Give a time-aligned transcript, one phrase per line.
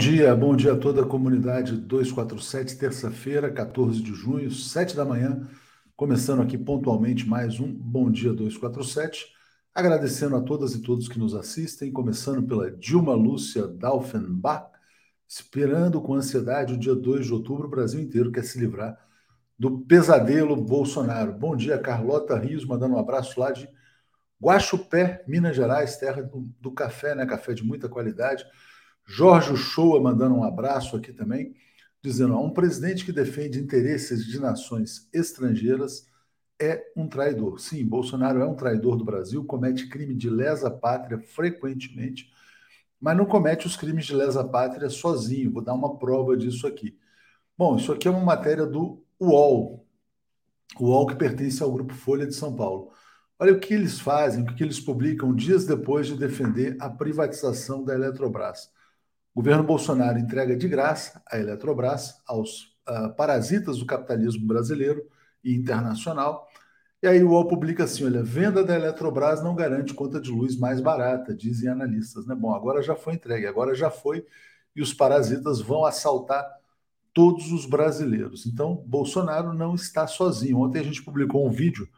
[0.00, 5.04] Bom dia, bom dia a toda a comunidade 247, terça-feira, 14 de junho, 7 da
[5.04, 5.46] manhã,
[5.94, 9.26] começando aqui pontualmente mais um Bom Dia 247.
[9.74, 14.70] Agradecendo a todas e todos que nos assistem, começando pela Dilma Lúcia Dalfenbach,
[15.28, 18.98] esperando com ansiedade o dia 2 de outubro, o Brasil inteiro quer se livrar
[19.58, 21.34] do pesadelo Bolsonaro.
[21.34, 23.68] Bom dia, Carlota Rios, mandando um abraço lá de
[24.42, 27.26] Guaxupé, Minas Gerais, terra do, do café, né?
[27.26, 28.46] Café de muita qualidade.
[29.12, 31.52] Jorge Shoa mandando um abraço aqui também,
[32.00, 36.06] dizendo: um presidente que defende interesses de nações estrangeiras
[36.60, 37.58] é um traidor.
[37.58, 42.30] Sim, Bolsonaro é um traidor do Brasil, comete crime de lesa pátria frequentemente,
[43.00, 45.50] mas não comete os crimes de lesa pátria sozinho.
[45.50, 46.96] Vou dar uma prova disso aqui.
[47.58, 49.84] Bom, isso aqui é uma matéria do UOL,
[50.78, 52.92] UOL que pertence ao Grupo Folha de São Paulo.
[53.40, 57.82] Olha o que eles fazem, o que eles publicam dias depois de defender a privatização
[57.82, 58.70] da Eletrobras.
[59.32, 65.06] O governo Bolsonaro entrega de graça a Eletrobras aos uh, parasitas do capitalismo brasileiro
[65.44, 66.48] e internacional.
[67.02, 70.56] E aí o UOL publica assim: olha, venda da Eletrobras não garante conta de luz
[70.58, 72.26] mais barata, dizem analistas.
[72.26, 72.34] Né?
[72.34, 74.26] Bom, agora já foi entregue, agora já foi,
[74.74, 76.44] e os parasitas vão assaltar
[77.14, 78.46] todos os brasileiros.
[78.46, 80.58] Então, Bolsonaro não está sozinho.
[80.58, 81.88] Ontem a gente publicou um vídeo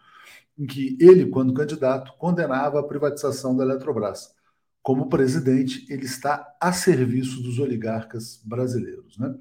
[0.58, 4.34] em que ele, quando candidato, condenava a privatização da Eletrobras
[4.82, 9.16] como presidente, ele está a serviço dos oligarcas brasileiros.
[9.16, 9.34] Né?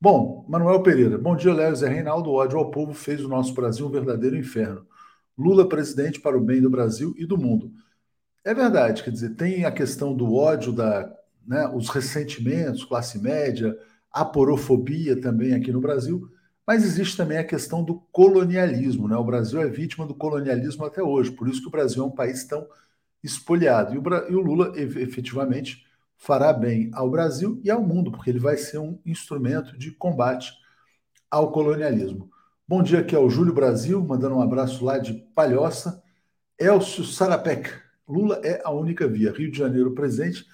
[0.00, 2.30] Bom, Manuel Pereira, bom dia, Léo Zé Reinaldo.
[2.30, 4.84] O ódio ao povo fez o nosso Brasil um verdadeiro inferno.
[5.38, 7.72] Lula presidente para o bem do Brasil e do mundo.
[8.44, 11.08] É verdade, quer dizer, tem a questão do ódio, da,
[11.46, 13.78] né, os ressentimentos, classe média,
[14.10, 16.28] a porofobia também aqui no Brasil,
[16.66, 19.06] mas existe também a questão do colonialismo.
[19.06, 19.16] Né?
[19.16, 22.10] O Brasil é vítima do colonialismo até hoje, por isso que o Brasil é um
[22.10, 22.66] país tão
[23.22, 23.94] espoliado.
[23.94, 25.84] E o, e o Lula efetivamente
[26.16, 30.52] fará bem ao Brasil e ao mundo, porque ele vai ser um instrumento de combate
[31.30, 32.30] ao colonialismo.
[32.66, 36.02] Bom dia aqui ao Júlio Brasil, mandando um abraço lá de Palhoça.
[36.58, 37.70] Elcio Sarapec,
[38.06, 39.32] Lula é a única via.
[39.32, 40.46] Rio de Janeiro presente.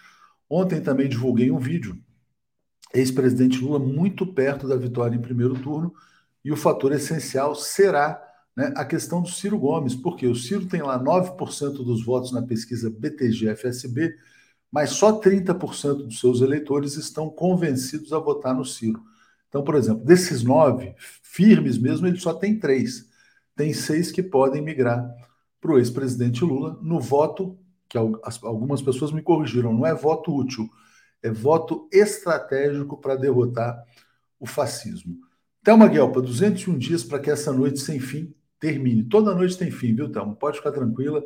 [0.48, 1.98] Ontem também divulguei um vídeo.
[2.94, 5.92] Ex-presidente Lula muito perto da vitória em primeiro turno
[6.44, 8.27] e o fator essencial será
[8.58, 12.42] né, a questão do Ciro Gomes, porque o Ciro tem lá 9% dos votos na
[12.42, 14.16] pesquisa BTG-FSB,
[14.68, 19.00] mas só 30% dos seus eleitores estão convencidos a votar no Ciro.
[19.48, 23.08] Então, por exemplo, desses nove firmes mesmo, ele só tem três.
[23.54, 25.08] Tem seis que podem migrar
[25.60, 27.56] para o ex-presidente Lula no voto,
[27.88, 30.68] que algumas pessoas me corrigiram, não é voto útil,
[31.22, 33.80] é voto estratégico para derrotar
[34.40, 35.16] o fascismo.
[35.62, 39.04] Thelma Guelpa, 201 dias para que essa noite sem fim termine.
[39.04, 40.34] Toda noite tem fim, viu, Thelma?
[40.34, 41.22] Pode ficar tranquila.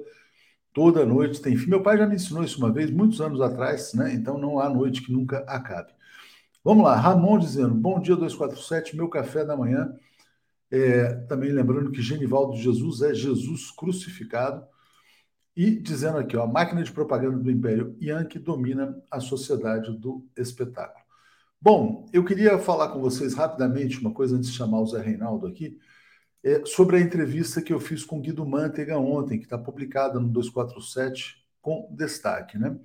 [0.73, 1.69] Toda noite tem fim.
[1.69, 4.15] Meu pai já me ensinou isso uma vez, muitos anos atrás, né?
[4.15, 5.93] Então não há noite que nunca acabe.
[6.65, 9.95] Vamos lá, Ramon dizendo: Bom dia 247, meu café da manhã.
[10.71, 14.67] É, também lembrando que Genivaldo Jesus é Jesus crucificado.
[15.55, 20.27] E dizendo aqui, ó, a máquina de propaganda do Império Yankee domina a sociedade do
[20.35, 21.05] espetáculo.
[21.61, 25.47] Bom, eu queria falar com vocês rapidamente uma coisa antes de chamar o Zé Reinaldo
[25.47, 25.79] aqui
[26.45, 30.29] é, sobre a entrevista que eu fiz com Guido Mantega ontem, que está publicada no
[30.29, 32.59] 247 com destaque.
[32.59, 32.77] Né?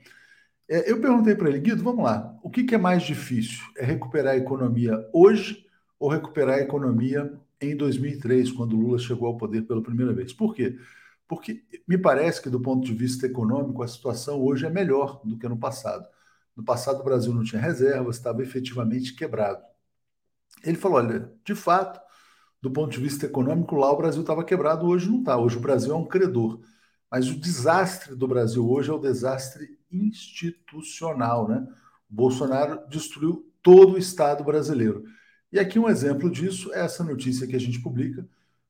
[0.69, 3.63] É, eu perguntei para ele, Guido, vamos lá, o que, que é mais difícil?
[3.77, 5.65] É recuperar a economia hoje
[5.99, 10.31] ou recuperar a economia em 2003, quando Lula chegou ao poder pela primeira vez?
[10.31, 10.77] Por quê?
[11.27, 15.37] Porque me parece que, do ponto de vista econômico, a situação hoje é melhor do
[15.37, 16.07] que no passado.
[16.55, 19.61] No passado, o Brasil não tinha reservas, estava efetivamente quebrado.
[20.63, 21.99] Ele falou: olha, de fato,
[22.61, 25.37] do ponto de vista econômico, lá o Brasil estava quebrado, hoje não está.
[25.37, 26.59] Hoje o Brasil é um credor.
[27.09, 31.47] Mas o desastre do Brasil hoje é o desastre institucional.
[31.47, 31.65] Né?
[32.09, 35.05] O Bolsonaro destruiu todo o Estado brasileiro.
[35.51, 38.27] E aqui um exemplo disso é essa notícia que a gente publica.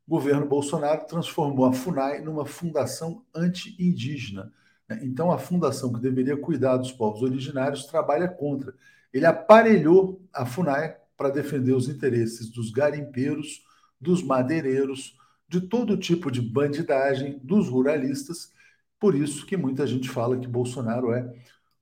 [0.08, 4.54] O governo Bolsonaro transformou a FUNAI numa fundação anti-indígena.
[4.88, 5.00] Né?
[5.04, 8.74] Então, a fundação que deveria cuidar dos povos originários trabalha contra.
[9.12, 13.66] Ele aparelhou a FUNAI para defender os interesses dos garimpeiros,
[14.00, 15.16] dos madeireiros,
[15.48, 18.52] de todo tipo de bandidagem, dos ruralistas.
[19.00, 21.34] Por isso que muita gente fala que Bolsonaro é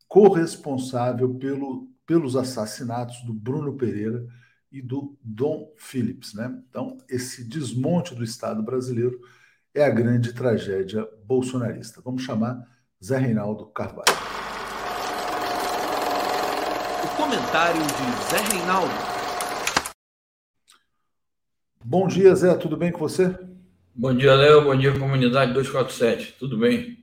[0.07, 4.25] corresponsável pelo, pelos assassinatos do Bruno Pereira
[4.71, 6.33] e do Dom Phillips.
[6.33, 6.53] Né?
[6.69, 9.19] Então, esse desmonte do Estado brasileiro
[9.73, 12.01] é a grande tragédia bolsonarista.
[12.03, 12.61] Vamos chamar
[13.03, 14.05] Zé Reinaldo Carvalho.
[17.03, 19.14] O comentário de Zé Reinaldo.
[21.87, 23.37] Bom dia, Zé, tudo bem com você?
[23.93, 26.97] Bom dia, Léo, bom dia, comunidade 247, tudo bem?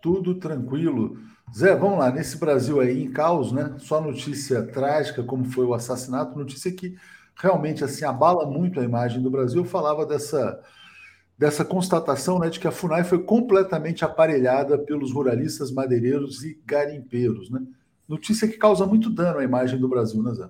[0.00, 1.18] Tudo tranquilo.
[1.54, 3.76] Zé, vamos lá, nesse Brasil aí em caos, né?
[3.80, 6.96] Só notícia trágica, como foi o assassinato, notícia que
[7.36, 9.66] realmente assim abala muito a imagem do Brasil.
[9.66, 10.58] falava dessa,
[11.36, 17.50] dessa constatação né, de que a FUNAI foi completamente aparelhada pelos ruralistas, madeireiros e garimpeiros,
[17.50, 17.60] né?
[18.08, 20.48] Notícia que causa muito dano à imagem do Brasil, né, Zé?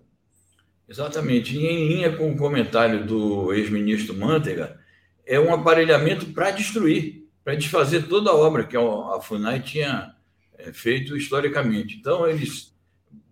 [0.93, 1.56] Exatamente.
[1.56, 4.79] E em linha com o comentário do ex-ministro Manteiga,
[5.25, 10.15] é um aparelhamento para destruir, para desfazer toda a obra que a FUNAI tinha
[10.59, 11.97] é, feito historicamente.
[11.97, 12.77] Então, eles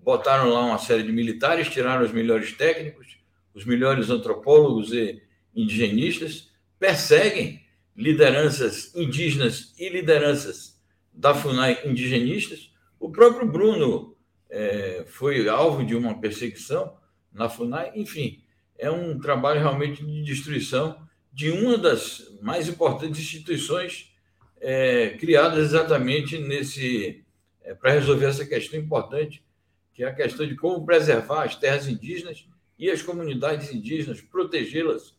[0.03, 3.19] botaram lá uma série de militares, tiraram os melhores técnicos,
[3.53, 5.23] os melhores antropólogos e
[5.55, 6.49] indigenistas,
[6.79, 7.61] perseguem
[7.95, 10.81] lideranças indígenas e lideranças
[11.13, 12.73] da FUNAI indigenistas.
[12.99, 14.17] O próprio Bruno
[14.49, 16.99] é, foi alvo de uma perseguição
[17.33, 17.93] na FUNAI.
[17.95, 18.43] Enfim,
[18.79, 20.97] é um trabalho realmente de destruição
[21.33, 24.13] de uma das mais importantes instituições
[24.61, 27.25] é, criadas exatamente nesse
[27.63, 29.45] é, para resolver essa questão importante,
[29.93, 32.47] que é a questão de como preservar as terras indígenas
[32.79, 35.15] e as comunidades indígenas, protegê-las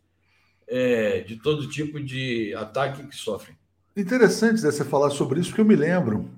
[0.68, 3.56] é, de todo tipo de ataque que sofrem.
[3.96, 6.30] Interessante você falar sobre isso, porque eu me lembro,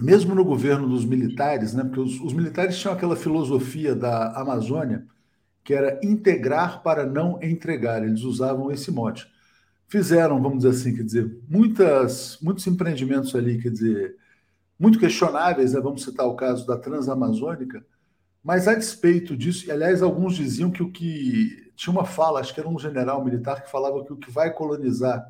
[0.00, 5.06] mesmo no governo dos militares, né, porque os, os militares tinham aquela filosofia da Amazônia,
[5.64, 9.28] que era integrar para não entregar, eles usavam esse mote
[9.88, 14.16] fizeram, vamos dizer assim, quer dizer, muitas, muitos empreendimentos ali, quer dizer,
[14.78, 15.80] muito questionáveis, né?
[15.80, 17.84] vamos citar o caso da Transamazônica,
[18.44, 21.66] mas a despeito disso, aliás, alguns diziam que o que.
[21.74, 24.52] Tinha uma fala, acho que era um general militar, que falava que o que vai
[24.52, 25.24] colonizar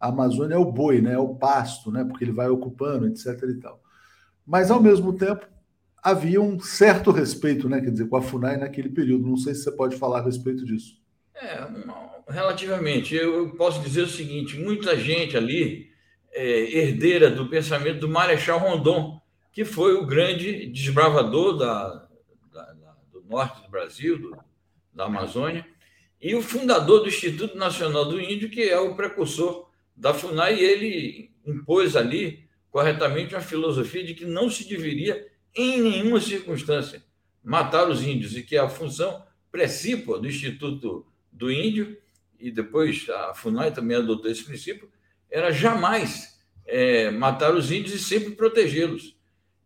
[0.00, 1.12] a Amazônia é o boi, né?
[1.12, 2.04] é o pasto, né?
[2.04, 3.40] porque ele vai ocupando, etc.
[3.48, 3.80] e tal.
[4.46, 5.46] Mas, ao mesmo tempo,
[6.02, 7.80] havia um certo respeito, né?
[7.80, 9.26] quer dizer, com a FUNAI naquele período.
[9.26, 11.00] Não sei se você pode falar a respeito disso.
[11.34, 11.66] É,
[12.28, 13.14] relativamente.
[13.14, 15.90] Eu posso dizer o seguinte: muita gente ali
[16.32, 19.20] é herdeira do pensamento do Marechal Rondon,
[19.52, 22.08] que foi o grande desbravador da,
[22.52, 24.36] da, da, do norte do Brasil, do,
[24.94, 25.66] da Amazônia,
[26.20, 30.64] e o fundador do Instituto Nacional do Índio, que é o precursor da FUNAI, e
[30.64, 32.45] ele impôs ali
[32.76, 37.02] corretamente uma filosofia de que não se deveria, em nenhuma circunstância,
[37.42, 41.96] matar os índios, e que a função precípua do Instituto do índio,
[42.38, 44.90] e depois a FUNAI também adotou esse princípio,
[45.30, 49.16] era jamais é, matar os índios e sempre protegê-los,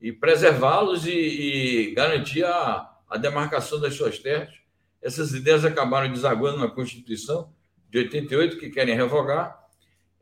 [0.01, 4.55] e preservá-los e, e, garantir a, a demarcação das suas terras.
[5.03, 7.53] Essas ideias acabaram desaguando na Constituição
[7.89, 9.59] de 88, que querem revogar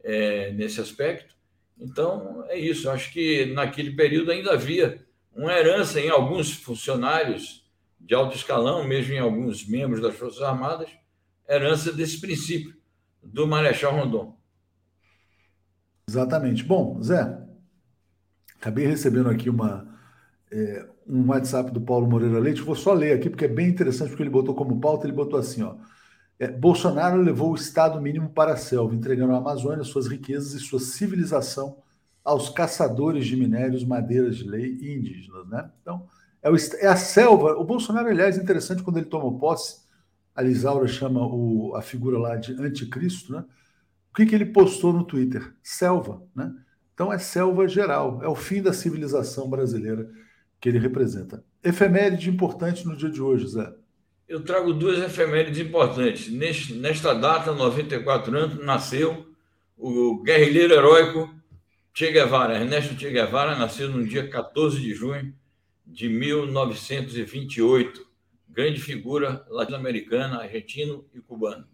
[0.02, 1.36] é, nesse aspecto.
[1.80, 2.90] Então, é isso.
[2.90, 5.04] Acho que naquele período ainda havia
[5.34, 7.66] uma herança em alguns funcionários
[8.00, 10.90] de alto escalão, mesmo em alguns membros das Forças Armadas,
[11.48, 12.74] herança desse princípio
[13.22, 14.36] do Marechal Rondon.
[16.08, 16.64] Exatamente.
[16.64, 17.38] Bom, Zé,
[18.56, 19.86] acabei recebendo aqui uma,
[20.50, 24.10] é, um WhatsApp do Paulo Moreira Leite, vou só ler aqui porque é bem interessante,
[24.10, 25.74] porque ele botou como pauta, ele botou assim, ó,
[26.38, 30.60] é, Bolsonaro levou o Estado mínimo para a selva, entregando a Amazônia, suas riquezas e
[30.60, 31.78] sua civilização
[32.24, 35.70] aos caçadores de minérios, madeiras de lei e indígenas, né?
[35.82, 36.06] Então,
[36.42, 37.54] é, o, é a selva.
[37.54, 39.80] O Bolsonaro, aliás, é interessante quando ele tomou posse,
[40.34, 43.44] a Lisaura chama o, a figura lá de anticristo, né?
[44.10, 45.54] O que, que ele postou no Twitter?
[45.62, 46.54] Selva, né?
[46.94, 50.10] Então é selva geral, é o fim da civilização brasileira
[50.60, 51.44] que ele representa.
[51.62, 53.72] Efeméride importante no dia de hoje, Zé.
[54.28, 56.28] Eu trago duas efemérides importantes.
[56.28, 59.26] Nesta data, 94 anos, nasceu
[59.76, 61.34] o guerrilheiro heróico
[61.94, 62.56] Che Guevara.
[62.56, 65.34] Ernesto Che Guevara nasceu no dia 14 de junho
[65.86, 68.06] de 1928
[68.58, 71.66] grande figura latino-americana, argentino e cubano.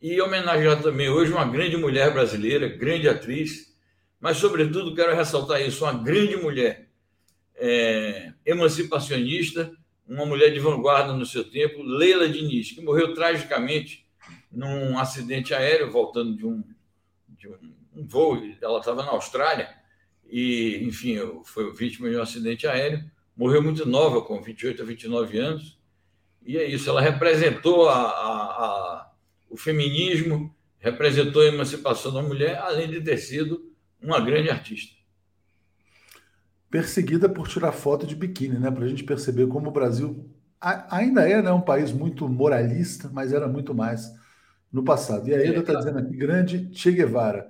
[0.00, 3.76] E homenagear também hoje uma grande mulher brasileira, grande atriz,
[4.18, 6.88] mas, sobretudo, quero ressaltar isso: uma grande mulher
[7.54, 9.70] é, emancipacionista,
[10.08, 14.06] uma mulher de vanguarda no seu tempo, Leila Diniz, que morreu tragicamente
[14.50, 16.62] num acidente aéreo, voltando de um,
[17.28, 18.40] de um, um voo.
[18.60, 19.68] Ela estava na Austrália
[20.28, 23.04] e, enfim, foi vítima de um acidente aéreo.
[23.36, 25.76] Morreu muito nova, com 28 a 29 anos
[26.46, 29.12] e é isso, ela representou a, a, a,
[29.50, 34.95] o feminismo, representou a emancipação da mulher, além de ter sido uma grande artista.
[36.70, 38.70] Perseguida por tirar foto de biquíni, né?
[38.70, 40.28] Para a gente perceber como o Brasil
[40.60, 44.12] ainda é né, um país muito moralista, mas era muito mais
[44.72, 45.28] no passado.
[45.28, 47.48] E a Eda está é, dizendo aqui, grande Che Guevara.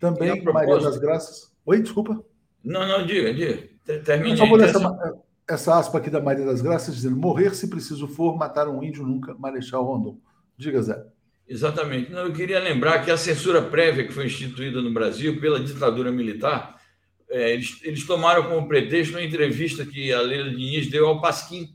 [0.00, 1.52] Também Maria das Graças.
[1.66, 2.24] Oi, desculpa.
[2.64, 3.68] Não, não, diga, diga.
[4.02, 4.38] Termine.
[4.38, 5.14] Por favor, essa,
[5.48, 9.04] essa aspa aqui da Maria das Graças dizendo: morrer se preciso for, matar um índio
[9.06, 10.18] nunca, Marechal Rondon.
[10.56, 11.04] Diga, Zé.
[11.46, 12.10] Exatamente.
[12.10, 16.10] Não, eu queria lembrar que a censura prévia que foi instituída no Brasil pela ditadura
[16.10, 16.80] militar
[17.28, 21.74] é, eles, eles tomaram como pretexto uma entrevista que a Leila Diniz deu ao Pasquim,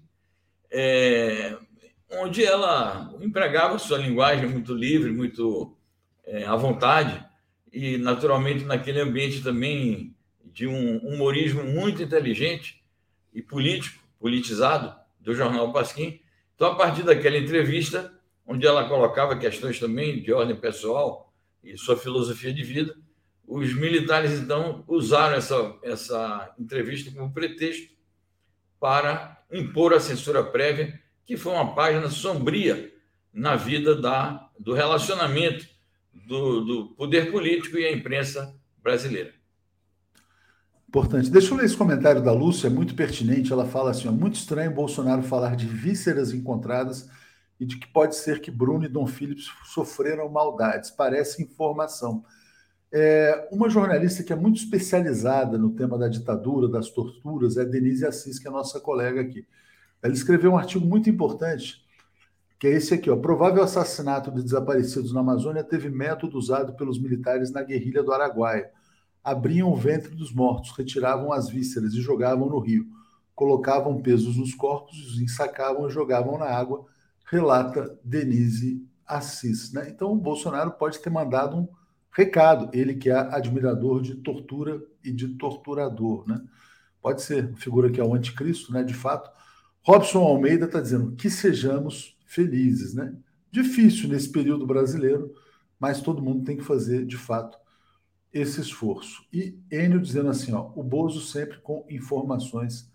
[0.71, 1.57] é,
[2.11, 5.75] onde ela empregava sua linguagem muito livre, muito
[6.25, 7.23] é, à vontade,
[7.71, 12.83] e naturalmente naquele ambiente também de um humorismo muito inteligente
[13.33, 16.19] e político, politizado, do jornal Pasquim.
[16.55, 18.13] Então, a partir daquela entrevista,
[18.45, 21.31] onde ela colocava questões também de ordem pessoal
[21.63, 22.97] e sua filosofia de vida,
[23.49, 27.91] os militares, então, usaram essa, essa entrevista como pretexto
[28.79, 32.93] para impor a censura prévia, que foi uma página sombria
[33.33, 35.67] na vida da, do relacionamento
[36.13, 39.33] do, do poder político e a imprensa brasileira.
[40.87, 41.31] Importante.
[41.31, 43.51] Deixa eu ler esse comentário da Lúcia, é muito pertinente.
[43.51, 47.09] Ela fala assim: é muito estranho Bolsonaro falar de vísceras encontradas
[47.59, 50.91] e de que pode ser que Bruno e Dom Phillips sofreram maldades.
[50.91, 52.23] Parece informação.
[52.91, 58.05] É, uma jornalista que é muito especializada no tema da ditadura, das torturas, é Denise
[58.05, 59.45] Assis, que é nossa colega aqui.
[60.01, 61.85] Ela escreveu um artigo muito importante,
[62.59, 66.99] que é esse aqui: ó, provável assassinato de desaparecidos na Amazônia teve método usado pelos
[66.99, 68.71] militares na guerrilha do Araguaia
[69.23, 72.85] abriam o ventre dos mortos, retiravam as vísceras e jogavam no rio.
[73.35, 76.85] Colocavam pesos nos corpos, os ensacavam e jogavam na água,
[77.25, 79.71] relata Denise Assis.
[79.71, 79.89] Né?
[79.89, 81.67] Então, o Bolsonaro pode ter mandado um
[82.11, 86.27] recado, ele que é admirador de tortura e de torturador.
[86.27, 86.41] Né?
[87.01, 88.83] Pode ser figura que é o anticristo, né?
[88.83, 89.29] de fato.
[89.81, 92.93] Robson Almeida está dizendo que sejamos felizes.
[92.93, 93.15] Né?
[93.51, 95.33] Difícil nesse período brasileiro,
[95.79, 97.57] mas todo mundo tem que fazer, de fato,
[98.31, 99.25] esse esforço.
[99.33, 102.91] E Enio dizendo assim, ó, o Bozo sempre com informações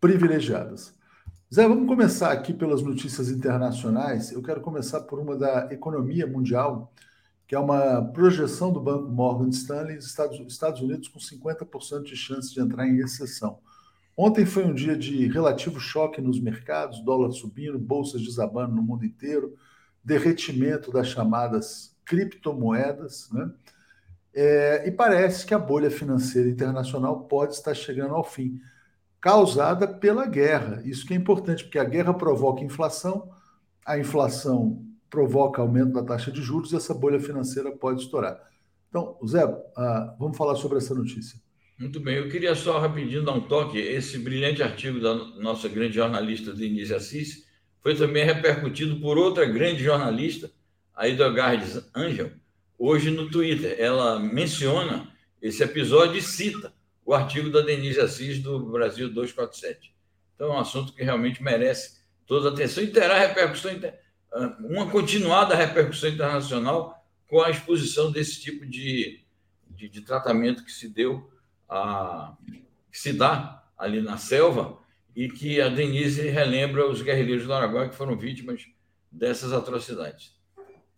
[0.00, 0.96] privilegiadas.
[1.52, 4.30] Zé, vamos começar aqui pelas notícias internacionais.
[4.30, 6.92] Eu quero começar por uma da economia mundial,
[7.48, 12.52] que é uma projeção do Banco Morgan Stanley, Estados, Estados Unidos com 50% de chance
[12.52, 13.58] de entrar em recessão.
[14.14, 19.06] Ontem foi um dia de relativo choque nos mercados, dólar subindo, bolsas desabando no mundo
[19.06, 19.56] inteiro,
[20.04, 23.50] derretimento das chamadas criptomoedas, né?
[24.34, 28.60] É, e parece que a bolha financeira internacional pode estar chegando ao fim,
[29.22, 30.82] causada pela guerra.
[30.84, 33.30] Isso que é importante, porque a guerra provoca inflação,
[33.86, 38.40] a inflação provoca aumento da taxa de juros e essa bolha financeira pode estourar.
[38.88, 41.38] Então, Zé, uh, vamos falar sobre essa notícia.
[41.78, 43.78] Muito bem, eu queria só rapidinho dar um toque.
[43.78, 47.46] Esse brilhante artigo da nossa grande jornalista Denise Assis
[47.80, 50.50] foi também repercutido por outra grande jornalista,
[50.94, 52.32] a Edelgard Angel,
[52.76, 53.76] hoje no Twitter.
[53.78, 55.08] Ela menciona
[55.40, 56.72] esse episódio e cita
[57.04, 59.94] o artigo da Denise Assis do Brasil 247.
[60.34, 63.92] Então, é um assunto que realmente merece toda a atenção e terá repercussão, ah,
[64.60, 69.24] uma continuada repercussão internacional com a exposição desse tipo de,
[69.70, 71.30] de, de tratamento que se deu,
[71.68, 72.34] a,
[72.90, 74.78] que se dá ali na selva
[75.14, 78.66] e que a Denise relembra os guerrilheiros do Araguaia que foram vítimas
[79.10, 80.36] dessas atrocidades.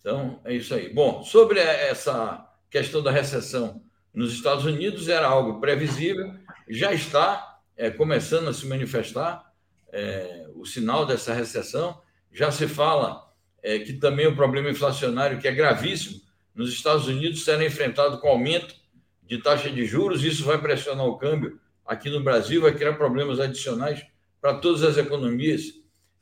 [0.01, 0.93] Então, é isso aí.
[0.93, 3.83] Bom, sobre essa questão da recessão
[4.13, 6.35] nos Estados Unidos, era algo previsível,
[6.69, 9.53] já está é, começando a se manifestar
[9.93, 12.01] é, o sinal dessa recessão.
[12.33, 13.31] Já se fala
[13.63, 16.21] é, que também o problema inflacionário, que é gravíssimo,
[16.55, 18.75] nos Estados Unidos será enfrentado com aumento
[19.23, 23.41] de taxa de juros, isso vai pressionar o câmbio aqui no Brasil, vai criar problemas
[23.41, 24.05] adicionais
[24.41, 25.75] para todas as economias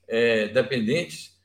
[0.06, 1.38] é, dependentes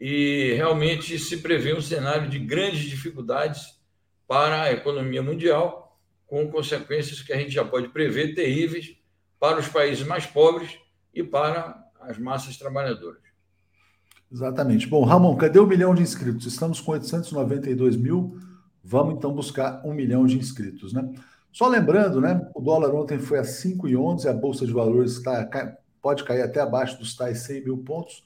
[0.00, 3.78] e realmente se prevê um cenário de grandes dificuldades
[4.26, 8.96] para a economia mundial, com consequências que a gente já pode prever terríveis
[9.40, 10.78] para os países mais pobres
[11.14, 13.27] e para as massas trabalhadoras.
[14.30, 14.86] Exatamente.
[14.86, 16.46] Bom, Ramon, cadê o milhão de inscritos?
[16.46, 18.38] Estamos com 892 mil.
[18.84, 21.10] Vamos então buscar um milhão de inscritos, né?
[21.52, 22.48] Só lembrando, né?
[22.54, 25.48] O dólar ontem foi a 5,11, a Bolsa de Valores está,
[26.00, 28.22] pode cair até abaixo dos tais 100 mil pontos.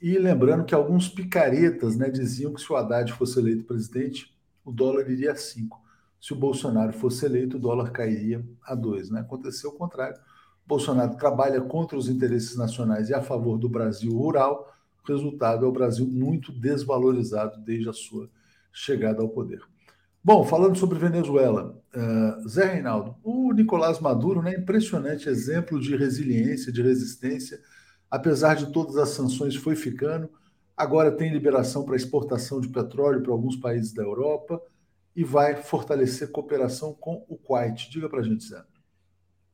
[0.00, 4.72] E lembrando que alguns picaretas né, diziam que se o Haddad fosse eleito presidente, o
[4.72, 5.80] dólar iria a 5.
[6.20, 9.10] Se o Bolsonaro fosse eleito, o dólar cairia a 2.
[9.10, 9.20] Né?
[9.20, 10.18] Aconteceu o contrário.
[10.66, 14.75] Bolsonaro trabalha contra os interesses nacionais e a favor do Brasil rural.
[15.12, 18.28] O resultado é o Brasil muito desvalorizado desde a sua
[18.72, 19.60] chegada ao poder.
[20.22, 26.72] Bom, falando sobre Venezuela, uh, Zé Reinaldo, o Nicolás Maduro, né, impressionante exemplo de resiliência,
[26.72, 27.60] de resistência
[28.10, 30.30] apesar de todas as sanções, foi ficando.
[30.76, 34.60] Agora tem liberação para exportação de petróleo para alguns países da Europa
[35.14, 37.90] e vai fortalecer cooperação com o Kuwait.
[37.90, 38.62] Diga para a gente, Zé.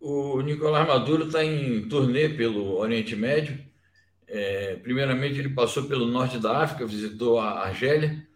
[0.00, 3.64] O Nicolás Maduro está em turnê pelo Oriente Médio.
[4.34, 8.26] É, primeiramente, ele passou pelo norte da África, visitou a Argélia,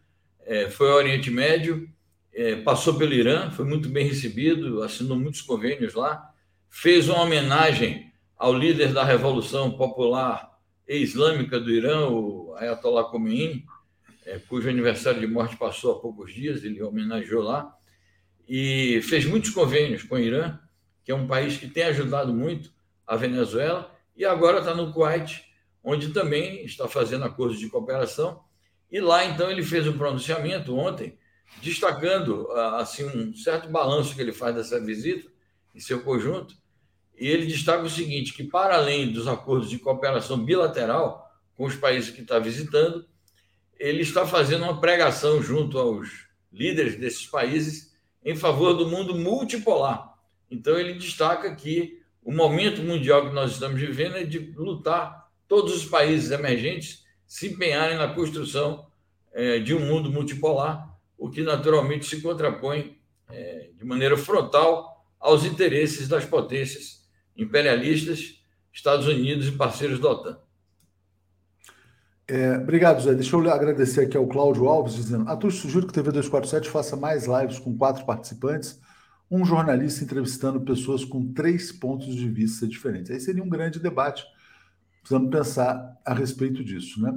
[0.44, 1.88] é, foi ao Oriente Médio,
[2.34, 6.34] é, passou pelo Irã, foi muito bem recebido, assinou muitos convênios lá,
[6.68, 10.54] fez uma homenagem ao líder da Revolução Popular
[10.86, 13.64] Islâmica do Irã, o Ayatollah Khomeini,
[14.26, 17.74] é, cujo aniversário de morte passou há poucos dias, ele homenageou lá,
[18.46, 20.58] e fez muitos convênios com o Irã,
[21.02, 22.70] que é um país que tem ajudado muito
[23.06, 25.45] a Venezuela, e agora está no Kuwait,
[25.88, 28.42] onde também está fazendo acordos de cooperação.
[28.90, 31.16] E lá, então, ele fez um pronunciamento ontem,
[31.62, 35.30] destacando assim um certo balanço que ele faz dessa visita,
[35.72, 36.56] em seu conjunto,
[37.16, 41.76] e ele destaca o seguinte, que para além dos acordos de cooperação bilateral com os
[41.76, 43.06] países que está visitando,
[43.78, 50.14] ele está fazendo uma pregação junto aos líderes desses países em favor do mundo multipolar.
[50.50, 55.74] Então ele destaca que o momento mundial que nós estamos vivendo é de lutar todos
[55.74, 58.86] os países emergentes se empenharem na construção
[59.32, 62.98] é, de um mundo multipolar, o que naturalmente se contrapõe
[63.28, 68.40] é, de maneira frontal aos interesses das potências imperialistas,
[68.72, 70.38] Estados Unidos e parceiros da OTAN.
[72.28, 73.14] É, obrigado, Zé.
[73.14, 76.96] Deixa eu agradecer aqui ao Cláudio Alves, dizendo: Atus, sugiro que o TV 247 faça
[76.96, 78.80] mais lives com quatro participantes,
[79.30, 83.10] um jornalista entrevistando pessoas com três pontos de vista diferentes.
[83.10, 84.24] Aí seria um grande debate.
[85.06, 87.16] Precisamos pensar a respeito disso, né?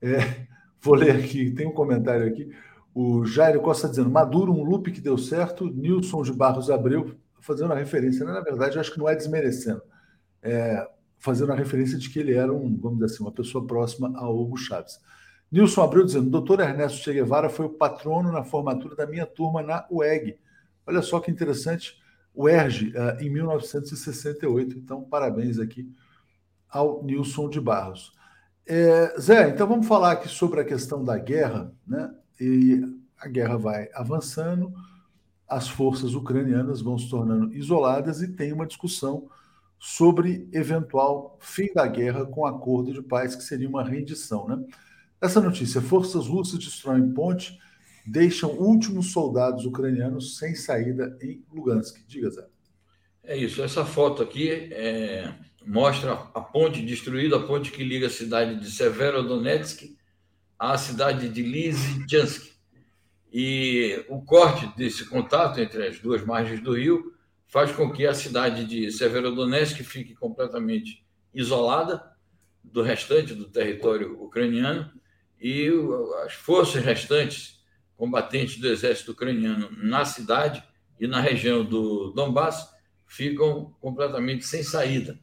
[0.00, 0.46] É,
[0.80, 2.48] vou ler aqui, tem um comentário aqui.
[2.94, 5.68] O Jairo Costa dizendo: Maduro, um loop que deu certo.
[5.68, 8.32] Nilson de Barros Abreu fazendo a referência, né?
[8.32, 9.82] na verdade, acho que não é desmerecendo,
[10.42, 14.12] é fazendo a referência de que ele era um, vamos dizer assim, uma pessoa próxima
[14.16, 15.00] a Hugo Chaves.
[15.50, 19.60] Nilson Abreu dizendo: doutor Ernesto Che Guevara foi o patrono na formatura da minha turma
[19.60, 20.38] na UEG.
[20.86, 21.96] Olha só que interessante,
[22.32, 24.78] o ERG, uh, em 1968.
[24.78, 25.92] Então, parabéns aqui
[26.70, 28.12] ao Nilson de Barros.
[28.66, 32.10] É, Zé, então vamos falar aqui sobre a questão da guerra, né?
[32.40, 32.82] E
[33.18, 34.72] a guerra vai avançando
[35.48, 39.28] as forças ucranianas vão se tornando isoladas e tem uma discussão
[39.78, 44.46] sobre eventual fim da guerra com acordo de paz, que seria uma rendição.
[44.46, 44.62] Né?
[45.20, 47.58] Essa notícia: forças russas destroem ponte,
[48.06, 52.04] deixam últimos soldados ucranianos sem saída em Lugansk.
[52.06, 52.46] Diga, Zé.
[53.22, 53.62] É isso.
[53.62, 55.32] Essa foto aqui é,
[55.68, 59.94] mostra a ponte destruída, a ponte que liga a cidade de Severodonetsk
[60.58, 62.56] à cidade de Lysychansk.
[63.30, 67.12] E o corte desse contato entre as duas margens do rio
[67.46, 71.04] faz com que a cidade de Severodonetsk fique completamente
[71.34, 72.02] isolada
[72.64, 74.90] do restante do território ucraniano
[75.38, 75.70] e
[76.24, 77.62] as forças restantes
[77.94, 80.64] combatentes do exército ucraniano na cidade
[80.98, 82.70] e na região do Donbass
[83.06, 85.18] ficam completamente sem saída.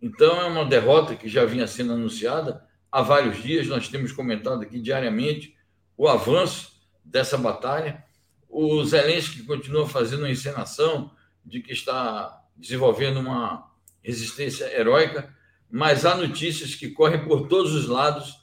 [0.00, 4.62] Então é uma derrota que já vinha sendo anunciada há vários dias, nós temos comentado
[4.62, 5.54] aqui diariamente
[5.96, 6.72] o avanço
[7.04, 8.04] dessa batalha.
[8.48, 11.10] O Zelensky continua fazendo uma encenação
[11.44, 13.70] de que está desenvolvendo uma
[14.02, 15.34] resistência heróica,
[15.70, 18.40] mas há notícias que correm por todos os lados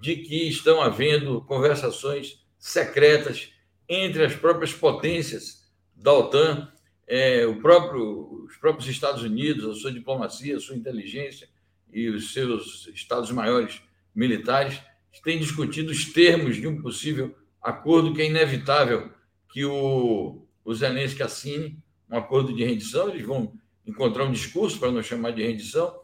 [0.00, 3.50] de que estão havendo conversações secretas
[3.88, 6.70] entre as próprias potências da OTAN,
[7.08, 11.48] é, o próprio, os próprios Estados Unidos, a sua diplomacia, a sua inteligência
[11.90, 13.80] e os seus estados maiores
[14.14, 14.78] militares
[15.24, 19.10] têm discutido os termos de um possível acordo que é inevitável
[19.50, 21.78] que o, o Zelensky assine,
[22.10, 23.54] um acordo de rendição, eles vão
[23.86, 25.98] encontrar um discurso para não chamar de rendição,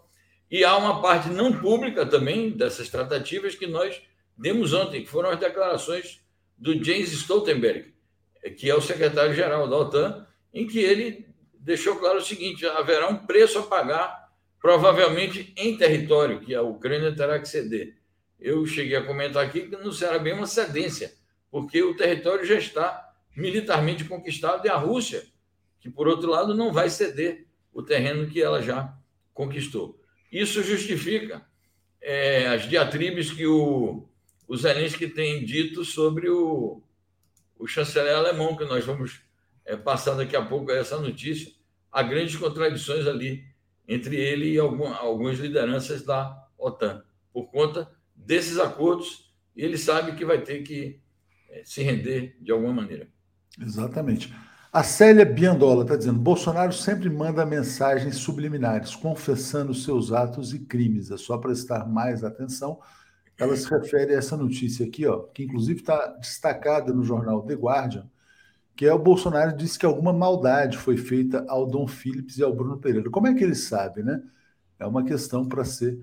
[0.50, 4.00] e há uma parte não pública também dessas tratativas que nós
[4.36, 6.20] demos ontem, que foram as declarações
[6.56, 7.92] do James Stoltenberg,
[8.56, 11.26] que é o secretário-geral da OTAN, em que ele
[11.58, 17.14] deixou claro o seguinte: haverá um preço a pagar, provavelmente em território, que a Ucrânia
[17.14, 17.96] terá que ceder.
[18.38, 21.12] Eu cheguei a comentar aqui que não será bem uma cedência,
[21.50, 25.24] porque o território já está militarmente conquistado e a Rússia,
[25.80, 28.96] que por outro lado não vai ceder o terreno que ela já
[29.32, 30.00] conquistou.
[30.30, 31.44] Isso justifica
[32.00, 34.06] é, as diatribes que o,
[34.46, 36.82] o Zelensky tem dito sobre o,
[37.58, 39.23] o chanceler alemão, que nós vamos
[39.64, 41.52] é, passar daqui a pouco essa notícia.
[41.90, 43.44] Há grandes contradições ali
[43.86, 50.12] entre ele e algum, algumas lideranças da OTAN, por conta desses acordos, e ele sabe
[50.16, 51.00] que vai ter que
[51.50, 53.08] é, se render de alguma maneira.
[53.60, 54.34] Exatamente.
[54.72, 61.12] A Célia Biandola está dizendo: Bolsonaro sempre manda mensagens subliminares, confessando seus atos e crimes.
[61.12, 62.80] É só prestar mais atenção.
[63.38, 67.54] Ela se refere a essa notícia aqui, ó, que inclusive está destacada no jornal The
[67.54, 68.08] Guardian,
[68.76, 72.54] que é o Bolsonaro disse que alguma maldade foi feita ao Dom Phillips e ao
[72.54, 73.10] Bruno Pereira.
[73.10, 74.22] Como é que ele sabe, né?
[74.78, 75.98] É uma questão para ser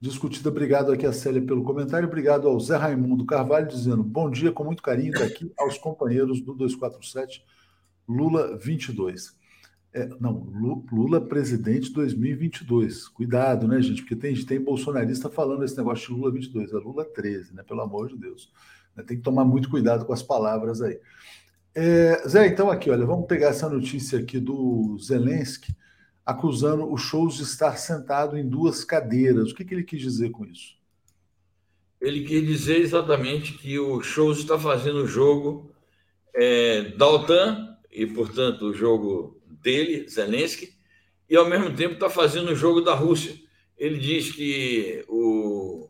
[0.00, 0.48] discutida.
[0.48, 2.08] Obrigado aqui a Célia pelo comentário.
[2.08, 6.54] Obrigado ao Zé Raimundo Carvalho, dizendo bom dia, com muito carinho daqui aos companheiros do
[6.54, 7.44] 247
[8.08, 9.34] Lula 22.
[9.92, 10.32] É, não,
[10.90, 13.08] Lula presidente 2022.
[13.08, 14.02] Cuidado, né, gente?
[14.02, 16.72] Porque tem, tem bolsonarista falando esse negócio de Lula 22.
[16.72, 17.62] É Lula 13, né?
[17.62, 18.50] Pelo amor de Deus.
[19.06, 20.98] Tem que tomar muito cuidado com as palavras aí.
[21.74, 25.74] É, Zé, então aqui, olha, vamos pegar essa notícia aqui do Zelensky
[26.24, 29.50] acusando o Shows de estar sentado em duas cadeiras.
[29.50, 30.76] O que, que ele quis dizer com isso?
[32.00, 35.74] Ele quis dizer exatamente que o Shows está fazendo o jogo
[36.34, 40.74] é, da OTAN e, portanto, o jogo dele, Zelensky,
[41.28, 43.34] e ao mesmo tempo está fazendo o jogo da Rússia.
[43.76, 45.88] Ele diz que o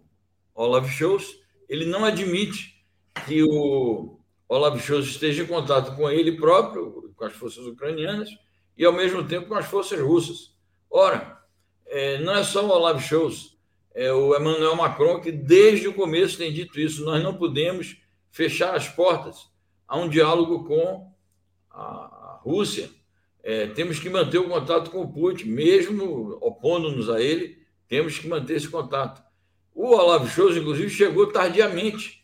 [0.54, 1.26] Olaf Scholz
[1.68, 2.84] ele não admite
[3.26, 4.13] que o
[4.48, 8.30] Olaf Scholz esteja em contato com ele próprio, com as forças ucranianas,
[8.76, 10.54] e ao mesmo tempo com as forças russas.
[10.90, 11.38] Ora,
[11.86, 13.56] é, não é só o Olaf Scholz,
[13.94, 17.04] é o Emmanuel Macron que desde o começo tem dito isso.
[17.04, 17.96] Nós não podemos
[18.30, 19.48] fechar as portas
[19.86, 21.12] a um diálogo com
[21.70, 22.90] a Rússia.
[23.42, 28.26] É, temos que manter o contato com o Putin, mesmo opondo-nos a ele, temos que
[28.26, 29.22] manter esse contato.
[29.74, 32.23] O Olaf Scholz, inclusive, chegou tardiamente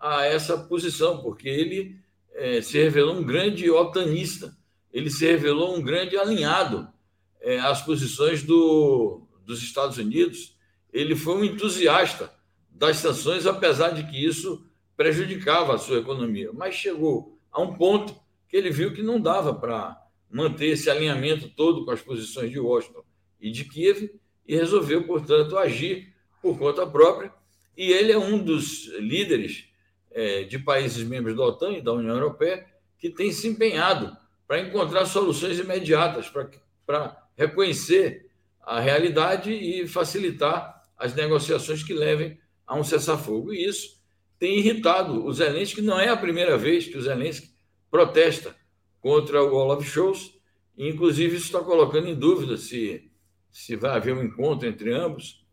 [0.00, 1.96] a essa posição, porque ele
[2.32, 4.56] é, se revelou um grande otanista,
[4.92, 6.88] ele se revelou um grande alinhado
[7.40, 10.56] é, às posições do, dos Estados Unidos.
[10.92, 12.32] Ele foi um entusiasta
[12.70, 16.50] das sanções, apesar de que isso prejudicava a sua economia.
[16.52, 19.96] Mas chegou a um ponto que ele viu que não dava para
[20.30, 23.04] manter esse alinhamento todo com as posições de Washington
[23.40, 24.10] e de Kiev
[24.46, 27.32] e resolveu, portanto, agir por conta própria.
[27.76, 29.69] E ele é um dos líderes
[30.10, 32.66] é, de países membros da OTAN e da União Europeia
[32.98, 36.30] que tem se empenhado para encontrar soluções imediatas,
[36.84, 43.52] para reconhecer a realidade e facilitar as negociações que levem a um cessar-fogo.
[43.52, 44.00] E isso
[44.38, 47.50] tem irritado o Zelensky, não é a primeira vez que o Zelensky
[47.90, 48.54] protesta
[49.00, 50.32] contra o Olaf Scholz,
[50.76, 53.10] e inclusive isso está colocando em dúvida se,
[53.50, 55.44] se vai haver um encontro entre ambos.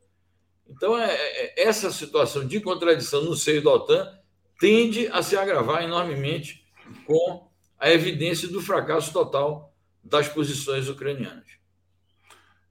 [0.70, 4.17] Então, é, é, essa situação de contradição no seio da OTAN
[4.60, 6.66] tende a se agravar enormemente
[7.06, 7.48] com
[7.80, 11.46] a evidência do fracasso total das posições ucranianas.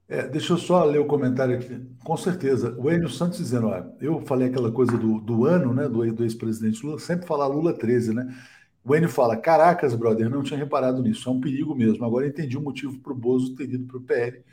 [0.08, 1.84] É, deixa eu só ler o comentário aqui.
[2.04, 3.68] Com certeza, o Enio Santos dizendo,
[4.00, 7.72] eu falei aquela coisa do, do ano, né, do, do ex-presidente Lula, sempre falar Lula
[7.72, 8.32] 13, né?
[8.84, 11.28] O Enio fala: Caracas, brother, não tinha reparado nisso.
[11.28, 12.04] É um perigo mesmo.
[12.04, 14.44] Agora entendi o motivo para o Bozo ter ido para o PL.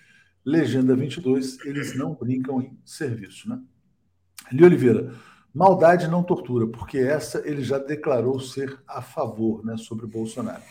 [0.43, 3.61] Legenda 22, eles não brincam em serviço, né?
[4.51, 5.13] Li Oliveira,
[5.53, 10.61] maldade não tortura, porque essa ele já declarou ser a favor, né, sobre Bolsonaro.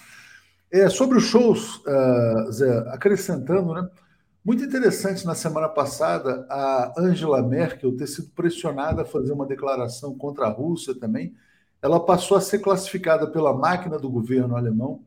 [0.71, 3.89] É, sobre os shows, uh, Zé, acrescentando, né?
[4.45, 10.17] Muito interessante na semana passada a Angela Merkel ter sido pressionada a fazer uma declaração
[10.17, 11.33] contra a Rússia também
[11.83, 15.05] ela passou a ser classificada pela máquina do governo alemão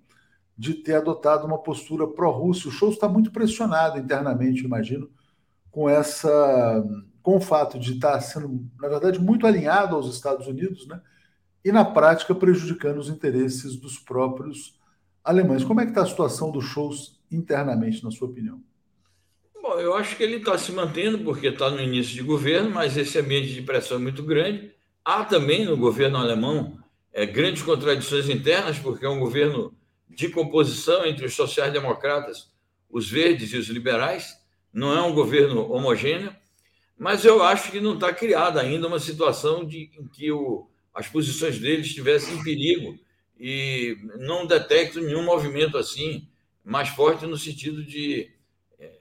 [0.57, 2.69] de ter adotado uma postura pró-Rússia.
[2.69, 5.09] O Scholz está muito pressionado internamente, imagino,
[5.71, 6.83] com essa,
[7.25, 11.01] com o fato de estar sendo, na verdade, muito alinhado aos Estados Unidos, né?
[11.63, 14.79] E na prática prejudicando os interesses dos próprios
[15.23, 15.63] alemães.
[15.63, 18.61] Como é que está a situação do Scholz internamente, na sua opinião?
[19.59, 22.95] Bom, eu acho que ele está se mantendo porque está no início de governo, mas
[22.95, 24.71] esse ambiente de pressão é muito grande.
[25.03, 26.77] Há também no governo alemão
[27.11, 29.73] é, grandes contradições internas, porque é um governo
[30.07, 32.51] de composição entre os sociais-democratas,
[32.87, 34.39] os verdes e os liberais,
[34.71, 36.31] não é um governo homogêneo,
[36.97, 41.07] mas eu acho que não está criada ainda uma situação de, em que o, as
[41.07, 42.97] posições deles estivessem em perigo
[43.37, 46.27] e não detecto nenhum movimento assim
[46.63, 48.31] mais forte no sentido de
[48.79, 48.93] é,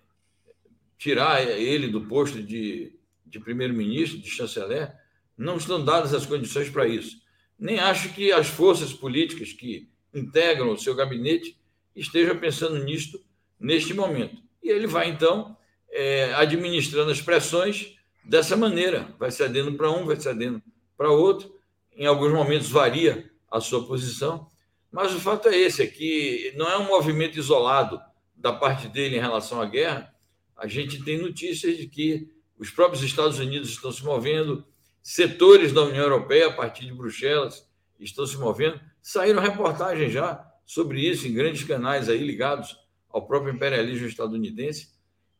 [0.99, 4.93] tirar ele do posto de, de primeiro-ministro, de chanceler,
[5.39, 7.23] não estão dadas as condições para isso.
[7.59, 11.57] Nem acho que as forças políticas que integram o seu gabinete
[11.95, 13.25] estejam pensando nisto
[13.59, 14.43] neste momento.
[14.63, 15.57] E ele vai, então,
[15.95, 19.15] é, administrando as pressões dessa maneira.
[19.19, 20.61] Vai cedendo para um, vai cedendo
[20.97, 21.55] para outro.
[21.97, 24.49] Em alguns momentos varia a sua posição.
[24.91, 28.01] Mas o fato é esse, é que não é um movimento isolado
[28.35, 30.13] da parte dele em relação à guerra.
[30.57, 32.29] A gente tem notícias de que
[32.59, 34.65] os próprios Estados Unidos estão se movendo,
[35.03, 38.81] setores da União Europeia, a partir de Bruxelas, estão se movendo.
[39.03, 42.77] Saíram reportagens já sobre isso em grandes canais aí ligados
[43.11, 44.94] ao próprio imperialismo estadunidense.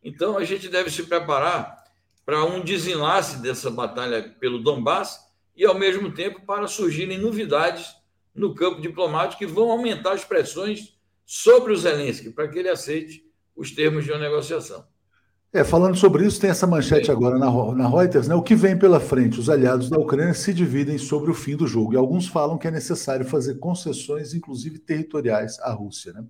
[0.05, 1.83] Então, a gente deve se preparar
[2.25, 5.19] para um desenlace dessa batalha pelo Donbass
[5.57, 7.97] e, ao mesmo tempo, para surgirem novidades
[8.35, 13.25] no campo diplomático que vão aumentar as pressões sobre o Zelensky para que ele aceite
[13.57, 14.85] os termos de uma negociação.
[15.53, 18.35] É, falando sobre isso, tem essa manchete agora na, na Reuters, né?
[18.35, 19.39] O que vem pela frente?
[19.39, 21.95] Os aliados da Ucrânia se dividem sobre o fim do jogo.
[21.95, 26.13] E alguns falam que é necessário fazer concessões, inclusive territoriais, à Rússia.
[26.13, 26.25] Né?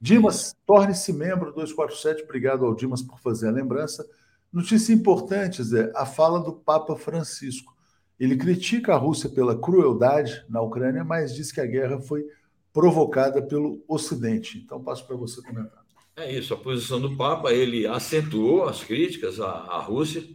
[0.00, 2.22] Dimas, torne-se membro 247.
[2.24, 4.06] Obrigado ao Dimas por fazer a lembrança.
[4.52, 7.74] Notícia importante, Zé, a fala do Papa Francisco.
[8.18, 12.24] Ele critica a Rússia pela crueldade na Ucrânia, mas diz que a guerra foi
[12.72, 14.58] provocada pelo Ocidente.
[14.58, 15.84] Então, passo para você comentar.
[16.16, 20.26] É isso, a posição do Papa, ele acentuou as críticas à, à Rússia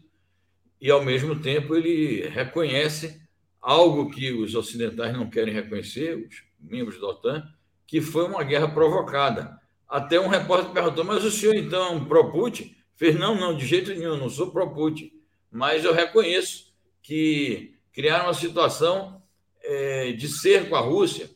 [0.80, 3.20] e, ao mesmo tempo, ele reconhece
[3.60, 7.44] algo que os ocidentais não querem reconhecer, os membros da OTAN,
[7.92, 9.60] que foi uma guerra provocada.
[9.86, 12.74] Até um repórter perguntou, mas o senhor, então, pro-Putin?
[12.96, 15.12] Fez, não, não, de jeito nenhum, não sou pro-Putin.
[15.52, 16.74] Mas eu reconheço
[17.04, 19.22] que criaram uma situação
[19.62, 21.30] é, de cerco à Rússia,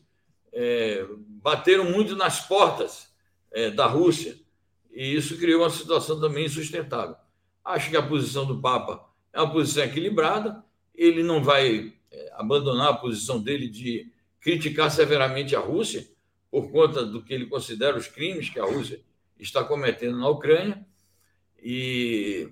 [0.50, 1.04] é,
[1.42, 3.12] bateram muito nas portas
[3.52, 4.34] é, da Rússia,
[4.90, 7.16] e isso criou uma situação também insustentável.
[7.62, 10.64] Acho que a posição do Papa é uma posição equilibrada,
[10.94, 16.15] ele não vai é, abandonar a posição dele de criticar severamente a Rússia,
[16.56, 18.98] por conta do que ele considera os crimes que a Rússia
[19.38, 20.86] está cometendo na Ucrânia,
[21.62, 22.48] e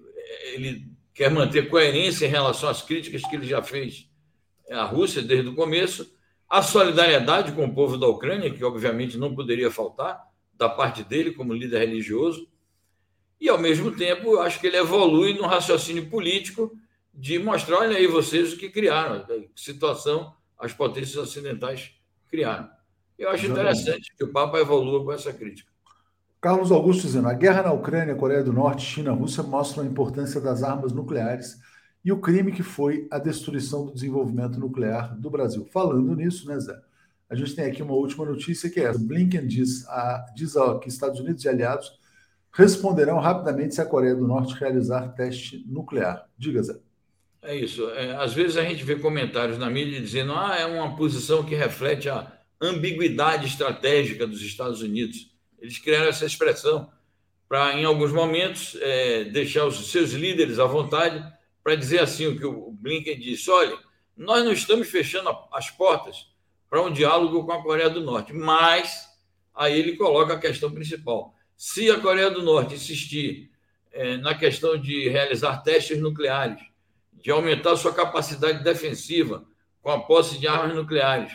[0.53, 4.07] ele quer manter coerência em relação às críticas que ele já fez
[4.71, 6.14] à Rússia desde o começo,
[6.47, 11.33] a solidariedade com o povo da Ucrânia, que obviamente não poderia faltar, da parte dele
[11.33, 12.47] como líder religioso,
[13.40, 16.77] e ao mesmo tempo acho que ele evolui no raciocínio político
[17.14, 21.93] de mostrar, olha aí vocês o que criaram, que situação as potências ocidentais
[22.29, 22.69] criaram.
[23.18, 25.70] Eu acho interessante que o Papa evolua com essa crítica.
[26.40, 30.40] Carlos Augusto dizendo: a guerra na Ucrânia, Coreia do Norte, China, Rússia mostram a importância
[30.40, 31.57] das armas nucleares
[32.05, 35.66] e o crime que foi a destruição do desenvolvimento nuclear do Brasil.
[35.72, 36.79] Falando nisso, né, Zé?
[37.31, 38.92] A gente tem aqui uma última notícia que é.
[38.92, 41.98] Blinken diz, a, diz a, que Estados Unidos e aliados
[42.53, 46.29] responderão rapidamente se a Coreia do Norte realizar teste nuclear.
[46.37, 46.79] Diga, Zé.
[47.42, 47.88] É isso.
[47.90, 51.55] É, às vezes a gente vê comentários na mídia dizendo ah, é uma posição que
[51.55, 55.31] reflete a ambiguidade estratégica dos Estados Unidos.
[55.59, 56.90] Eles criaram essa expressão
[57.49, 61.25] para, em alguns momentos, é, deixar os seus líderes à vontade
[61.62, 63.79] para dizer assim o que o Blinken disse: olha,
[64.17, 66.29] nós não estamos fechando as portas
[66.69, 68.33] para um diálogo com a Coreia do Norte.
[68.33, 69.09] Mas
[69.55, 71.35] aí ele coloca a questão principal.
[71.57, 73.51] Se a Coreia do Norte insistir
[73.93, 76.61] é, na questão de realizar testes nucleares,
[77.12, 79.47] de aumentar sua capacidade defensiva
[79.81, 81.33] com a posse de armas nucleares,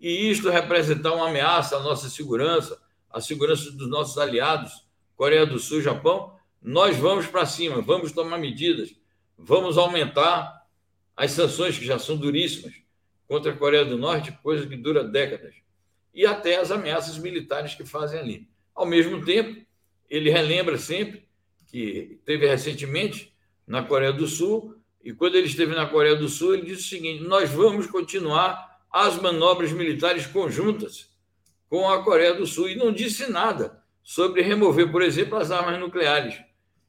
[0.00, 2.80] e isto representar uma ameaça à nossa segurança,
[3.10, 8.38] à segurança dos nossos aliados, Coreia do Sul, Japão, nós vamos para cima, vamos tomar
[8.38, 8.94] medidas,
[9.36, 10.64] vamos aumentar
[11.16, 12.74] as sanções que já são duríssimas
[13.26, 15.54] contra a Coreia do Norte, coisa que dura décadas,
[16.14, 18.48] e até as ameaças militares que fazem ali.
[18.74, 19.60] Ao mesmo tempo,
[20.08, 21.28] ele relembra sempre
[21.66, 23.34] que teve recentemente
[23.66, 26.88] na Coreia do Sul, e quando ele esteve na Coreia do Sul, ele disse o
[26.88, 31.08] seguinte: nós vamos continuar as manobras militares conjuntas
[31.68, 35.78] com a Coreia do Sul, e não disse nada sobre remover, por exemplo, as armas
[35.78, 36.40] nucleares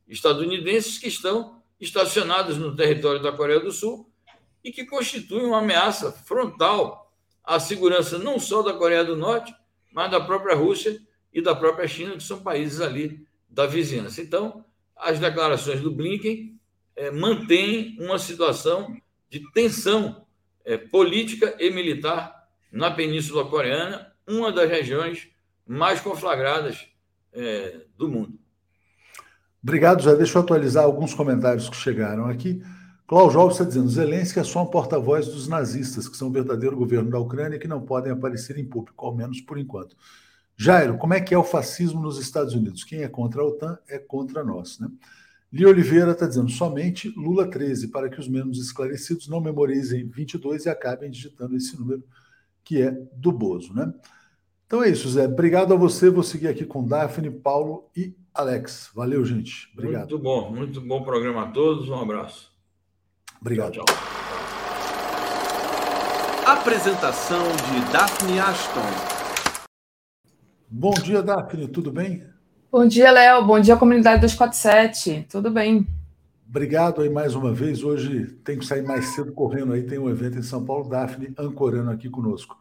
[0.08, 4.10] estadunidenses que estão estacionadas no território da Coreia do Sul
[4.64, 9.54] e que constitui uma ameaça frontal à segurança não só da Coreia do Norte,
[9.92, 11.00] mas da própria Rússia
[11.34, 14.22] e da própria China, que são países ali da vizinhança.
[14.22, 14.64] Então,
[14.96, 16.60] as declarações do Blinken
[16.96, 18.96] é, mantêm uma situação
[19.30, 20.26] de tensão
[20.70, 25.28] é, política e militar na Península Coreana, uma das regiões
[25.66, 26.88] mais conflagradas
[27.34, 28.40] é, do mundo.
[29.64, 30.16] Obrigado, Zé.
[30.16, 32.62] Deixa eu atualizar alguns comentários que chegaram aqui.
[33.08, 36.78] Cláudio Alves está dizendo: Zelensky é só um porta-voz dos nazistas, que são o verdadeiro
[36.78, 39.98] governo da Ucrânia e que não podem aparecer em público, ao menos por enquanto.
[40.56, 42.84] Jairo, como é que é o fascismo nos Estados Unidos?
[42.84, 44.78] Quem é contra a OTAN é contra nós.
[44.78, 44.88] Né?
[45.52, 50.66] Li Oliveira está dizendo: somente Lula 13, para que os menos esclarecidos não memorizem 22
[50.66, 52.04] e acabem digitando esse número
[52.64, 53.74] que é do Bozo.
[53.74, 53.92] Né?
[54.68, 55.26] Então é isso, Zé.
[55.26, 56.10] Obrigado a você.
[56.10, 58.92] Vou seguir aqui com Daphne, Paulo e Alex.
[58.94, 59.70] Valeu, gente.
[59.74, 60.12] Obrigado.
[60.12, 61.90] Muito bom, muito bom programa a todos.
[61.90, 62.52] Um abraço.
[63.42, 63.74] Obrigado.
[63.74, 63.86] Tchau.
[66.46, 69.20] Apresentação de Daphne Ashton.
[70.70, 72.29] Bom dia, Daphne, tudo bem?
[72.72, 73.44] Bom dia, Léo.
[73.48, 75.26] Bom dia, comunidade 247.
[75.28, 75.88] Tudo bem?
[76.48, 77.84] Obrigado aí mais uma vez.
[77.84, 81.34] Hoje tem que sair mais cedo correndo aí, tem um evento em São Paulo, Daphne
[81.36, 82.56] ancorando aqui conosco.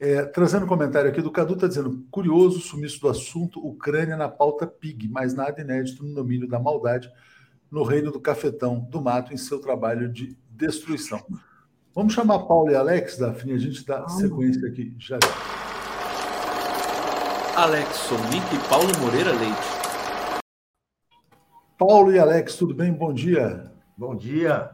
[0.00, 4.26] É, trazendo um comentário aqui do Cadu, está dizendo: curioso sumiço do assunto, Ucrânia na
[4.26, 7.12] pauta PIG, mas nada inédito no domínio da maldade
[7.70, 11.22] no reino do cafetão do mato em seu trabalho de destruição.
[11.94, 15.18] Vamos chamar Paulo e Alex, Daphne, a gente dá sequência aqui já.
[17.54, 20.42] Alex Sonic e Paulo Moreira Leite.
[21.78, 22.90] Paulo e Alex, tudo bem?
[22.90, 23.70] Bom dia.
[23.94, 24.70] Bom dia.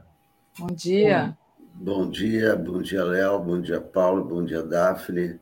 [0.56, 1.36] Bom dia.
[1.74, 5.40] Bom dia, bom dia, Léo, bom dia, Paulo, bom dia, Daphne.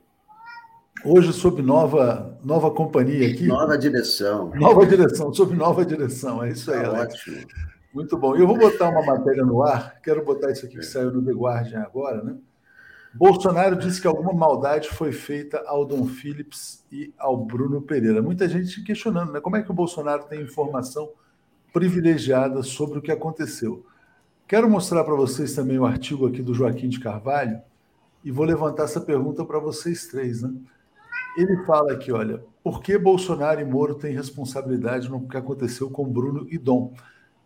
[1.04, 3.46] Hoje, sob nova, nova companhia aqui.
[3.46, 4.50] Nova direção.
[4.54, 7.14] Nova direção, sob nova direção, é isso aí, tá Alex.
[7.16, 7.46] Ótimo.
[7.92, 8.34] Muito bom.
[8.34, 11.32] Eu vou botar uma matéria no ar, quero botar isso aqui que saiu no The
[11.32, 12.36] Guardian agora, né?
[13.18, 18.20] Bolsonaro disse que alguma maldade foi feita ao Dom Phillips e ao Bruno Pereira.
[18.20, 19.40] Muita gente questionando, né?
[19.40, 21.10] Como é que o Bolsonaro tem informação
[21.72, 23.86] privilegiada sobre o que aconteceu?
[24.46, 27.60] Quero mostrar para vocês também o artigo aqui do Joaquim de Carvalho
[28.22, 30.52] e vou levantar essa pergunta para vocês três, né?
[31.36, 36.04] Ele fala aqui, olha, por que Bolsonaro e Moro têm responsabilidade no que aconteceu com
[36.04, 36.94] Bruno e Dom?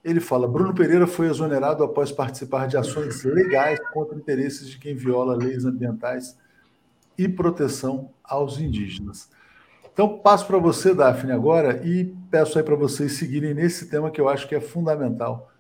[0.05, 4.95] Ele fala: Bruno Pereira foi exonerado após participar de ações legais contra interesses de quem
[4.95, 6.37] viola leis ambientais
[7.19, 9.29] e proteção aos indígenas.
[9.93, 14.21] Então, passo para você, Daphne, agora e peço aí para vocês seguirem nesse tema que
[14.21, 15.51] eu acho que é fundamental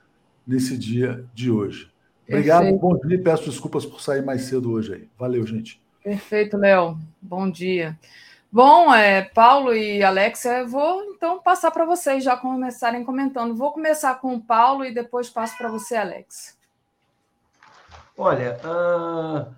[0.46, 1.90] nesse dia de hoje.
[2.26, 2.80] Obrigado, Perfeito.
[2.80, 5.08] bom dia e peço desculpas por sair mais cedo hoje aí.
[5.18, 5.82] Valeu, gente.
[6.02, 6.96] Perfeito, Léo.
[7.20, 7.98] Bom dia.
[8.52, 13.54] Bom, é, Paulo e Alex, eu vou então passar para vocês já começarem comentando.
[13.54, 16.58] Vou começar com o Paulo e depois passo para você, Alex.
[18.18, 19.54] Olha, uh,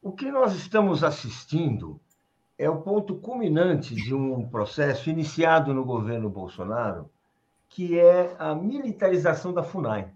[0.00, 2.00] o que nós estamos assistindo
[2.56, 7.10] é o ponto culminante de um processo iniciado no governo Bolsonaro,
[7.68, 10.08] que é a militarização da FUNAI.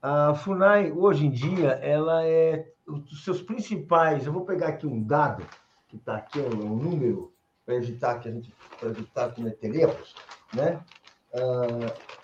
[0.00, 4.24] A FUNAI, hoje em dia, ela é os seus principais.
[4.24, 5.44] Eu vou pegar aqui um dado
[5.94, 7.32] que está aqui, um, um número,
[7.64, 10.14] para evitar que a gente para evitar cometer erros,
[10.52, 10.82] né?
[11.32, 12.14] Uh,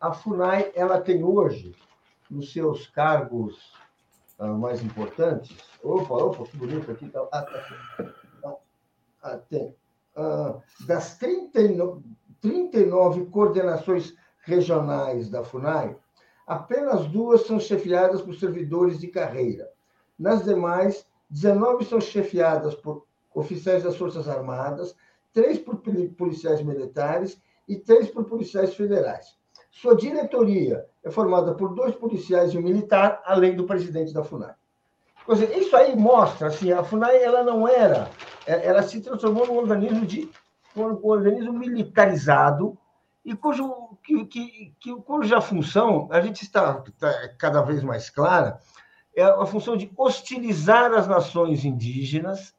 [0.00, 1.74] a FUNAI ela tem hoje,
[2.30, 3.74] nos seus cargos
[4.38, 8.56] uh, mais importantes, opa, opa, que bonito aqui, tá, ah, tá,
[9.22, 9.74] ah, tem,
[10.86, 12.02] das 39,
[12.40, 15.96] 39 coordenações regionais da FUNAI,
[16.46, 19.70] apenas duas são chefiadas por servidores de carreira.
[20.18, 24.94] Nas demais, 19 são chefiadas por oficiais das Forças Armadas,
[25.32, 25.76] três por
[26.16, 29.36] policiais militares e três por policiais federais.
[29.70, 34.54] Sua diretoria é formada por dois policiais e um militar, além do presidente da FUNAI.
[35.58, 38.08] isso aí mostra, assim, a FUNAI ela não era,
[38.46, 40.30] é, ela se transformou num organismo de
[40.76, 42.78] um organismo militarizado
[43.24, 48.60] e cujo, que, que, que, cuja função, a gente está, está cada vez mais clara,
[49.16, 52.54] é a função de hostilizar as nações indígenas,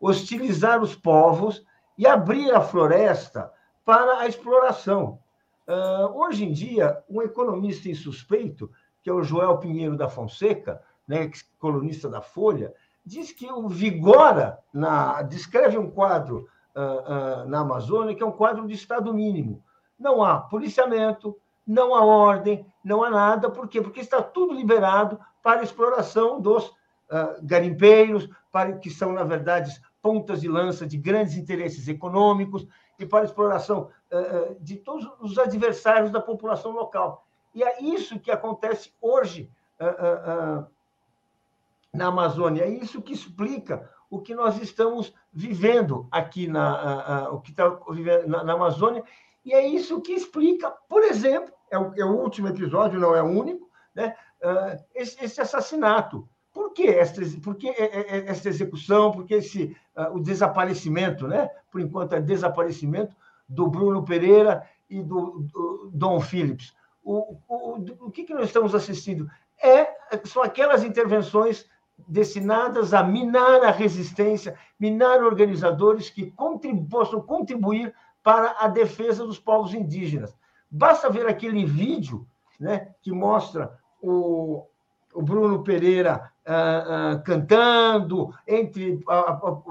[0.00, 1.64] hostilizar os povos
[1.96, 3.52] e abrir a floresta
[3.84, 5.18] para a exploração.
[5.66, 8.70] Uh, hoje em dia, um economista insuspeito,
[9.02, 12.72] que é o Joel Pinheiro da Fonseca, né, colunista da Folha,
[13.04, 18.32] diz que o Vigora na, descreve um quadro uh, uh, na Amazônia que é um
[18.32, 19.62] quadro de Estado mínimo.
[19.98, 21.36] Não há policiamento,
[21.68, 23.50] não há ordem, não há nada.
[23.50, 23.82] Por quê?
[23.82, 29.78] Porque está tudo liberado para a exploração dos uh, garimpeiros, para que são, na verdade,
[30.00, 32.66] pontas de lança de grandes interesses econômicos
[32.98, 37.26] e para exploração uh, de todos os adversários da população local.
[37.54, 40.66] E é isso que acontece hoje uh,
[41.92, 42.64] na Amazônia.
[42.64, 48.26] É isso que explica o que nós estamos vivendo aqui na, o que está vivendo
[48.26, 49.04] na, na Amazônia
[49.44, 53.22] e é isso que explica, por exemplo, é o, é o último episódio, não é
[53.22, 54.14] o único, né?
[54.42, 56.28] Uh, esse, esse, assassinato.
[56.52, 59.12] Por que esta, por que essa execução?
[59.12, 61.50] Por que esse, uh, o desaparecimento, né?
[61.70, 63.14] por enquanto é desaparecimento,
[63.48, 66.74] do Bruno Pereira e do, do Dom Phillips?
[67.02, 69.28] O, o, o que, que nós estamos assistindo?
[69.62, 69.88] É,
[70.24, 71.66] são aquelas intervenções
[72.06, 79.38] destinadas a minar a resistência, minar organizadores que contribu possam contribuir para a defesa dos
[79.38, 80.34] povos indígenas.
[80.70, 82.26] Basta ver aquele vídeo
[82.58, 84.66] né, que mostra o,
[85.14, 89.62] o Bruno Pereira uh, uh, cantando, entre uh,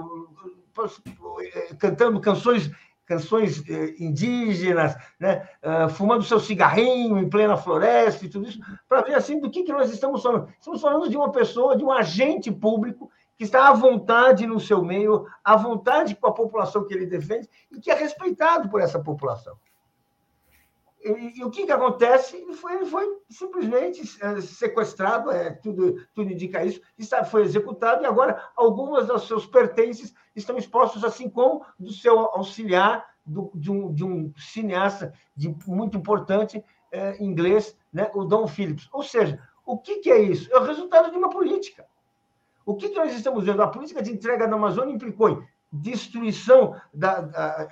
[1.77, 2.71] cantando canções
[3.05, 5.47] canções eh, indígenas, né?
[5.91, 9.71] fumando seu cigarrinho em plena floresta e tudo isso, para ver assim do que, que
[9.71, 10.49] nós estamos falando.
[10.59, 14.83] Estamos falando de uma pessoa, de um agente público que está à vontade no seu
[14.83, 18.99] meio, à vontade com a população que ele defende e que é respeitado por essa
[18.99, 19.55] população.
[21.03, 22.37] E, o que, que acontece?
[22.37, 28.03] Ele foi, ele foi simplesmente é, sequestrado, é, tudo, tudo indica isso, está, foi executado
[28.03, 33.71] e agora algumas dos seus pertences estão expostos, assim como do seu auxiliar, do, de,
[33.71, 38.89] um, de um cineasta de, muito importante é, inglês, né, o Don Phillips.
[38.91, 40.51] Ou seja, o que, que é isso?
[40.51, 41.85] É o resultado de uma política.
[42.65, 43.61] O que, que nós estamos vendo?
[43.61, 47.69] A política de entrega da Amazônia implicou em destruição da, da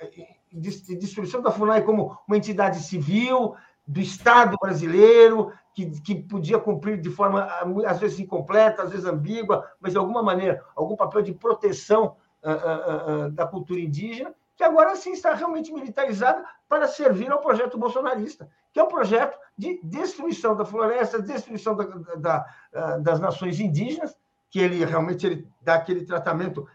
[0.52, 3.54] de destruição da FUNAI como uma entidade civil
[3.86, 7.48] do Estado brasileiro, que, que podia cumprir de forma,
[7.86, 12.50] às vezes, incompleta, às vezes ambígua, mas, de alguma maneira, algum papel de proteção uh,
[12.50, 17.78] uh, uh, da cultura indígena, que agora sim está realmente militarizada para servir ao projeto
[17.78, 21.84] bolsonarista, que é um projeto de destruição da floresta, destruição da,
[22.16, 24.16] da, das nações indígenas,
[24.50, 26.66] que ele realmente ele dá aquele tratamento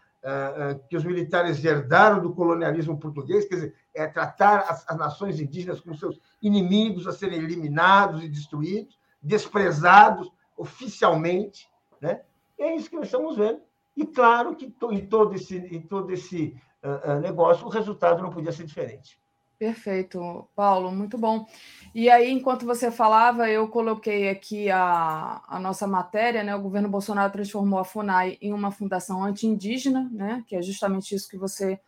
[0.88, 5.80] que os militares herdaram do colonialismo português, quer dizer, é tratar as, as nações indígenas
[5.80, 11.68] como seus inimigos a serem eliminados e destruídos, desprezados oficialmente,
[12.00, 12.22] né?
[12.58, 13.60] É isso que nós estamos vendo.
[13.96, 18.52] E claro que em todo esse, em todo esse uh, negócio o resultado não podia
[18.52, 19.18] ser diferente.
[19.62, 21.46] Perfeito, Paulo, muito bom.
[21.94, 26.52] E aí, enquanto você falava, eu coloquei aqui a, a nossa matéria, né?
[26.52, 30.42] O governo Bolsonaro transformou a FUNAI em uma fundação anti-indígena, né?
[30.48, 31.78] Que é justamente isso que você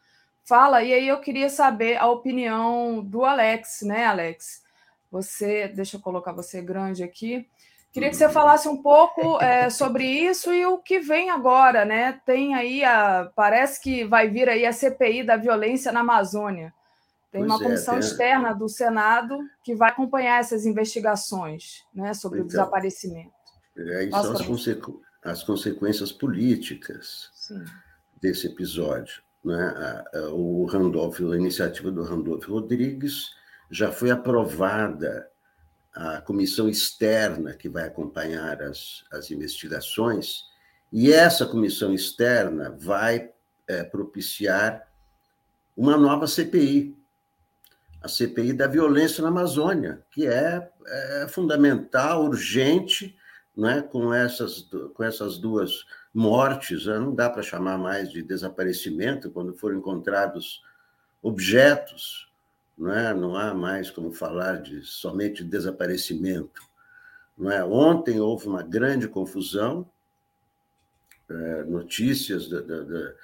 [0.44, 0.84] fala.
[0.84, 4.62] E aí eu queria saber a opinião do Alex, né, Alex?
[5.10, 7.44] Você, deixa eu colocar você grande aqui.
[7.92, 12.20] Queria que você falasse um pouco é, sobre isso e o que vem agora, né?
[12.24, 13.32] Tem aí a.
[13.34, 16.72] Parece que vai vir aí a CPI da violência na Amazônia.
[17.34, 18.08] Tem pois uma é, comissão é, tem...
[18.08, 23.32] externa do Senado que vai acompanhar essas investigações né, sobre então, o desaparecimento.
[23.76, 24.40] É, aí são as,
[25.24, 27.64] as, consequências políticas Sim.
[28.22, 29.20] desse episódio.
[29.44, 30.04] Né?
[30.30, 33.30] O Randolph, a iniciativa do Randolph Rodrigues
[33.68, 35.28] já foi aprovada
[35.92, 40.44] a comissão externa que vai acompanhar as, as investigações,
[40.92, 43.32] e essa comissão externa vai
[43.66, 44.86] é, propiciar
[45.76, 46.96] uma nova CPI,
[48.04, 53.16] a CPI da violência na Amazônia, que é, é fundamental, urgente,
[53.56, 59.30] né, com, essas, com essas duas mortes, né, não dá para chamar mais de desaparecimento,
[59.30, 60.62] quando foram encontrados
[61.22, 62.30] objetos,
[62.76, 63.14] não, é?
[63.14, 66.60] não há mais como falar de somente desaparecimento.
[67.38, 67.64] Não é?
[67.64, 69.90] Ontem houve uma grande confusão,
[71.30, 73.14] é, notícias de, de, de,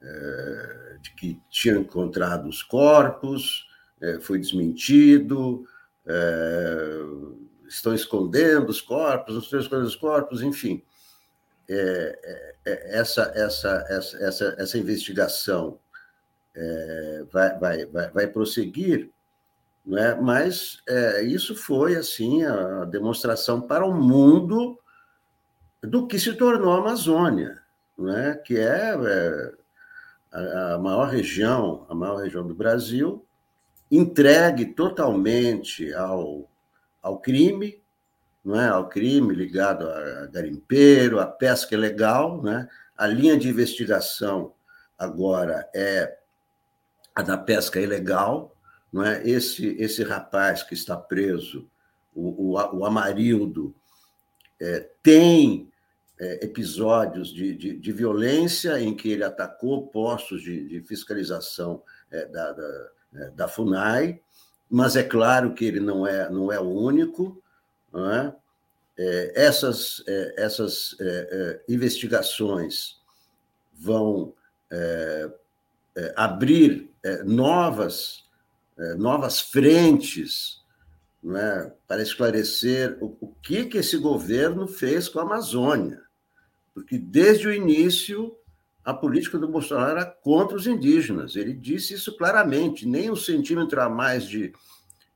[0.00, 3.66] é, de que tinham encontrado os corpos,
[4.02, 5.64] é, foi desmentido,
[6.04, 6.98] é,
[7.68, 10.82] estão escondendo os corpos, não estão escondendo os corpos, enfim.
[11.70, 12.18] É,
[12.64, 15.78] é, é essa, essa, essa, essa, essa investigação
[16.54, 19.08] é, vai, vai, vai, vai prosseguir,
[19.86, 20.14] não é?
[20.14, 20.82] mas
[21.24, 24.78] isso foi assim a demonstração para o mundo
[25.82, 27.60] do que se tornou a Amazônia,
[27.98, 28.36] não é?
[28.36, 28.92] que é,
[30.32, 33.26] a maior região, a maior região do Brasil,
[33.92, 36.48] entregue totalmente ao,
[37.02, 37.78] ao crime,
[38.42, 38.68] não é?
[38.68, 42.42] ao crime ligado a garimpeiro, a pesca ilegal.
[42.42, 42.66] Né?
[42.96, 44.54] A linha de investigação
[44.98, 46.16] agora é
[47.14, 48.56] a da pesca ilegal.
[48.90, 49.22] Não é?
[49.28, 51.68] esse, esse rapaz que está preso,
[52.14, 53.74] o, o, o Amarildo,
[54.58, 55.70] é, tem
[56.18, 62.26] é, episódios de, de, de, violência em que ele atacou postos de, de fiscalização é,
[62.26, 62.90] da, da
[63.34, 64.20] da FUNAI,
[64.70, 67.42] mas é claro que ele não é, não é o único.
[67.92, 68.34] Não é?
[68.98, 73.00] É, essas é, essas é, investigações
[73.74, 74.34] vão
[76.16, 76.90] abrir
[77.26, 78.24] novas,
[78.96, 80.62] novas frentes
[81.86, 86.00] para esclarecer o, o que, que esse governo fez com a Amazônia.
[86.72, 88.34] Porque desde o início
[88.84, 91.36] a política do Bolsonaro era contra os indígenas.
[91.36, 94.52] Ele disse isso claramente: nem um centímetro a mais de,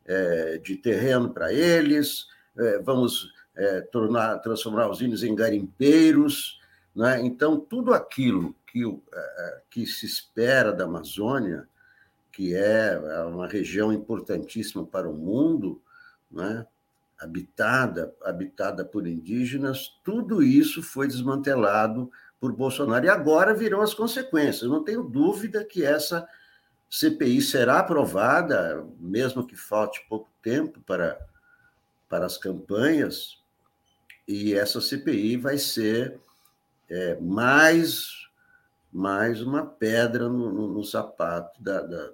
[0.05, 6.61] é, de terreno para eles, é, vamos é, tornar, transformar os índios em garimpeiros.
[6.95, 7.21] Né?
[7.23, 11.69] Então, tudo aquilo que, é, é, que se espera da Amazônia,
[12.31, 15.83] que é, é uma região importantíssima para o mundo,
[16.31, 16.67] né?
[17.19, 22.11] habitada, habitada por indígenas, tudo isso foi desmantelado
[22.47, 23.05] por Bolsonaro.
[23.05, 24.71] E agora virão as consequências.
[24.71, 26.29] Não tenho dúvida que essa
[26.89, 31.19] CPI será aprovada, mesmo que falte pouco tempo para,
[32.09, 33.43] para as campanhas,
[34.29, 36.21] e essa CPI vai ser
[36.89, 38.07] é, mais,
[38.93, 42.11] mais uma pedra no, no, no sapato da, da,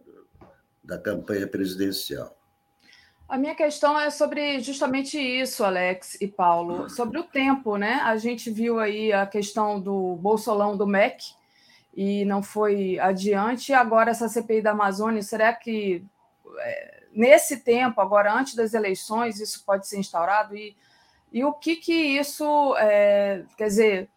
[0.82, 2.38] da campanha presidencial.
[3.32, 7.94] A minha questão é sobre justamente isso, Alex e Paulo, sobre o tempo, né?
[8.04, 11.32] A gente viu aí a questão do bolsolão do MEC
[11.96, 13.72] e não foi adiante.
[13.72, 16.04] Agora essa CPI da Amazônia, será que
[16.58, 20.54] é, nesse tempo, agora antes das eleições, isso pode ser instaurado?
[20.54, 20.76] E,
[21.32, 24.10] e o que que isso, é, quer dizer,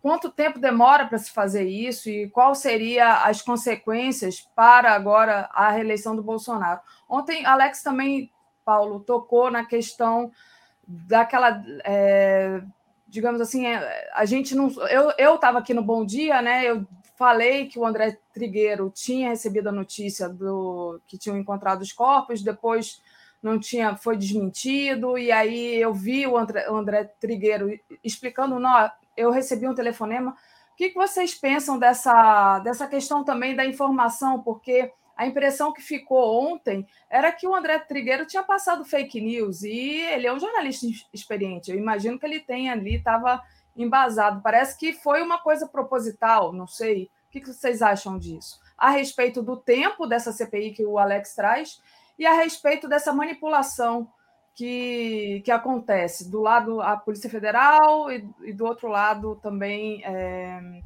[0.00, 5.70] quanto tempo demora para se fazer isso e qual seria as consequências para agora a
[5.70, 6.80] reeleição do Bolsonaro.
[7.08, 8.30] Ontem, Alex também,
[8.64, 10.30] Paulo, tocou na questão
[10.86, 11.62] daquela.
[11.84, 12.62] É,
[13.06, 14.68] digamos assim, é, a gente não.
[15.18, 16.64] Eu estava aqui no Bom Dia, né?
[16.64, 16.86] Eu
[17.16, 22.42] falei que o André Trigueiro tinha recebido a notícia do que tinham encontrado os corpos,
[22.42, 23.00] depois
[23.42, 27.68] não tinha, foi desmentido, e aí eu vi o André, o André Trigueiro
[28.02, 30.32] explicando, não, eu recebi um telefonema.
[30.72, 34.42] O que, que vocês pensam dessa, dessa questão também da informação?
[34.42, 39.62] Porque a impressão que ficou ontem era que o André Trigueiro tinha passado fake news
[39.62, 41.70] e ele é um jornalista experiente.
[41.70, 43.42] Eu imagino que ele tenha ali, estava
[43.76, 44.40] embasado.
[44.42, 47.10] Parece que foi uma coisa proposital, não sei.
[47.26, 48.60] O que vocês acham disso?
[48.76, 51.80] A respeito do tempo dessa CPI que o Alex traz
[52.18, 54.08] e a respeito dessa manipulação
[54.54, 60.82] que, que acontece do lado a Polícia Federal e, e do outro lado também é,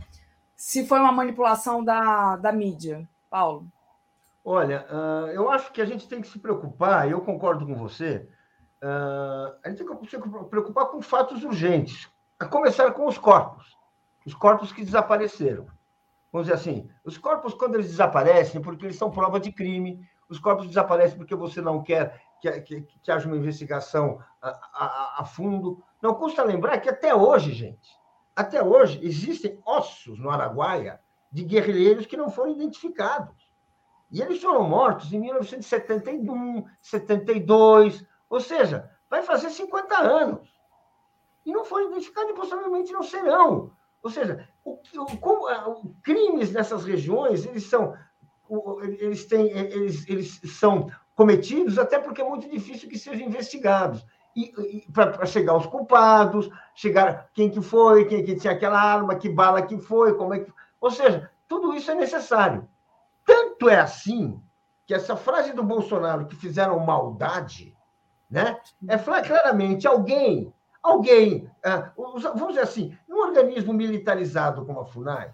[0.56, 3.06] se foi uma manipulação da, da mídia.
[3.28, 3.70] Paulo.
[4.50, 7.74] Olha, uh, eu acho que a gente tem que se preocupar, e eu concordo com
[7.74, 8.26] você,
[8.82, 10.18] uh, a gente tem que se
[10.48, 13.76] preocupar com fatos urgentes, a começar com os corpos,
[14.24, 15.66] os corpos que desapareceram.
[16.32, 20.38] Vamos dizer assim, os corpos, quando eles desaparecem, porque eles são prova de crime, os
[20.38, 25.24] corpos desaparecem porque você não quer que, que, que haja uma investigação a, a, a,
[25.26, 25.84] fundo.
[26.00, 27.90] Não custa lembrar que até hoje, gente,
[28.34, 30.98] até hoje existem ossos no Araguaia
[31.30, 33.47] de guerrilheiros que não foram identificados.
[34.10, 40.48] E eles foram mortos em 1971, 72, ou seja, vai fazer 50 anos.
[41.44, 43.72] E não foram identificados e possivelmente não serão.
[44.02, 47.94] Ou seja, o, o, como, o, crimes nessas regiões, eles são
[48.82, 54.04] eles, têm, eles, eles são cometidos até porque é muito difícil que sejam investigados.
[54.34, 54.52] E,
[54.86, 59.28] e para chegar aos culpados, chegar quem que foi, quem que tinha aquela arma, que
[59.28, 60.52] bala que foi, como é que.
[60.80, 62.68] Ou seja, tudo isso é necessário.
[63.28, 64.42] Tanto é assim
[64.86, 67.76] que essa frase do Bolsonaro que fizeram maldade,
[68.30, 68.58] né?
[68.88, 70.50] É claramente alguém,
[70.82, 75.30] alguém, ah, vamos dizer assim, num organismo militarizado como a FUNAI,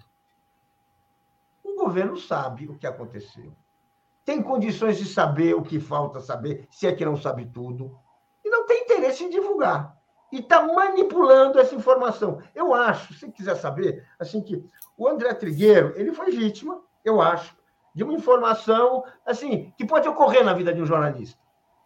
[1.62, 3.53] o governo sabe o que aconteceu.
[4.24, 7.97] Tem condições de saber o que falta saber, se é que não sabe tudo,
[8.45, 9.97] e não tem interesse em divulgar.
[10.32, 12.42] E está manipulando essa informação.
[12.53, 17.54] Eu acho, se quiser saber, assim que o André Trigueiro, ele foi vítima, eu acho,
[17.95, 21.38] de uma informação assim que pode ocorrer na vida de um jornalista.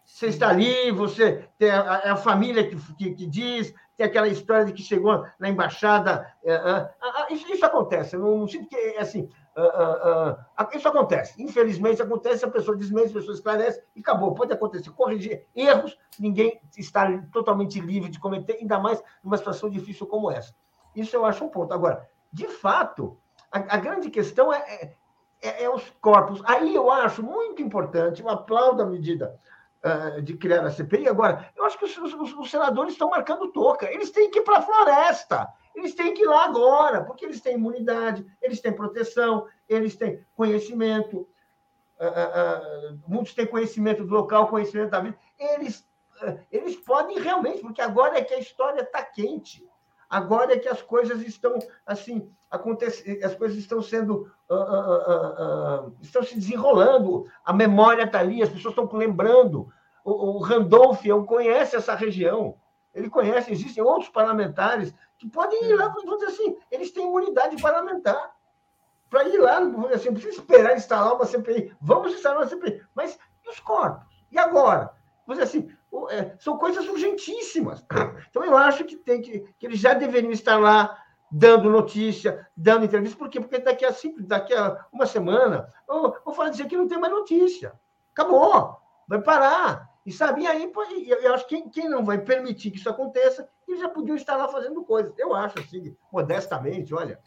[0.09, 4.65] Você está ali, você tem a, a família que, que, que, diz, tem aquela história
[4.65, 6.33] de que chegou na embaixada.
[6.43, 9.29] É, é, isso, isso, acontece, eu não, não sinto que é assim.
[10.73, 11.41] isso acontece.
[11.41, 14.33] Infelizmente acontece, a pessoa desmente, a pessoa esclarece e acabou.
[14.33, 14.89] Pode acontecer.
[14.89, 20.55] Corrigir erros, ninguém está totalmente livre de cometer, ainda mais numa situação difícil como essa.
[20.95, 21.71] Isso eu acho um ponto.
[21.71, 23.15] Agora, de fato,
[23.51, 24.95] a, a grande questão é,
[25.41, 26.41] é, é, os corpos.
[26.45, 29.39] Aí eu acho muito importante, eu aplaudo a medida
[29.83, 31.07] uh, de criar a CPI.
[31.07, 33.91] Agora, eu acho que os, os, os senadores estão marcando toca.
[33.91, 35.47] Eles têm que ir para a floresta.
[35.75, 40.25] Eles têm que ir lá agora, porque eles têm imunidade, eles têm proteção, eles têm
[40.35, 41.27] conhecimento.
[41.99, 45.17] Uh, uh, muitos têm conhecimento do local, conhecimento da vida.
[45.37, 45.87] Eles,
[46.51, 49.65] eles podem realmente, porque agora é que a história está quente.
[50.09, 55.95] Agora é que as coisas estão assim, acontecendo, as coisas estão sendo uh, uh, uh,
[56.01, 59.71] estão se desenrolando, a memória está ali, as pessoas estão lembrando.
[60.03, 62.55] O, o Randolph conhece essa região,
[62.93, 67.61] ele conhece, existem outros parlamentares que podem ir lá, vamos dizer assim, eles têm imunidade
[67.61, 68.31] parlamentar.
[69.09, 69.57] Para ir lá,
[69.93, 71.73] assim, não precisa esperar instalar uma CPI.
[71.81, 72.83] Vamos instalar uma CPI.
[72.93, 74.05] Mas e os corpos?
[74.31, 74.93] E agora?
[75.25, 75.75] Vamos dizer assim,
[76.11, 77.83] é, são coisas urgentíssimas.
[78.29, 80.95] Então, eu acho que, tem que, que eles já deveriam estar lá
[81.31, 83.17] dando notícia, dando entrevista.
[83.17, 83.39] Por quê?
[83.39, 86.99] Porque daqui a, cinco, daqui a uma semana, eu vou falar dizer que não tem
[86.99, 87.73] mais notícia.
[88.13, 88.77] Acabou.
[89.07, 89.89] Vai parar.
[90.05, 90.71] E sabe, aí
[91.21, 94.47] eu acho que quem, não vai permitir que isso aconteça, eles já podiam estar lá
[94.47, 95.13] fazendo coisas.
[95.17, 97.19] Eu acho, assim, modestamente, olha,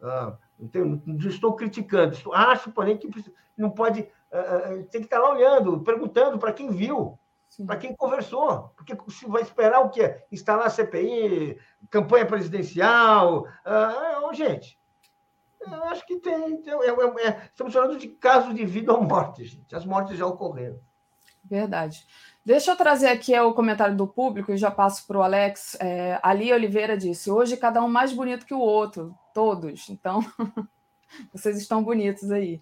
[0.00, 3.08] uh, não, tenho, não, estou criticando, acho, porém, que
[3.56, 4.00] não pode.
[4.32, 7.16] Uh, tem que estar lá olhando, perguntando para quem viu
[7.62, 8.72] para quem conversou.
[8.76, 10.22] Porque se vai esperar o quê?
[10.32, 11.58] Instalar CPI,
[11.90, 13.46] campanha presidencial.
[13.64, 14.78] Ah, gente,
[15.60, 16.62] eu acho que tem.
[16.66, 19.74] É, é, é, estamos falando de casos de vida ou morte, gente.
[19.74, 20.78] As mortes já ocorreram.
[21.44, 22.06] Verdade.
[22.44, 25.76] Deixa eu trazer aqui o comentário do público e já passo para o Alex.
[25.80, 29.88] É, Ali Oliveira disse: hoje cada um mais bonito que o outro, todos.
[29.88, 30.20] Então,
[31.32, 32.60] vocês estão bonitos aí.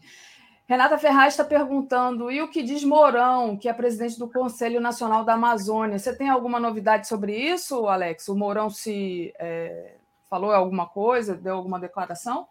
[0.73, 5.23] Renata Ferraz está perguntando: e o que diz Mourão, que é presidente do Conselho Nacional
[5.23, 5.99] da Amazônia?
[5.99, 8.27] Você tem alguma novidade sobre isso, Alex?
[8.29, 9.97] O Mourão se é,
[10.31, 12.49] falou alguma coisa, deu alguma declaração?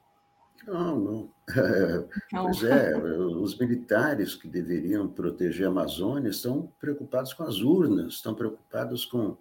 [0.67, 1.29] Não, não.
[2.31, 2.43] não.
[2.43, 8.35] Pois é, os militares que deveriam proteger a Amazônia estão preocupados com as urnas, estão
[8.35, 9.35] preocupados com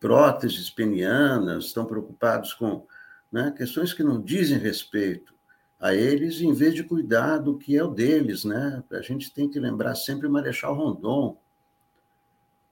[0.00, 2.86] próteses penianas, estão preocupados com
[3.30, 5.34] né, questões que não dizem respeito
[5.82, 8.44] a eles, em vez de cuidar do que é o deles.
[8.44, 8.84] Né?
[8.92, 11.36] A gente tem que lembrar sempre Marechal Rondon,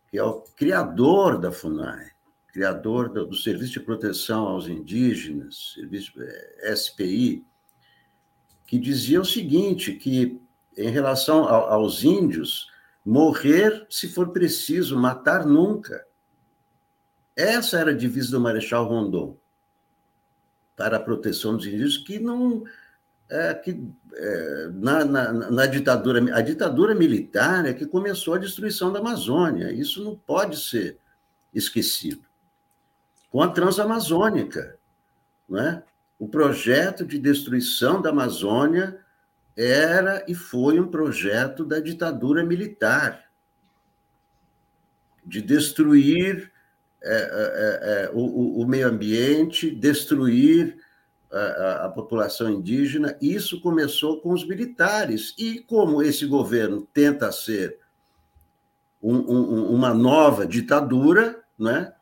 [0.08, 2.12] que é o criador da FUNAI,
[2.52, 7.44] criador do, Serviço de Proteção aos Indígenas, Serviço eh, SPI,
[8.64, 10.40] que dizia o seguinte, que
[10.76, 12.68] em relação aos índios,
[13.04, 16.06] morrer se for preciso, matar nunca.
[17.36, 19.36] Essa era a divisa do Marechal Rondon
[20.76, 22.64] para a proteção dos indígenas, que não
[23.30, 23.80] é, que
[24.12, 29.70] é, na, na, na, ditadura a ditadura militar é que começou a destruição da Amazônia.
[29.72, 30.98] Isso não pode ser
[31.54, 32.22] esquecido.
[33.30, 34.76] Com a Transamazônica,
[35.48, 35.82] né?
[36.18, 38.98] O projeto de destruição da Amazônia
[39.56, 43.30] era e foi um projeto da ditadura militar
[45.24, 46.50] de destruir
[47.02, 50.76] é, é, é, o, o, meio ambiente, destruir
[51.32, 53.16] a, a, população indígena.
[53.20, 55.34] Isso começou com os militares.
[55.38, 57.78] E como esse governo tenta ser
[59.02, 61.92] um, um, uma nova ditadura, né,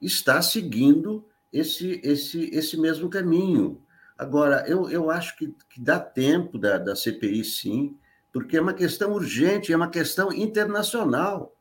[0.00, 3.80] está seguindo esse, esse, esse mesmo caminho.
[4.16, 7.96] Agora, eu, eu acho que, que dá tempo da, da CPI, sim,
[8.32, 11.54] porque é uma questão urgente, é uma questão internacional.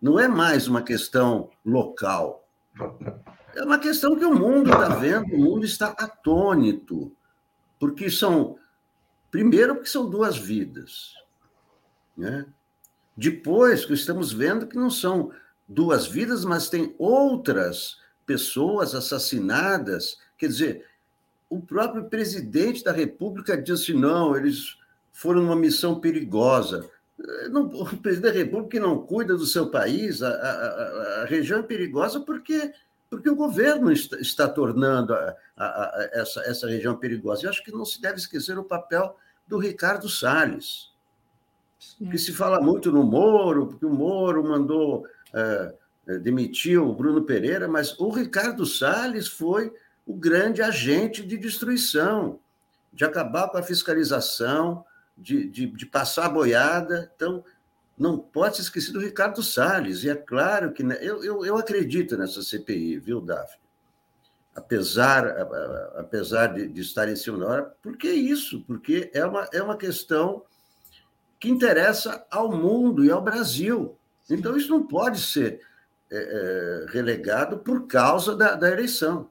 [0.00, 2.46] Não é mais uma questão local.
[3.54, 7.14] É uma questão que o mundo está vendo, o mundo está atônito,
[7.78, 8.56] porque são,
[9.30, 11.14] primeiro, porque são duas vidas,
[12.16, 12.46] né?
[13.16, 15.32] Depois, que estamos vendo que não são
[15.68, 20.18] duas vidas, mas tem outras pessoas assassinadas.
[20.38, 20.86] Quer dizer,
[21.48, 24.78] o próprio presidente da República disse: não, eles
[25.12, 26.88] foram numa missão perigosa.
[27.50, 31.62] Não, o presidente da República não cuida do seu país, a, a, a região é
[31.62, 32.72] perigosa porque,
[33.12, 37.44] porque o governo está, está tornando a, essa, essa região perigosa.
[37.44, 39.14] Eu acho que não se deve esquecer o papel
[39.46, 40.90] do Ricardo Salles,
[42.10, 45.74] que se fala muito no Moro, porque o Moro mandou é,
[46.22, 49.70] demitiu o Bruno Pereira, mas o Ricardo Salles foi
[50.06, 52.40] o grande agente de destruição,
[52.94, 54.86] de acabar com a fiscalização,
[55.18, 57.12] de, de, de passar a boiada.
[57.14, 57.44] Então,
[58.02, 60.02] não pode se esquecer do Ricardo Salles.
[60.02, 63.62] E é claro que né, eu, eu, eu acredito nessa CPI, viu, Daphne?
[64.54, 65.24] Apesar,
[65.96, 68.62] apesar de, de estar em cima da hora, por que isso?
[68.66, 70.42] Porque é uma, é uma questão
[71.40, 73.96] que interessa ao mundo e ao Brasil.
[74.28, 75.60] Então, isso não pode ser
[76.10, 79.30] é, é, relegado por causa da, da eleição.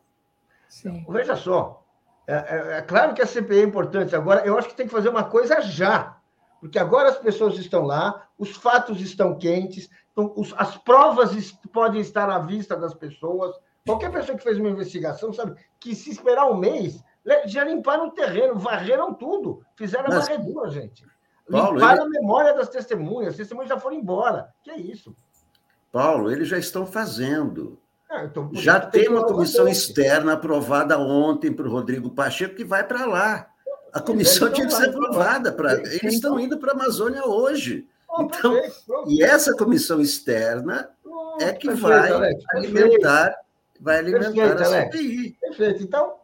[0.67, 1.05] Sim.
[1.09, 1.85] Veja só,
[2.25, 4.15] é, é, é, claro que a CPI é importante.
[4.15, 6.17] Agora, eu acho que tem que fazer uma coisa já,
[6.61, 11.99] porque agora as pessoas estão lá, os fatos estão quentes, então, os, as provas podem
[11.99, 13.55] estar à vista das pessoas.
[13.85, 17.03] Qualquer pessoa que fez uma investigação sabe que se esperar um mês,
[17.45, 21.03] já limparam o terreno, varreram tudo, fizeram Mas, a varredura, gente.
[21.49, 22.17] Paulo, limparam ele...
[22.17, 24.53] a memória das testemunhas, as testemunhas já foram embora.
[24.63, 25.15] Que é isso?
[25.91, 27.81] Paulo, eles já estão fazendo.
[28.07, 32.85] Ah, então, já tem uma comissão externa aprovada ontem para o Rodrigo Pacheco que vai
[32.85, 33.50] para lá.
[33.93, 35.51] A comissão tinha que ser aprovada.
[35.51, 35.73] Pra...
[35.73, 37.87] Eles estão indo para a Amazônia hoje.
[38.19, 38.59] Então,
[39.07, 40.89] e essa comissão externa
[41.39, 42.11] é que vai
[42.53, 43.35] alimentar,
[43.79, 45.37] vai alimentar a CPI.
[45.39, 45.83] Perfeito.
[45.83, 46.15] Então,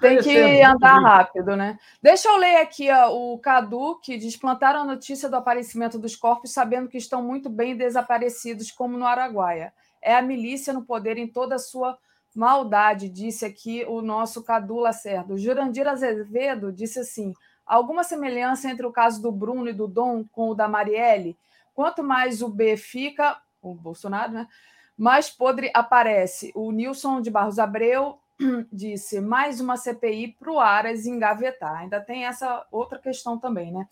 [0.00, 1.78] tem que andar rápido, né?
[2.02, 6.16] Deixa eu ler aqui ó, o Cadu, que diz: plantaram a notícia do aparecimento dos
[6.16, 11.18] corpos, sabendo que estão muito bem desaparecidos, como no Araguaia é a milícia no poder
[11.18, 11.98] em toda a sua
[12.34, 15.34] maldade, disse aqui o nosso Cadu Lacerda.
[15.34, 17.34] O Jurandir Azevedo disse assim:
[17.66, 21.36] alguma semelhança entre o caso do Bruno e do Dom com o da Marielle?
[21.74, 24.48] Quanto mais o B fica, o Bolsonaro, né?
[24.96, 26.52] Mais podre aparece.
[26.54, 28.18] O Nilson de Barros Abreu
[28.72, 31.78] disse mais uma CPI para o Aras engavetar.
[31.78, 33.88] Ainda tem essa outra questão também, né?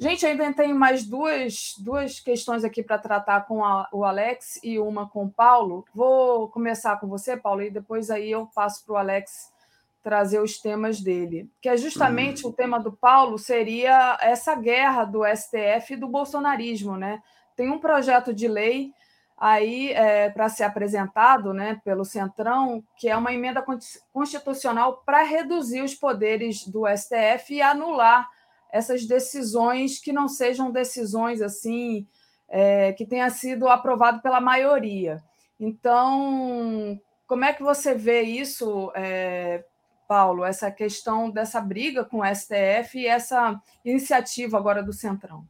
[0.00, 4.78] Gente, ainda tenho mais duas, duas questões aqui para tratar com a, o Alex e
[4.78, 5.84] uma com o Paulo.
[5.92, 9.52] Vou começar com você, Paulo, e depois aí eu passo para o Alex
[10.00, 11.50] trazer os temas dele.
[11.60, 16.96] Que é justamente o tema do Paulo seria essa guerra do STF e do bolsonarismo,
[16.96, 17.20] né?
[17.56, 18.92] Tem um projeto de lei
[19.36, 23.64] aí é, para ser apresentado né, pelo Centrão, que é uma emenda
[24.12, 28.28] constitucional para reduzir os poderes do STF e anular
[28.70, 32.06] essas decisões que não sejam decisões assim
[32.48, 35.22] é, que tenha sido aprovado pela maioria.
[35.60, 39.64] Então, como é que você vê isso, é,
[40.06, 45.46] Paulo, essa questão dessa briga com o STF e essa iniciativa agora do Centrão?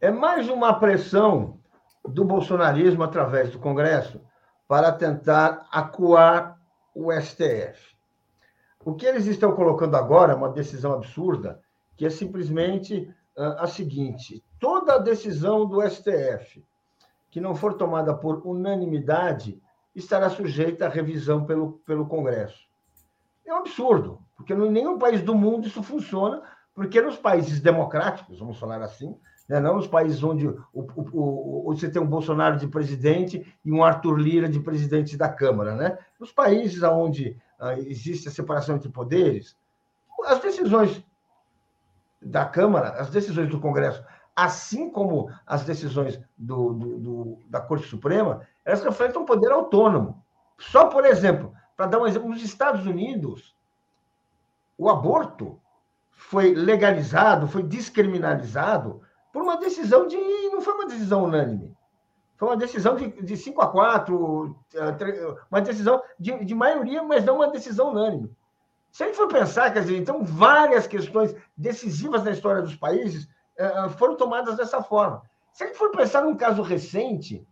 [0.00, 1.58] É mais uma pressão
[2.04, 4.20] do bolsonarismo através do Congresso
[4.66, 6.58] para tentar acuar
[6.94, 7.96] o STF.
[8.84, 11.60] O que eles estão colocando agora é uma decisão absurda,
[11.98, 16.64] que é simplesmente a seguinte: toda decisão do STF
[17.30, 19.60] que não for tomada por unanimidade
[19.94, 22.66] estará sujeita à revisão pelo, pelo Congresso.
[23.44, 26.42] É um absurdo, porque em nenhum país do mundo isso funciona,
[26.74, 29.14] porque nos países democráticos, vamos falar assim,
[29.48, 33.72] né, não nos países onde o, o, o, você tem um Bolsonaro de presidente e
[33.72, 35.98] um Arthur Lira de presidente da Câmara, né?
[36.20, 39.56] Nos países onde ah, existe a separação entre poderes,
[40.26, 41.02] as decisões
[42.20, 44.04] da Câmara, as decisões do Congresso,
[44.34, 50.22] assim como as decisões do, do, do, da Corte Suprema, elas refletem um poder autônomo.
[50.58, 53.56] Só, por exemplo, para dar um exemplo, nos Estados Unidos,
[54.76, 55.60] o aborto
[56.10, 59.00] foi legalizado, foi descriminalizado
[59.32, 60.16] por uma decisão de.
[60.16, 61.76] Não foi uma decisão unânime.
[62.36, 67.24] Foi uma decisão de, de 5 a 4, eh, uma decisão de, de maioria, mas
[67.24, 68.30] não uma decisão unânime.
[68.90, 73.28] Se a gente for pensar, quer dizer, então, várias questões decisivas na história dos países
[73.58, 75.22] uh, foram tomadas dessa forma.
[75.52, 77.46] Se a gente for pensar num caso recente,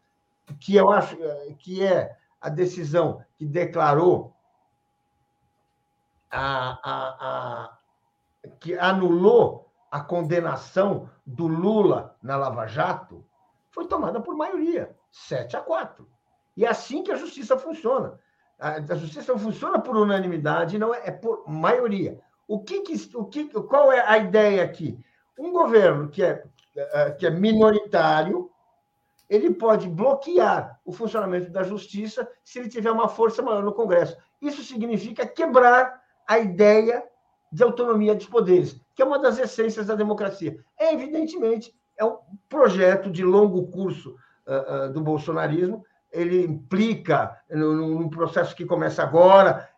[0.60, 1.16] que eu acho
[1.58, 4.34] que é a decisão que declarou
[6.30, 7.78] a, a, a
[8.60, 13.24] que anulou a condenação do Lula na Lava Jato,
[13.70, 16.08] foi tomada por maioria, 7 a 4.
[16.56, 18.18] E é assim que a justiça funciona.
[18.58, 22.18] A, justiça não funciona por unanimidade, não é, é por maioria.
[22.48, 24.98] O que, que, o que, qual é a ideia aqui?
[25.38, 26.42] Um governo que é,
[26.76, 28.50] é, que é minoritário,
[29.28, 34.16] ele pode bloquear o funcionamento da justiça se ele tiver uma força maior no Congresso.
[34.40, 37.04] Isso significa quebrar a ideia
[37.52, 40.58] de autonomia dos poderes, que é uma das essências da democracia.
[40.78, 45.84] É, evidentemente, é um projeto de longo curso uh, uh, do bolsonarismo,
[46.16, 49.68] ele implica num processo que começa agora,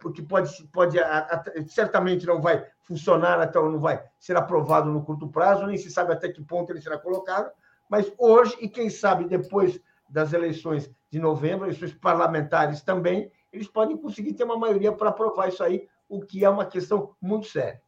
[0.00, 0.98] porque pode, pode
[1.68, 6.12] certamente não vai funcionar até não vai ser aprovado no curto prazo, nem se sabe
[6.12, 7.50] até que ponto ele será colocado,
[7.88, 9.78] mas hoje, e quem sabe depois
[10.08, 15.48] das eleições de novembro, eleições parlamentares também, eles podem conseguir ter uma maioria para aprovar
[15.48, 17.80] isso aí, o que é uma questão muito séria.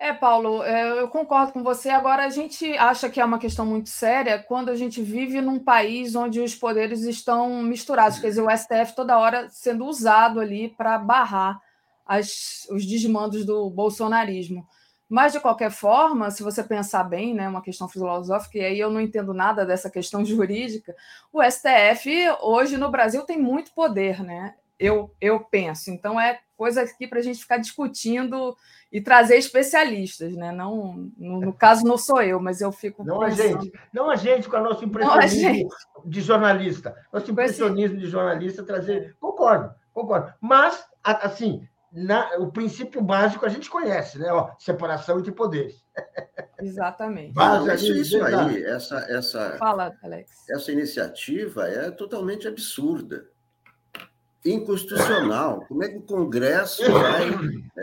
[0.00, 1.90] É, Paulo, é, eu concordo com você.
[1.90, 5.58] Agora, a gente acha que é uma questão muito séria quando a gente vive num
[5.58, 10.68] país onde os poderes estão misturados, quer dizer, o STF toda hora sendo usado ali
[10.68, 11.60] para barrar
[12.06, 14.66] as, os desmandos do bolsonarismo.
[15.08, 18.90] Mas, de qualquer forma, se você pensar bem, né, uma questão filosófica, e aí eu
[18.90, 20.94] não entendo nada dessa questão jurídica,
[21.32, 22.08] o STF
[22.40, 24.54] hoje no Brasil tem muito poder, né?
[24.78, 25.90] Eu, eu penso.
[25.90, 28.56] Então, é coisa aqui para a gente ficar discutindo
[28.90, 30.50] e trazer especialistas, né?
[30.50, 33.04] Não, no, no, caso não sou eu, mas eu fico.
[33.04, 33.58] Não pensando...
[33.58, 35.68] a gente, não a gente com o nosso impressionismo
[36.06, 39.14] de jornalista, nosso impressionismo de jornalista trazer.
[39.20, 40.32] Concordo, concordo.
[40.40, 44.32] Mas assim, na, o princípio básico a gente conhece, né?
[44.32, 45.84] Ó, separação entre poderes.
[46.60, 47.36] Exatamente.
[47.36, 50.48] Não, isso, isso aí, essa, essa, Fala, Alex.
[50.50, 53.28] essa iniciativa é totalmente absurda
[54.44, 55.64] inconstitucional.
[55.66, 57.30] Como é que o Congresso vai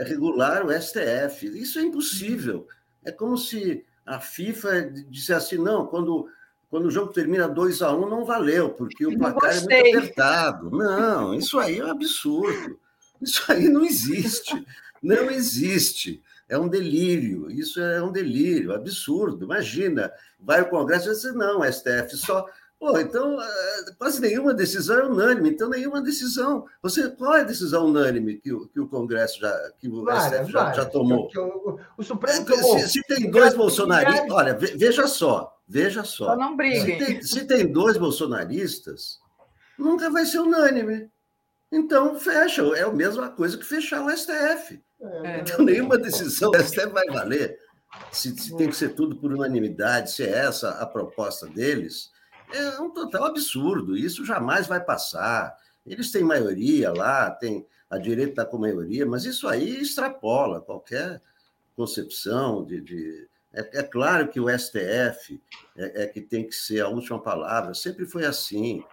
[0.05, 1.47] regular o STF?
[1.59, 2.67] Isso é impossível.
[3.03, 6.27] É como se a FIFA dissesse assim: não, quando,
[6.69, 9.97] quando o jogo termina 2 a 1 um, não valeu, porque o placar é muito
[9.97, 10.71] apertado.
[10.71, 12.79] Não, isso aí é um absurdo.
[13.21, 14.65] Isso aí não existe.
[15.01, 16.21] Não existe.
[16.47, 17.49] É um delírio.
[17.49, 19.45] Isso é um delírio, absurdo.
[19.45, 22.45] Imagina, vai o Congresso e diz assim, não, STF só
[22.79, 26.65] Pô, então, eh, quase nenhuma decisão é unânime, então nenhuma decisão.
[26.81, 30.49] Você, qual é a decisão unânime que o, que o Congresso já, que o várias,
[30.49, 31.29] já, já, tomou?
[31.29, 32.79] Que o, o, Supremo é, tomou.
[32.79, 36.25] Se, se tem dois bolsonaristas, olha, veja só, veja só.
[36.25, 36.99] só não briguem.
[36.99, 39.19] Se tem, se tem dois bolsonaristas,
[39.79, 41.09] nunca vai ser unânime.
[41.71, 42.61] Então, fecha.
[42.75, 44.81] É a mesma coisa que fechar o STF.
[45.01, 47.57] É, então, nenhuma decisão do STF vai valer.
[48.11, 52.11] Se, se tem que ser tudo por unanimidade, se é essa a proposta deles,
[52.51, 53.97] é um total absurdo.
[53.97, 55.57] Isso jamais vai passar.
[55.85, 61.21] Eles têm maioria lá, tem a direita está com maioria, mas isso aí extrapola qualquer
[61.75, 62.81] concepção de.
[62.81, 63.27] de...
[63.53, 65.41] É, é, claro que o STF
[65.77, 68.83] é, é, que tem que ser a última palavra, sempre foi assim.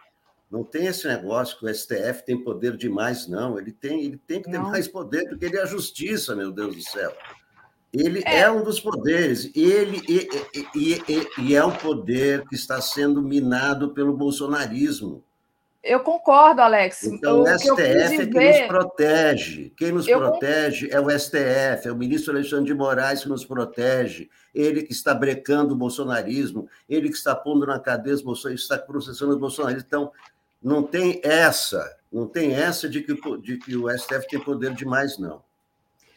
[0.51, 3.59] Não tem esse negócio que o STF tem poder demais, não.
[3.59, 4.71] Ele tem, ele tem que ter não.
[4.71, 7.13] mais poder, porque ele é a justiça, meu Deus do céu.
[7.93, 8.41] Ele é.
[8.41, 10.29] é, um dos poderes, ele e,
[10.75, 15.23] e, e, e, é um poder que está sendo minado pelo bolsonarismo.
[15.83, 17.05] Eu concordo, Alex.
[17.05, 19.73] Então, o, o STF é que nos protege.
[19.77, 20.19] Quem nos eu...
[20.19, 24.31] protege é o STF, é o ministro Alexandre de Moraes que nos protege.
[24.55, 28.87] Ele que está brecando o bolsonarismo, ele que está pondo na cadeia os bolsonaristas, está
[28.87, 29.85] processando os bolsonaristas.
[29.85, 30.13] Então,
[30.63, 35.19] não tem essa, não tem essa de que, de que o STF tem poder demais,
[35.19, 35.43] não.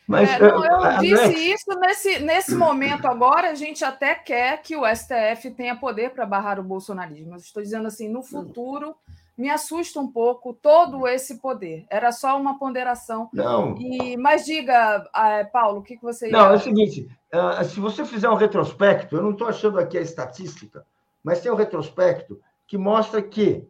[0.08, 4.76] Mas, é, não, eu disse isso nesse, nesse momento agora, a gente até quer que
[4.76, 7.32] o STF tenha poder para barrar o bolsonarismo.
[7.32, 8.96] Mas estou dizendo assim, no futuro
[9.38, 11.86] me assusta um pouco todo esse poder.
[11.90, 13.30] Era só uma ponderação.
[13.34, 13.76] Não.
[13.78, 16.32] E, mas diga, ah, Paulo, o que, você ia...
[16.32, 19.98] Não, é o seguinte: ah, se você fizer um retrospecto, eu não estou achando aqui
[19.98, 20.86] a estatística,
[21.24, 23.68] mas tem um retrospecto que mostra que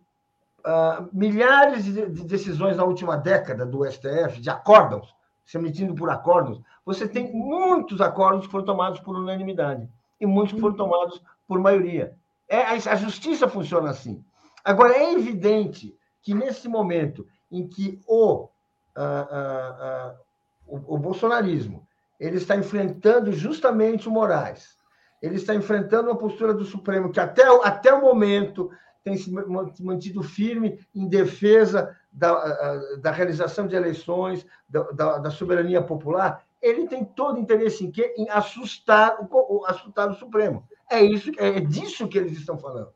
[0.59, 5.14] uh, milhares de decisões na última década do STF, de acórdãos,
[5.45, 9.89] se emitindo por acordos, você tem muitos acordos que foram tomados por unanimidade
[10.19, 12.15] e muitos que foram tomados por maioria.
[12.47, 14.23] É, a justiça funciona assim.
[14.63, 18.49] Agora, é evidente que nesse momento em que o,
[18.95, 20.15] ah, ah, ah,
[20.67, 21.87] o, o, bolsonarismo
[22.19, 24.75] ele está enfrentando justamente o Moraes,
[25.21, 28.71] ele está enfrentando uma postura do Supremo que até, até o momento
[29.05, 29.31] tem se
[29.83, 36.87] mantido firme em defesa da, da realização de eleições, da, da, da, soberania popular, ele
[36.87, 38.15] tem todo interesse em quê?
[38.17, 40.67] Em assustar o, assustar o Supremo.
[40.89, 42.89] É isso, é disso que eles estão falando.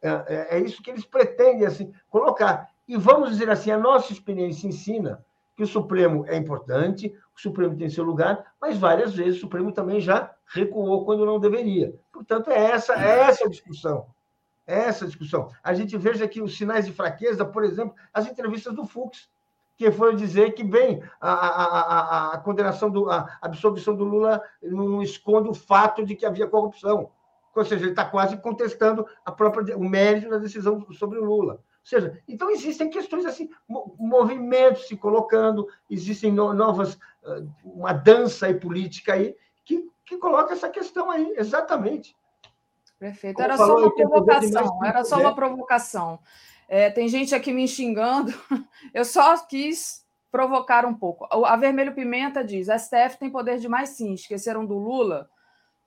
[0.00, 2.70] É, é, é isso que eles pretendem assim colocar.
[2.86, 5.24] E vamos dizer assim, a nossa experiência ensina
[5.56, 9.72] que o Supremo é importante, o Supremo tem seu lugar, mas várias vezes o Supremo
[9.72, 11.92] também já recuou quando não deveria.
[12.12, 14.06] Portanto, é essa, é essa a discussão.
[14.66, 15.48] Essa discussão.
[15.62, 19.28] A gente veja aqui os sinais de fraqueza, por exemplo, as entrevistas do Fux,
[19.76, 24.42] que foi dizer que, bem, a, a, a, a condenação, do, a absolvição do Lula
[24.62, 27.10] não esconde o fato de que havia corrupção
[27.56, 31.54] ou seja, ele está quase contestando a própria, o mérito da decisão sobre o Lula.
[31.54, 38.54] Ou seja, então existem questões assim, movimentos se colocando, existem novas, ah, uma dança aí
[38.54, 42.14] política aí que, que coloca essa questão aí, exatamente.
[42.98, 43.40] Perfeito.
[43.40, 46.18] Era só uma provocação, era só uma provocação.
[46.68, 48.32] É, tem gente aqui me xingando,
[48.92, 51.26] eu só quis provocar um pouco.
[51.44, 55.28] A Vermelho Pimenta diz: STF tem poder demais sim, esqueceram do Lula?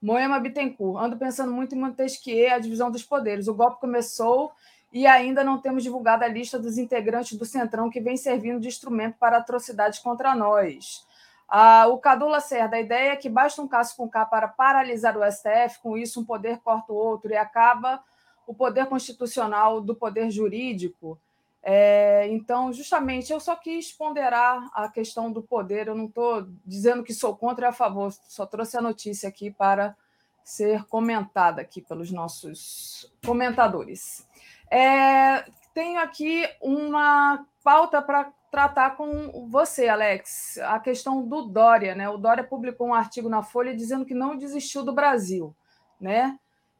[0.01, 1.03] Moema Bittencourt.
[1.03, 3.47] Ando pensando muito em Montesquieu, a divisão dos poderes.
[3.47, 4.51] O golpe começou
[4.91, 8.67] e ainda não temos divulgado a lista dos integrantes do Centrão que vem servindo de
[8.67, 11.05] instrumento para atrocidades contra nós.
[11.49, 15.17] Ah, o Cadu Lacerda, a ideia é que basta um caso com K para paralisar
[15.17, 18.03] o STF, com isso um poder corta o outro e acaba
[18.45, 21.19] o poder constitucional do poder jurídico.
[21.61, 25.87] É, então, justamente, eu só quis ponderar a questão do poder.
[25.87, 29.51] Eu não estou dizendo que sou contra e a favor, só trouxe a notícia aqui
[29.51, 29.95] para
[30.43, 34.27] ser comentada aqui pelos nossos comentadores.
[34.71, 41.95] É, tenho aqui uma pauta para tratar com você, Alex, a questão do Dória.
[41.95, 42.09] Né?
[42.09, 45.55] O Dória publicou um artigo na Folha dizendo que não desistiu do Brasil.
[45.99, 46.37] Né?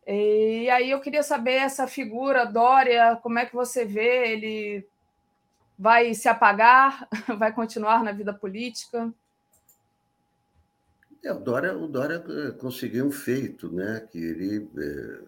[0.08, 4.32] E aí eu queria saber essa figura, Dória, como é que você vê?
[4.32, 4.88] Ele
[5.78, 7.08] vai se apagar?
[7.38, 9.14] Vai continuar na vida política?
[11.24, 14.08] É, o, Dória, o Dória eh, conseguiu um feito, né?
[14.10, 15.22] que ele é,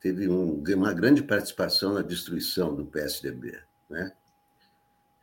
[0.00, 3.58] teve um, uma grande participação na destruição do PSDB.
[3.88, 4.12] Né?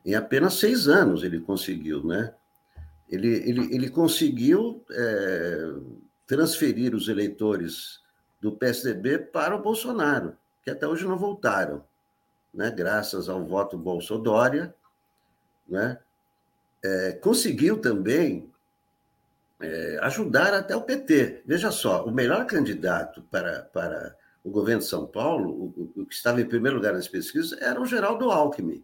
[0.08, 2.02] Em apenas seis anos ele conseguiu.
[2.02, 2.34] Né?
[3.10, 5.74] Ele, ele, ele conseguiu é,
[6.26, 8.00] transferir os eleitores
[8.40, 11.84] do PSDB para o Bolsonaro, que até hoje não voltaram,
[12.54, 12.72] né?
[12.72, 14.74] graças ao voto Bolsodória.
[15.68, 16.00] Né?
[16.82, 18.50] É, conseguiu também
[19.60, 21.44] é, ajudar até o PT.
[21.46, 26.16] Veja só, o melhor candidato para, para o governo de São Paulo, o, o que
[26.16, 28.82] estava em primeiro lugar nas pesquisas, era o Geraldo Alckmin.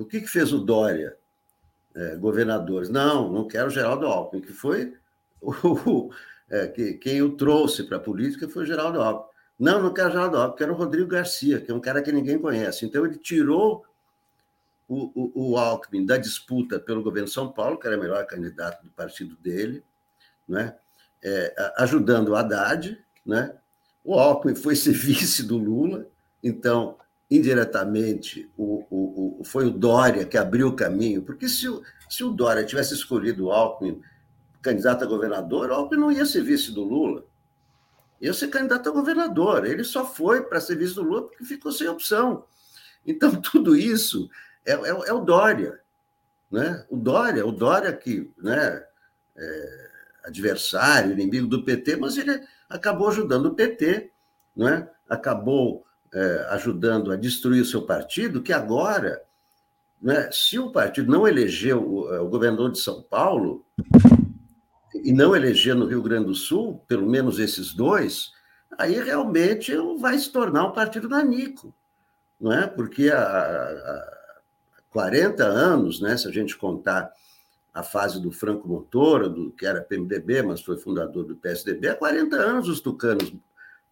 [0.00, 1.16] O que, que fez o Dória,
[1.94, 2.88] é, governadores?
[2.88, 4.94] Não, não quero o Geraldo Alckmin, que foi
[5.42, 6.10] o,
[6.48, 9.30] é, que, quem o trouxe para a política foi o Geraldo Alckmin.
[9.58, 12.38] Não, não quero Geraldo Alckmin, quero o Rodrigo Garcia, que é um cara que ninguém
[12.38, 12.86] conhece.
[12.86, 13.84] Então, ele tirou
[14.88, 18.26] o, o, o Alckmin da disputa pelo governo de São Paulo, que era o melhor
[18.26, 19.84] candidato do partido dele,
[20.48, 20.74] né?
[21.22, 22.98] É, ajudando o Haddad.
[23.24, 23.54] Né?
[24.02, 26.06] O Alckmin foi ser vice do Lula,
[26.42, 26.96] então,
[27.30, 32.24] indiretamente, o, o, o, foi o Dória que abriu o caminho, porque se o, se
[32.24, 34.02] o Dória tivesse escolhido o Alckmin
[34.60, 37.24] candidato a governador, Alckmin não ia ser vice do Lula.
[38.20, 39.64] Ia ser candidato a governador.
[39.64, 42.44] Ele só foi para ser vice do Lula porque ficou sem opção.
[43.06, 44.28] Então, tudo isso
[44.66, 45.80] é, é, é o Dória.
[46.50, 46.84] Né?
[46.90, 48.84] O Dória, o Dória que né,
[49.36, 49.90] é
[50.24, 54.10] adversário, inimigo do PT, mas ele acabou ajudando o PT,
[54.56, 54.88] né?
[55.08, 59.22] acabou é, ajudando a destruir o seu partido, que agora,
[60.00, 63.64] né, se o partido não elegeu o, é, o governador de São Paulo,
[64.94, 68.32] e não eleger no Rio Grande do Sul, pelo menos esses dois,
[68.76, 71.74] aí realmente vai se tornar um partido nanico,
[72.40, 72.66] não é?
[72.66, 74.20] Porque há, há
[74.90, 77.12] 40 anos, né, se a gente contar
[77.72, 81.94] a fase do Franco Montoro, do, que era PMDB, mas foi fundador do PSDB, há
[81.94, 83.32] 40 anos os tucanos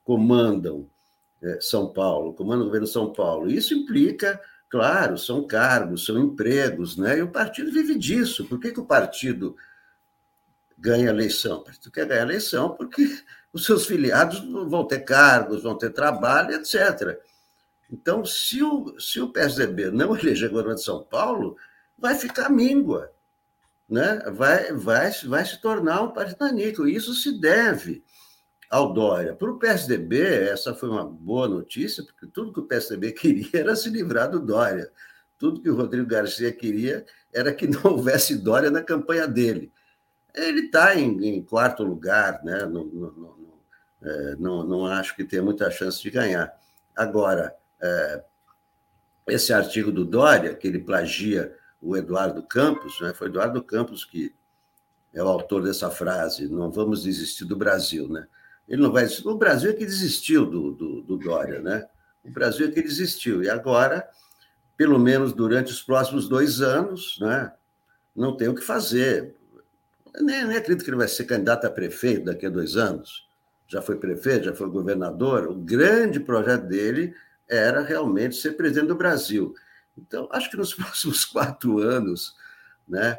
[0.05, 0.87] comandam
[1.61, 3.51] São Paulo, comandam o governo São Paulo.
[3.51, 7.19] Isso implica, claro, são cargos, são empregos, né?
[7.19, 8.45] E o partido vive disso.
[8.47, 9.57] Por que, que o partido
[10.77, 11.59] ganha eleição?
[11.59, 13.07] O partido quer ganhar eleição porque
[13.53, 17.19] os seus filiados vão ter cargos, vão ter trabalho, etc.
[17.91, 21.57] Então, se o, se o PSDB não eleger governador de São Paulo,
[21.97, 23.13] vai ficar míngua
[23.89, 26.87] né, vai, vai, vai se tornar um partido nanico.
[26.87, 28.05] Isso se deve
[28.71, 29.35] ao Dória.
[29.35, 33.77] Para o PSDB, essa foi uma boa notícia, porque tudo que o PSDB queria era
[33.77, 34.91] se livrar do Dória.
[35.39, 39.73] Tudo que o Rodrigo Garcia queria era que não houvesse Dória na campanha dele.
[40.35, 42.67] Ele está em, em, quarto lugar, né?
[42.67, 43.39] não, não,
[44.03, 46.53] é, não, não acho que tenha muita chance de ganhar.
[46.95, 48.25] Agora, é,
[49.29, 53.13] esse artigo do Dória, que ele plagia o Eduardo Campos, né?
[53.15, 54.35] foi Eduardo Campos que
[55.15, 58.27] é o autor dessa frase, não vamos desistir do Brasil, né?
[58.69, 61.87] Ele não vai o Brasil é que desistiu do, do, do Dória, né?
[62.25, 64.07] O Brasil é que desistiu, e agora,
[64.77, 67.53] pelo menos durante os próximos dois anos, né?
[68.19, 69.35] não tem o que fazer.
[70.21, 73.27] nem, nem acredito que ele vai ser candidato a prefeito daqui a dois anos.
[73.67, 75.47] Já foi prefeito, já foi governador.
[75.47, 77.15] O grande projeto dele
[77.49, 79.55] era realmente ser presidente do Brasil.
[79.97, 82.35] Então, acho que nos próximos quatro anos,
[82.87, 83.19] né,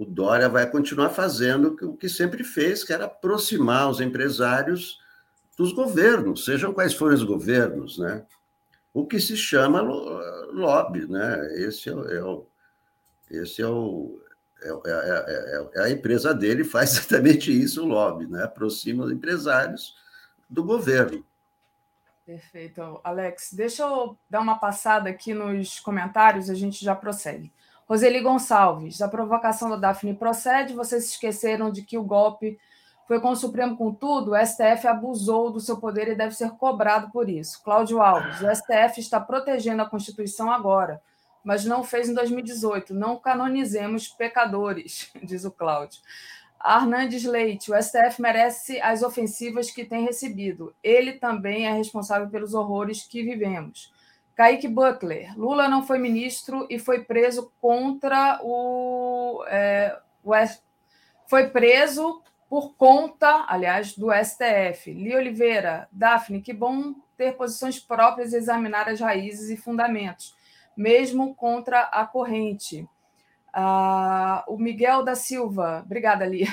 [0.00, 4.98] o Dória vai continuar fazendo o que sempre fez, que era aproximar os empresários
[5.58, 8.24] dos governos, sejam quais forem os governos, né?
[8.94, 11.54] O que se chama lobby, né?
[11.66, 12.46] Esse é, é o,
[13.30, 14.18] esse é o
[14.62, 18.44] é, é, é, é, a empresa dele faz exatamente isso, o lobby, né?
[18.44, 19.94] Aproxima os empresários
[20.48, 21.22] do governo.
[22.24, 22.98] Perfeito.
[23.04, 27.52] Alex, deixa eu dar uma passada aqui nos comentários, a gente já prossegue.
[27.90, 32.56] Roseli Gonçalves, a provocação da Daphne procede, vocês se esqueceram de que o golpe
[33.08, 36.52] foi com o Supremo com tudo, o STF abusou do seu poder e deve ser
[36.52, 37.60] cobrado por isso.
[37.64, 41.02] Cláudio Alves, o STF está protegendo a Constituição agora,
[41.42, 42.94] mas não fez em 2018.
[42.94, 46.00] Não canonizemos pecadores, diz o Cláudio.
[46.60, 50.72] Arnandes Leite, o STF merece as ofensivas que tem recebido.
[50.80, 53.90] Ele também é responsável pelos horrores que vivemos.
[54.40, 59.44] Kaique Butler, Lula não foi ministro e foi preso contra o.
[59.46, 60.32] É, o
[61.26, 64.94] foi preso por conta, aliás, do STF.
[64.94, 70.34] Li Oliveira, Daphne, que bom ter posições próprias e examinar as raízes e fundamentos,
[70.74, 72.88] mesmo contra a corrente.
[73.54, 76.48] Uh, o Miguel da Silva, obrigada, Lia.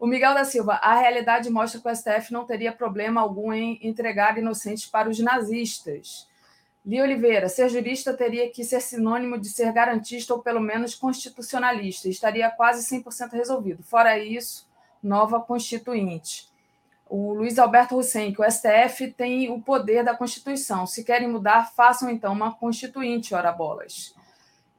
[0.00, 3.78] O Miguel da Silva, a realidade mostra que o STF não teria problema algum em
[3.82, 6.26] entregar inocentes para os nazistas.
[6.88, 12.08] Lia Oliveira, ser jurista teria que ser sinônimo de ser garantista ou pelo menos constitucionalista,
[12.08, 13.82] estaria quase 100% resolvido.
[13.82, 14.66] Fora isso,
[15.02, 16.48] nova constituinte.
[17.06, 20.86] O Luiz Alberto Hussein, que o STF tem o poder da Constituição.
[20.86, 24.14] Se querem mudar, façam então uma constituinte, ora bolas.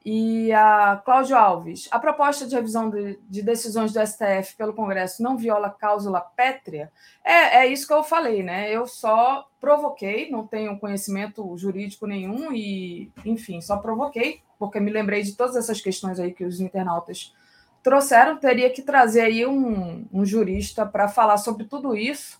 [0.05, 5.21] E a Cláudio Alves, a proposta de revisão de, de, decisões do STF pelo Congresso
[5.21, 6.89] não viola a cláusula pétrea?
[7.23, 8.73] É, é isso que eu falei, né?
[8.73, 15.21] Eu só provoquei, não tenho conhecimento jurídico nenhum e, enfim, só provoquei, porque me lembrei
[15.21, 17.35] de todas essas questões aí que os internautas
[17.83, 18.37] trouxeram.
[18.37, 22.38] Teria que trazer aí um, um jurista para falar sobre tudo isso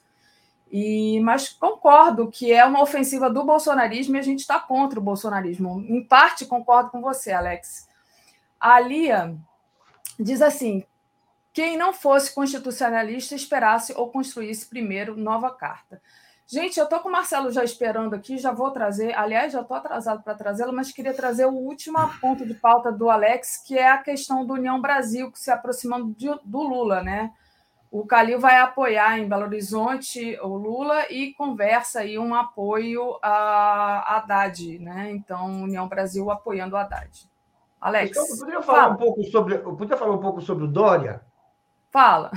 [0.72, 5.04] e, mas concordo que é uma ofensiva do bolsonarismo e a gente está contra o
[5.04, 5.84] bolsonarismo.
[5.88, 7.88] Em parte, concordo com você, Alex.
[8.60, 9.36] A Lia
[10.20, 10.84] diz assim:
[11.52, 16.02] quem não fosse constitucionalista esperasse ou construísse primeiro nova carta.
[16.48, 19.14] Gente, eu estou com o Marcelo já esperando aqui, já vou trazer.
[19.16, 23.08] Aliás, já estou atrasado para trazê-lo, mas queria trazer o último ponto de pauta do
[23.10, 27.32] Alex, que é a questão do União Brasil, que se aproximando de, do Lula, né?
[27.92, 34.18] O Calil vai apoiar em Belo Horizonte o Lula e conversa aí um apoio a
[34.18, 35.10] Haddad, né?
[35.12, 37.28] Então, União Brasil apoiando o Haddad.
[37.82, 38.12] Alex.
[38.12, 38.94] Então, eu poderia falar fala.
[38.94, 41.22] um pouco sobre, eu podia falar um pouco sobre o Dória?
[41.92, 42.30] Fala.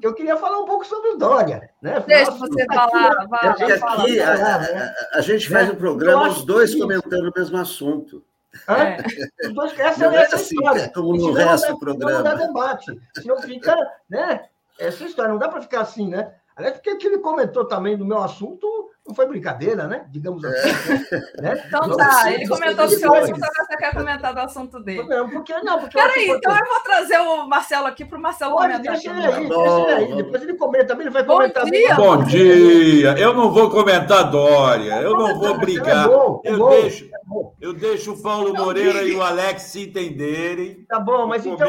[0.00, 2.00] Eu queria falar um pouco sobre o Dória, né?
[2.06, 3.12] Deixa Nossa, você falar.
[3.12, 5.74] Aqui, vai, aqui, aqui a, a, a, gente faz né?
[5.74, 8.24] um programa, os dois comentando o mesmo assunto.
[8.66, 9.46] É.
[9.46, 10.90] Os dois, essa é essa assim, história.
[10.94, 12.12] Como no resto do programa.
[12.12, 12.98] Não dá debate.
[13.18, 13.76] Senão fica,
[14.08, 14.48] né?
[14.78, 15.32] Essa história.
[15.32, 16.32] Não dá para ficar assim, né?
[16.56, 18.66] Aliás, porque que ele comentou também do meu assunto,
[19.06, 20.06] Não foi brincadeira, né?
[20.10, 20.68] Digamos assim.
[21.12, 21.42] É.
[21.42, 21.62] Né?
[21.68, 25.06] Então tá, ele comentou do seu assunto, agora você quer comentar do assunto dele.
[25.06, 28.56] Não, porque não, porque Peraí, então eu vou trazer o Marcelo aqui para o Marcelo
[28.56, 28.94] Pode, comentar.
[28.94, 30.16] Deixa ele aí, deixa ele aí.
[30.16, 31.64] Depois ele comenta também, ele vai Bom comentar.
[31.66, 31.94] Dia.
[31.94, 33.18] Bom dia!
[33.18, 36.06] Eu não vou comentar Dória, eu não vou brigar.
[36.06, 37.18] É bom, é eu, bom, deixo, é
[37.60, 40.86] eu deixo o Paulo Moreira e o Alex se entenderem.
[40.88, 41.68] Tá bom, mas então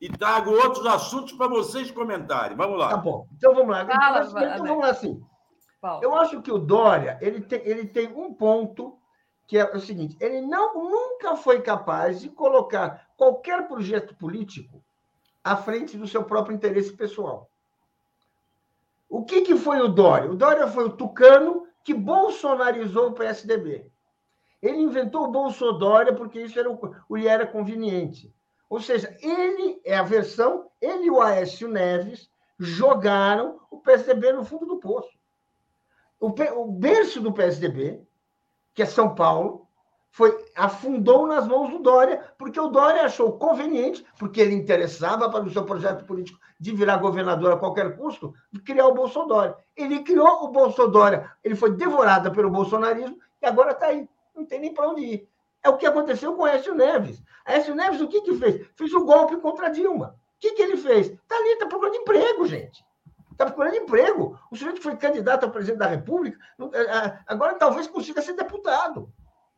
[0.00, 2.56] e trago outros assuntos para vocês comentarem.
[2.56, 2.90] Vamos lá.
[2.90, 3.26] Tá bom.
[3.36, 3.86] Então vamos lá.
[3.86, 5.20] Fala, então, então vamos lá assim.
[5.80, 6.02] Paulo.
[6.02, 8.98] Eu acho que o Dória ele tem, ele tem um ponto
[9.46, 14.82] que é o seguinte: ele não, nunca foi capaz de colocar qualquer projeto político
[15.42, 17.48] à frente do seu próprio interesse pessoal.
[19.08, 20.30] O que, que foi o Dória?
[20.30, 23.90] O Dória foi o tucano que bolsonarizou o PSDB.
[24.60, 28.34] Ele inventou o Bolsodória porque isso era o, lhe era conveniente.
[28.68, 34.44] Ou seja, ele é a versão, ele e o Aécio Neves jogaram o PSDB no
[34.44, 35.16] fundo do poço.
[36.20, 38.02] O, o berço do PSDB,
[38.74, 39.68] que é São Paulo,
[40.10, 45.44] foi afundou nas mãos do Dória, porque o Dória achou conveniente, porque ele interessava para
[45.44, 49.54] o seu projeto político de virar governador a qualquer custo, criar o Bolsonaro.
[49.76, 54.58] Ele criou o Bolsonaro, ele foi devorado pelo bolsonarismo e agora está aí, não tem
[54.60, 55.28] nem para onde ir.
[55.64, 57.22] É o que aconteceu com o Écio Neves.
[57.46, 58.66] Écio Neves, o que, que fez?
[58.76, 60.16] Fez o um golpe contra Dilma.
[60.36, 61.08] O que, que ele fez?
[61.08, 62.84] Está ali, está procurando emprego, gente.
[63.32, 64.38] Está procurando emprego.
[64.50, 66.38] O sujeito foi candidato a presidente da República,
[66.72, 69.12] é, é, agora talvez consiga ser deputado.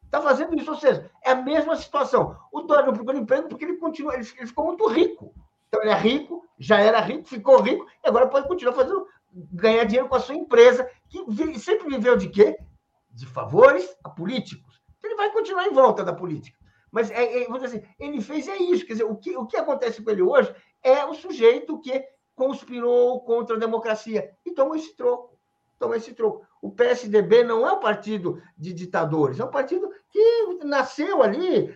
[0.05, 2.37] Está fazendo isso, ou seja, é a mesma situação.
[2.51, 5.33] O Dória não procura emprego porque ele continua, ele ficou muito rico.
[5.69, 9.85] Então ele é rico, já era rico, ficou rico, e agora pode continuar fazendo, ganhar
[9.85, 12.59] dinheiro com a sua empresa, que sempre viveu de quê?
[13.11, 14.70] De favores a políticos.
[15.03, 16.59] Ele vai continuar em volta da política.
[16.91, 18.87] Mas é, é, assim, ele fez é isso.
[18.87, 23.21] Quer dizer, o que, o que acontece com ele hoje é o sujeito que conspirou
[23.21, 25.39] contra a democracia e tomou esse troco.
[25.79, 26.47] Tomou esse troco.
[26.61, 31.75] O PSDB não é um partido de ditadores, é um partido que nasceu ali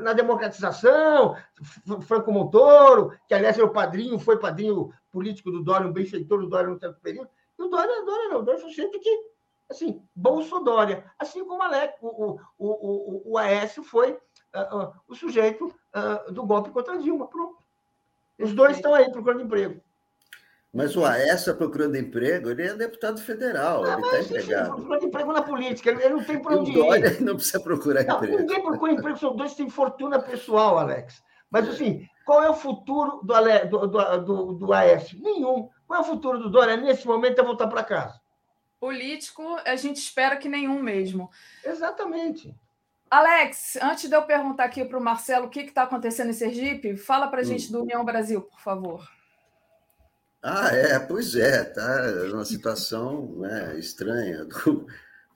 [0.00, 1.36] na democratização,
[2.02, 6.48] Franco Montoro, que aliás é o padrinho, foi padrinho político do Dória, um benfeitor do
[6.48, 7.28] Dória no tempo período.
[7.58, 9.10] E o Dória, Dória não, o Dória foi sempre que,
[9.70, 15.66] assim, Bolsodória, assim como Alec, o, o, o, o Aécio foi uh, uh, o sujeito
[15.66, 17.26] uh, do golpe contra Dilma.
[17.28, 17.56] Pronto.
[18.38, 19.80] Os dois estão aí procurando emprego.
[20.72, 24.66] Mas o Aécio procurando emprego, ele é deputado federal, ah, ele está empregado.
[24.66, 26.80] Ele procurando emprego na política, ele, não tem para onde ir.
[26.80, 28.38] Olha, não precisa procurar não, emprego.
[28.38, 31.22] Ninguém procura emprego, são dois têm fortuna pessoal, Alex.
[31.50, 35.18] Mas, assim, qual é o futuro do, Ale, do, do, do, do Aécio?
[35.22, 35.70] Nenhum.
[35.86, 36.76] Qual é o futuro do Dória?
[36.76, 38.20] Nesse momento é voltar para casa.
[38.78, 41.30] Político, a gente espera que nenhum mesmo.
[41.64, 42.54] Exatamente.
[43.10, 46.96] Alex, antes de eu perguntar aqui para o Marcelo o que está acontecendo em Sergipe,
[46.96, 47.72] fala para a gente hum.
[47.72, 49.08] do União Brasil, por favor.
[50.42, 52.02] Ah, é, pois é, tá
[52.32, 54.44] uma situação né, estranha.
[54.46, 54.86] Do,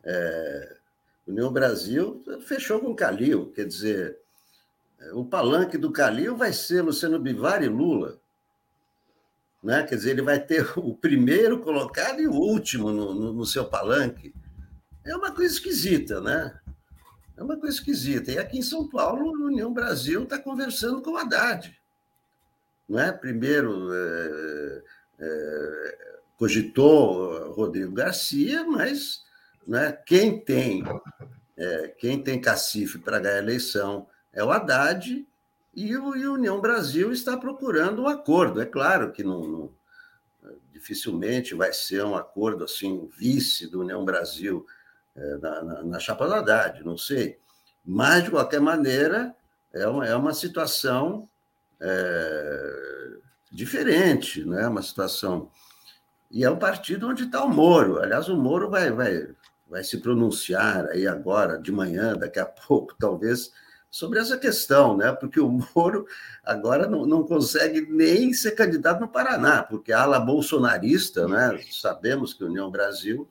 [0.05, 0.77] é,
[1.27, 4.19] União Brasil fechou com o Calil, quer dizer,
[5.13, 8.20] o palanque do Calil vai ser Luciano Bivar e Lula.
[9.63, 9.83] Né?
[9.83, 13.65] Quer dizer, ele vai ter o primeiro colocado e o último no, no, no seu
[13.65, 14.35] palanque.
[15.05, 16.59] É uma coisa esquisita, né?
[17.37, 18.31] É uma coisa esquisita.
[18.31, 21.75] E aqui em São Paulo, a União Brasil está conversando com o Haddad.
[22.89, 23.11] Não é?
[23.11, 24.83] Primeiro é,
[25.21, 25.99] é,
[26.37, 29.23] cogitou Rodrigo Garcia, mas
[29.67, 30.83] né, quem tem
[31.57, 35.27] é, quem tem cacife para ganhar a eleição é o Haddad
[35.75, 38.61] e o e União Brasil está procurando um acordo.
[38.61, 39.71] É claro que não, não,
[40.73, 44.67] dificilmente vai ser um acordo assim, vice do União Brasil
[45.15, 47.39] é, na, na, na chapa do Haddad, não sei.
[47.85, 49.35] Mas, de qualquer maneira,
[49.73, 51.29] é uma, é uma situação
[51.81, 53.11] é,
[53.51, 54.67] diferente, né?
[54.69, 55.51] uma situação.
[56.31, 57.99] E é um partido onde está o Moro.
[57.99, 59.29] Aliás, o Moro vai, vai,
[59.69, 63.53] vai se pronunciar aí agora, de manhã, daqui a pouco, talvez,
[63.91, 65.13] sobre essa questão, né?
[65.13, 66.07] porque o Moro
[66.45, 71.61] agora não, não consegue nem ser candidato no Paraná, porque a ala bolsonarista, né?
[71.71, 73.29] sabemos que a União Brasil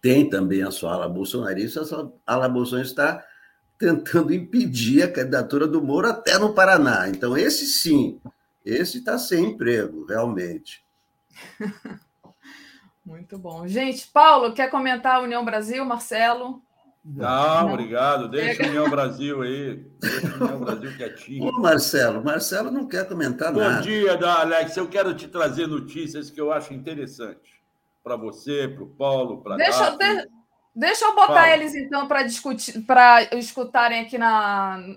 [0.00, 1.82] tem também a sua ala bolsonarista,
[2.26, 3.24] a ala bolsonarista está
[3.78, 7.08] tentando impedir a candidatura do Moro até no Paraná.
[7.08, 8.20] Então, esse sim,
[8.64, 10.84] esse está sem emprego, realmente.
[13.04, 13.66] Muito bom.
[13.66, 16.62] Gente, Paulo, quer comentar a União Brasil, Marcelo?
[17.04, 17.72] Não, não.
[17.72, 18.28] obrigado.
[18.28, 19.86] Deixa o União Brasil aí.
[20.00, 21.44] Deixa o União Brasil quietinho.
[21.44, 23.76] Ô, Marcelo, Marcelo não quer comentar Bom nada.
[23.76, 24.76] Bom dia, da Alex.
[24.76, 27.50] Eu quero te trazer notícias que eu acho interessantes
[28.04, 30.28] para você, para o Paulo, para deixa, de,
[30.74, 31.50] deixa eu botar Fala.
[31.50, 34.96] eles então para discutir, para escutarem aqui na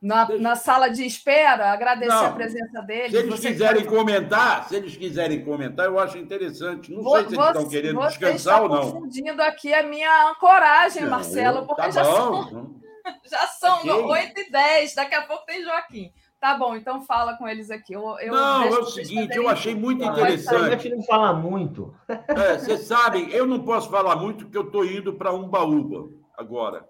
[0.00, 3.10] na, na sala de espera, agradecer não, a presença deles.
[3.10, 6.92] Se eles quiserem comentar, se eles quiserem comentar, eu acho interessante.
[6.92, 8.92] Não Vou, sei se eles estão querendo descansar ou não.
[8.92, 12.76] confundindo aqui a minha ancoragem, não, Marcelo, porque tá já, são,
[13.28, 13.90] já são okay.
[13.90, 16.12] 8 e 10, daqui a pouco tem Joaquim.
[16.40, 17.94] Tá bom, então fala com eles aqui.
[17.94, 20.88] Eu, eu não, é o seguinte, eu achei muito interessante.
[20.88, 21.92] não fala muito.
[22.06, 26.88] É, vocês sabem, eu não posso falar muito porque eu estou indo para Umbaúba agora.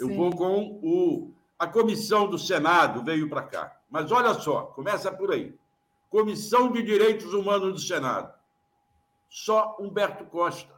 [0.00, 0.16] Eu Sim.
[0.16, 3.76] vou com o a comissão do Senado veio para cá.
[3.90, 5.58] Mas olha só, começa por aí.
[6.08, 8.32] Comissão de Direitos Humanos do Senado.
[9.28, 10.72] Só Humberto Costa.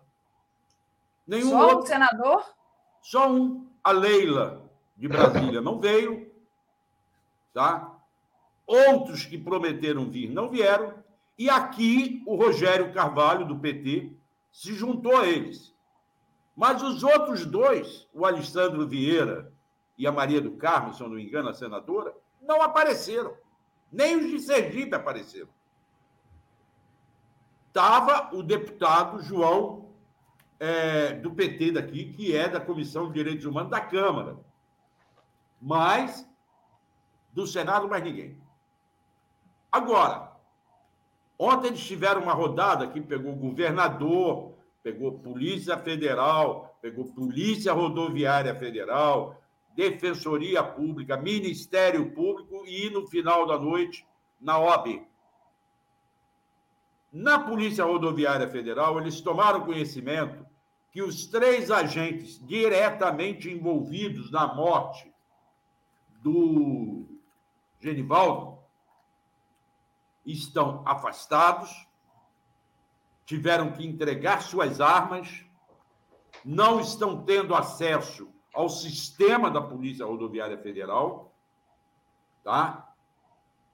[1.26, 1.78] Nenhum só outro.
[1.78, 2.44] um senador?
[3.02, 3.68] Só um.
[3.82, 4.62] A Leila,
[4.96, 6.30] de Brasília, não veio.
[7.52, 7.96] Tá?
[8.66, 10.94] Outros que prometeram vir não vieram.
[11.38, 14.12] E aqui o Rogério Carvalho, do PT,
[14.52, 15.74] se juntou a eles.
[16.54, 19.50] Mas os outros dois, o Alessandro Vieira
[20.00, 23.36] e a Maria do Carmo, se eu não me engano, a senadora, não apareceram.
[23.92, 25.50] Nem os de Sergipe apareceram.
[27.68, 29.90] Estava o deputado João
[30.58, 34.38] é, do PT daqui, que é da Comissão de Direitos Humanos da Câmara.
[35.60, 36.26] Mas
[37.30, 38.40] do Senado, mais ninguém.
[39.70, 40.32] Agora,
[41.38, 49.39] ontem eles tiveram uma rodada que pegou governador, pegou Polícia Federal, pegou Polícia Rodoviária Federal,
[49.74, 54.06] Defensoria Pública, Ministério Público e, no final da noite,
[54.40, 55.06] na OAB.
[57.12, 60.46] Na Polícia Rodoviária Federal, eles tomaram conhecimento
[60.92, 65.12] que os três agentes diretamente envolvidos na morte
[66.20, 67.06] do
[67.80, 68.58] Genivaldo
[70.26, 71.70] estão afastados,
[73.24, 75.44] tiveram que entregar suas armas,
[76.44, 81.34] não estão tendo acesso ao sistema da Polícia Rodoviária Federal,
[82.42, 82.92] tá?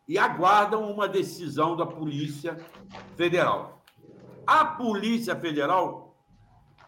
[0.06, 2.56] E aguardam uma decisão da Polícia
[3.16, 3.82] Federal.
[4.46, 6.14] A Polícia Federal,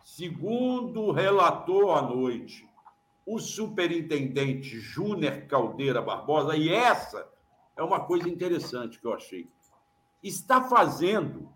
[0.05, 2.69] segundo relatou à noite
[3.27, 7.28] o superintendente Júnior Caldeira Barbosa, e essa
[7.77, 9.48] é uma coisa interessante que eu achei,
[10.23, 11.48] está fazendo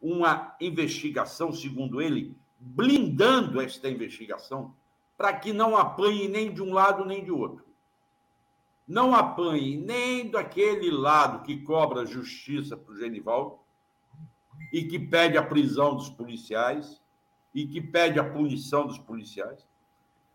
[0.00, 4.74] uma investigação, segundo ele, blindando esta investigação
[5.18, 7.66] para que não apanhe nem de um lado nem de outro.
[8.86, 13.58] Não apanhe nem daquele lado que cobra justiça para o Genivaldo
[14.72, 17.02] e que pede a prisão dos policiais
[17.52, 19.66] e que pede a punição dos policiais,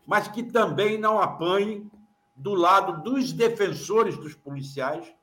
[0.06, 1.90] mas que também não apanhe
[2.36, 5.14] do lado dos defensores dos policiais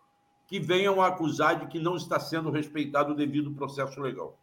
[0.48, 4.38] que venham acusar de que não está sendo respeitado o devido processo legal.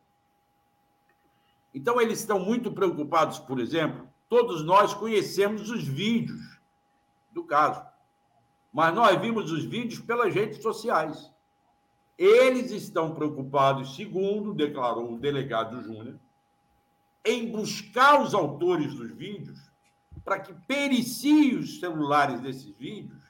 [1.74, 6.59] Então, eles estão muito preocupados, por exemplo, Todos nós conhecemos os vídeos
[7.32, 7.82] do caso,
[8.72, 11.30] mas nós vimos os vídeos pelas redes sociais.
[12.16, 16.18] Eles estão preocupados, segundo declarou o delegado Júnior,
[17.24, 19.59] em buscar os autores dos vídeos
[20.24, 23.22] para que periciem os celulares desses vídeos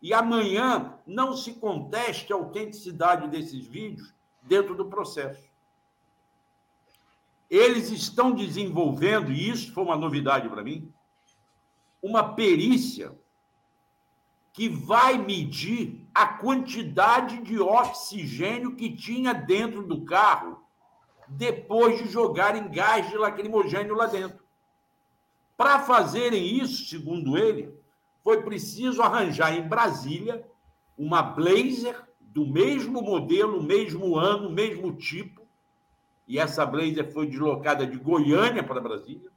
[0.00, 5.47] e amanhã não se conteste a autenticidade desses vídeos dentro do processo.
[7.50, 10.92] Eles estão desenvolvendo, e isso foi uma novidade para mim,
[12.02, 13.16] uma perícia
[14.52, 20.62] que vai medir a quantidade de oxigênio que tinha dentro do carro
[21.28, 24.42] depois de jogarem gás de lacrimogênio lá dentro.
[25.56, 27.72] Para fazerem isso, segundo ele,
[28.22, 30.46] foi preciso arranjar em Brasília
[30.96, 35.47] uma Blazer do mesmo modelo, mesmo ano, mesmo tipo,
[36.28, 39.30] e essa Blazer foi deslocada de Goiânia para Brasília,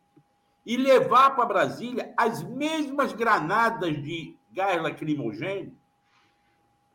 [0.66, 5.74] e levar para Brasília as mesmas granadas de gás lacrimogêneo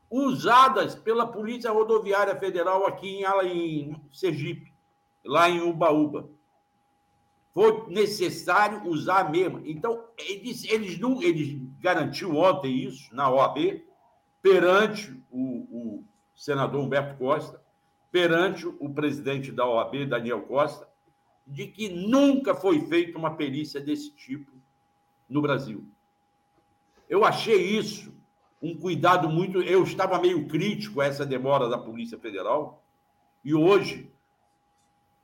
[0.08, 4.72] usadas pela Polícia Rodoviária Federal aqui em, em Sergipe,
[5.24, 6.28] lá em Ubaúba.
[7.52, 9.62] Foi necessário usar a mesma.
[9.64, 13.82] Então, eles, eles, não, eles garantiu ontem isso na OAB,
[14.40, 16.04] perante o, o
[16.36, 17.60] senador Humberto Costa,
[18.10, 20.88] perante o presidente da OAB, Daniel Costa,
[21.46, 24.50] de que nunca foi feita uma perícia desse tipo
[25.28, 25.84] no Brasil.
[27.08, 28.12] Eu achei isso
[28.60, 29.62] um cuidado muito.
[29.62, 32.82] Eu estava meio crítico a essa demora da Polícia Federal,
[33.44, 34.10] e hoje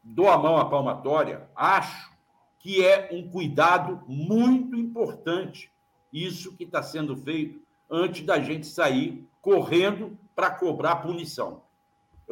[0.02, 2.12] dou a mão à palmatória, acho
[2.58, 5.70] que é um cuidado muito importante
[6.12, 7.60] isso que está sendo feito
[7.90, 11.62] antes da gente sair correndo para cobrar punição.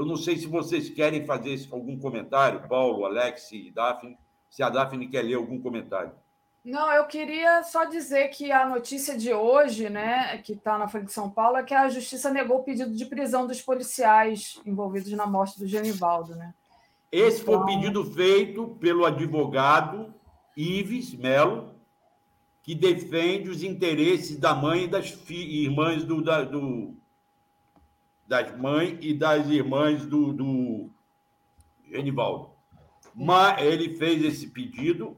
[0.01, 4.17] Eu não sei se vocês querem fazer algum comentário, Paulo, Alex e Daphne,
[4.49, 6.13] se a Daphne quer ler algum comentário.
[6.65, 11.05] Não, eu queria só dizer que a notícia de hoje, né, que está na Folha
[11.05, 15.13] de São Paulo, é que a Justiça negou o pedido de prisão dos policiais envolvidos
[15.13, 16.55] na morte do Genivaldo, né?
[17.13, 17.57] Esse então...
[17.57, 20.15] foi o então pedido feito pelo advogado
[20.57, 21.75] Ives Melo,
[22.63, 26.95] que defende os interesses da mãe e das irmãs do, da, do
[28.31, 30.89] das mães e das irmãs do, do
[31.91, 32.51] Genivaldo.
[33.13, 35.17] Mas ele fez esse pedido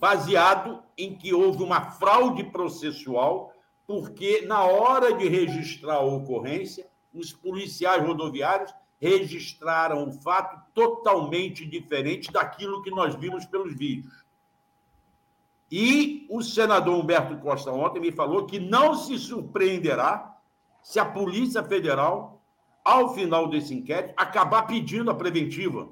[0.00, 3.52] baseado em que houve uma fraude processual,
[3.86, 12.32] porque na hora de registrar a ocorrência, os policiais rodoviários registraram um fato totalmente diferente
[12.32, 14.24] daquilo que nós vimos pelos vídeos.
[15.70, 20.33] E o senador Humberto Costa ontem me falou que não se surpreenderá
[20.84, 22.42] se a Polícia Federal,
[22.84, 25.88] ao final desse inquérito, acabar pedindo a preventiva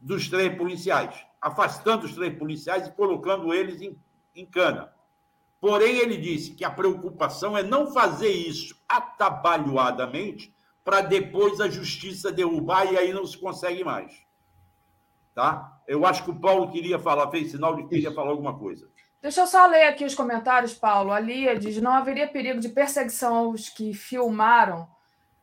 [0.00, 3.96] dos três policiais, afastando os três policiais e colocando eles em,
[4.34, 4.92] em cana.
[5.60, 10.52] Porém, ele disse que a preocupação é não fazer isso atabalhoadamente
[10.82, 14.26] para depois a justiça derrubar e aí não se consegue mais.
[15.32, 15.80] Tá?
[15.86, 18.88] Eu acho que o Paulo queria falar, fez sinal de que queria falar alguma coisa.
[19.22, 21.12] Deixa eu só ler aqui os comentários, Paulo.
[21.12, 24.88] A Lia diz: não haveria perigo de perseguição aos que filmaram?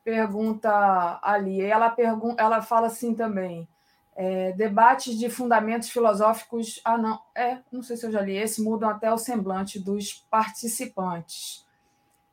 [0.03, 1.67] Pergunta a Lia.
[1.67, 3.67] E ela, pergun ela fala assim também:
[4.15, 6.81] é, debates de fundamentos filosóficos.
[6.83, 10.25] Ah, não, é, não sei se eu já li esse, mudam até o semblante dos
[10.29, 11.63] participantes.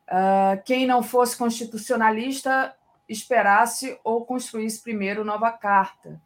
[0.09, 2.75] Uh, quem não fosse constitucionalista
[3.07, 6.21] esperasse ou construísse primeiro nova carta.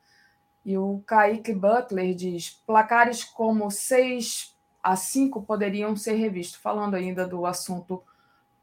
[0.64, 4.56] E o Kaique Butler diz: placares como 6
[4.88, 8.02] a 5 poderiam ser revistos, falando ainda do assunto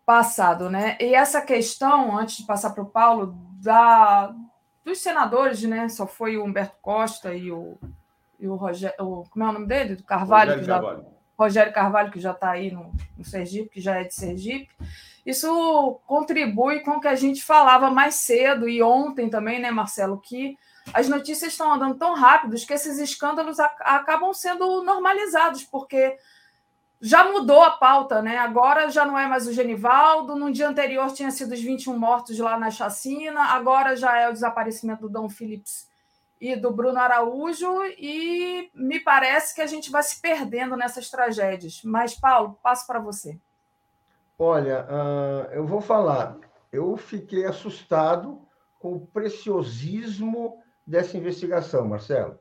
[0.03, 0.97] passado, né?
[0.99, 4.33] E essa questão, antes de passar para o Paulo, da,
[4.83, 5.87] dos senadores, né?
[5.87, 7.77] Só foi o Humberto Costa e o,
[8.39, 8.95] e o Rogério.
[9.05, 9.97] O, como é o nome dele?
[9.97, 11.05] Do Carvalho, Rogério já, Carvalho.
[11.37, 14.69] Rogério Carvalho, que já está aí no, no Sergipe, que já é de Sergipe.
[15.23, 20.19] Isso contribui com o que a gente falava mais cedo e ontem também, né, Marcelo?
[20.19, 20.57] Que
[20.93, 26.17] as notícias estão andando tão rápidos que esses escândalos acabam sendo normalizados, porque
[27.01, 28.37] já mudou a pauta, né?
[28.37, 32.37] Agora já não é mais o Genivaldo, no dia anterior tinha sido os 21 mortos
[32.39, 35.89] lá na chacina, agora já é o desaparecimento do Dom Phillips
[36.39, 41.81] e do Bruno Araújo, e me parece que a gente vai se perdendo nessas tragédias.
[41.83, 43.39] Mas, Paulo, passo para você.
[44.37, 46.37] Olha, uh, eu vou falar.
[46.71, 48.41] Eu fiquei assustado
[48.79, 52.37] com o preciosismo dessa investigação, Marcelo.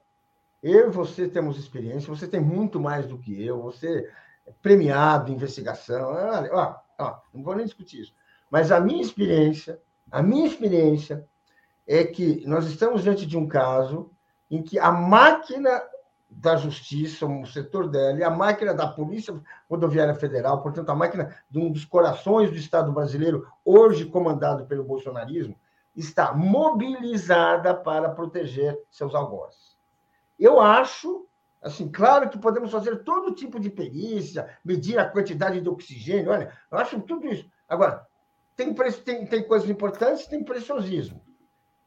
[0.62, 4.10] Eu e você temos experiência, você tem muito mais do que eu, você
[4.62, 6.14] premiado em investigação.
[6.98, 8.14] Ó, não vou nem discutir isso.
[8.50, 9.80] Mas a minha experiência,
[10.10, 11.26] a minha experiência
[11.86, 14.10] é que nós estamos diante de um caso
[14.50, 15.82] em que a máquina
[16.30, 19.34] da justiça, o setor dela, e a máquina da Polícia
[19.70, 24.84] Rodoviária Federal, portanto, a máquina de um dos corações do Estado brasileiro, hoje comandado pelo
[24.84, 25.56] bolsonarismo,
[25.96, 29.76] está mobilizada para proteger seus algozes.
[30.38, 31.26] Eu acho
[31.64, 36.52] Assim, claro que podemos fazer todo tipo de perícia, medir a quantidade de oxigênio, olha,
[36.70, 37.48] eu acho tudo isso.
[37.66, 38.06] Agora,
[38.54, 41.22] tem, tem, tem coisas importantes, tem preciosismo.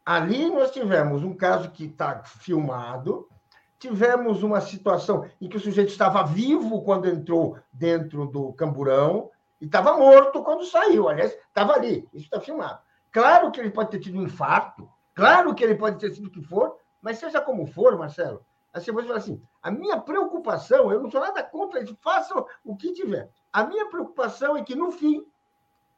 [0.03, 3.29] Ali nós tivemos um caso que está filmado,
[3.77, 9.29] tivemos uma situação em que o sujeito estava vivo quando entrou dentro do camburão
[9.61, 11.07] e estava morto quando saiu.
[11.07, 12.79] Aliás, estava ali, isso está filmado.
[13.11, 16.31] Claro que ele pode ter tido um infarto, claro que ele pode ter sido o
[16.31, 18.45] que for, mas seja como for, Marcelo,
[18.77, 22.75] Assim, você fala assim: a minha preocupação, eu não sou nada contra isso, façam o
[22.75, 23.29] que tiver.
[23.51, 25.25] A minha preocupação é que, no fim,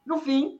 [0.06, 0.60] no fim,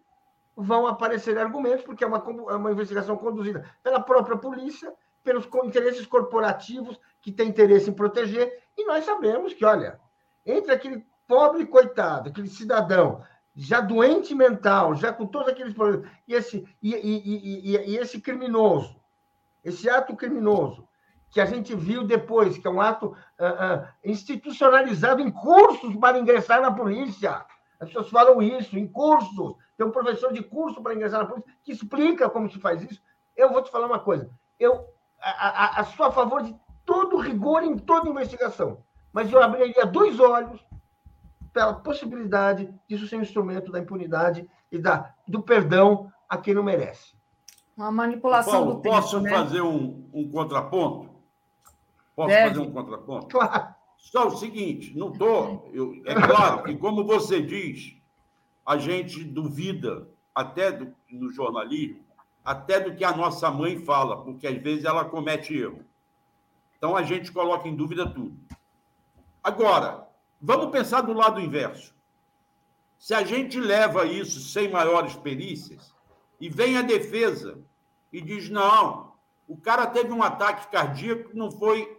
[0.56, 4.94] vão aparecer argumentos, porque é uma, é uma investigação conduzida pela própria polícia,
[5.24, 10.00] pelos interesses corporativos que têm interesse em proteger, e nós sabemos que, olha,
[10.46, 13.24] entre aquele pobre coitado, aquele cidadão
[13.60, 18.22] já doente mental, já com todos aqueles problemas, e esse, e, e, e, e esse
[18.22, 18.96] criminoso,
[19.64, 20.88] esse ato criminoso,
[21.30, 26.18] que a gente viu depois, que é um ato uh, uh, institucionalizado em cursos para
[26.18, 27.46] ingressar na polícia.
[27.80, 29.56] As pessoas falam isso, em cursos.
[29.78, 33.02] Tem um professor de curso para ingressar na polícia que explica como se faz isso.
[33.36, 34.30] Eu vou te falar uma coisa.
[34.58, 34.88] Eu
[35.22, 36.56] a, a, a sou a favor de
[36.86, 38.84] todo rigor em toda investigação,
[39.14, 40.66] mas eu abriria dois olhos
[41.54, 46.64] pela possibilidade disso ser um instrumento da impunidade e da, do perdão a quem não
[46.64, 47.14] merece.
[47.76, 49.30] Uma manipulação Paulo, do tempo, posso né?
[49.30, 51.10] fazer um, um contraponto?
[52.16, 52.50] Posso Deve.
[52.50, 53.28] fazer um contraponto?
[53.28, 53.76] Claro.
[53.98, 55.70] Só o seguinte, não estou.
[56.06, 57.96] É claro que, como você diz,
[58.66, 62.00] a gente duvida até do, no jornalismo,
[62.44, 65.84] até do que a nossa mãe fala, porque às vezes ela comete erro.
[66.78, 68.38] Então a gente coloca em dúvida tudo.
[69.44, 70.09] Agora,
[70.42, 71.94] vamos pensar do lado inverso.
[72.98, 75.94] Se a gente leva isso sem maiores perícias
[76.40, 77.60] e vem a defesa
[78.12, 79.14] e diz: não,
[79.48, 81.98] o cara teve um ataque cardíaco que não foi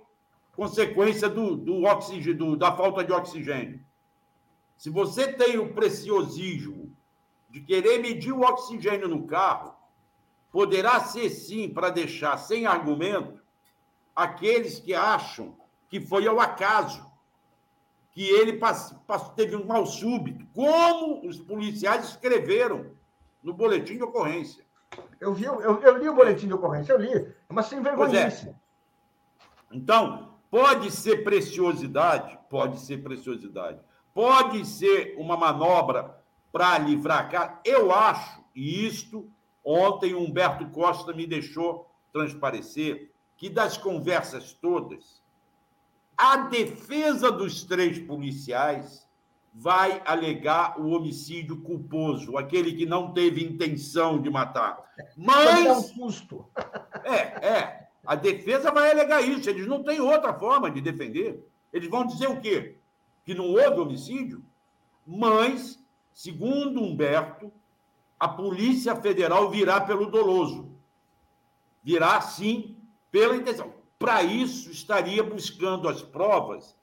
[0.55, 3.81] consequência do, do oxigênio, do, da falta de oxigênio.
[4.77, 6.95] Se você tem o preciosismo
[7.49, 9.75] de querer medir o oxigênio no carro,
[10.53, 13.41] poderá ser sim para deixar sem argumento
[14.15, 15.57] aqueles que acham
[15.89, 17.10] que foi ao acaso,
[18.20, 18.98] que ele passou,
[19.34, 22.90] teve um mal súbito, como os policiais escreveram
[23.42, 24.62] no boletim de ocorrência.
[25.18, 28.20] Eu, vi, eu, eu li o boletim de ocorrência, eu li, mas sem vergonha.
[28.20, 28.55] É.
[29.72, 32.36] Então, Pode ser preciosidade?
[32.48, 33.78] Pode ser preciosidade.
[34.12, 36.18] Pode ser uma manobra
[36.51, 37.60] para livrar a cara?
[37.64, 39.30] Eu acho, e isto
[39.64, 45.19] ontem o Humberto Costa me deixou transparecer, que das conversas todas,
[46.20, 49.09] a defesa dos três policiais
[49.55, 54.78] vai alegar o homicídio culposo, aquele que não teve intenção de matar.
[55.16, 55.66] Mas.
[55.66, 56.47] É um susto.
[57.02, 57.88] É, é.
[58.05, 61.42] A defesa vai alegar isso, eles não têm outra forma de defender.
[61.72, 62.76] Eles vão dizer o quê?
[63.24, 64.42] Que não houve homicídio?
[65.06, 65.82] Mas,
[66.12, 67.51] segundo Humberto,
[68.18, 70.70] a Polícia Federal virá pelo doloso.
[71.82, 72.76] Virá, sim,
[73.10, 73.80] pela intenção.
[74.01, 76.74] Para isso, estaria buscando as provas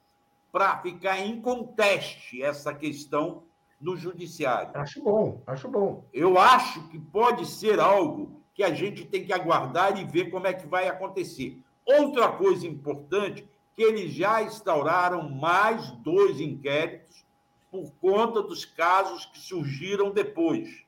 [0.51, 3.41] para ficar em conteste essa questão
[3.81, 4.69] no judiciário.
[4.75, 6.05] Acho bom, acho bom.
[6.13, 10.45] Eu acho que pode ser algo que a gente tem que aguardar e ver como
[10.45, 11.59] é que vai acontecer.
[11.83, 17.25] Outra coisa importante, que eles já instauraram mais dois inquéritos
[17.71, 20.85] por conta dos casos que surgiram depois.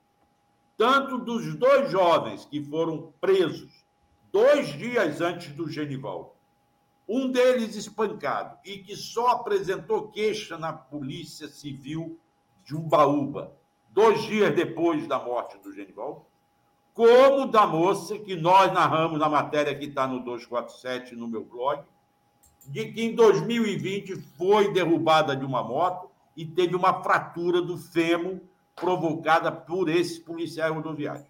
[0.77, 3.78] Tanto dos dois jovens que foram presos
[4.31, 6.35] dois dias antes do Genival,
[7.07, 12.19] um deles espancado e que só apresentou queixa na Polícia Civil
[12.63, 13.55] de Umbaúba,
[13.89, 16.29] dois dias depois da morte do Genival,
[16.93, 21.83] como da moça que nós narramos na matéria que está no 247 no meu blog,
[22.67, 28.39] de que em 2020 foi derrubada de uma moto e teve uma fratura do fêmur
[28.75, 31.27] provocada por esses policiais rodoviários.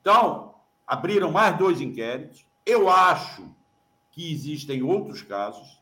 [0.00, 0.55] Então,
[0.86, 2.46] abriram mais dois inquéritos.
[2.64, 3.50] Eu acho
[4.10, 5.80] que existem outros casos.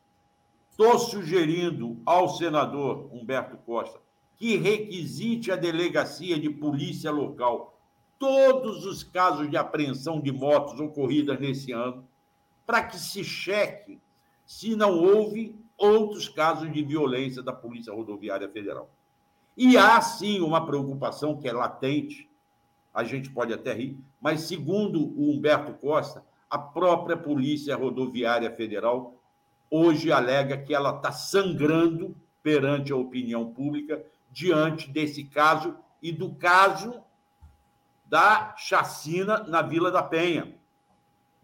[0.70, 4.00] Estou sugerindo ao senador Humberto Costa
[4.36, 7.78] que requisite a delegacia de polícia local
[8.18, 12.06] todos os casos de apreensão de motos ocorridas nesse ano,
[12.66, 14.00] para que se cheque
[14.46, 18.88] se não houve outros casos de violência da Polícia Rodoviária Federal.
[19.56, 22.28] E há sim uma preocupação que é latente,
[22.94, 29.20] a gente pode até rir, mas segundo o Humberto Costa, a própria Polícia Rodoviária Federal
[29.68, 36.34] hoje alega que ela está sangrando perante a opinião pública diante desse caso e do
[36.36, 37.02] caso
[38.06, 40.54] da chacina na Vila da Penha,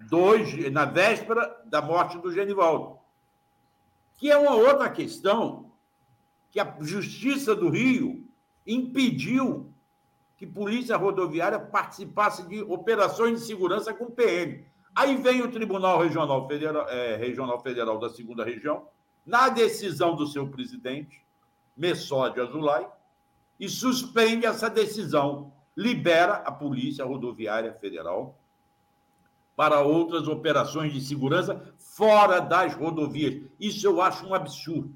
[0.09, 2.99] dois, na véspera da morte do Genivaldo.
[4.15, 5.73] Que é uma outra questão
[6.51, 8.25] que a Justiça do Rio
[8.67, 9.70] impediu
[10.41, 14.65] que Polícia Rodoviária participasse de operações de segurança com PM.
[14.97, 18.89] Aí vem o Tribunal Regional Federal, é, Regional Federal da Segunda Região,
[19.27, 21.23] na decisão do seu presidente,
[21.77, 22.87] Messódio Azulay,
[23.61, 28.35] e suspende essa decisão libera a Polícia Rodoviária Federal
[29.55, 33.43] para outras operações de segurança fora das rodovias.
[33.61, 34.91] Isso eu acho um absurdo.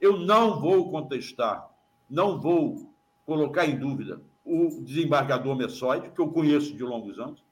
[0.00, 1.68] Eu não vou contestar,
[2.08, 2.89] não vou
[3.30, 7.44] colocar em dúvida o desembargador Messoide, que eu conheço de longos anos,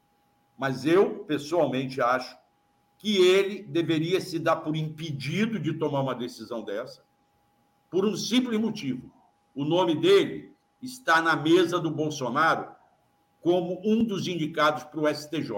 [0.59, 2.37] mas eu, pessoalmente, acho
[2.99, 7.01] que ele deveria se dar por impedido de tomar uma decisão dessa,
[7.89, 9.09] por um simples motivo.
[9.55, 10.53] O nome dele
[10.83, 12.73] está na mesa do Bolsonaro
[13.41, 15.53] como um dos indicados para o STJ.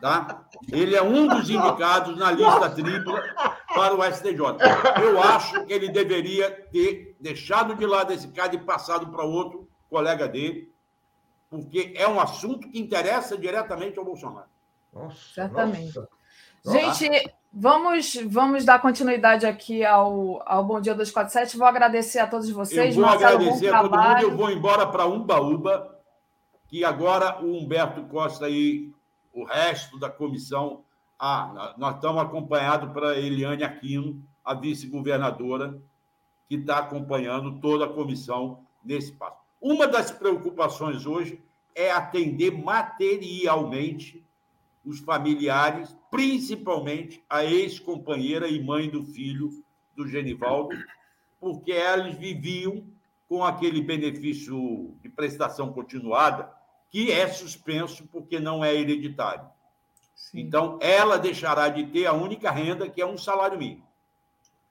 [0.00, 0.44] Tá?
[0.72, 3.22] Ele é um dos indicados na lista tripla
[3.74, 4.40] para o STJ.
[5.02, 9.68] Eu acho que ele deveria ter deixado de lado esse cara e passado para outro
[9.88, 10.70] colega dele,
[11.48, 14.48] porque é um assunto que interessa diretamente ao Bolsonaro.
[14.92, 15.96] Nossa, Certamente.
[15.96, 16.08] Nossa.
[16.64, 21.56] Gente, Vamos, vamos dar continuidade aqui ao, ao Bom Dia 247.
[21.56, 22.94] Vou agradecer a todos vocês.
[22.94, 24.22] Eu vou Marcelo, agradecer a todo mundo.
[24.22, 25.98] Eu vou embora para Umbaúba,
[26.68, 28.92] que agora o Humberto Costa e
[29.32, 30.84] o resto da comissão.
[31.22, 35.78] Ah, nós estamos acompanhados para Eliane Aquino, a vice-governadora,
[36.48, 39.36] que está acompanhando toda a comissão nesse passo.
[39.60, 41.38] Uma das preocupações hoje
[41.74, 44.24] é atender materialmente
[44.82, 49.62] os familiares principalmente a ex-companheira e mãe do filho
[49.94, 50.74] do Genivaldo,
[51.38, 52.82] porque elas viviam
[53.28, 56.50] com aquele benefício de prestação continuada
[56.88, 59.44] que é suspenso porque não é hereditário.
[60.20, 60.40] Sim.
[60.40, 63.86] Então, ela deixará de ter a única renda, que é um salário mínimo.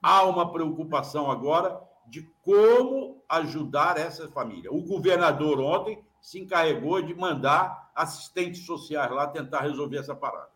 [0.00, 4.72] Há uma preocupação agora de como ajudar essa família.
[4.72, 10.48] O governador ontem se encarregou de mandar assistentes sociais lá tentar resolver essa parada.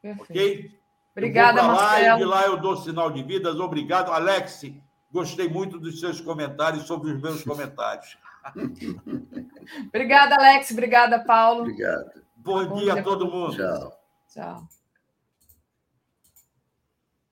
[0.00, 0.30] Perfeito.
[0.30, 0.80] Ok?
[1.12, 2.16] Obrigada, Marcelo.
[2.16, 3.58] E de lá eu dou sinal de vidas.
[3.58, 4.10] Obrigado.
[4.12, 4.62] Alex,
[5.10, 8.16] gostei muito dos seus comentários sobre os meus comentários.
[9.88, 10.70] Obrigada, Alex.
[10.70, 11.62] Obrigada, Paulo.
[11.62, 12.22] Obrigado.
[12.36, 13.56] Bom, Bom dia, dia a todo mundo.
[13.56, 13.99] Tchau.
[14.30, 14.68] Tchau.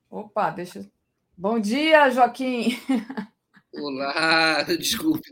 [0.09, 0.85] Opa, deixa.
[1.37, 2.77] Bom dia, Joaquim.
[3.73, 5.23] Olá, desculpe.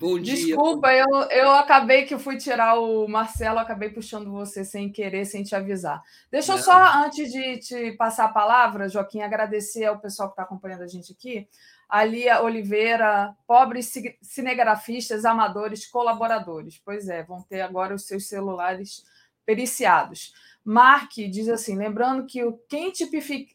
[0.00, 0.34] Bom dia.
[0.34, 5.26] Desculpa, eu, eu acabei que eu fui tirar o Marcelo, acabei puxando você sem querer,
[5.26, 6.02] sem te avisar.
[6.30, 10.44] Deixa eu só, antes de te passar a palavra, Joaquim, agradecer ao pessoal que está
[10.44, 11.46] acompanhando a gente aqui.
[11.86, 13.92] A Lia Oliveira, pobres
[14.22, 16.80] cinegrafistas, amadores, colaboradores.
[16.82, 19.04] Pois é, vão ter agora os seus celulares
[19.44, 20.32] periciados.
[20.66, 23.54] Mark diz assim: lembrando que o quem tipifica,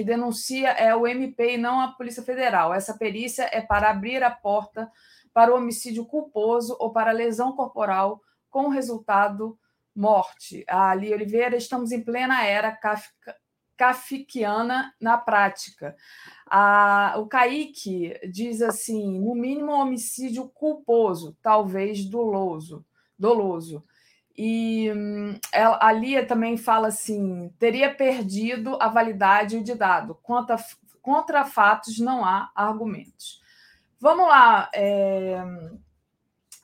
[0.00, 2.72] e denuncia é o MP e não a Polícia Federal.
[2.72, 4.88] Essa perícia é para abrir a porta
[5.34, 9.58] para o homicídio culposo ou para lesão corporal com resultado
[9.96, 10.64] morte.
[10.68, 12.78] Ali Oliveira, estamos em plena era
[13.76, 15.96] kafkiana na prática.
[16.46, 22.86] A, o Kaique diz assim: no mínimo homicídio culposo, talvez doloso.
[23.18, 23.84] doloso.
[24.36, 30.14] E hum, ela, a Lia também fala assim: teria perdido a validade de dado.
[30.22, 30.56] Contra,
[31.00, 33.42] contra fatos não há argumentos.
[34.00, 35.40] Vamos lá, é,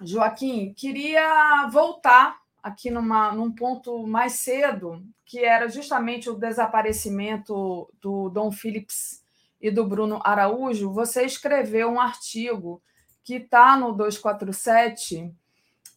[0.03, 8.28] Joaquim, queria voltar aqui numa, num ponto mais cedo, que era justamente o desaparecimento do
[8.28, 9.23] Dom Phillips
[9.61, 10.93] e do Bruno Araújo.
[10.93, 12.82] Você escreveu um artigo
[13.23, 15.32] que está no 247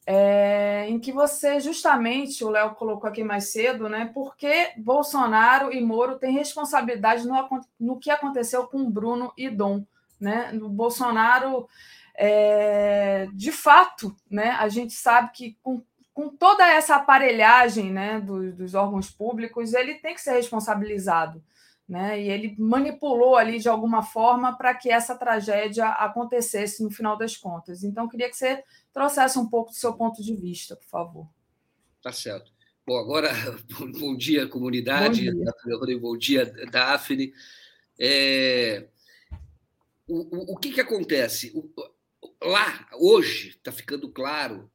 [0.05, 4.09] é, em que você justamente, o Léo colocou aqui mais cedo, né?
[4.13, 7.35] Porque Bolsonaro e Moro têm responsabilidade no,
[7.79, 9.85] no que aconteceu com Bruno e Dom,
[10.19, 10.51] né?
[10.53, 11.67] No Bolsonaro,
[12.15, 14.51] é, de fato, né?
[14.51, 15.83] A gente sabe que com,
[16.13, 18.19] com toda essa aparelhagem, né?
[18.19, 21.43] Do, dos órgãos públicos, ele tem que ser responsabilizado.
[21.87, 22.21] Né?
[22.21, 27.35] E ele manipulou ali de alguma forma para que essa tragédia acontecesse no final das
[27.35, 27.83] contas.
[27.83, 28.63] Então, queria que você
[28.93, 31.29] trouxesse um pouco do seu ponto de vista, por favor.
[32.01, 32.51] Tá certo.
[32.85, 33.29] Bom, agora,
[33.99, 35.31] bom dia, comunidade.
[35.31, 37.33] Bom dia, bom dia Daphne.
[37.99, 38.87] É...
[40.07, 41.51] O, o, o que, que acontece?
[41.55, 41.69] O,
[42.43, 44.69] lá, hoje, está ficando claro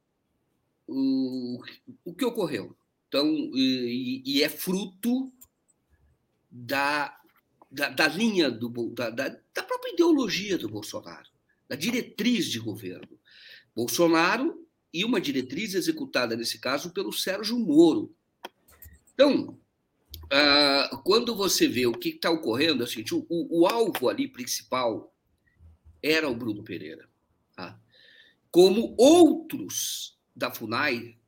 [0.86, 1.60] o,
[2.04, 2.76] o que ocorreu.
[3.08, 5.32] Então, e, e é fruto
[6.50, 7.18] da,
[7.70, 11.28] da, da linha do, da, da, da própria ideologia do Bolsonaro,
[11.68, 13.15] da diretriz de governo.
[13.76, 18.16] Bolsonaro e uma diretriz executada, nesse caso, pelo Sérgio Moro.
[19.12, 19.60] Então,
[20.24, 25.14] uh, quando você vê o que está ocorrendo, assim, o, o, alvo ali principal
[26.02, 27.06] era o Bruno Pereira.
[27.54, 27.78] Tá?
[28.50, 31.18] Como outros da FUNAI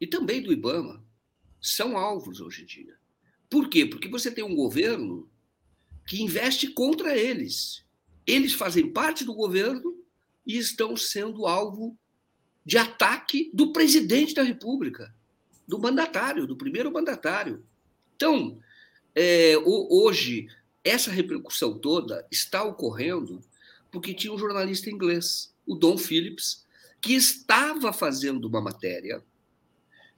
[0.00, 1.06] e também do IBAMA
[1.60, 2.98] são alvos hoje em dia.
[3.48, 3.86] Por quê?
[3.86, 5.30] Porque você tem um governo
[6.06, 7.84] que investe contra eles.
[8.26, 9.97] Eles fazem parte do governo
[10.48, 11.94] e estão sendo alvo
[12.64, 15.14] de ataque do presidente da República,
[15.66, 17.62] do mandatário, do primeiro mandatário.
[18.16, 18.58] Então,
[19.14, 20.48] é, hoje,
[20.82, 23.42] essa repercussão toda está ocorrendo
[23.90, 26.66] porque tinha um jornalista inglês, o Don Phillips,
[27.00, 29.22] que estava fazendo uma matéria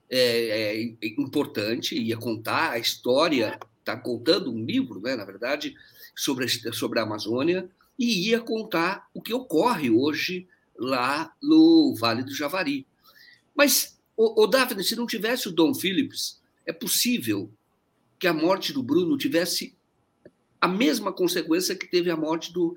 [0.08, 5.76] é, é, importante, ia contar a história, está contando um livro, né, na verdade,
[6.14, 7.68] sobre, sobre a Amazônia,
[8.00, 12.86] e ia contar o que ocorre hoje lá no Vale do Javari.
[13.54, 17.52] Mas, o, o Daphne, se não tivesse o Dom Phillips, é possível
[18.18, 19.76] que a morte do Bruno tivesse
[20.58, 22.74] a mesma consequência que teve a morte do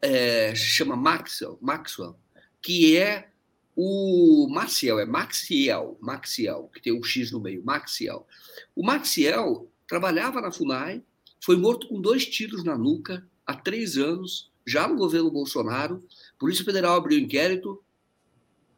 [0.00, 2.16] é, chama Maxwell, Maxwell,
[2.62, 3.30] que é
[3.74, 8.26] o Maciel, é Maxiel, Maxiel, que tem um X no meio, Maxiel.
[8.74, 11.02] O Maxiel trabalhava na FUNAI,
[11.40, 16.38] foi morto com dois tiros na nuca, há três anos, já no governo Bolsonaro, a
[16.38, 17.82] Polícia Federal abriu inquérito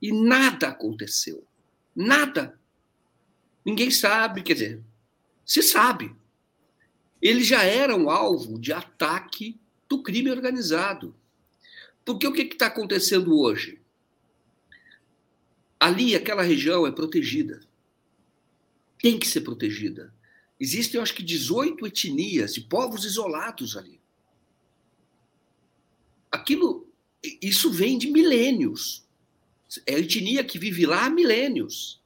[0.00, 1.44] e nada aconteceu.
[1.94, 2.56] Nada.
[3.64, 4.84] Ninguém sabe, quer dizer,
[5.44, 6.14] se sabe.
[7.20, 11.16] Eles já eram alvo de ataque do crime organizado.
[12.04, 13.82] Porque o que está acontecendo hoje?
[15.80, 17.60] Ali, aquela região é protegida.
[19.02, 20.14] Tem que ser protegida.
[20.58, 23.99] Existem, eu acho que, 18 etnias de povos isolados ali.
[26.30, 26.88] Aquilo,
[27.42, 29.06] isso vem de milênios.
[29.86, 32.00] É etnia que vive lá há milênios.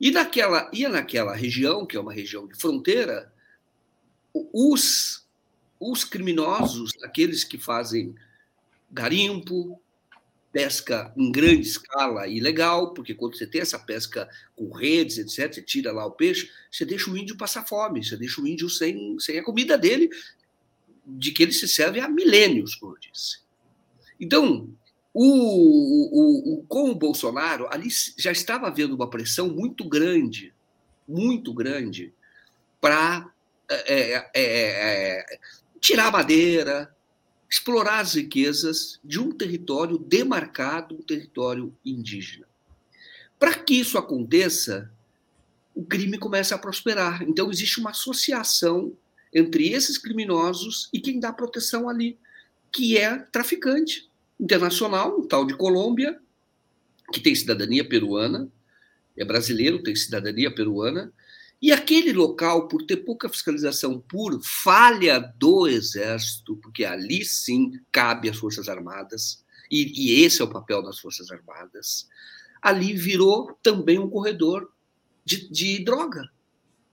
[0.00, 3.32] E naquela, e naquela região, que é uma região de fronteira,
[4.32, 5.26] os,
[5.78, 8.14] os criminosos, aqueles que fazem
[8.90, 9.80] garimpo,
[10.52, 15.62] pesca em grande escala ilegal, porque quando você tem essa pesca com redes, etc., você
[15.62, 19.18] tira lá o peixe, você deixa o índio passar fome, você deixa o índio sem,
[19.18, 20.10] sem a comida dele,
[21.18, 23.40] de que ele se serve há milênios, como eu disse.
[24.18, 24.68] Então,
[25.12, 30.54] o, o, o, com o Bolsonaro, ali já estava havendo uma pressão muito grande,
[31.08, 32.12] muito grande,
[32.80, 33.30] para
[33.68, 35.38] é, é, é, é,
[35.80, 36.94] tirar madeira,
[37.48, 42.46] explorar as riquezas de um território demarcado, um território indígena.
[43.38, 44.90] Para que isso aconteça,
[45.74, 47.22] o crime começa a prosperar.
[47.22, 48.92] Então, existe uma associação
[49.32, 52.18] entre esses criminosos e quem dá proteção ali,
[52.72, 54.08] que é traficante
[54.38, 56.20] internacional, um tal de Colômbia,
[57.12, 58.50] que tem cidadania peruana,
[59.16, 61.12] é brasileiro, tem cidadania peruana,
[61.60, 68.30] e aquele local, por ter pouca fiscalização, por falha do Exército, porque ali sim cabe
[68.30, 72.08] às Forças Armadas, e, e esse é o papel das Forças Armadas,
[72.62, 74.72] ali virou também um corredor
[75.24, 76.30] de, de droga,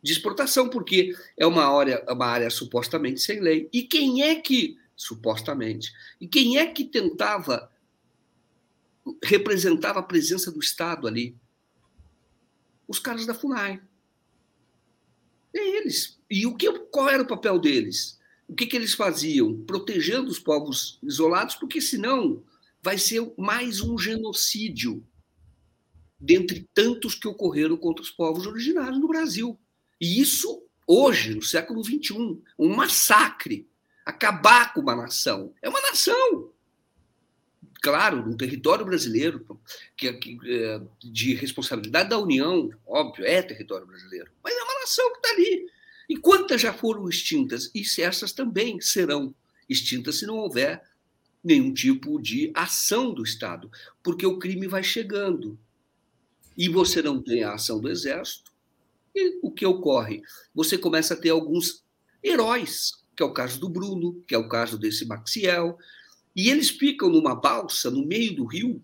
[0.01, 3.69] de exportação, porque é uma área, uma área supostamente sem lei.
[3.73, 7.71] E quem é que, supostamente, e quem é que tentava,
[9.23, 11.35] representava a presença do Estado ali?
[12.87, 13.81] Os caras da FUNAI.
[15.53, 16.19] É eles.
[16.29, 18.19] E o que, qual era o papel deles?
[18.47, 19.61] O que, que eles faziam?
[19.65, 22.43] Protegendo os povos isolados, porque senão
[22.81, 25.05] vai ser mais um genocídio
[26.19, 29.59] dentre tantos que ocorreram contra os povos originários no Brasil.
[29.99, 33.67] E isso, hoje, no século XXI, um massacre.
[34.05, 35.53] Acabar com uma nação.
[35.61, 36.51] É uma nação
[37.81, 39.45] claro, no território brasileiro,
[39.95, 45.11] que, que, é, de responsabilidade da União, óbvio, é território brasileiro, mas é uma nação
[45.11, 45.69] que está ali.
[46.09, 47.69] E quantas já foram extintas?
[47.73, 49.33] E se essas também serão
[49.69, 50.81] extintas se não houver
[51.43, 53.71] nenhum tipo de ação do Estado,
[54.03, 55.57] porque o crime vai chegando.
[56.57, 58.46] E você não tem a ação do Exército.
[59.17, 60.21] E o que ocorre?
[60.53, 61.83] Você começa a ter alguns
[62.23, 65.75] heróis, que é o caso do Bruno, que é o caso desse Maxiel,
[66.35, 68.79] e eles ficam numa balsa no meio do rio,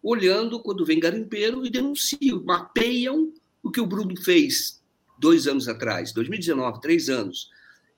[0.00, 4.80] olhando quando vem garimpeiro e denunciam, mapeiam o que o Bruno fez
[5.18, 7.50] dois anos atrás, 2019, três anos.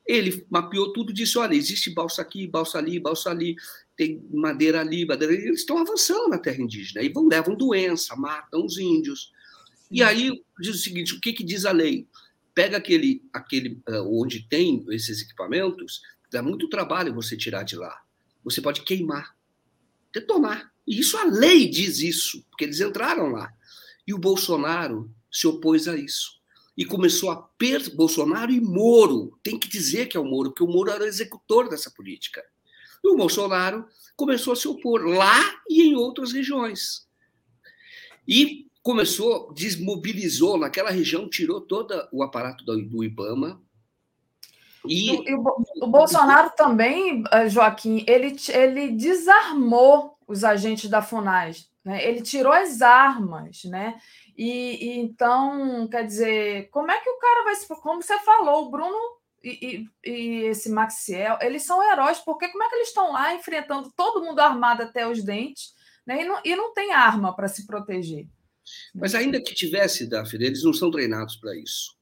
[0.06, 3.56] Ele mapeou tudo e disse: olha, existe balsa aqui, balsa ali, balsa ali,
[3.94, 5.48] tem madeira ali, madeira ali.
[5.48, 9.32] Eles estão avançando na terra indígena e vão, levam doença, matam os índios.
[9.90, 10.30] E aí
[10.60, 12.06] diz o seguinte: o que, que diz a lei?
[12.54, 16.00] Pega aquele, aquele uh, onde tem esses equipamentos,
[16.30, 18.06] dá muito trabalho você tirar de lá
[18.46, 19.36] você pode queimar,
[20.12, 20.72] detonar.
[20.86, 23.52] E isso a lei diz isso, porque eles entraram lá.
[24.06, 26.40] E o Bolsonaro se opôs a isso.
[26.76, 29.36] E começou a per Bolsonaro e Moro.
[29.42, 32.40] Tem que dizer que é o Moro, porque o Moro era o executor dessa política.
[33.02, 33.84] E o Bolsonaro
[34.14, 37.08] começou a se opor lá e em outras regiões.
[38.28, 43.60] E começou, desmobilizou naquela região, tirou todo o aparato do IBAMA,
[44.86, 45.10] e...
[45.10, 45.42] e o,
[45.82, 52.06] o, Bolsonaro também, eh, Joaquim, ele, ele desarmou os agentes da FUNAS, né?
[52.06, 53.98] ele tirou as armas, né?
[54.38, 57.66] E, e, então, quer dizer, como é que o cara vai se.
[57.66, 58.96] Como você falou, o Bruno
[59.42, 63.34] e, e, e, esse Maxiel, eles são heróis, porque como é que eles estão lá
[63.34, 65.74] enfrentando todo mundo armado até os dentes
[66.06, 66.22] né?
[66.22, 68.28] e, não, e não tem arma para se proteger?
[68.94, 71.97] Mas ainda que tivesse, Daphne, eles não são treinados para isso.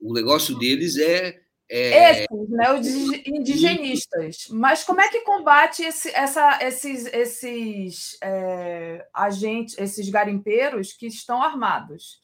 [0.00, 2.24] O negócio deles é é...
[2.24, 2.86] Esses, né, os
[3.26, 4.46] indigenistas.
[4.50, 11.42] Mas como é que combate esse, essa, esses, esses é, agentes, esses garimpeiros que estão
[11.42, 12.20] armados?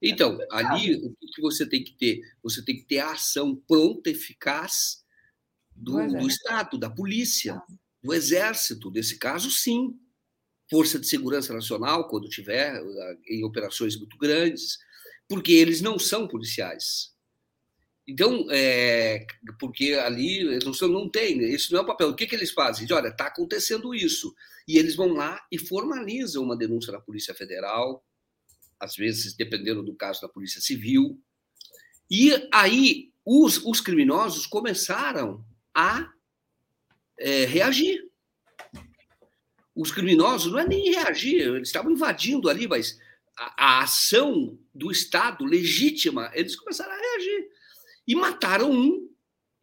[0.00, 2.20] Então, ali o que você tem que ter?
[2.42, 5.04] Você tem que ter a ação pronta, eficaz
[5.74, 7.60] do, do Estado, da polícia,
[8.02, 8.90] do Exército.
[8.90, 9.98] Nesse caso, sim.
[10.70, 12.82] Força de Segurança Nacional, quando tiver
[13.28, 14.78] em operações muito grandes,
[15.28, 17.16] porque eles não são policiais
[18.08, 19.26] então, é,
[19.58, 22.10] porque ali não, não tem, isso não é o papel.
[22.10, 22.86] O que, que eles fazem?
[22.92, 24.32] Olha, está acontecendo isso.
[24.68, 28.04] E eles vão lá e formalizam uma denúncia na Polícia Federal,
[28.78, 31.20] às vezes, dependendo do caso, da Polícia Civil.
[32.08, 35.44] E aí os, os criminosos começaram
[35.74, 36.08] a
[37.18, 38.05] é, reagir.
[39.76, 42.98] Os criminosos não é nem reagir, eles estavam invadindo ali, mas
[43.36, 47.50] a, a ação do Estado legítima, eles começaram a reagir.
[48.08, 49.06] E mataram um,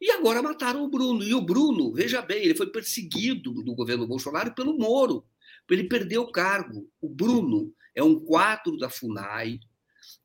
[0.00, 1.24] e agora mataram o Bruno.
[1.24, 5.24] E o Bruno, veja bem, ele foi perseguido no governo Bolsonaro pelo Moro.
[5.68, 6.88] Ele perdeu o cargo.
[7.00, 9.58] O Bruno é um quadro da FUNAI,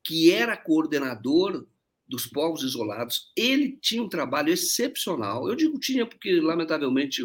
[0.04, 1.66] que era coordenador
[2.06, 3.32] dos povos isolados.
[3.34, 5.48] Ele tinha um trabalho excepcional.
[5.48, 7.22] Eu digo tinha porque, lamentavelmente,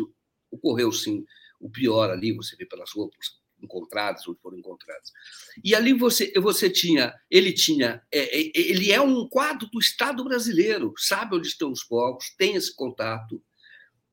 [0.49, 1.23] ocorreu sim
[1.59, 5.11] o pior ali, você vê pelas roupas encontradas, onde foram encontradas.
[5.63, 10.23] E ali você, você tinha, ele tinha, é, é, ele é um quadro do Estado
[10.23, 13.41] brasileiro, sabe onde estão os povos, tem esse contato,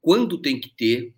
[0.00, 1.14] quando tem que ter,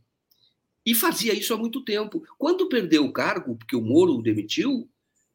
[0.84, 2.22] e fazia isso há muito tempo.
[2.36, 4.88] Quando perdeu o cargo, porque o Moro o demitiu,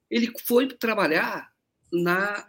[0.09, 1.51] ele foi trabalhar
[1.91, 2.47] na,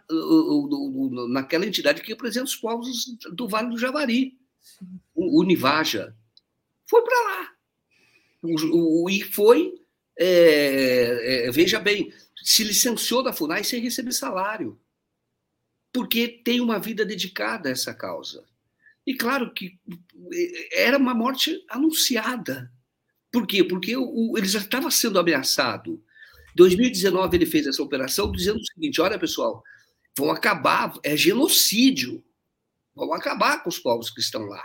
[1.29, 4.37] naquela entidade que representa os povos do Vale do Javari,
[5.15, 6.15] o Univaja.
[6.87, 7.51] Foi para lá.
[8.41, 9.73] O, o, e foi
[10.17, 12.13] é, é, veja bem,
[12.43, 14.79] se licenciou da FUNAI sem receber salário,
[15.91, 18.45] porque tem uma vida dedicada a essa causa.
[19.05, 19.79] E claro que
[20.31, 22.71] é, era uma morte anunciada.
[23.31, 23.63] Por quê?
[23.63, 26.03] Porque o, ele já estava sendo ameaçado.
[26.51, 29.63] Em 2019 ele fez essa operação dizendo o seguinte: olha, pessoal,
[30.17, 32.23] vão acabar, é genocídio,
[32.93, 34.63] vão acabar com os povos que estão lá.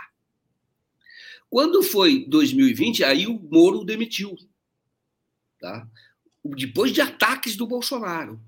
[1.49, 4.37] Quando foi 2020, aí o Moro demitiu.
[5.59, 5.87] Tá?
[6.43, 8.39] Depois de ataques do Bolsonaro,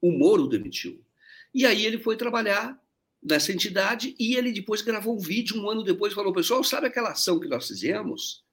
[0.00, 1.02] o Moro demitiu.
[1.52, 2.80] E aí ele foi trabalhar
[3.22, 7.12] nessa entidade e ele depois gravou um vídeo um ano depois falou: pessoal, sabe aquela
[7.12, 8.44] ação que nós fizemos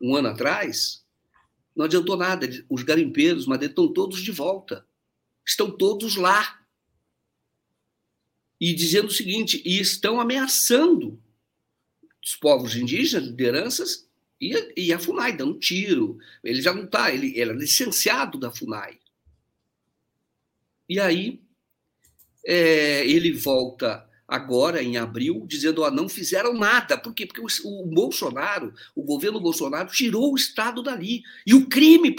[0.00, 1.04] um ano atrás?
[1.74, 2.48] Não adiantou nada.
[2.70, 4.86] Os garimpeiros, mas estão todos de volta.
[5.44, 6.60] Estão todos lá.
[8.58, 11.22] E dizendo o seguinte: e estão ameaçando
[12.26, 14.08] os povos indígenas, lideranças,
[14.40, 16.18] e, e a FUNAI dando tiro.
[16.42, 18.98] Ele já não está, ele, ele é licenciado da FUNAI.
[20.88, 21.40] E aí
[22.44, 26.98] é, ele volta agora, em abril, dizendo: ó, não fizeram nada.
[26.98, 27.26] Por quê?
[27.26, 31.22] Porque o, o, Bolsonaro, o governo Bolsonaro, tirou o Estado dali.
[31.46, 32.14] E o crime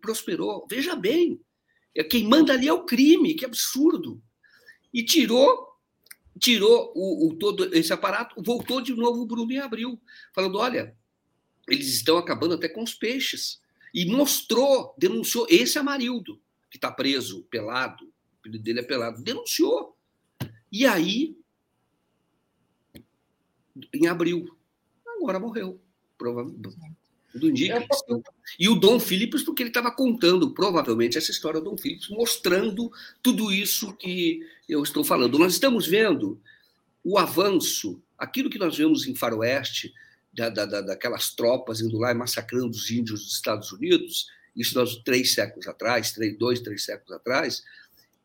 [0.00, 0.66] prosperou.
[0.68, 1.38] Veja bem,
[1.94, 4.22] é, quem manda ali é o crime, que absurdo.
[4.94, 5.71] E tirou
[6.38, 10.00] tirou o, o, todo esse aparato, voltou de novo o Bruno em abril,
[10.34, 10.96] falando: olha,
[11.68, 13.60] eles estão acabando até com os peixes.
[13.94, 15.46] E mostrou, denunciou.
[15.50, 16.40] Esse Amarildo,
[16.70, 18.10] que está preso, pelado,
[18.44, 19.96] o dele é pelado, denunciou.
[20.70, 21.36] E aí,
[23.92, 24.56] em abril,
[25.06, 25.80] agora morreu,
[26.16, 27.01] provavelmente.
[27.32, 27.80] Tudo indica.
[27.80, 28.22] Que
[28.58, 32.92] e o Dom Phillips, porque ele estava contando, provavelmente, essa história do Dom Phillips, mostrando
[33.22, 35.38] tudo isso que eu estou falando.
[35.38, 36.40] Nós estamos vendo
[37.02, 39.92] o avanço, aquilo que nós vemos em Faroeste,
[40.32, 44.26] da, da, daquelas tropas indo lá e massacrando os índios dos Estados Unidos,
[44.56, 47.62] isso nós três séculos atrás, três, dois, três séculos atrás,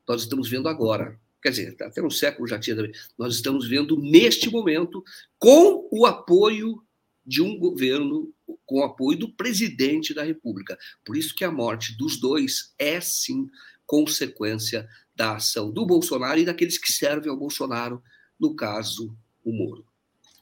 [0.07, 1.19] nós estamos vendo agora.
[1.41, 2.91] Quer dizer, até um século já tinha também.
[3.17, 5.03] Nós estamos vendo neste momento,
[5.38, 6.81] com o apoio
[7.25, 8.34] de um governo,
[8.65, 10.78] com o apoio do presidente da República.
[11.06, 13.49] Por isso que a morte dos dois é, sim,
[13.86, 18.03] consequência da ação do Bolsonaro e daqueles que servem ao Bolsonaro,
[18.40, 19.86] no caso, o Moro.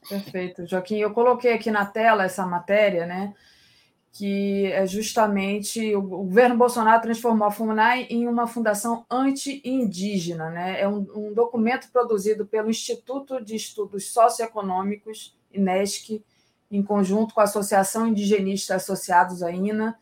[0.08, 0.98] Perfeito, Joaquim.
[0.98, 3.34] Eu coloquei aqui na tela essa matéria, né?
[4.12, 10.80] Que é justamente o governo Bolsonaro transformou a FUNAI em uma fundação anti-indígena, né?
[10.80, 16.22] É um, um, documento produzido pelo Instituto de Estudos Socioeconômicos, INESC,
[16.70, 19.96] em conjunto com a Associação Indigenista Associados à INA,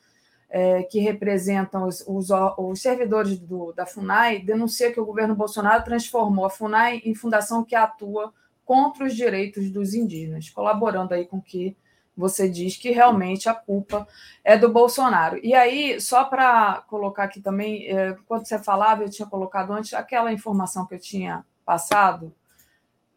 [0.48, 2.28] é, que representam os, os,
[2.58, 7.64] os servidores do, da FUNAI, denuncia que o governo Bolsonaro transformou a FUNAI em fundação
[7.64, 8.32] que atua
[8.64, 11.76] contra os direitos dos indígenas, colaborando aí com que
[12.16, 14.06] você diz que realmente a culpa
[14.44, 15.38] é do Bolsonaro.
[15.42, 19.92] E aí, só para colocar aqui também, é, quando você falava, eu tinha colocado antes
[19.92, 22.32] aquela informação que eu tinha passado,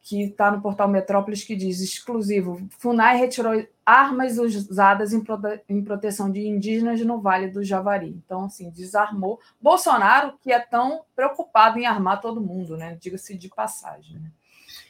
[0.08, 5.84] que está no portal Metrópolis, que diz exclusivo: FUNAI retirou armas usadas em, prote em
[5.84, 8.16] proteção de indígenas no Vale do Javari.
[8.26, 12.98] Então, assim, desarmou Bolsonaro, que é tão preocupado em armar todo mundo, né?
[13.02, 14.18] Diga-se de passagem.
[14.18, 14.32] Né?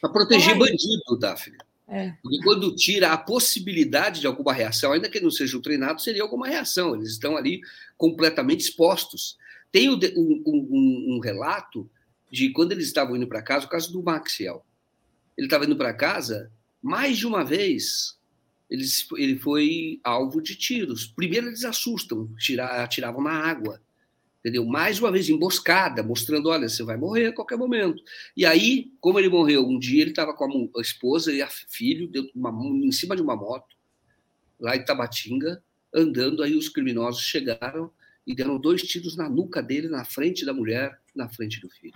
[0.00, 1.56] Para proteger então, bandido, Daphne.
[1.88, 2.12] É.
[2.22, 6.46] Porque quando tira a possibilidade de alguma reação, ainda que não sejam treinados, seria alguma
[6.46, 6.94] reação.
[6.94, 7.60] Eles estão ali
[7.96, 9.36] completamente expostos.
[9.72, 9.98] Tem um,
[10.46, 11.90] um, um relato
[12.30, 14.64] de quando eles estavam indo para casa, o caso do Maxiel.
[15.38, 16.52] Ele estava indo para casa,
[16.82, 18.18] mais de uma vez,
[18.68, 21.06] eles, ele foi alvo de tiros.
[21.06, 22.28] Primeiro eles assustam,
[22.82, 23.80] atiravam na água
[24.40, 24.64] entendeu?
[24.64, 28.02] Mais uma vez, emboscada, mostrando, olha, você vai morrer a qualquer momento.
[28.36, 32.08] E aí, como ele morreu, um dia ele estava com a esposa e a filho
[32.08, 32.50] de uma,
[32.84, 33.76] em cima de uma moto,
[34.58, 35.62] lá em Tabatinga,
[35.92, 37.90] andando, aí os criminosos chegaram
[38.28, 41.94] e deram dois tiros na nuca dele, na frente da mulher, na frente do filho.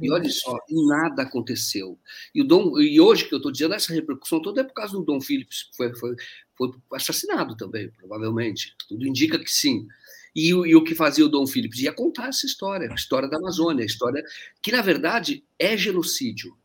[0.00, 1.98] e olha só, nada aconteceu.
[2.34, 4.94] E, o Dom, e hoje que eu estou dizendo, essa repercussão toda é por causa
[4.94, 6.16] do Dom Phillips, que foi, foi,
[6.56, 8.74] foi assassinado também, provavelmente.
[8.88, 9.86] Tudo indica que sim.
[10.34, 11.78] E, e, o que fazia o Dom Phillips?
[11.80, 14.24] Ia contar essa história, a história da Amazônia, a história
[14.62, 16.56] que, na verdade, é genocídio.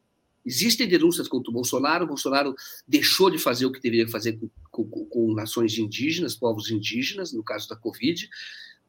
[0.46, 2.56] Existem denúncias contra o Bolsonaro, o Bolsonaro
[2.88, 4.40] deixou de fazer o que deveria fazer
[4.72, 8.30] com, com, com nações indígenas, povos indígenas, no caso da Covid,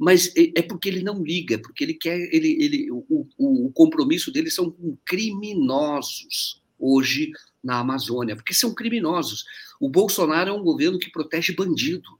[0.01, 4.33] mas é, é porque ele não liga, porque ele quer, ele, ele, o, o compromisso
[4.33, 7.31] dele são com criminosos hoje
[7.63, 9.45] na Amazônia, porque são criminosos.
[9.79, 12.19] O Bolsonaro é um governo que protege bandido,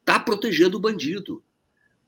[0.00, 1.42] está protegendo o bandido.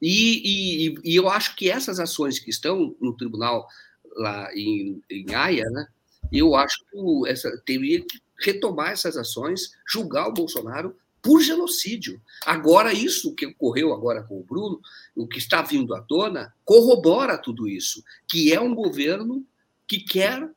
[0.00, 3.66] E, e, e, eu acho que essas ações que estão no tribunal
[4.14, 5.86] lá em, em Haia, né,
[6.30, 12.20] eu acho que essa, teria que retomar essas ações, julgar o Bolsonaro por genocídio.
[12.44, 14.80] Agora, isso que ocorreu agora com o Bruno,
[15.14, 19.46] o que está vindo à tona, corrobora tudo isso, que é um governo
[19.86, 20.50] que quer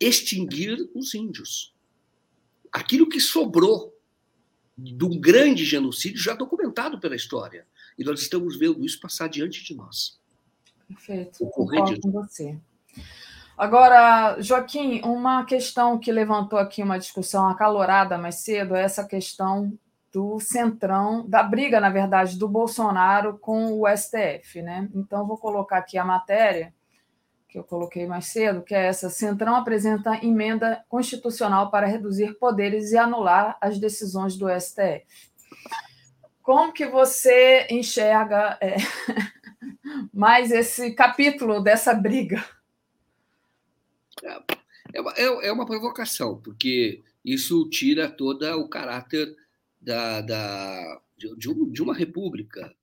[0.00, 1.72] extinguir os índios.
[2.72, 3.96] Aquilo que sobrou
[4.76, 7.66] de um grande genocídio já documentado pela história.
[7.98, 10.18] E nós estamos vendo isso passar diante de nós.
[10.86, 11.46] Perfeito.
[11.46, 12.58] Concordo com você.
[13.56, 19.72] Agora, Joaquim, uma questão que levantou aqui uma discussão acalorada mais cedo é essa questão
[20.12, 24.88] do centrão, da briga, na verdade, do Bolsonaro com o STF, né?
[24.94, 26.72] Então, vou colocar aqui a matéria
[27.48, 32.92] que eu coloquei mais cedo, que é essa: Centrão apresenta emenda constitucional para reduzir poderes
[32.92, 35.06] e anular as decisões do STF.
[36.42, 38.76] Como que você enxerga é,
[40.12, 42.44] mais esse capítulo dessa briga?
[44.92, 49.36] É uma, é, é uma provocação, porque isso tira todo o caráter
[49.80, 52.74] da, da, de, de, uma república,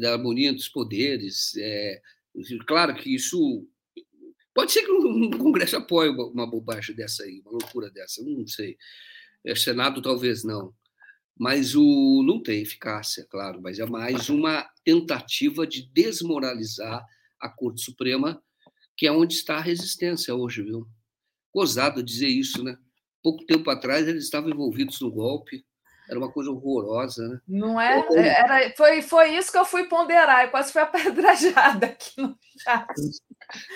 [0.00, 1.56] da harmonia dos poderes.
[1.56, 2.00] É,
[2.66, 3.66] claro que isso.
[4.54, 8.76] Pode ser que um Congresso apoie uma bobagem dessa aí, uma loucura dessa, não sei.
[9.44, 10.74] O Senado talvez não.
[11.38, 17.04] Mas o, não tem eficácia, claro, mas é mais uma tentativa de desmoralizar
[17.40, 18.42] a Corte Suprema
[18.96, 20.86] que é onde está a resistência hoje, viu?
[21.54, 22.76] Gozado dizer isso, né?
[23.22, 25.64] Pouco tempo atrás eles estavam envolvidos no golpe,
[26.08, 27.40] era uma coisa horrorosa, né?
[27.46, 28.04] Não é?
[28.16, 32.86] era, foi, foi isso que eu fui ponderar, eu quase fui apedrajada aqui no chat.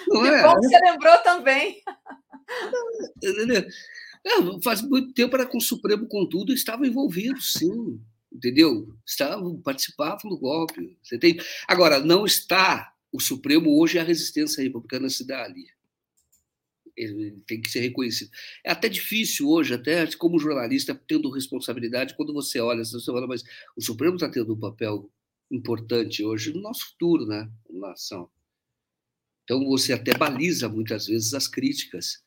[0.09, 0.43] Não é?
[0.43, 1.83] Bom que você lembrou também.
[4.27, 8.01] É, faz muito tempo era com o Supremo, contudo, estavam envolvidos, sim,
[8.33, 8.89] entendeu?
[9.07, 10.99] Estavam, participavam do golpe.
[11.03, 11.39] Você tem...
[11.69, 15.67] Agora, não está o Supremo hoje é a resistência republicana se dá ali.
[16.97, 18.31] Ele tem que ser reconhecido.
[18.65, 23.43] É até difícil hoje, até como jornalista, tendo responsabilidade, quando você olha, você fala, mas
[23.77, 25.11] o Supremo está tendo um papel
[25.51, 28.31] importante hoje no nosso futuro, né, na nação.
[29.45, 32.25] Então você até baliza muitas vezes as críticas,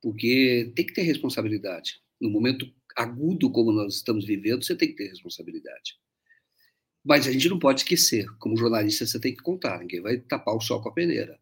[0.00, 2.02] porque tem que ter responsabilidade.
[2.20, 5.98] No momento agudo como nós estamos vivendo, você tem que ter responsabilidade.
[7.04, 10.54] Mas a gente não pode esquecer, como jornalista você tem que contar, ninguém vai tapar
[10.54, 11.38] o sol com a peneira.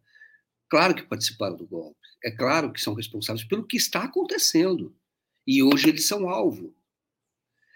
[0.69, 4.95] Claro que participaram do golpe, é claro que são responsáveis pelo que está acontecendo.
[5.45, 6.73] E hoje eles são alvo.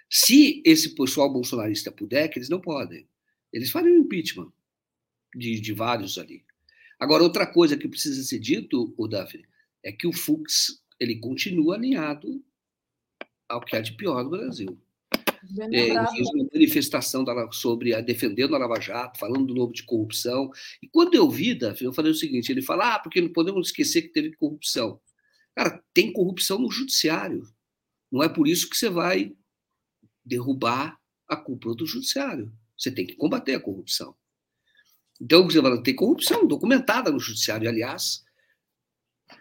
[0.09, 3.07] Se esse pessoal bolsonarista puder, que eles não podem,
[3.51, 4.51] eles fariam impeachment
[5.35, 6.45] de, de vários ali.
[6.99, 9.45] Agora, outra coisa que precisa ser dito, o Daphne,
[9.83, 12.43] é que o Fux ele continua alinhado
[13.49, 14.79] ao que há de pior no Brasil.
[15.71, 19.83] É, fez uma manifestação da, sobre a, defendendo a Lava Jato, falando do novo de
[19.83, 20.49] corrupção.
[20.81, 24.03] E quando eu vi, eu falei o seguinte: ele fala, ah, porque não podemos esquecer
[24.03, 24.99] que teve corrupção.
[25.55, 27.47] Cara, tem corrupção no judiciário.
[28.11, 29.35] Não é por isso que você vai
[30.23, 32.51] derrubar a cúpula do judiciário.
[32.77, 34.15] Você tem que combater a corrupção.
[35.19, 38.23] Então, você fala, tem corrupção documentada no judiciário, aliás,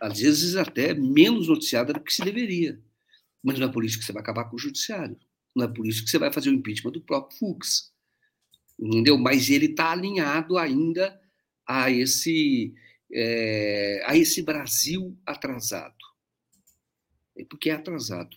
[0.01, 2.81] às vezes até menos noticiada do que se deveria.
[3.43, 5.19] Mas não é por isso que você vai acabar com o judiciário.
[5.55, 7.93] Não é por isso que você vai fazer o impeachment do próprio Fux.
[8.79, 9.17] Entendeu?
[9.17, 11.21] Mas ele está alinhado ainda
[11.67, 12.75] a esse,
[13.13, 15.95] é, a esse Brasil atrasado.
[17.37, 18.37] É porque é atrasado,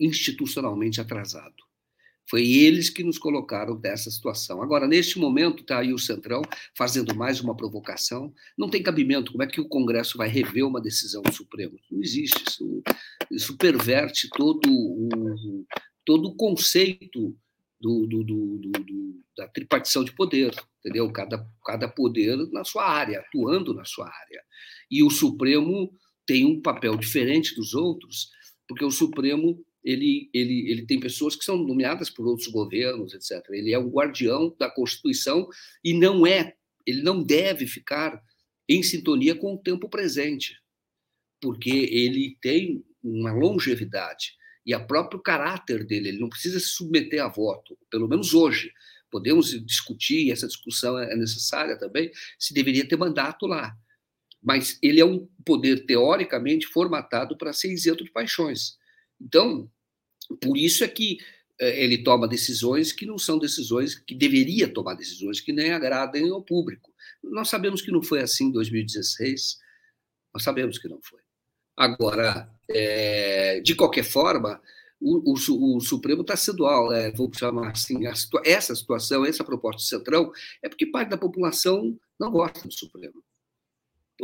[0.00, 1.66] institucionalmente atrasado.
[2.28, 4.60] Foi eles que nos colocaram dessa situação.
[4.60, 6.42] Agora, neste momento, está aí o Centrão
[6.76, 8.34] fazendo mais uma provocação.
[8.58, 9.30] Não tem cabimento.
[9.30, 11.78] Como é que o Congresso vai rever uma decisão do Supremo?
[11.90, 12.42] Não existe.
[12.48, 12.82] Isso,
[13.30, 15.64] isso perverte todo o,
[16.06, 17.36] todo o conceito
[17.78, 21.12] do, do, do, da tripartição de poder, entendeu?
[21.12, 24.42] Cada, cada poder na sua área, atuando na sua área.
[24.90, 25.92] E o Supremo
[26.24, 28.30] tem um papel diferente dos outros,
[28.66, 33.44] porque o Supremo ele, ele, ele tem pessoas que são nomeadas por outros governos, etc.
[33.50, 35.48] Ele é um guardião da Constituição
[35.84, 38.20] e não é, ele não deve ficar
[38.68, 40.60] em sintonia com o tempo presente,
[41.40, 44.32] porque ele tem uma longevidade
[44.66, 48.72] e a próprio caráter dele, ele não precisa se submeter a voto, pelo menos hoje.
[49.08, 53.76] Podemos discutir, essa discussão é necessária também, se deveria ter mandato lá.
[54.42, 58.76] Mas ele é um poder teoricamente formatado para ser isento de paixões.
[59.20, 59.70] Então,
[60.42, 61.18] por isso é que
[61.60, 66.28] eh, ele toma decisões que não são decisões que deveria tomar decisões que nem agradem
[66.28, 66.92] ao público.
[67.22, 69.58] Nós sabemos que não foi assim em 2016,
[70.34, 71.20] nós sabemos que não foi.
[71.76, 74.60] Agora, é, de qualquer forma,
[75.00, 79.78] o, o, o Supremo está sendo, é, vou chamar assim, situa essa situação, essa proposta
[79.78, 80.32] do Centrão,
[80.62, 83.22] é porque parte da população não gosta do Supremo.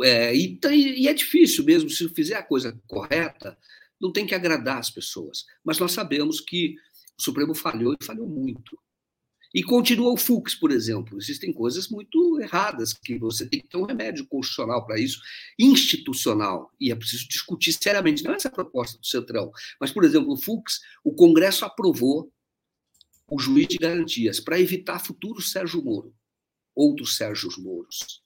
[0.01, 3.57] É, e, e, é difícil mesmo, se fizer a coisa correta,
[4.01, 5.45] não tem que agradar as pessoas.
[5.63, 6.75] Mas nós sabemos que
[7.17, 8.77] o Supremo falhou e falhou muito.
[9.53, 11.17] E continua o Fux, por exemplo.
[11.17, 15.21] Existem coisas muito erradas que você tem que ter um remédio constitucional para isso,
[15.59, 16.71] institucional.
[16.79, 18.23] E é preciso discutir seriamente.
[18.23, 19.51] Não é essa proposta do Centrão.
[19.79, 22.31] Mas, por exemplo, o Fux, o Congresso aprovou
[23.29, 26.15] o juiz de garantias para evitar futuro Sérgio Moro,
[26.75, 28.23] outros Sérgios Moros.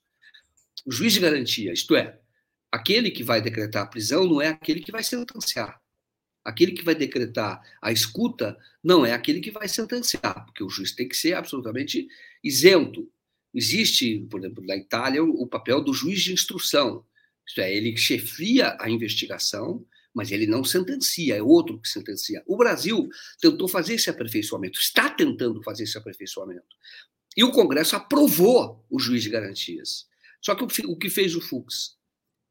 [0.86, 2.20] O juiz de garantia, isto é,
[2.72, 5.82] aquele que vai decretar a prisão não é aquele que vai sentenciar.
[6.48, 10.94] Aquele que vai decretar a escuta não é aquele que vai sentenciar, porque o juiz
[10.94, 12.08] tem que ser absolutamente
[12.42, 13.12] isento.
[13.54, 17.06] Existe, por exemplo, na Itália, o papel do juiz de instrução.
[17.46, 22.42] Isto é, ele chefia a investigação, mas ele não sentencia, é outro que sentencia.
[22.48, 23.10] O Brasil
[23.42, 26.78] tentou fazer esse aperfeiçoamento, está tentando fazer esse aperfeiçoamento.
[27.36, 30.08] E o Congresso aprovou o juiz de garantias.
[30.42, 31.98] Só que o que fez o Fux?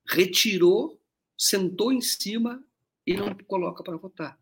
[0.07, 1.01] Retirou,
[1.39, 2.63] sentou em cima
[3.07, 4.39] e não coloca para votar.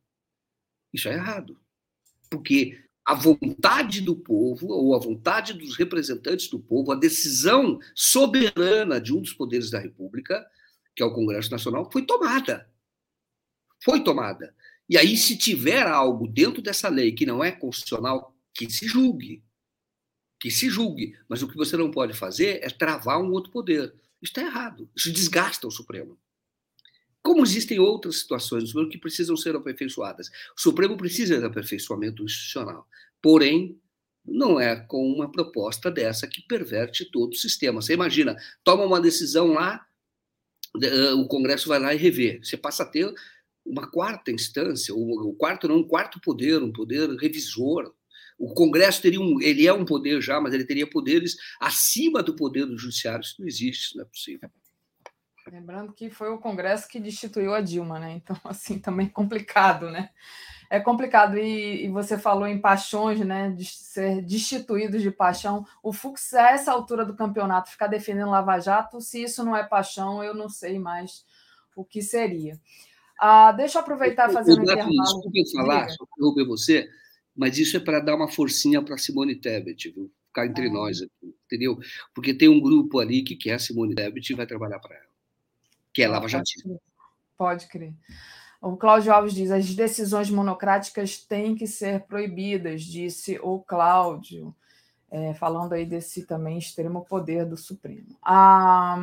[0.92, 1.60] Isso é errado.
[2.30, 9.00] Porque a vontade do povo, ou a vontade dos representantes do povo, a decisão soberana
[9.00, 10.46] de um dos poderes da República,
[10.96, 12.70] que é o Congresso Nacional, foi tomada.
[13.82, 14.54] Foi tomada.
[14.88, 19.44] E aí, se tiver algo dentro dessa lei que não é constitucional, que se julgue.
[20.40, 21.18] Que se julgue.
[21.28, 23.94] Mas o que você não pode fazer é travar um outro poder.
[24.22, 24.88] Isso está errado.
[24.96, 26.18] Isso desgasta o Supremo.
[27.24, 30.28] Como existem outras situações que precisam ser aperfeiçoadas.
[30.54, 32.86] O Supremo precisa de aperfeiçoamento institucional.
[33.22, 33.80] Porém,
[34.22, 37.80] não é com uma proposta dessa que perverte todo o sistema.
[37.80, 39.86] Você imagina, toma uma decisão lá,
[41.16, 42.40] o Congresso vai lá e revê.
[42.42, 43.10] Você passa a ter
[43.64, 47.94] uma quarta instância, o quarto não, um quarto poder, um poder revisor.
[48.38, 52.36] O Congresso teria um, ele é um poder já, mas ele teria poderes acima do
[52.36, 53.24] poder do judiciário.
[53.24, 54.50] Isso não existe, isso não é possível.
[55.50, 58.12] Lembrando que foi o Congresso que destituiu a Dilma, né?
[58.14, 60.10] Então, assim, também é complicado, né?
[60.70, 61.36] É complicado.
[61.36, 63.50] E, e, você falou em paixões, né?
[63.50, 65.66] De ser destituídos de paixão.
[65.82, 69.62] O Fux, a essa altura do campeonato, ficar defendendo Lava Jato, se isso não é
[69.62, 71.24] paixão, eu não sei mais
[71.76, 72.58] o que seria.
[73.20, 74.90] Ah, deixa eu aproveitar fazendo intervalo.
[74.90, 76.88] Desculpe eu falar, só interromper você,
[77.36, 80.10] mas isso é para dar uma forcinha para Simone Tebet, viu?
[80.28, 80.72] Ficar entre ah.
[80.72, 81.78] nós aqui, entendeu?
[82.14, 85.13] Porque tem um grupo ali que quer a Simone Tebet e vai trabalhar para ela
[85.94, 86.80] que é Lava Jatismo.
[87.38, 87.94] Pode crer.
[88.60, 94.54] O Cláudio Alves diz: as decisões monocráticas têm que ser proibidas, disse o Cláudio,
[95.10, 98.18] é, falando aí desse também extremo poder do Supremo.
[98.22, 98.98] Ah,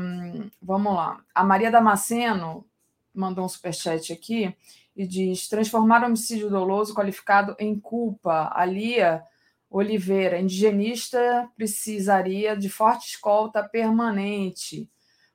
[0.62, 1.24] vamos lá.
[1.34, 2.66] A Maria Damasceno
[3.14, 4.54] mandou um superchat aqui
[4.96, 8.52] e diz: transformar homicídio doloso qualificado em culpa.
[8.54, 9.24] A Lia
[9.70, 14.90] Oliveira, indigenista, precisaria de forte escolta permanente.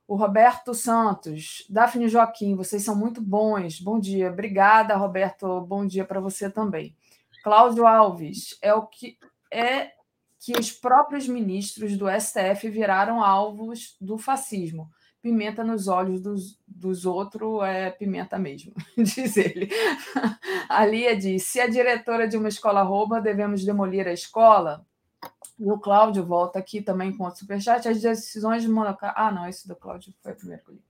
[0.08, 3.80] O Roberto Santos, Daphne Joaquim, vocês são muito bons.
[3.80, 4.30] Bom dia.
[4.30, 5.60] Obrigada, Roberto.
[5.62, 6.94] Bom dia para você também.
[7.42, 9.18] Cláudio Alves, é o que
[9.52, 9.90] é
[10.38, 14.88] que os próprios ministros do STF viraram alvos do fascismo.
[15.20, 19.68] Pimenta nos olhos dos, dos outros é pimenta mesmo, diz ele.
[20.68, 24.86] A Lia diz: se a diretora de uma escola rouba, devemos demolir a escola?
[25.58, 27.88] E o Cláudio volta aqui também com outro superchat.
[27.88, 29.00] As decisões de Monaco.
[29.02, 30.82] Ah, não, esse do Cláudio foi o primeiro que eu li.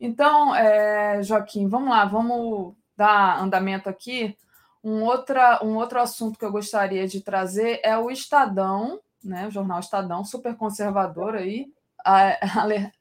[0.00, 4.36] Então, é, Joaquim, vamos lá, vamos dar andamento aqui.
[4.84, 9.50] Um, outra, um outro assunto que eu gostaria de trazer é o Estadão, né, o
[9.50, 11.66] jornal Estadão, super conservador aí,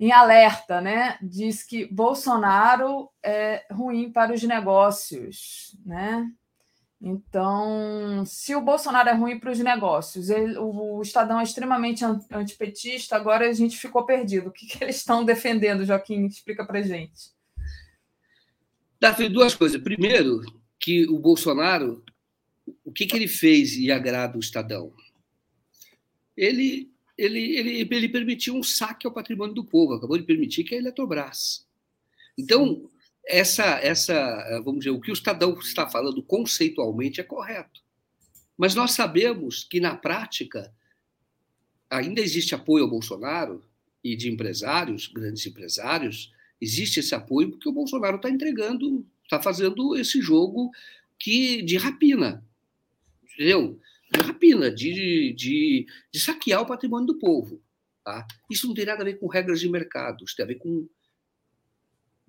[0.00, 1.16] em alerta, né?
[1.22, 6.28] Diz que Bolsonaro é ruim para os negócios, né?
[7.02, 13.16] Então, se o Bolsonaro é ruim para os negócios, ele, o Estadão é extremamente antipetista,
[13.16, 14.48] agora a gente ficou perdido.
[14.48, 16.26] O que, que eles estão defendendo, Joaquim?
[16.26, 17.30] Explica para gente.
[19.00, 19.80] Davi, duas coisas.
[19.80, 20.42] Primeiro,
[20.78, 22.04] que o Bolsonaro,
[22.84, 24.92] o que, que ele fez e agrada o Estadão?
[26.36, 30.74] Ele, ele, ele, ele permitiu um saque ao patrimônio do povo, acabou de permitir que
[30.74, 31.66] a Eletrobras.
[32.36, 32.90] Então,
[33.30, 37.80] essa, essa, vamos dizer, o que o Estadão está falando conceitualmente é correto.
[38.58, 40.72] Mas nós sabemos que, na prática,
[41.88, 43.64] ainda existe apoio ao Bolsonaro
[44.02, 49.96] e de empresários, grandes empresários, existe esse apoio porque o Bolsonaro está entregando, está fazendo
[49.96, 50.70] esse jogo
[51.18, 52.44] que de rapina,
[53.22, 53.78] entendeu?
[54.12, 57.62] De rapina, de, de, de saquear o patrimônio do povo.
[58.04, 58.26] Tá?
[58.50, 60.88] Isso não tem nada a ver com regras de mercado, isso tem a ver com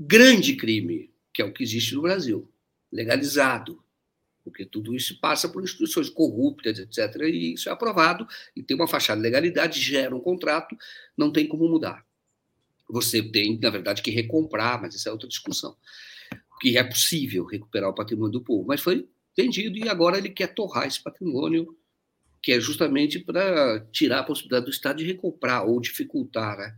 [0.06, 2.50] grande crime, que é o que existe no Brasil,
[2.92, 3.84] legalizado,
[4.44, 7.22] porque tudo isso passa por instituições corruptas, etc.
[7.28, 10.76] E isso é aprovado e tem uma fachada de legalidade, gera um contrato,
[11.16, 12.06] não tem como mudar.
[12.90, 15.78] Você tem, na verdade, que recomprar, mas isso é outra discussão.
[16.60, 19.08] Que é possível recuperar o patrimônio do povo, mas foi
[19.38, 21.78] vendido e agora ele quer torrar esse patrimônio,
[22.42, 26.76] que é justamente para tirar a possibilidade do Estado de recomprar ou dificultar, né?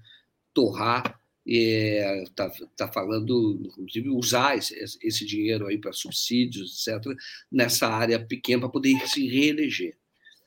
[0.54, 7.16] torrar está é, tá falando, inclusive, usar esse, esse dinheiro aí para subsídios, etc.,
[7.52, 9.98] nessa área pequena para poder se reeleger.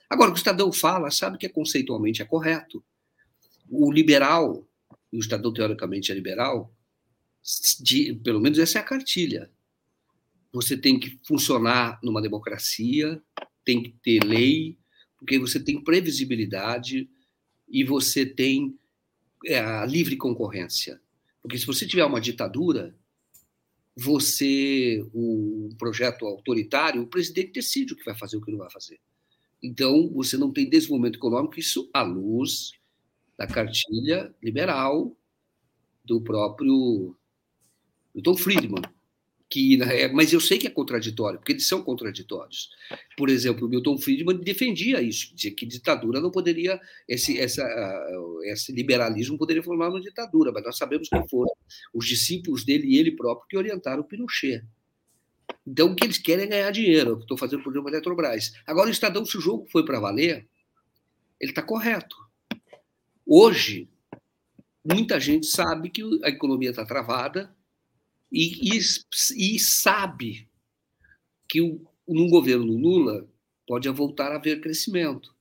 [0.09, 2.83] Agora, o que o Estadão fala, sabe que é conceitualmente é correto.
[3.69, 4.67] O liberal,
[5.13, 6.73] e o Estadão teoricamente é liberal,
[7.81, 9.51] de, pelo menos essa é a cartilha.
[10.53, 13.21] Você tem que funcionar numa democracia,
[13.65, 14.79] tem que ter lei,
[15.19, 17.09] porque você tem previsibilidade
[17.69, 18.79] e você tem
[19.55, 21.01] a livre concorrência.
[21.43, 22.95] Porque se você tiver uma ditadura,
[23.97, 28.59] você, o projeto autoritário, o presidente decide o que vai fazer e o que não
[28.59, 29.01] vai fazer.
[29.63, 32.73] Então, você não tem desenvolvimento econômico, isso à luz
[33.39, 35.17] da cartilha liberal
[36.05, 37.17] do próprio
[38.15, 38.96] Milton Friedman
[39.49, 39.79] que
[40.13, 42.71] mas eu sei que é contraditório, porque eles são contraditórios.
[43.17, 47.65] Por exemplo, o Milton Friedman defendia isso, dizia que ditadura não poderia, esse, essa,
[48.45, 51.53] esse liberalismo poderia formar uma ditadura, mas nós sabemos que foram
[51.95, 54.65] os discípulos dele e ele próprio que orientaram o Pinochet.
[55.67, 57.19] Então, o que eles querem é ganhar dinheiro.
[57.21, 58.53] Estou fazendo o programa Eletrobras.
[58.67, 60.49] Agora, o Estadão, se o jogo foi para valer,
[61.41, 62.17] ele está correto.
[63.25, 63.89] Hoje,
[64.85, 67.56] muita gente sabe que a economia está travada,
[68.31, 70.49] e, e, e sabe
[71.49, 73.29] que o, num governo Lula
[73.67, 75.35] pode voltar a haver crescimento.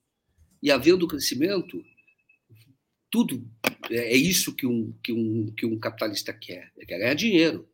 [0.62, 1.84] E havendo crescimento,
[3.10, 3.48] tudo
[3.90, 6.72] é, é isso que um, que um, que um capitalista quer.
[6.76, 7.68] Ele quer ganhar dinheiro.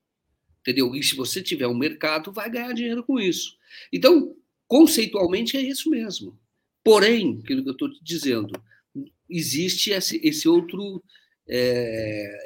[0.61, 0.93] Entendeu?
[0.95, 3.57] E se você tiver um mercado, vai ganhar dinheiro com isso.
[3.91, 4.35] Então,
[4.67, 6.39] conceitualmente, é isso mesmo.
[6.83, 8.51] Porém, aquilo que eu estou te dizendo,
[9.29, 11.03] existe esse, esse outro.
[11.47, 12.43] É,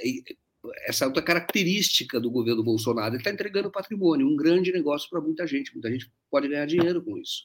[0.88, 3.14] essa outra característica do governo Bolsonaro.
[3.14, 5.74] Ele está entregando patrimônio, um grande negócio para muita gente.
[5.74, 7.44] Muita gente pode ganhar dinheiro com isso.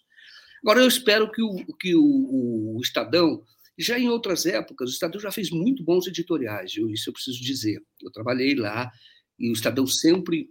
[0.63, 3.43] Agora, eu espero que o, que o, o Estadão,
[3.79, 7.41] já em outras épocas, o Estadão já fez muito bons editoriais, eu, isso eu preciso
[7.41, 7.83] dizer.
[8.03, 8.91] Eu trabalhei lá
[9.39, 10.51] e o Estadão sempre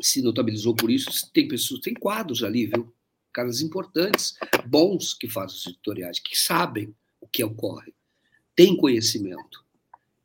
[0.00, 1.30] se notabilizou por isso.
[1.32, 2.92] Tem pessoas, tem quadros ali, viu?
[3.32, 4.34] Caras importantes,
[4.66, 7.94] bons que fazem os editoriais, que sabem o que ocorre,
[8.56, 9.64] têm conhecimento.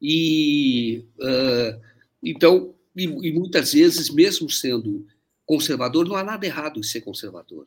[0.04, 1.82] E uh,
[2.22, 5.08] então, e, e, muitas vezes, mesmo sendo
[5.46, 7.66] conservador, não há nada errado em ser conservador.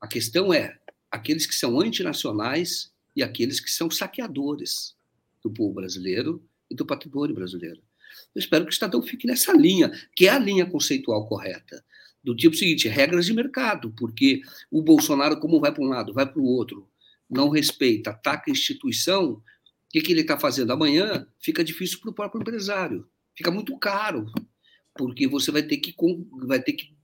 [0.00, 0.78] A questão é
[1.10, 4.96] aqueles que são antinacionais e aqueles que são saqueadores
[5.42, 7.80] do povo brasileiro e do patrimônio brasileiro.
[8.34, 11.84] Eu espero que o Estadão fique nessa linha, que é a linha conceitual correta.
[12.22, 16.26] Do tipo seguinte, regras de mercado, porque o Bolsonaro, como vai para um lado, vai
[16.30, 16.88] para o outro,
[17.30, 19.42] não respeita, ataca a instituição,
[19.88, 20.72] o que, que ele está fazendo?
[20.72, 24.30] Amanhã fica difícil para o próprio empresário, fica muito caro,
[24.94, 25.94] porque você vai ter que,
[26.46, 26.94] vai ter que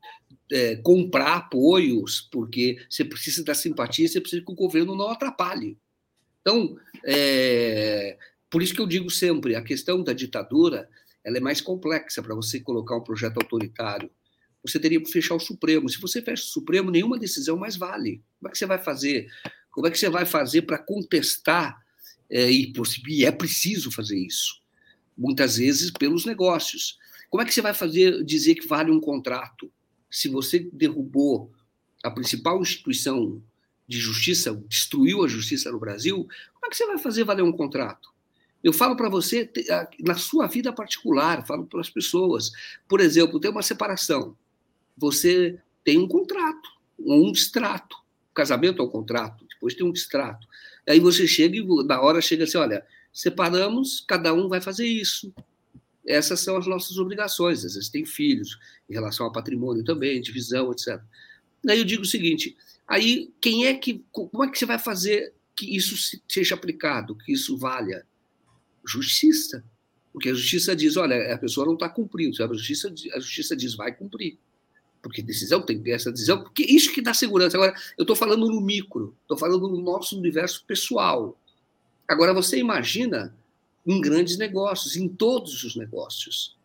[0.52, 5.78] é, comprar apoios, porque você precisa da simpatia, você precisa que o governo não atrapalhe.
[6.42, 8.18] Então, é,
[8.50, 10.88] por isso que eu digo sempre, a questão da ditadura
[11.24, 14.10] ela é mais complexa para você colocar um projeto autoritário.
[14.62, 15.88] Você teria que fechar o Supremo.
[15.88, 18.22] Se você fecha o Supremo, nenhuma decisão mais vale.
[18.38, 19.26] Como é que você vai fazer?
[19.70, 21.82] Como é que você vai fazer para contestar
[22.34, 22.72] é, e,
[23.06, 24.60] e é preciso fazer isso,
[25.16, 26.98] muitas vezes pelos negócios.
[27.30, 29.70] Como é que você vai fazer dizer que vale um contrato
[30.10, 31.52] se você derrubou
[32.02, 33.40] a principal instituição
[33.86, 36.26] de justiça, destruiu a justiça no Brasil?
[36.54, 38.12] Como é que você vai fazer valer um contrato?
[38.64, 39.48] Eu falo para você
[40.00, 42.50] na sua vida particular, falo para as pessoas.
[42.88, 44.36] Por exemplo, tem uma separação.
[44.96, 47.96] Você tem um contrato, um distrato.
[48.32, 50.48] O casamento é um contrato, depois tem um distrato.
[50.88, 55.32] Aí você chega e na hora chega assim, olha, separamos, cada um vai fazer isso.
[56.06, 57.64] essas são as nossas obrigações.
[57.64, 58.58] Às vezes tem filhos,
[58.88, 61.00] em relação ao patrimônio também, divisão, etc.
[61.64, 62.56] Daí eu digo o seguinte:
[62.86, 64.04] aí quem é que.
[64.12, 68.06] Como é que você vai fazer que isso seja aplicado, que isso valha?
[68.86, 69.64] Justiça.
[70.12, 72.42] Porque a justiça diz: olha, a pessoa não está cumprindo.
[72.42, 74.38] A justiça, a justiça diz: vai cumprir.
[75.04, 77.58] Porque decisão tem que ter essa decisão, porque isso que dá segurança.
[77.58, 81.38] Agora, eu estou falando no micro, estou falando no nosso universo pessoal.
[82.08, 83.36] Agora, você imagina
[83.86, 86.56] em grandes negócios, em todos os negócios.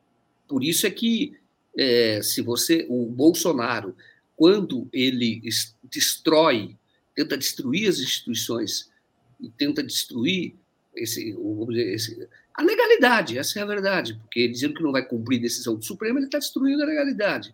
[0.48, 1.38] Por isso é que,
[1.78, 3.94] é, se você, o Bolsonaro,
[4.38, 5.42] quando ele
[5.84, 6.78] destrói,
[7.14, 8.90] tenta destruir as instituições
[9.38, 10.56] e tenta destruir
[10.96, 11.36] esse,
[11.68, 15.76] dizer, esse, a legalidade, essa é a verdade, porque dizendo que não vai cumprir decisão
[15.76, 17.54] do Supremo, ele está destruindo a legalidade.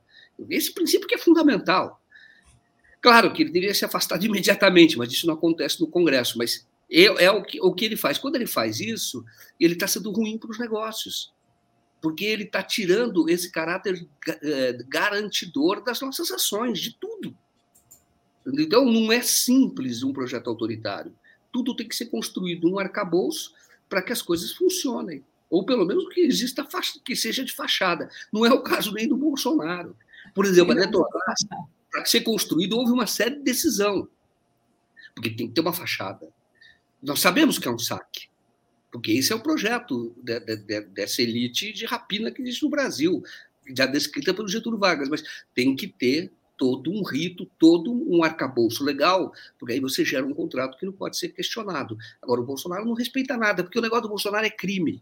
[0.50, 2.02] Esse princípio que é fundamental.
[3.02, 6.38] Claro que ele deveria se afastar imediatamente, mas isso não acontece no Congresso.
[6.38, 8.18] Mas é, é o, que, o que ele faz.
[8.18, 9.24] Quando ele faz isso,
[9.60, 11.34] ele está sendo ruim para os negócios,
[12.02, 14.08] porque ele está tirando esse caráter
[14.42, 17.36] é, garantidor das nossas ações, de tudo.
[18.46, 21.14] Então, não é simples um projeto autoritário.
[21.52, 23.54] Tudo tem que ser construído um arcabouço
[23.90, 25.24] para que as coisas funcionem.
[25.50, 26.68] Ou pelo menos que exista
[27.04, 28.10] que seja de fachada.
[28.32, 29.96] Não é o caso nem do Bolsonaro.
[30.36, 31.40] Por exemplo, a Eletrobras,
[31.90, 34.08] para ser construído, houve uma série de decisão.
[35.16, 36.28] Porque tem que ter uma fachada.
[37.02, 38.28] Nós sabemos que é um saque,
[38.92, 42.70] porque esse é o projeto de, de, de, dessa elite de rapina que existe no
[42.70, 43.24] Brasil,
[43.76, 48.84] já descrita pelo Getúlio Vargas, mas tem que ter todo um rito, todo um arcabouço
[48.84, 51.98] legal, porque aí você gera um contrato que não pode ser questionado.
[52.22, 55.02] Agora, o Bolsonaro não respeita nada, porque o negócio do Bolsonaro é crime.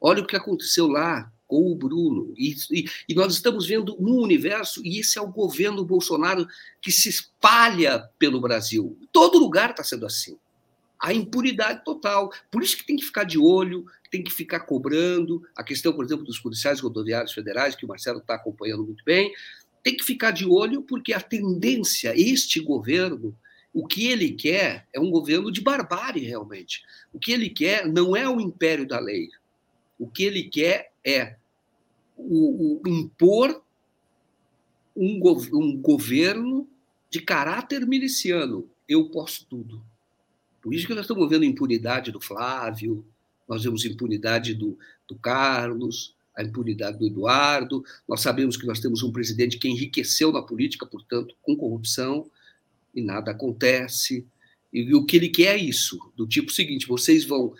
[0.00, 2.32] Olha o que aconteceu lá com o Bruno.
[2.34, 6.48] E, e, e, nós estamos vendo um universo, e esse é o governo Bolsonaro
[6.80, 8.98] que se espalha pelo Brasil.
[9.12, 10.38] Todo lugar está sendo assim
[10.98, 12.32] a impunidade total.
[12.50, 15.42] Por isso que tem que ficar de olho, tem que ficar cobrando.
[15.54, 19.30] A questão, por exemplo, dos policiais rodoviários federais, que o Marcelo está acompanhando muito bem,
[19.82, 23.36] tem que ficar de olho, porque a tendência, este governo,
[23.74, 26.82] o que ele quer é um governo de barbárie, realmente.
[27.12, 29.28] O que ele quer não é o império da lei.
[29.98, 31.36] O que ele quer é
[32.28, 33.62] o, o impor
[34.96, 35.20] um,
[35.52, 36.68] um governo
[37.10, 38.68] de caráter miliciano.
[38.88, 39.82] Eu posso tudo
[40.62, 43.04] por isso que nós estamos vendo a impunidade do Flávio,
[43.48, 44.78] nós vemos impunidade do,
[45.08, 47.84] do Carlos, a impunidade do Eduardo.
[48.08, 52.30] Nós sabemos que nós temos um presidente que enriqueceu na política, portanto, com corrupção,
[52.94, 54.24] e nada acontece.
[54.72, 57.52] E, e o que ele quer é isso, do tipo seguinte: vocês vão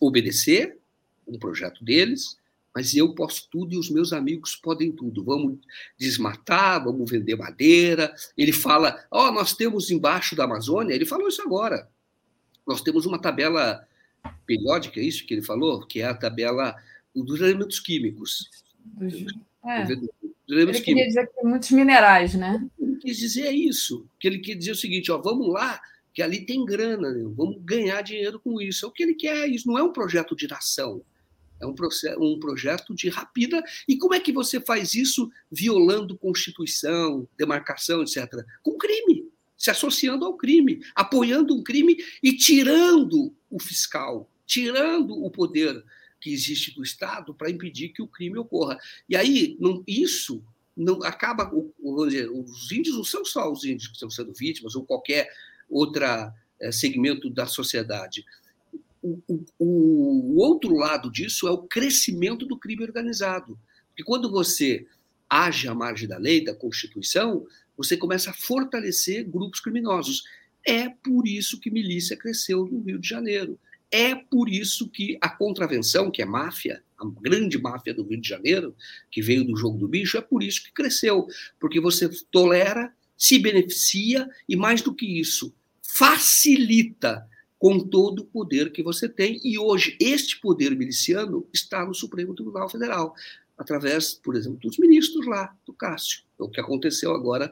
[0.00, 0.78] obedecer
[1.26, 2.38] um projeto deles,
[2.76, 5.24] mas eu posso tudo e os meus amigos podem tudo.
[5.24, 5.60] Vamos
[5.96, 8.14] desmatar, vamos vender madeira.
[8.36, 11.88] Ele fala: Ó, oh, nós temos embaixo da Amazônia, ele falou isso agora.
[12.66, 13.88] Nós temos uma tabela
[14.44, 16.76] periódica, é isso que ele falou, que é a tabela
[17.14, 18.50] dos elementos químicos.
[19.64, 19.86] É.
[20.46, 22.62] Elementos ele queria dizer que tem muitos minerais, né?
[22.78, 25.80] Ele quis dizer isso, que ele quer dizer o seguinte, ó, vamos lá,
[26.12, 27.24] que ali tem grana, né?
[27.34, 28.84] vamos ganhar dinheiro com isso.
[28.84, 31.00] É o que ele quer, isso não é um projeto de nação,
[31.60, 33.62] é um, processo, um projeto de rapida.
[33.88, 38.44] E como é que você faz isso violando Constituição, demarcação, etc?
[38.62, 39.26] Com crime
[39.56, 45.82] se associando ao crime, apoiando um crime e tirando o fiscal, tirando o poder
[46.20, 48.78] que existe do Estado para impedir que o crime ocorra.
[49.08, 50.44] E aí, não, isso
[50.76, 51.50] não acaba.
[51.82, 55.28] Vamos dizer, os índios não são só os índios que estão sendo vítimas, ou qualquer
[55.68, 56.04] outro
[56.60, 58.24] é, segmento da sociedade.
[59.28, 63.58] O, o, outro lado disso é o crescimento do crime organizado.
[63.88, 64.86] Porque quando você
[65.28, 67.46] age à margem da lei, da Constituição,
[67.76, 70.24] você começa a fortalecer grupos criminosos.
[70.66, 73.58] É por isso que milícia cresceu no Rio de Janeiro.
[73.90, 78.28] É por isso que a contravenção, que é máfia, a grande máfia do Rio de
[78.28, 78.74] Janeiro,
[79.10, 81.26] que veio do jogo do bicho, é por isso que cresceu.
[81.60, 87.26] Porque você tolera, se beneficia e, mais do que isso, facilita
[87.66, 89.40] com todo o poder que você tem.
[89.42, 93.12] E hoje, este poder miliciano está no Supremo Tribunal Federal
[93.58, 96.22] através, por exemplo, dos ministros lá, do Cássio.
[96.38, 97.50] É o que aconteceu agora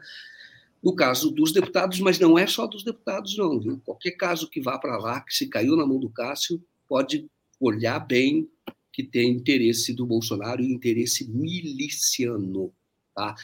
[0.80, 3.58] no caso dos deputados, mas não é só dos deputados, não.
[3.58, 3.82] Viu?
[3.84, 7.28] Qualquer caso que vá para lá, que se caiu na mão do Cássio, pode
[7.58, 8.48] olhar bem
[8.92, 12.72] que tem interesse do Bolsonaro e interesse miliciano.
[13.16, 13.34] Tá?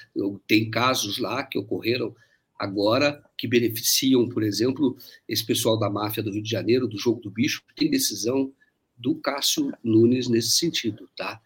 [0.46, 2.14] Tem casos lá que ocorreram
[2.60, 4.96] agora que beneficiam, por exemplo,
[5.28, 8.52] esse pessoal da máfia do Rio de Janeiro, do jogo do bicho, tem decisão
[8.96, 11.08] do Cássio Nunes nesse sentido.
[11.16, 11.40] Tá?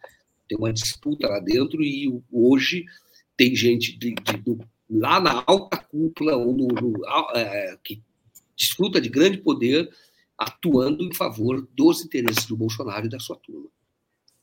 [0.47, 2.85] tem uma disputa lá dentro e hoje
[3.35, 4.59] tem gente de, de, do,
[4.89, 7.05] lá na alta cúpula ou no, no,
[7.35, 8.01] é, que
[8.55, 9.89] disputa de grande poder
[10.37, 13.69] atuando em favor dos interesses do Bolsonaro e da sua turma.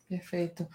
[0.09, 0.67] Perfeito.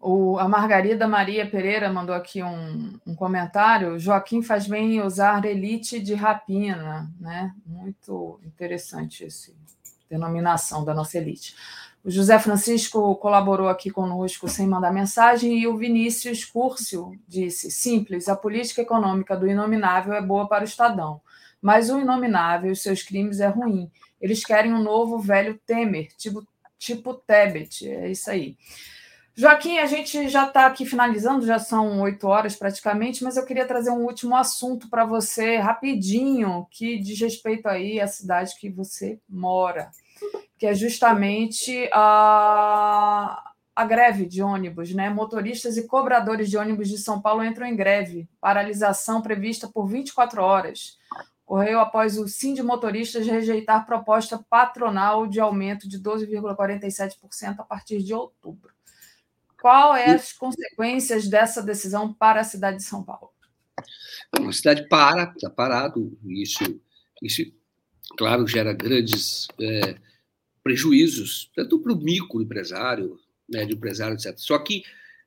[0.00, 3.98] O, a Margarida Maria Pereira mandou aqui um, um, comentário.
[3.98, 7.52] Joaquim faz bem em usar elite de rapina, né?
[7.64, 9.52] Muito interessante essa
[10.08, 11.54] denominação da nossa elite.
[12.04, 18.28] O José Francisco colaborou aqui conosco sem mandar mensagem e o Vinícius Curcio disse: simples,
[18.28, 21.20] a política econômica do inominável é boa para o Estadão,
[21.60, 23.90] mas o inominável e seus crimes é ruim.
[24.20, 26.46] Eles querem um novo velho Temer, tipo,
[26.78, 27.88] tipo Tebet.
[27.88, 28.56] É isso aí.
[29.38, 33.66] Joaquim, a gente já está aqui finalizando, já são oito horas praticamente, mas eu queria
[33.66, 39.20] trazer um último assunto para você, rapidinho, que diz respeito aí à cidade que você
[39.28, 39.90] mora,
[40.56, 45.10] que é justamente a, a greve de ônibus, né?
[45.10, 50.42] Motoristas e cobradores de ônibus de São Paulo entram em greve, paralisação prevista por 24
[50.42, 50.96] horas.
[51.44, 58.02] Ocorreu após o Sim de Motoristas rejeitar proposta patronal de aumento de 12,47% a partir
[58.02, 58.75] de outubro.
[59.66, 63.32] Qual é as consequências dessa decisão para a cidade de São Paulo?
[64.32, 66.16] a cidade para, está parado.
[66.24, 66.62] Isso,
[67.20, 67.52] isso,
[68.16, 69.96] claro, gera grandes é,
[70.62, 73.18] prejuízos, tanto para o microempresário,
[73.48, 74.38] médio empresário, etc.
[74.38, 74.84] Só que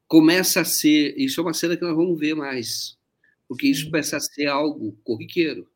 [0.08, 2.98] começa a ser, isso é uma cena que nós vamos ver mais,
[3.46, 5.70] porque isso começa a ser algo corriqueiro,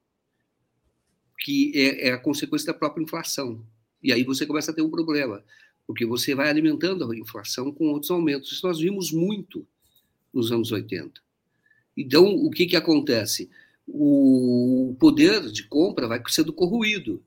[1.40, 3.62] que é, é a consequência da própria inflação.
[4.02, 5.44] E aí você começa a ter um problema
[5.86, 8.52] porque você vai alimentando a inflação com outros aumentos.
[8.52, 9.68] Isso nós vimos muito
[10.34, 11.22] nos anos 80.
[11.96, 13.50] Então, o que, que acontece?
[13.88, 17.24] O poder de compra vai sendo corroído.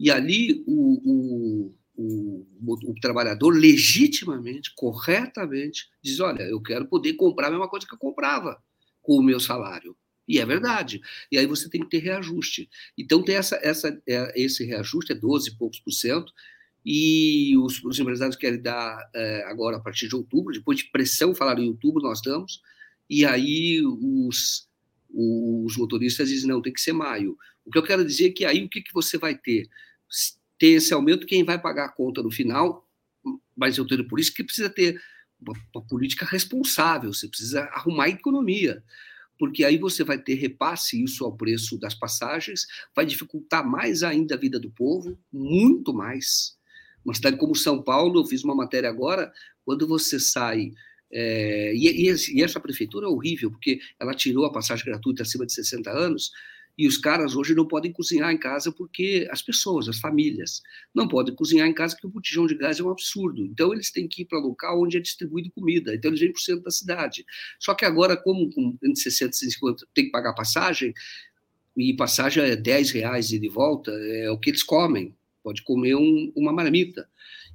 [0.00, 2.46] E ali o, o, o,
[2.90, 7.98] o, trabalhador legitimamente, corretamente, diz: Olha, eu quero poder comprar a mesma coisa que eu
[7.98, 8.60] comprava
[9.00, 9.96] com o meu salário.
[10.26, 11.02] E é verdade.
[11.30, 12.68] E aí você tem que ter reajuste.
[12.96, 16.32] Então, tem essa, essa, é, esse reajuste, é 12 e poucos por cento,
[16.84, 21.34] e os, os empresários querem dar é, agora a partir de outubro, depois de pressão,
[21.34, 22.60] falaram em outubro, nós damos,
[23.08, 24.68] e aí os,
[25.10, 27.36] os motoristas dizem, não, tem que ser maio.
[27.64, 29.68] O que eu quero dizer é que aí o que, que você vai ter?
[30.58, 32.86] Ter esse aumento, quem vai pagar a conta no final,
[33.56, 35.00] mas eu tenho por isso que precisa ter
[35.40, 38.82] uma, uma política responsável, você precisa arrumar a economia
[39.38, 44.34] porque aí você vai ter repasse isso ao preço das passagens, vai dificultar mais ainda
[44.34, 46.56] a vida do povo, muito mais.
[47.04, 49.32] Uma cidade como São Paulo, eu fiz uma matéria agora,
[49.64, 50.72] quando você sai.
[51.12, 55.52] É, e, e, essa prefeitura é horrível, porque ela tirou a passagem gratuita acima de
[55.52, 56.30] 60 anos,
[56.76, 60.60] e os caras hoje não podem cozinhar em casa porque as pessoas, as famílias,
[60.92, 63.44] não podem cozinhar em casa porque o botijão de gás é um absurdo.
[63.44, 65.94] Então eles têm que ir para local onde é distribuído comida.
[65.94, 67.24] Então eles vêm para o centro da cidade.
[67.60, 70.92] Só que agora, como com entre 60 e 150 tem que pagar passagem,
[71.76, 75.14] e passagem é 10 reais e de volta, é o que eles comem
[75.44, 77.06] pode comer um, uma marmita.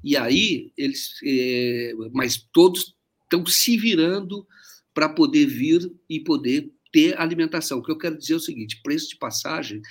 [0.03, 4.47] E aí, eles, é, mas todos estão se virando
[4.93, 7.79] para poder vir e poder ter alimentação.
[7.79, 9.81] O que eu quero dizer é o seguinte: preço de passagem,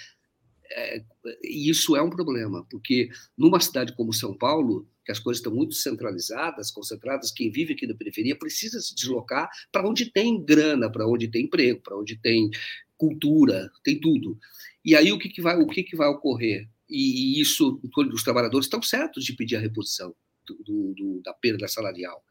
[0.70, 1.03] é,
[1.43, 5.75] isso é um problema, porque numa cidade como São Paulo, que as coisas estão muito
[5.75, 11.07] centralizadas, concentradas, quem vive aqui na periferia precisa se deslocar para onde tem grana, para
[11.07, 12.51] onde tem emprego, para onde tem
[12.97, 14.39] cultura, tem tudo.
[14.85, 16.69] E aí o que, que vai, o que, que vai ocorrer?
[16.89, 17.81] E isso,
[18.12, 20.15] os trabalhadores estão certos de pedir a reposição
[20.47, 22.24] do, do, da perda salarial.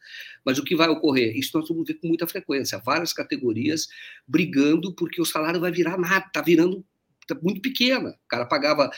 [0.43, 1.37] Mas o que vai ocorrer?
[1.37, 3.87] Isso nós vamos ver com muita frequência, várias categorias
[4.27, 6.83] brigando porque o salário vai virar nada, está virando
[7.27, 8.09] tá muito pequena.
[8.09, 8.89] O cara pagava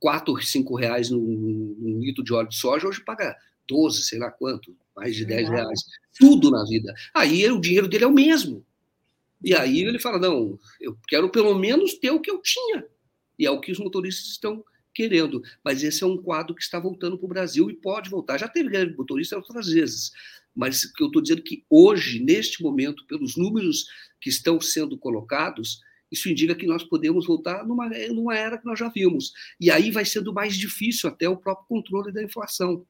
[0.00, 3.36] 4, 5 reais num, litro de óleo de soja, hoje paga
[3.68, 5.80] 12, sei lá quanto, mais de 10 reais.
[6.18, 6.94] Tudo na vida.
[7.14, 8.64] Aí o dinheiro dele é o mesmo.
[9.42, 12.86] E aí ele fala: não, eu quero pelo menos ter o que eu tinha.
[13.38, 14.64] E é o que os motoristas estão
[14.96, 15.42] querendo.
[15.62, 18.38] Mas esse é um quadro que está voltando para o Brasil e pode voltar.
[18.38, 20.10] Já teve greve motorista outras vezes.
[20.54, 23.84] Mas que eu estou dizendo é que hoje, neste momento, pelos números
[24.18, 28.78] que estão sendo colocados, isso indica que nós podemos voltar numa, numa era que nós
[28.78, 29.32] já vimos.
[29.60, 32.86] E aí vai sendo mais difícil até o próprio controle da inflação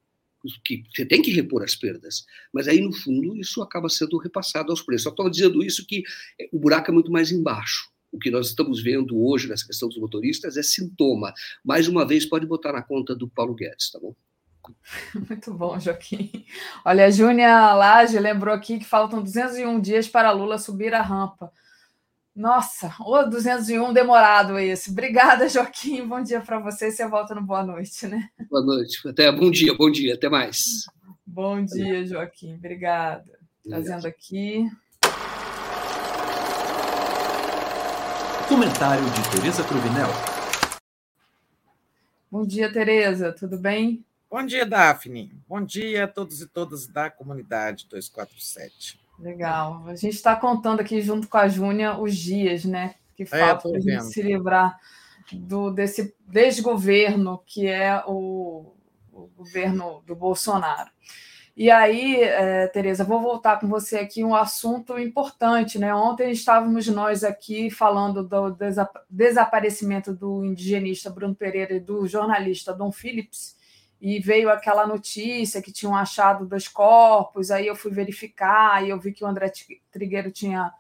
[0.65, 4.71] que você tem que repor as perdas, mas aí no fundo isso acaba sendo repassado
[4.71, 5.03] aos preços.
[5.03, 6.05] Só estou dizendo isso que
[6.53, 9.99] o buraco é muito mais embaixo o que nós estamos vendo hoje nessa questão dos
[9.99, 11.33] motoristas é sintoma.
[11.65, 14.15] Mais uma vez, pode botar na conta do Paulo Guedes, tá bom?
[15.29, 16.45] Muito bom, Joaquim.
[16.85, 21.53] Olha, a Júnia Lage lembrou aqui que faltam 201 dias para Lula subir a rampa.
[22.35, 24.91] Nossa, o 201 demorado esse.
[24.91, 26.07] Obrigada, Joaquim.
[26.07, 26.91] Bom dia para você.
[26.91, 28.29] Você volta no boa noite, né?
[28.51, 29.09] Boa noite.
[29.09, 30.15] Até bom dia, bom dia.
[30.15, 30.85] Até mais.
[31.27, 32.55] Bom dia, Joaquim.
[32.57, 33.39] Obrigada.
[33.65, 34.71] Trazendo aqui.
[38.49, 40.09] Comentário de Tereza Cruvinel.
[42.31, 43.33] Bom dia, Tereza.
[43.33, 44.05] Tudo bem?
[44.31, 45.33] Bom dia, Daphne.
[45.49, 49.01] Bom dia a todos e todas da comunidade 247.
[49.19, 49.85] Legal.
[49.89, 52.95] A gente está contando aqui junto com a Júnia os dias, né?
[53.17, 54.79] Que é, falta para a gente se livrar
[55.33, 58.73] do, desse desgoverno que é o,
[59.13, 60.91] o governo do Bolsonaro.
[61.57, 65.95] E aí, é, Tereza, vou voltar com você aqui um assunto importante, né?
[65.95, 68.55] Ontem estávamos nós aqui falando do
[69.09, 73.57] desaparecimento do indigenista Bruno Pereira e do jornalista Dom Phillips,
[73.99, 79.01] e veio aquela notícia que tinham achado dois corpos, aí eu fui verificar e eu
[79.01, 79.51] vi que o André
[79.91, 80.71] Trigueiro tinha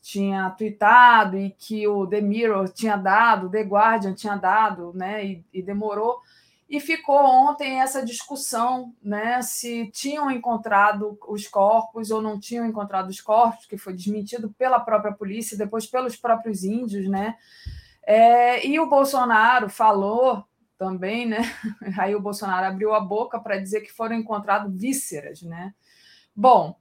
[0.00, 5.24] tinha tweetado e que o The Mirror tinha dado, The Guardian tinha dado, né?
[5.24, 6.20] E, e demorou.
[6.68, 9.42] E ficou ontem essa discussão, né?
[9.42, 14.80] Se tinham encontrado os corpos ou não tinham encontrado os corpos, que foi desmentido pela
[14.80, 17.36] própria polícia, depois pelos próprios índios, né?
[18.06, 20.44] É, e o Bolsonaro falou
[20.78, 21.38] também, né?
[21.98, 25.74] Aí o Bolsonaro abriu a boca para dizer que foram encontrados vísceras, né?
[26.34, 26.76] Bom,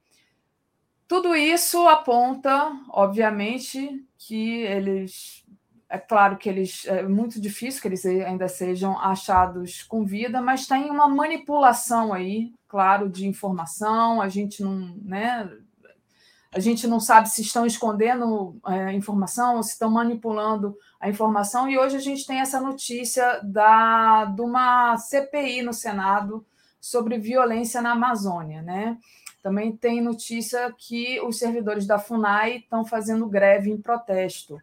[1.07, 5.42] tudo isso aponta, obviamente, que eles.
[5.93, 6.87] É claro que eles.
[6.87, 12.51] É muito difícil que eles ainda sejam achados com vida, mas tem uma manipulação aí,
[12.67, 14.19] claro, de informação.
[14.19, 14.97] A gente não.
[15.03, 15.47] Né,
[16.51, 21.69] a gente não sabe se estão escondendo é, informação ou se estão manipulando a informação.
[21.69, 26.43] E hoje a gente tem essa notícia da, de uma CPI no Senado
[26.81, 28.97] sobre violência na Amazônia, né?
[29.43, 34.59] Também tem notícia que os servidores da FUNAI estão fazendo greve em protesto.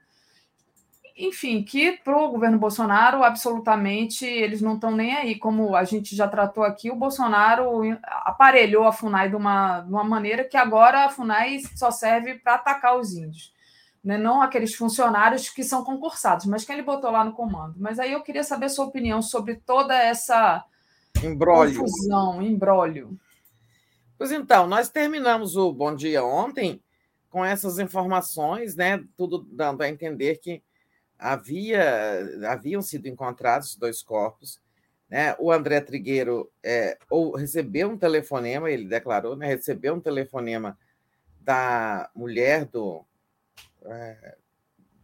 [1.16, 5.38] Enfim, que para o governo Bolsonaro, absolutamente, eles não estão nem aí.
[5.38, 10.04] Como a gente já tratou aqui, o Bolsonaro aparelhou a FUNAI de uma, de uma
[10.04, 13.52] maneira que agora a FUNAI só serve para atacar os índios.
[14.02, 14.16] Né?
[14.16, 17.74] Não aqueles funcionários que são concursados, mas quem ele botou lá no comando.
[17.78, 20.64] Mas aí eu queria saber a sua opinião sobre toda essa
[21.22, 21.80] embrólio.
[21.80, 23.18] confusão, embrólio.
[24.16, 26.82] Pois então, nós terminamos o Bom Dia ontem
[27.30, 29.02] com essas informações, né?
[29.16, 30.62] Tudo dando a entender que
[31.20, 34.60] havia haviam sido encontrados dois corpos.
[35.08, 35.34] Né?
[35.38, 39.46] O André Trigueiro é, ou recebeu um telefonema, ele declarou, né?
[39.46, 40.78] recebeu um telefonema
[41.40, 43.04] da mulher do,
[43.84, 44.36] é,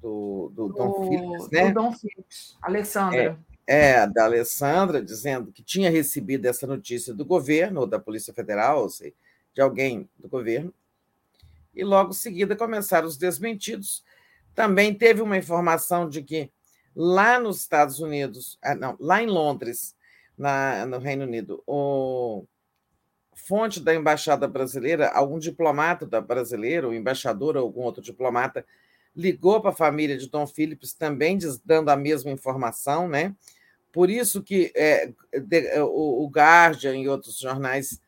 [0.01, 1.68] do, do, Dom Phillips, né?
[1.68, 3.38] Do Dom Phillips, Alessandra.
[3.66, 8.32] É, é, da Alessandra, dizendo que tinha recebido essa notícia do governo, ou da Polícia
[8.32, 9.14] Federal, ou seja,
[9.55, 10.72] de alguém do governo,
[11.74, 14.05] e logo em seguida começaram os desmentidos.
[14.56, 16.50] Também teve uma informação de que
[16.94, 19.94] lá nos Estados Unidos, ah, não, lá em Londres,
[20.36, 22.46] na, no Reino Unido, o
[23.34, 28.64] fonte da embaixada brasileira, algum diplomata da brasileira, o embaixador ou algum outro diplomata,
[29.14, 33.36] ligou para a família de Dom Phillips também dando a mesma informação, né?
[33.92, 38.00] Por isso que é, de, é, o, o Guardian e outros jornais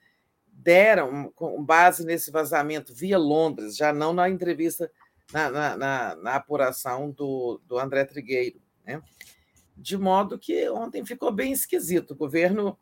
[0.51, 4.91] deram, com base nesse vazamento via Londres, já não na entrevista,
[5.33, 9.03] na, na, na, na apuração do, do André Trigueiro, né?
[9.77, 12.13] De modo que ontem ficou bem esquisito.
[12.13, 12.77] O governo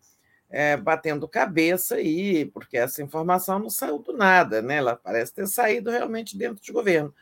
[0.48, 4.76] é, batendo cabeça aí, porque essa informação não saiu do nada, né?
[4.76, 7.12] Ela parece ter saído realmente dentro de governo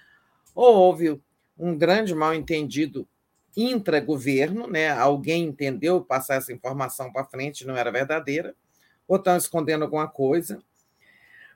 [0.54, 1.20] ou houve
[1.58, 3.08] um grande mal-entendido
[3.56, 4.90] intra-governo, né?
[4.90, 8.54] alguém entendeu passar essa informação para frente, não era verdadeira,
[9.06, 10.60] ou estão escondendo alguma coisa.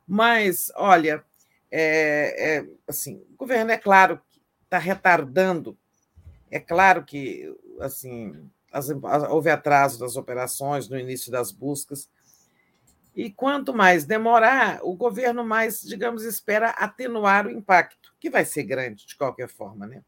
[0.07, 1.25] Mas, olha,
[1.71, 4.21] é, é, assim, o governo, é claro,
[4.65, 5.77] está retardando,
[6.51, 8.89] é claro que assim, as,
[9.31, 12.09] houve atraso das operações no início das buscas,
[13.15, 18.63] e quanto mais demorar, o governo mais, digamos, espera atenuar o impacto, que vai ser
[18.63, 20.03] grande de qualquer forma, né?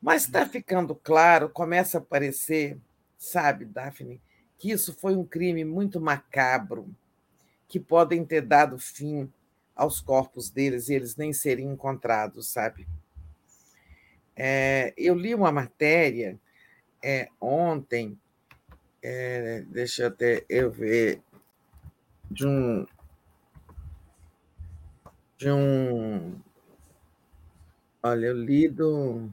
[0.00, 2.76] Mas está ficando claro, começa a aparecer,
[3.16, 4.20] sabe, Daphne,
[4.58, 6.94] que isso foi um crime muito macabro,
[7.66, 9.32] que podem ter dado fim
[9.74, 12.86] aos corpos deles e eles nem seriam encontrados, sabe?
[14.36, 16.38] É, eu li uma matéria
[17.02, 18.18] é, ontem
[19.02, 21.20] é, deixa eu até eu ver,
[22.30, 22.86] de um.
[25.36, 26.38] De um.
[28.00, 29.28] Olha, eu li do,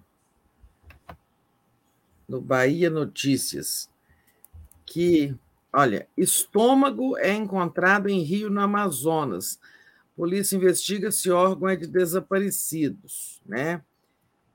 [2.28, 3.90] no Bahia Notícias
[4.86, 5.36] que,
[5.72, 9.60] olha, estômago é encontrado em rio no Amazonas.
[10.20, 13.82] Polícia investiga se órgão é de desaparecidos, né?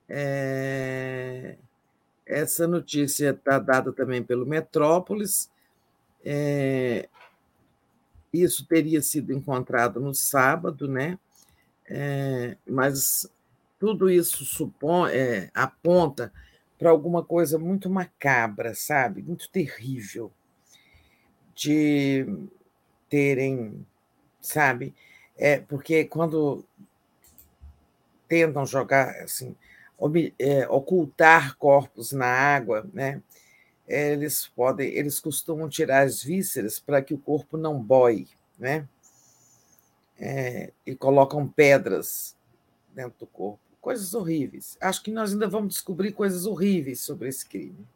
[0.06, 1.56] É...
[2.26, 5.50] Essa notícia está dada também pelo Metrópolis.
[6.22, 7.08] É,
[8.30, 11.18] isso teria sido encontrado no sábado, né?
[11.88, 13.26] É, mas
[13.80, 16.30] tudo isso supõe, é, aponta
[16.78, 19.22] para alguma coisa muito macabra, sabe?
[19.22, 20.30] Muito terrível.
[21.54, 22.26] de
[23.08, 23.86] terem,
[24.42, 24.94] sabe?
[25.36, 26.64] É, porque quando
[28.28, 29.56] tentam jogar, assim,
[30.38, 33.22] é, ocultar corpos na água, né?
[33.86, 38.28] Eles podem, eles costumam tirar as vísceras para que o corpo não boie,
[38.58, 38.88] né?
[40.18, 42.36] É, e colocam pedras
[42.94, 44.78] dentro do corpo, coisas horríveis.
[44.80, 47.86] Acho que nós ainda vamos descobrir coisas horríveis sobre esse crime.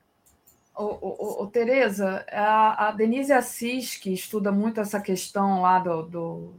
[0.76, 6.54] Ô, ô, Tereza, a, a, Denise Assis, que estuda muito essa questão lá do, do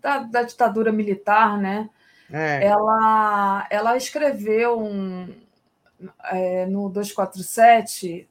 [0.00, 1.88] da, da, ditadura militar, né?
[2.32, 2.66] É.
[2.66, 5.28] Ela, ela escreveu um,
[6.24, 8.28] é, no 247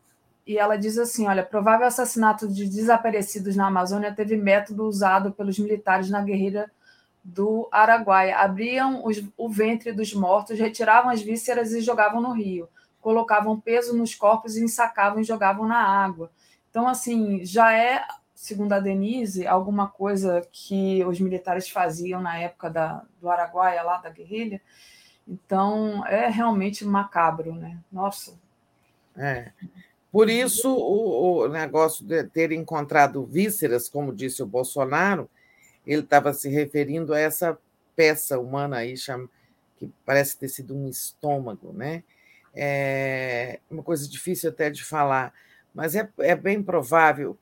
[0.48, 5.60] e ela diz assim: olha, provável assassinato de desaparecidos na Amazônia teve método usado pelos
[5.60, 6.72] militares na guerrilha
[7.24, 8.38] do Araguaia.
[8.38, 12.68] Abriam os, o ventre dos mortos, retiravam as vísceras e jogavam no rio
[13.02, 16.32] colocavam peso nos corpos e ensacavam e jogavam na água.
[16.70, 18.06] Então, assim, já é,
[18.40, 23.98] segundo a Denise, alguma coisa que os militares faziam na época da, do Araguaia, lá
[23.98, 24.62] da guerrilha.
[25.28, 27.78] Então, é realmente macabro, né?
[27.92, 28.40] Nossa.
[29.18, 29.52] É.
[30.10, 35.30] Por isso, o, o negócio de ter encontrado vísceras, como disse o Bolsonaro,
[35.86, 37.60] ele estava se referindo a essa
[37.94, 38.94] peça humana aí,
[39.76, 42.04] que parece ter sido um estômago, né?
[42.56, 45.34] é uma coisa difícil até de falar,
[45.76, 47.38] mas é, é bem provável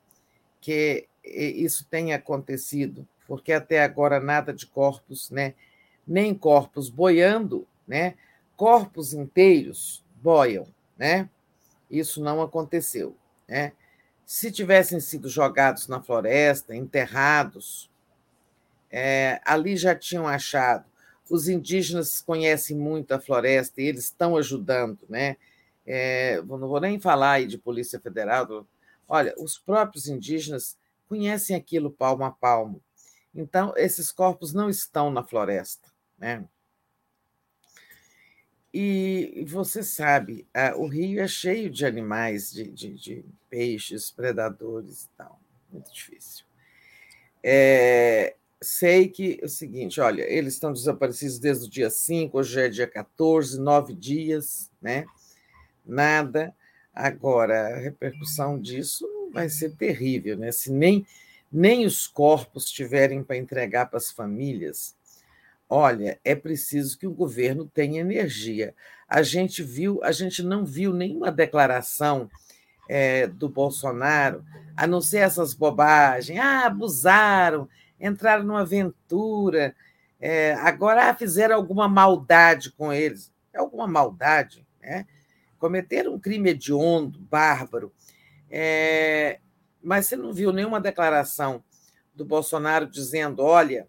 [0.60, 5.54] que isso tenha acontecido, porque até agora nada de corpos, né?
[6.06, 8.14] nem corpos boiando, né?
[8.56, 10.66] corpos inteiros boiam,
[10.96, 11.28] né?
[11.90, 13.16] isso não aconteceu.
[13.46, 13.72] Né?
[14.24, 17.90] Se tivessem sido jogados na floresta, enterrados,
[18.90, 20.84] é, ali já tinham achado
[21.30, 25.36] os indígenas conhecem muito a floresta e eles estão ajudando, né?
[25.86, 28.66] É, não vou nem falar aí de Polícia Federal.
[29.08, 30.76] Olha, os próprios indígenas
[31.08, 32.82] conhecem aquilo palmo a palmo.
[33.34, 36.44] Então, esses corpos não estão na floresta, né?
[38.72, 45.08] E você sabe, o rio é cheio de animais, de, de, de peixes, predadores e
[45.16, 45.40] tal.
[45.72, 46.44] Muito difícil.
[47.42, 52.60] É, sei que é o seguinte, olha, eles estão desaparecidos desde o dia 5, hoje
[52.60, 55.06] é dia 14, nove dias, né?
[55.84, 56.54] Nada.
[56.98, 60.50] Agora, a repercussão disso vai ser terrível, né?
[60.50, 61.06] Se nem,
[61.50, 64.96] nem os corpos tiverem para entregar para as famílias,
[65.70, 68.74] olha, é preciso que o governo tenha energia.
[69.08, 72.28] A gente viu, a gente não viu nenhuma declaração
[72.88, 74.44] é, do Bolsonaro,
[74.76, 77.68] a não ser essas bobagens, ah, abusaram,
[78.00, 79.72] entraram numa aventura,
[80.18, 83.32] é, agora fizeram alguma maldade com eles.
[83.52, 85.06] É alguma maldade, né?
[85.58, 87.92] Cometeram um crime hediondo, bárbaro.
[88.50, 89.40] É,
[89.82, 91.62] mas você não viu nenhuma declaração
[92.14, 93.86] do Bolsonaro dizendo: olha,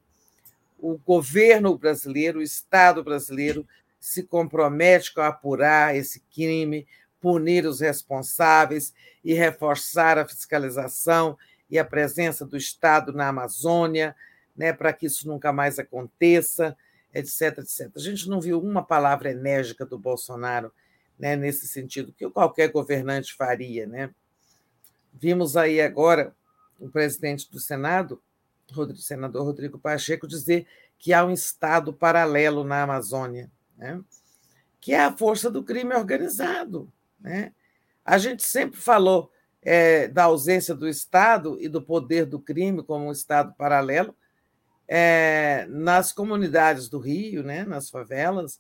[0.78, 3.68] o governo brasileiro, o Estado brasileiro,
[4.00, 6.88] se compromete com apurar esse crime,
[7.20, 8.94] punir os responsáveis
[9.24, 11.38] e reforçar a fiscalização
[11.70, 14.16] e a presença do Estado na Amazônia,
[14.56, 16.76] né, para que isso nunca mais aconteça,
[17.14, 17.92] etc, etc.
[17.96, 20.72] A gente não viu uma palavra enérgica do Bolsonaro
[21.20, 23.86] né, nesse sentido, que qualquer governante faria.
[23.86, 24.10] Né?
[25.14, 26.34] Vimos aí agora
[26.80, 28.22] o presidente do Senado,
[28.76, 30.66] o senador Rodrigo Pacheco, dizer
[30.98, 34.02] que há um Estado paralelo na Amazônia, né?
[34.80, 36.92] que é a força do crime organizado.
[37.20, 37.54] Né?
[38.06, 39.32] A gente sempre falou
[39.62, 44.16] é, da ausência do Estado e do poder do crime como um Estado paralelo
[44.88, 48.60] é, nas comunidades do Rio, né, nas favelas,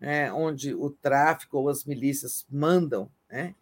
[0.00, 3.10] é, onde o tráfico ou as milícias mandam.
[3.30, 3.54] Né?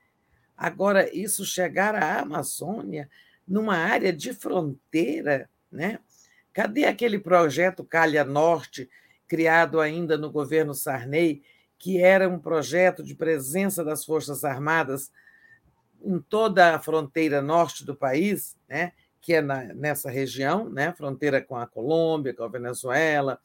[0.57, 3.09] Agora, isso chegar à Amazônia,
[3.47, 5.99] numa área de fronteira, né?
[6.53, 8.89] cadê aquele projeto Calha Norte,
[9.27, 11.43] criado ainda no governo Sarney,
[11.79, 15.11] que era um projeto de presença das Forças Armadas
[16.03, 21.41] em toda a fronteira norte do país, né, que é na, nessa região, né, fronteira
[21.43, 23.41] com a Colômbia, com a Venezuela,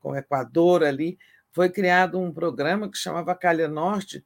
[0.00, 1.18] com o Equador ali,
[1.52, 4.24] foi criado um programa que chamava Calha Norte,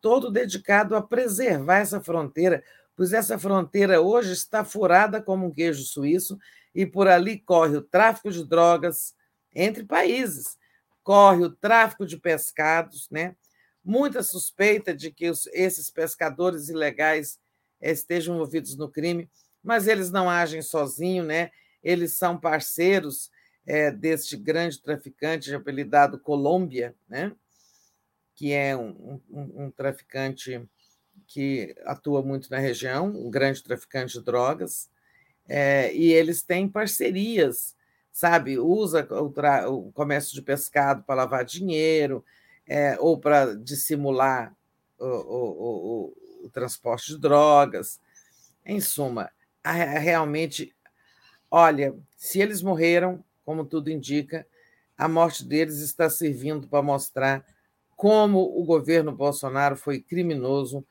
[0.00, 2.62] todo dedicado a preservar essa fronteira,
[2.94, 6.38] pois essa fronteira hoje está furada como um queijo suíço
[6.74, 9.14] e por ali corre o tráfico de drogas
[9.54, 10.56] entre países,
[11.02, 13.34] corre o tráfico de pescados, né?
[13.84, 17.38] muita suspeita de que esses pescadores ilegais
[17.80, 19.28] estejam envolvidos no crime,
[19.62, 21.50] mas eles não agem sozinhos, né?
[21.82, 23.30] Eles são parceiros
[23.66, 27.32] é, deste grande traficante apelidado Colômbia, né?
[28.34, 30.68] Que é um, um, um traficante
[31.26, 34.90] que atua muito na região, um grande traficante de drogas,
[35.48, 37.76] é, e eles têm parcerias,
[38.12, 38.58] sabe?
[38.58, 42.24] Usa o, o comércio de pescado para lavar dinheiro,
[42.66, 44.54] é, ou para dissimular
[44.98, 46.14] o, o,
[46.44, 48.00] o, transporte de drogas.
[48.64, 49.30] Em suma,
[49.64, 50.74] realmente,
[51.50, 54.46] olha, se eles morreram, como tudo indica,
[54.96, 57.44] a morte deles está servindo para mostrar
[57.96, 60.84] como o governo Bolsonaro foi criminoso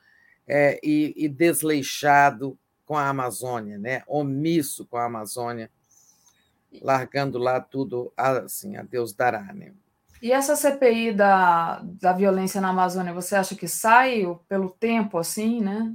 [0.48, 4.04] é, e, e, desleixado com a Amazônia, né?
[4.08, 5.70] omisso com a Amazônia,
[6.82, 9.54] largando lá tudo assim, a Deus dará.
[9.54, 9.74] Né?
[10.22, 15.62] E essa CPI da, da violência na Amazônia, você acha que sai pelo tempo assim,
[15.62, 15.94] né?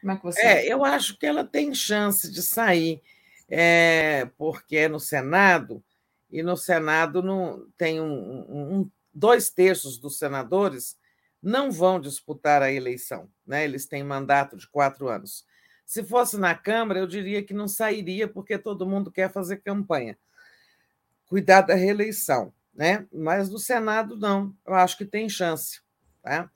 [0.00, 0.40] Como é que você.
[0.40, 3.00] É, eu acho que ela tem chance de sair,
[3.54, 5.82] é, porque é no Senado,
[6.30, 8.06] e no Senado não, tem um,
[8.48, 10.96] um, dois terços dos senadores
[11.42, 13.64] não vão disputar a eleição, né?
[13.64, 15.44] eles têm mandato de quatro anos.
[15.84, 20.16] Se fosse na Câmara, eu diria que não sairia, porque todo mundo quer fazer campanha.
[21.26, 23.06] Cuidar da reeleição né?
[23.12, 25.80] mas no Senado não, eu acho que tem chance.
[26.22, 26.50] Tá?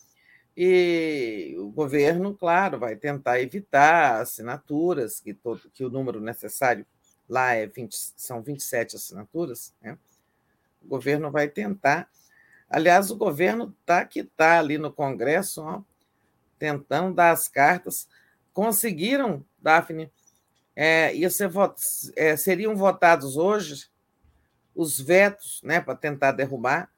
[0.56, 6.86] E o governo, claro, vai tentar evitar assinaturas, que, todo, que o número necessário
[7.28, 9.98] lá é 20, são 27 assinaturas, né?
[10.82, 12.08] o governo vai tentar.
[12.70, 15.82] Aliás, o governo tá que está ali no Congresso, ó,
[16.58, 18.08] tentando dar as cartas.
[18.52, 20.10] Conseguiram, Daphne,
[20.74, 21.50] é, ia ser,
[22.16, 23.88] é, seriam votados hoje
[24.74, 26.90] os vetos, né, para tentar derrubar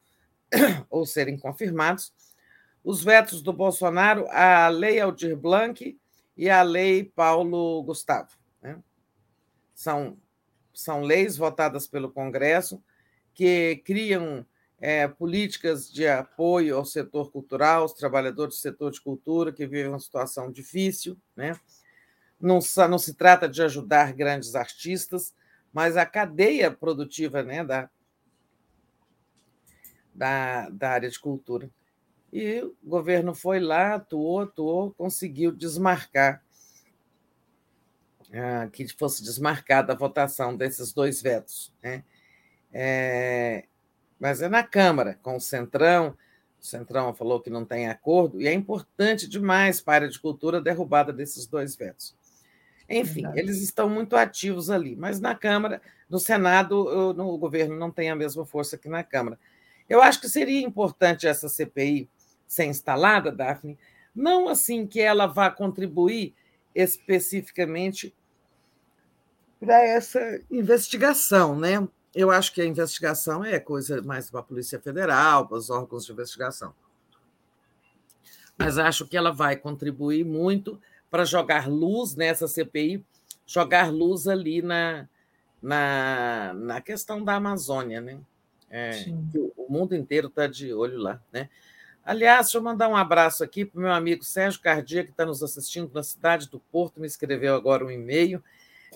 [0.89, 2.11] ou serem confirmados,
[2.83, 5.97] os vetos do Bolsonaro à Lei Aldir Blanc
[6.35, 8.29] e à Lei Paulo Gustavo.
[8.61, 8.79] Né?
[9.73, 10.17] São,
[10.73, 12.81] são leis votadas pelo Congresso
[13.33, 14.45] que criam
[14.79, 19.89] é, políticas de apoio ao setor cultural, aos trabalhadores do setor de cultura que vivem
[19.89, 21.17] uma situação difícil.
[21.35, 21.59] Né?
[22.39, 25.33] Não, não se trata de ajudar grandes artistas,
[25.73, 27.89] mas a cadeia produtiva né, da,
[30.13, 31.69] da, da área de cultura.
[32.31, 36.43] E o governo foi lá, atuou, atuou, conseguiu desmarcar,
[38.31, 41.73] ah, que fosse desmarcada a votação desses dois vetos.
[41.81, 42.03] Né?
[42.71, 43.65] É,
[44.19, 46.15] mas é na Câmara, com o Centrão.
[46.61, 50.19] O Centrão falou que não tem acordo, e é importante demais para a área de
[50.19, 52.15] cultura a derrubada desses dois vetos.
[52.87, 53.39] Enfim, Verdade.
[53.39, 58.09] eles estão muito ativos ali, mas na Câmara, no Senado, no, o governo não tem
[58.09, 59.39] a mesma força que na Câmara.
[59.87, 62.09] Eu acho que seria importante essa CPI
[62.49, 63.77] ser instalada, Daphne,
[64.13, 66.33] não assim que ela vá contribuir
[66.73, 68.13] especificamente
[69.59, 70.19] para essa
[70.49, 71.87] investigação, né?
[72.13, 76.05] Eu acho que a investigação é coisa mais para a Polícia Federal, para os órgãos
[76.05, 76.73] de investigação.
[78.57, 83.05] Mas acho que ela vai contribuir muito para jogar luz nessa CPI,
[83.45, 85.07] jogar luz ali na,
[85.61, 88.19] na, na questão da Amazônia, né?
[88.71, 89.05] É,
[89.55, 91.49] o mundo inteiro está de olho lá, né?
[92.09, 95.27] Aliás, deixa eu mandar um abraço aqui para o meu amigo Sérgio Cardia, que está
[95.27, 98.43] nos assistindo na cidade do Porto, me escreveu agora um e-mail,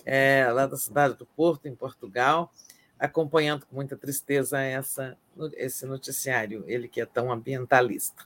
[0.04, 2.50] é, lá da cidade do Porto, em Portugal,
[2.98, 5.16] acompanhando com muita tristeza essa,
[5.52, 8.24] esse noticiário, ele que é tão ambientalista.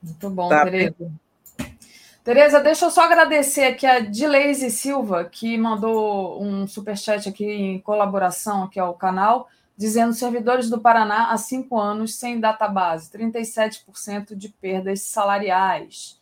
[0.00, 1.10] Muito bom, tá, Tereza.
[2.22, 7.80] Tereza, deixa eu só agradecer aqui a Dileise Silva, que mandou um superchat aqui em
[7.80, 9.48] colaboração aqui ao canal,
[9.80, 16.20] dizendo servidores do Paraná há cinco anos sem database, 37% de perdas salariais.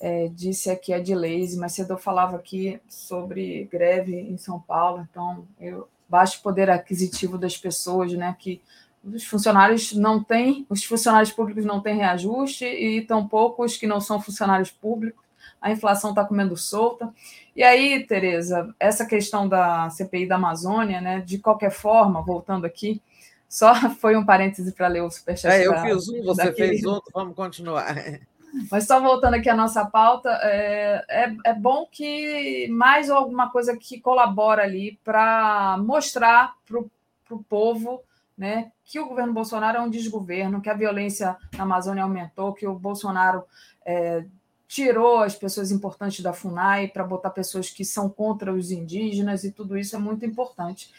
[0.00, 5.06] É, disse aqui a Dileise, mas cedo eu falava aqui sobre greve em São Paulo,
[5.08, 8.60] então eu baixo poder aquisitivo das pessoas, né, que
[9.04, 14.00] os funcionários não têm, os funcionários públicos não têm reajuste e tampouco os que não
[14.00, 15.22] são funcionários públicos.
[15.60, 17.12] A inflação está comendo solta.
[17.54, 21.20] E aí, Tereza, essa questão da CPI da Amazônia, né?
[21.20, 23.02] De qualquer forma, voltando aqui,
[23.48, 25.52] só foi um parêntese para ler o superchat.
[25.52, 26.56] É, eu fiz um, você daqui.
[26.56, 27.94] fez outro, vamos continuar.
[28.70, 33.76] Mas só voltando aqui à nossa pauta, é, é, é bom que mais alguma coisa
[33.76, 38.02] que colabora ali para mostrar para o povo
[38.40, 42.66] né, que o governo Bolsonaro é um desgoverno, que a violência na Amazônia aumentou, que
[42.66, 43.44] o Bolsonaro
[43.84, 44.24] é,
[44.70, 49.50] tirou as pessoas importantes da FUNAI para botar pessoas que são contra os indígenas, e
[49.50, 50.92] tudo isso é muito importante.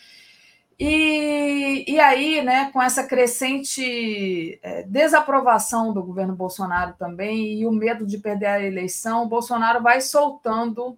[0.78, 7.72] E, e aí, né, com essa crescente é, desaprovação do governo Bolsonaro também e o
[7.72, 10.98] medo de perder a eleição, Bolsonaro vai soltando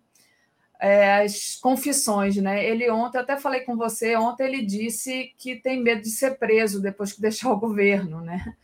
[0.79, 2.65] é, as confissões, né?
[2.65, 6.81] Ele ontem, até falei com você, ontem ele disse que tem medo de ser preso
[6.81, 8.55] depois que deixar o governo, né?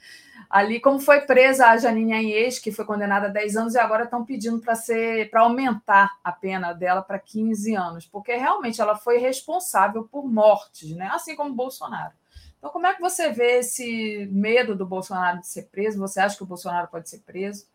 [0.49, 4.05] Ali, como foi presa a Janine Anhes, que foi condenada a 10 anos, e agora
[4.05, 8.95] estão pedindo para ser para aumentar a pena dela para 15 anos, porque realmente ela
[8.95, 11.09] foi responsável por mortes, né?
[11.13, 12.13] assim como Bolsonaro.
[12.57, 15.99] Então, como é que você vê esse medo do Bolsonaro de ser preso?
[15.99, 17.65] Você acha que o Bolsonaro pode ser preso?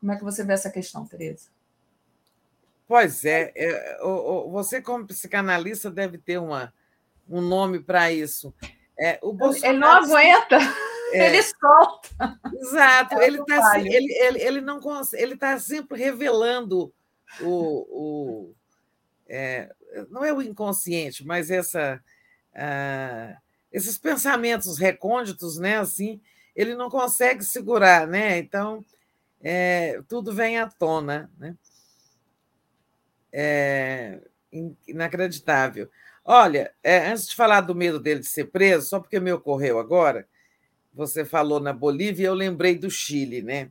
[0.00, 1.48] Como é que você vê essa questão, Tereza?
[2.88, 3.98] Pois é, é
[4.50, 6.74] você, como psicanalista, deve ter uma,
[7.28, 8.52] um nome para isso.
[8.98, 10.58] É, o Bolsonaro, ele não aguenta,
[11.12, 12.08] é, ele solta.
[12.54, 14.80] Exato, é ele está ele, ele, ele não
[15.14, 16.92] ele está sempre revelando
[17.40, 18.54] o, o
[19.28, 19.72] é,
[20.10, 22.02] não é o inconsciente, mas essa
[22.54, 23.36] uh,
[23.72, 25.78] esses pensamentos recônditos, né?
[25.78, 26.20] Assim,
[26.54, 28.38] ele não consegue segurar, né?
[28.38, 28.84] Então
[29.42, 31.56] é, tudo vem à tona, né?
[33.32, 34.20] É
[34.86, 35.88] inacreditável.
[36.24, 39.78] Olha, é, antes de falar do medo dele de ser preso, só porque me ocorreu
[39.78, 40.26] agora,
[40.92, 43.70] você falou na Bolívia, eu lembrei do Chile, né?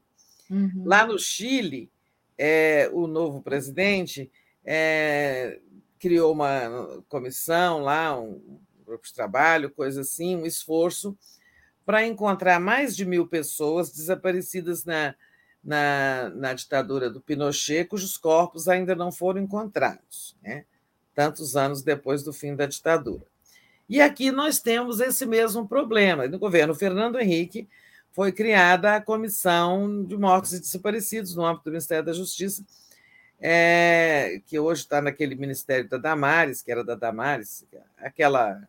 [0.50, 0.84] Uhum.
[0.86, 1.90] Lá no Chile,
[2.38, 4.32] é, o novo presidente
[4.66, 5.60] é,
[6.00, 11.18] criou uma comissão lá, um grupo de trabalho, coisa assim, um esforço
[11.86, 15.16] para encontrar mais de mil pessoas desaparecidas na,
[15.64, 20.36] na, na ditadura do Pinochet, cujos corpos ainda não foram encontrados.
[20.42, 20.66] Né?
[21.20, 23.26] tantos anos depois do fim da ditadura.
[23.90, 26.28] E aqui nós temos esse mesmo problema.
[26.28, 27.68] No governo Fernando Henrique
[28.12, 32.64] foi criada a Comissão de Mortos e Desaparecidos, no âmbito do Ministério da Justiça,
[33.42, 37.66] é, que hoje está naquele Ministério da Damares, que era da Damares,
[37.98, 38.62] aquela,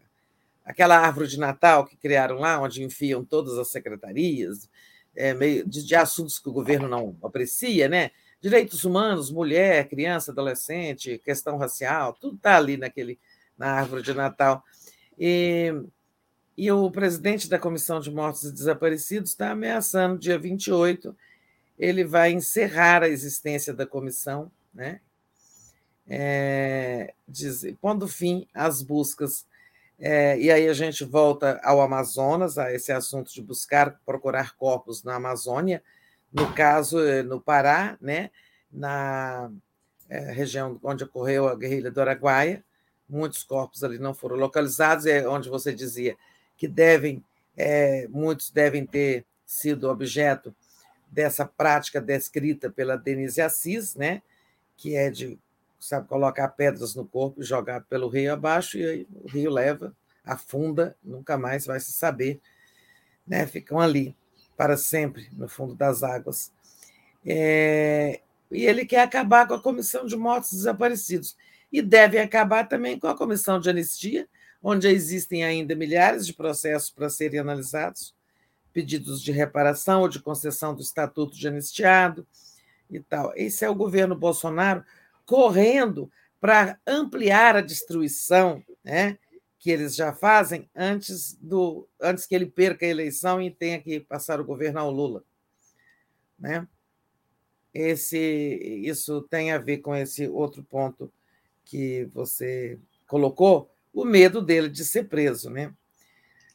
[0.65, 4.70] aquela árvore de Natal que criaram lá, onde enfiam todas as secretarias,
[5.15, 8.10] é, meio de, de assuntos que o governo não aprecia, né?
[8.40, 13.18] direitos humanos, mulher, criança, adolescente, questão racial, tudo está ali naquele,
[13.57, 14.65] na árvore de Natal.
[15.20, 15.70] E,
[16.57, 21.15] e o presidente da Comissão de Mortos e Desaparecidos está ameaçando, dia 28,
[21.78, 25.00] ele vai encerrar a existência da comissão, né?
[26.08, 29.47] É, diz, pondo fim às buscas.
[29.99, 35.05] É, e aí a gente volta ao Amazonas, a esse assunto de buscar, procurar corpos
[35.05, 35.82] na Amazônia,
[36.32, 38.31] no caso, eh, no Pará, né,
[38.73, 39.50] na
[40.08, 42.65] é, região onde ocorreu a guerrilha do Araguaia,
[43.10, 46.16] muitos corpos ali não foram localizados, é onde você dizia
[46.56, 47.24] que devem,
[47.56, 50.55] é, muitos devem ter sido objeto
[51.10, 54.22] dessa prática descrita pela Denise Assis, né,
[54.76, 55.39] que é de
[55.78, 59.94] sabe, colocar pedras no corpo e jogar pelo rio abaixo, e aí o rio leva,
[60.24, 62.40] afunda, nunca mais vai se saber,
[63.26, 64.14] né, ficam ali
[64.56, 66.52] para sempre no fundo das águas.
[67.24, 71.36] É, e ele quer acabar com a Comissão de Mortos Desaparecidos.
[71.73, 74.28] E deve acabar também com a Comissão de Anistia,
[74.62, 78.15] onde existem ainda milhares de processos para serem analisados,
[78.73, 82.26] pedidos de reparação ou de concessão do Estatuto de Anistiado
[82.90, 83.32] e tal.
[83.36, 84.84] Esse é o governo Bolsonaro
[85.24, 89.18] correndo para ampliar a destruição, né?
[89.60, 94.00] que eles já fazem antes do antes que ele perca a eleição e tenha que
[94.00, 95.23] passar o governo ao Lula,
[96.39, 96.66] né?
[97.73, 98.18] Esse
[98.82, 101.12] isso tem a ver com esse outro ponto
[101.70, 105.73] que você colocou, o medo dele de ser preso, né?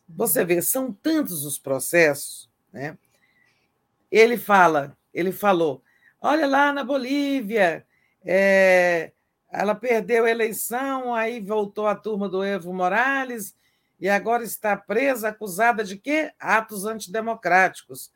[0.10, 2.98] Você vê, são tantos os processos, né?
[4.12, 5.82] Ele fala, ele falou,
[6.22, 7.86] olha lá na Bolívia,
[8.26, 9.14] é,
[9.50, 13.56] ela perdeu a eleição, aí voltou a turma do Evo Morales
[13.98, 16.34] e agora está presa, acusada de quê?
[16.38, 18.12] Atos antidemocráticos.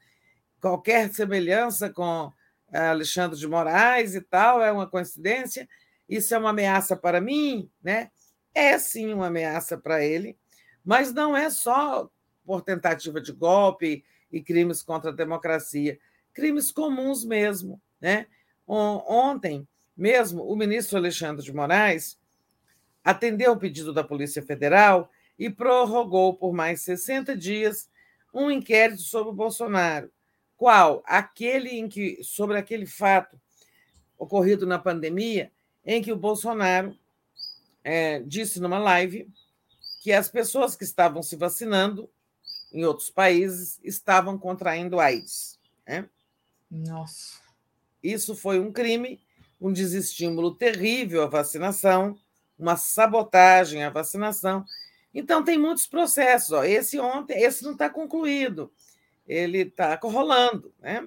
[0.59, 2.31] Qualquer semelhança com
[2.73, 5.67] eh, Alexandre de Moraes e tal é uma coincidência?
[6.09, 8.09] Isso é uma ameaça para mim, né?
[8.53, 10.35] É sim uma ameaça para ele,
[10.83, 12.09] mas não é só
[12.43, 15.99] por tentativa de golpe e crimes contra a democracia,
[16.33, 18.25] crimes comuns mesmo, né?
[18.65, 22.17] Ontem mesmo, o ministro Alexandre de Moraes
[23.03, 27.89] atendeu o pedido da Polícia Federal e prorrogou por mais 60 dias
[28.33, 30.11] um inquérito sobre o Bolsonaro.
[30.55, 31.03] Qual?
[31.05, 33.39] Aquele em que, sobre aquele fato
[34.17, 35.51] ocorrido na pandemia,
[35.91, 36.95] em que o Bolsonaro
[37.83, 39.27] é, disse numa live
[39.99, 42.07] que as pessoas que estavam se vacinando
[42.71, 45.59] em outros países estavam contraindo AIDS.
[45.87, 46.07] Né?
[46.69, 47.39] Nossa.
[48.03, 49.19] Isso foi um crime
[49.59, 52.15] um desestímulo terrível à vacinação,
[52.57, 54.63] uma sabotagem à vacinação.
[55.11, 56.51] Então, tem muitos processos.
[56.51, 56.63] Ó.
[56.63, 58.71] Esse ontem, esse não está concluído,
[59.27, 60.71] ele está rolando.
[60.79, 61.05] Né?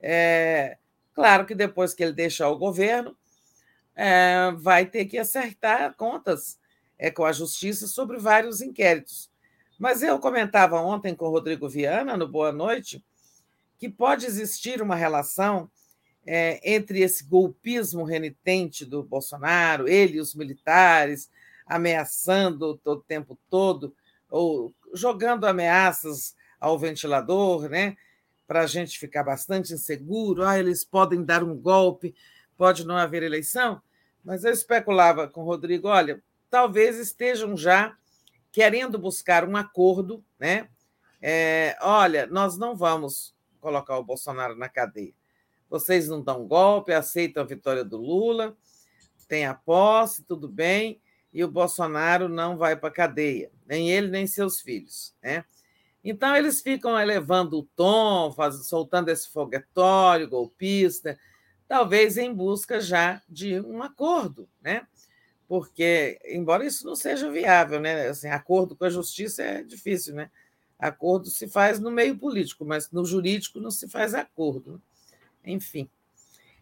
[0.00, 0.76] É,
[1.14, 3.16] claro que depois que ele deixar o governo,
[3.94, 6.58] é, vai ter que acertar contas
[6.98, 9.30] é, com a justiça sobre vários inquéritos.
[9.78, 13.04] Mas eu comentava ontem com o Rodrigo Viana, no Boa Noite,
[13.78, 15.70] que pode existir uma relação
[16.24, 21.30] é, entre esse golpismo renitente do Bolsonaro, ele e os militares,
[21.66, 23.94] ameaçando o tempo todo,
[24.30, 27.96] ou jogando ameaças ao ventilador, né?
[28.46, 32.14] para a gente ficar bastante inseguro, ah, eles podem dar um golpe,
[32.62, 33.82] pode não haver eleição,
[34.22, 37.96] mas eu especulava com o Rodrigo, olha, talvez estejam já
[38.52, 40.68] querendo buscar um acordo, né?
[41.20, 45.12] É, olha, nós não vamos colocar o Bolsonaro na cadeia.
[45.68, 48.56] Vocês não dão golpe, aceitam a vitória do Lula,
[49.26, 51.00] tem a posse, tudo bem,
[51.32, 55.16] e o Bolsonaro não vai para a cadeia, nem ele, nem seus filhos.
[55.20, 55.44] Né?
[56.04, 61.18] Então, eles ficam elevando o tom, faz, soltando esse foguetório golpista,
[61.72, 64.86] talvez em busca já de um acordo, né?
[65.48, 68.08] Porque, embora isso não seja viável, né?
[68.08, 70.30] Assim, acordo com a justiça é difícil, né?
[70.78, 74.72] Acordo se faz no meio político, mas no jurídico não se faz acordo.
[74.72, 75.52] Né?
[75.54, 75.88] Enfim,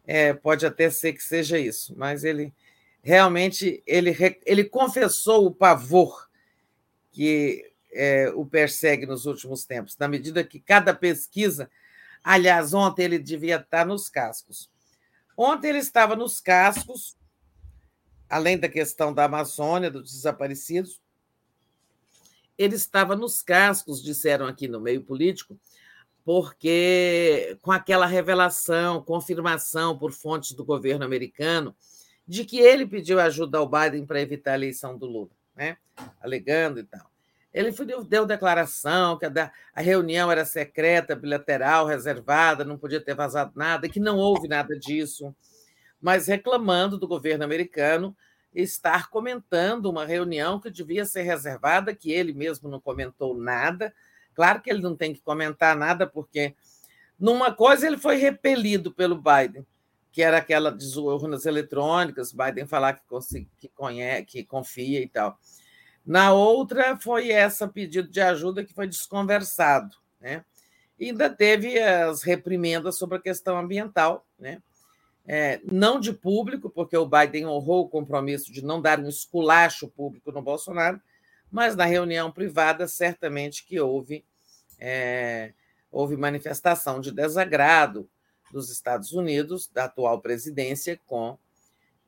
[0.06, 2.54] é, pode até ser que seja isso, mas ele
[3.02, 4.16] realmente ele,
[4.46, 6.30] ele confessou o pavor
[7.10, 11.68] que é, o persegue nos últimos tempos, na medida que cada pesquisa.
[12.22, 14.70] Aliás, ontem ele devia estar nos cascos.
[15.42, 17.16] Ontem ele estava nos cascos,
[18.28, 21.00] além da questão da Amazônia, dos desaparecidos,
[22.58, 25.58] ele estava nos cascos, disseram aqui no meio político,
[26.26, 31.74] porque com aquela revelação, confirmação por fontes do governo americano
[32.28, 35.78] de que ele pediu ajuda ao Biden para evitar a eleição do Lula, né?
[36.20, 37.09] alegando e tal.
[37.52, 37.72] Ele
[38.06, 43.98] deu declaração que a, reunião era secreta, bilateral, reservada, não podia ter vazado nada, que
[43.98, 45.34] não houve nada disso,
[46.00, 48.16] mas reclamando do governo americano
[48.54, 53.92] estar comentando uma reunião que devia ser reservada, que ele mesmo não comentou nada.
[54.34, 56.54] Claro que ele não tem que comentar nada, porque
[57.18, 59.66] numa coisa ele foi repelido pelo Biden,
[60.12, 65.38] que era aquela de urnas eletrônicas, Biden falar que, que, conhece, que confia e tal.
[66.04, 70.44] Na outra foi essa pedido de ajuda que foi desconversado, né?
[71.00, 74.62] Ainda teve as reprimendas sobre a questão ambiental, né?
[75.26, 79.86] É, não de público, porque o Biden honrou o compromisso de não dar um esculacho
[79.88, 81.00] público no Bolsonaro,
[81.50, 84.24] mas na reunião privada certamente que houve
[84.78, 85.52] é,
[85.90, 88.08] houve manifestação de desagrado
[88.50, 91.38] dos Estados Unidos da atual presidência com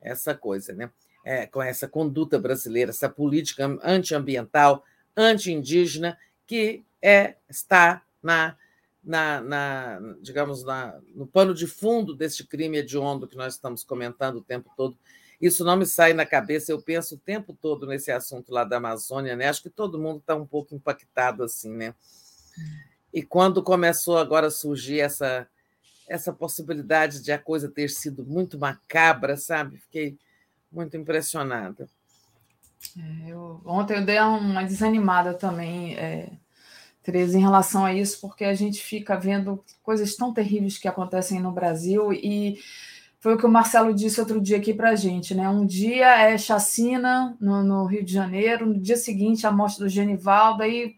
[0.01, 0.91] essa coisa, né?
[1.23, 4.83] É, com essa conduta brasileira, essa política antiambiental,
[5.15, 8.55] anti-indígena, que é, está na,
[9.03, 14.37] na, na digamos, na, no pano de fundo deste crime hediondo que nós estamos comentando
[14.37, 14.97] o tempo todo.
[15.41, 18.77] Isso não me sai na cabeça, eu penso o tempo todo nesse assunto lá da
[18.77, 19.49] Amazônia, né?
[19.49, 21.93] Acho que todo mundo está um pouco impactado assim, né?
[23.13, 25.47] E quando começou agora a surgir essa
[26.07, 29.77] essa possibilidade de a coisa ter sido muito macabra, sabe?
[29.77, 30.17] Fiquei
[30.73, 31.87] muito impressionada.
[32.97, 36.29] É, eu, ontem eu dei uma desanimada também, é,
[37.01, 41.39] Tereza, em relação a isso, porque a gente fica vendo coisas tão terríveis que acontecem
[41.39, 42.59] no Brasil e
[43.19, 45.47] foi o que o Marcelo disse outro dia aqui para a gente, né?
[45.49, 49.87] Um dia é chacina no, no, Rio de Janeiro, no dia seguinte a morte do
[49.87, 50.95] Genivaldo, aí,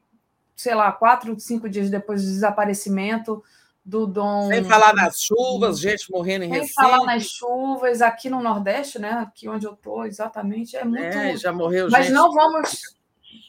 [0.55, 3.43] sei lá, quatro, cinco dias depois do desaparecimento,
[3.85, 4.47] do Dom.
[4.47, 6.73] Sem falar nas chuvas, gente morrendo em Sem Recife.
[6.73, 9.11] Sem falar nas chuvas, aqui no Nordeste, né?
[9.11, 11.03] Aqui onde eu estou, exatamente, é muito.
[11.03, 12.15] É, já morreu Mas gente.
[12.15, 12.95] não vamos.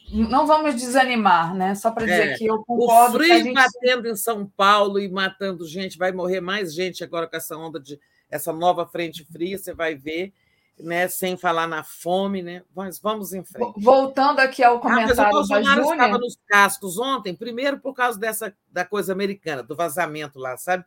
[0.09, 1.75] Não vamos desanimar, né?
[1.75, 2.37] Só para dizer é.
[2.37, 3.17] que eu concordo.
[3.17, 3.53] O frio gente...
[3.53, 7.77] batendo em São Paulo e matando gente, vai morrer mais gente agora com essa onda
[7.77, 7.99] de
[8.29, 10.33] essa nova frente fria, você vai ver
[10.79, 12.63] né, sem falar na fome, né?
[12.75, 13.81] Mas vamos em frente.
[13.81, 18.19] Voltando aqui ao comentário ah, o Bolsonaro da estava nos cascos ontem, primeiro por causa
[18.19, 20.85] dessa da coisa americana, do vazamento lá, sabe?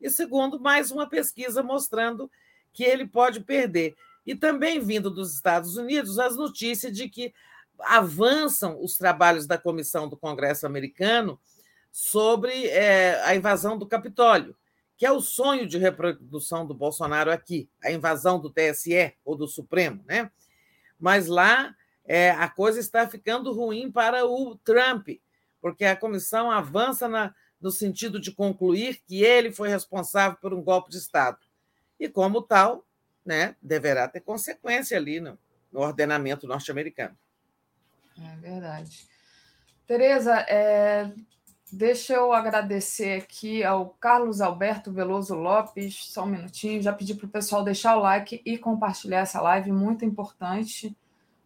[0.00, 2.30] E segundo, mais uma pesquisa mostrando
[2.72, 3.94] que ele pode perder.
[4.26, 7.32] E também vindo dos Estados Unidos as notícias de que
[7.80, 11.40] avançam os trabalhos da comissão do Congresso americano
[11.90, 14.54] sobre é, a invasão do Capitólio
[15.00, 19.48] que é o sonho de reprodução do Bolsonaro aqui, a invasão do TSE ou do
[19.48, 20.30] Supremo, né?
[20.98, 25.08] Mas lá é, a coisa está ficando ruim para o Trump,
[25.58, 30.62] porque a comissão avança na, no sentido de concluir que ele foi responsável por um
[30.62, 31.38] golpe de Estado.
[31.98, 32.84] E, como tal,
[33.24, 35.38] né, deverá ter consequência ali no,
[35.72, 37.16] no ordenamento norte-americano.
[38.22, 39.08] É verdade.
[39.86, 41.10] Tereza, é,
[41.72, 46.82] Deixa eu agradecer aqui ao Carlos Alberto Veloso Lopes, só um minutinho.
[46.82, 50.96] Já pedi para o pessoal deixar o like e compartilhar essa live, muito importante.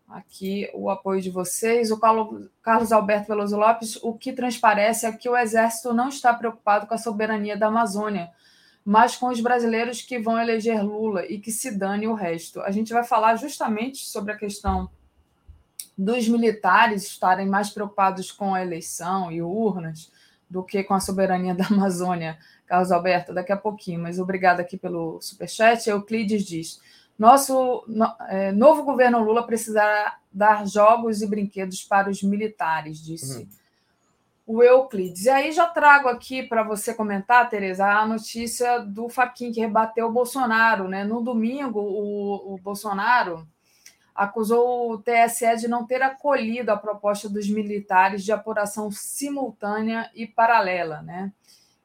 [0.09, 1.91] aqui o apoio de vocês.
[1.91, 6.87] O Carlos Alberto Veloso Lopes, o que transparece é que o Exército não está preocupado
[6.87, 8.31] com a soberania da Amazônia,
[8.83, 12.63] mas com os brasileiros que vão eleger Lula e que se dane o resto.
[12.63, 14.89] A gente vai falar justamente sobre a questão
[15.97, 20.11] dos militares estarem mais preocupados com a eleição e urnas
[20.49, 24.01] do que com a soberania da Amazônia, Carlos Alberto, daqui a pouquinho.
[24.01, 25.89] Mas obrigado aqui pelo superchat.
[25.89, 26.81] Euclides diz:
[27.19, 27.85] nosso
[28.29, 33.49] é, novo governo Lula precisará dar jogos e brinquedos para os militares, disse
[34.47, 34.57] uhum.
[34.59, 35.27] o Euclides.
[35.27, 40.09] E aí já trago aqui para você comentar, Tereza, a notícia do Faquin que rebateu
[40.09, 40.89] o Bolsonaro.
[40.89, 41.05] Né?
[41.05, 43.47] No domingo, o, o Bolsonaro
[44.15, 50.27] acusou o TSE de não ter acolhido a proposta dos militares de apuração simultânea e
[50.27, 51.03] paralela.
[51.03, 51.33] Né?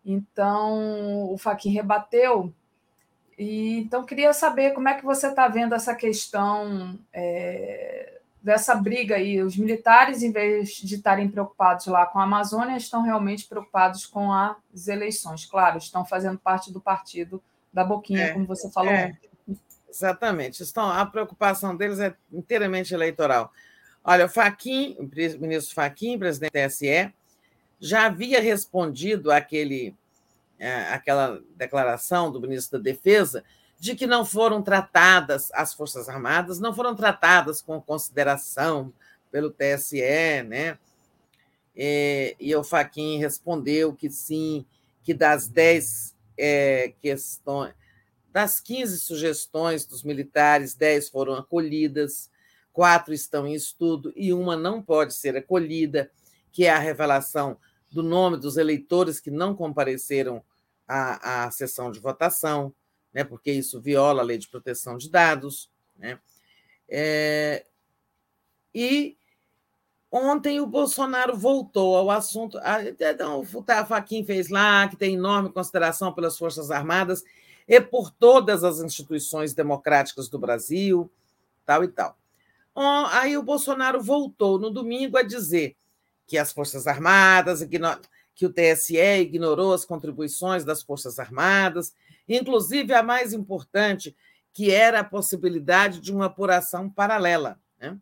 [0.05, 2.53] Então, o Faquin rebateu.
[3.37, 9.15] E, então, queria saber como é que você está vendo essa questão é, dessa briga
[9.15, 9.41] aí.
[9.41, 14.31] Os militares, em vez de estarem preocupados lá com a Amazônia, estão realmente preocupados com
[14.31, 15.45] as eleições.
[15.45, 17.41] Claro, estão fazendo parte do partido
[17.73, 18.91] da Boquinha, é, como você falou.
[18.91, 19.17] É.
[19.89, 20.61] Exatamente.
[20.61, 23.51] Estão, a preocupação deles é inteiramente eleitoral.
[24.03, 27.13] Olha, o Faquim, o ministro Faquim, presidente da TSE,
[27.79, 29.95] já havia respondido àquele,
[30.57, 33.43] é, àquela declaração do ministro da Defesa
[33.79, 38.91] de que não foram tratadas, as Forças Armadas não foram tratadas com consideração
[39.31, 40.77] pelo TSE, né?
[41.75, 44.65] E, e o Faquim respondeu que sim,
[45.01, 47.73] que das dez é, questões,
[48.31, 52.29] das 15 sugestões dos militares, 10 foram acolhidas,
[52.71, 56.11] quatro estão em estudo e uma não pode ser acolhida,
[56.51, 57.57] que é a revelação
[57.91, 60.43] do nome dos eleitores que não compareceram
[60.87, 62.73] à, à sessão de votação,
[63.13, 65.69] né, porque isso viola a lei de proteção de dados.
[65.97, 66.19] Né?
[66.87, 67.65] É,
[68.73, 69.17] e
[70.11, 72.59] ontem o Bolsonaro voltou ao assunto.
[72.59, 77.23] A, então, o Faquin fez lá, que tem enorme consideração pelas Forças Armadas
[77.69, 81.09] e por todas as instituições democráticas do Brasil,
[81.63, 82.17] tal e tal.
[83.11, 85.75] Aí o Bolsonaro voltou no domingo a dizer
[86.25, 87.59] que as Forças Armadas,
[88.33, 91.93] que o TSE ignorou as contribuições das Forças Armadas,
[92.27, 94.15] inclusive a mais importante,
[94.51, 97.59] que era a possibilidade de uma apuração paralela.
[97.79, 97.95] Né?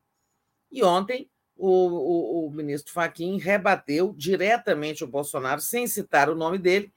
[0.71, 6.57] E ontem o, o, o ministro Faquim rebateu diretamente o Bolsonaro, sem citar o nome
[6.57, 6.93] dele,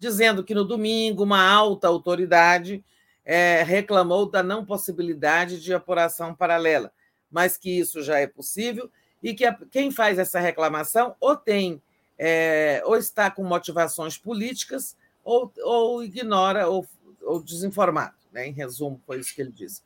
[0.00, 2.82] dizendo que no domingo uma alta autoridade
[3.24, 6.90] é, reclamou da não possibilidade de apuração paralela,
[7.30, 8.90] mas que isso já é possível
[9.22, 11.80] e que a, quem faz essa reclamação ou tem
[12.18, 16.86] é, ou está com motivações políticas ou, ou ignora ou,
[17.22, 18.14] ou desinformado.
[18.32, 18.48] Né?
[18.48, 19.82] Em resumo, foi isso que ele disse.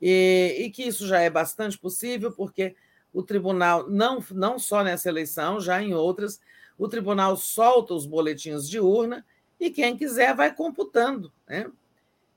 [0.00, 2.74] E, e, que isso já é bastante possível, porque
[3.12, 6.40] o tribunal, não, não só nessa eleição, já em outras,
[6.82, 9.24] o tribunal solta os boletins de urna
[9.60, 11.32] e quem quiser vai computando.
[11.46, 11.70] Né?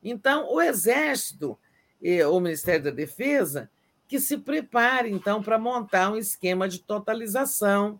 [0.03, 1.57] Então, o Exército
[1.99, 3.71] e o Ministério da Defesa
[4.07, 7.99] que se prepare, então, para montar um esquema de totalização,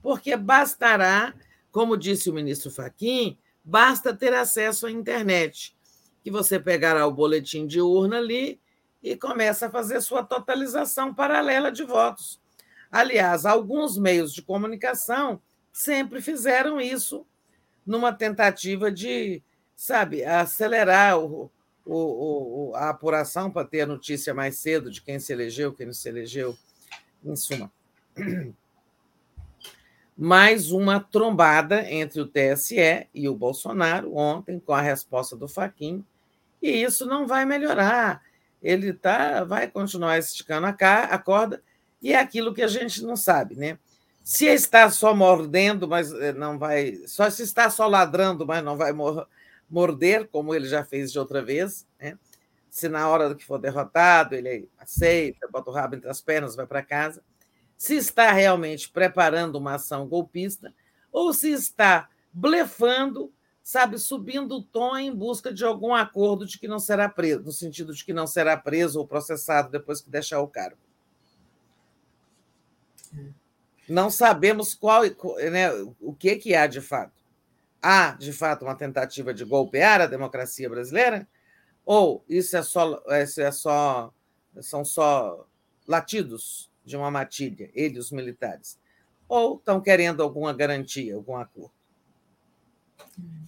[0.00, 1.34] porque bastará,
[1.72, 5.76] como disse o ministro Faquim, basta ter acesso à internet,
[6.22, 8.60] que você pegará o boletim de urna ali
[9.02, 12.40] e começa a fazer sua totalização paralela de votos.
[12.92, 17.26] Aliás, alguns meios de comunicação sempre fizeram isso
[17.86, 19.42] numa tentativa de,
[19.74, 21.50] sabe, acelerar o,
[21.84, 25.86] o, o, a apuração para ter a notícia mais cedo de quem se elegeu, quem
[25.86, 26.56] não se elegeu,
[27.24, 27.70] em suma.
[30.16, 36.04] Mais uma trombada entre o TSE e o Bolsonaro ontem, com a resposta do Faquim,
[36.60, 38.22] e isso não vai melhorar.
[38.62, 41.62] Ele tá, vai continuar esticando a, a corda,
[42.02, 43.78] e é aquilo que a gente não sabe, né?
[44.30, 47.02] Se está só mordendo, mas eh, não vai.
[47.04, 48.92] Só se está só ladrando, mas não vai
[49.68, 51.84] morder, como ele já fez de outra vez.
[51.98, 52.16] Né?
[52.70, 56.64] Se na hora que for derrotado, ele aceita, bota o rabo entre as pernas, vai
[56.64, 57.24] para casa.
[57.76, 60.72] Se está realmente preparando uma ação golpista,
[61.10, 63.32] ou se está blefando,
[63.64, 67.50] sabe, subindo o tom em busca de algum acordo de que não será preso, no
[67.50, 70.78] sentido de que não será preso ou processado depois que deixar o cargo.
[73.12, 73.40] É
[73.90, 75.02] não sabemos qual,
[75.50, 77.20] né, o que, que há de fato.
[77.82, 81.26] Há, de fato, uma tentativa de golpear a democracia brasileira?
[81.84, 84.12] Ou isso é só, isso é só
[84.60, 85.46] são só
[85.86, 88.78] latidos de uma matilha, eles, os militares?
[89.28, 91.72] Ou estão querendo alguma garantia, algum acordo?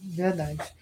[0.00, 0.74] Verdade.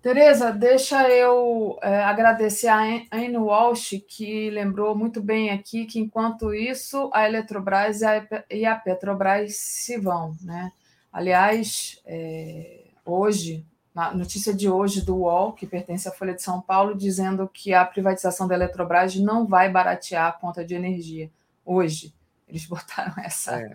[0.00, 6.54] Tereza, deixa eu é, agradecer a Anne Walsh, que lembrou muito bem aqui que, enquanto
[6.54, 8.00] isso, a Eletrobras
[8.48, 10.36] e a Petrobras se vão.
[10.40, 10.70] Né?
[11.12, 16.60] Aliás, é, hoje, na notícia de hoje do UOL, que pertence à Folha de São
[16.60, 21.28] Paulo, dizendo que a privatização da Eletrobras não vai baratear a conta de energia.
[21.66, 22.14] Hoje,
[22.46, 23.60] eles botaram essa.
[23.60, 23.72] É,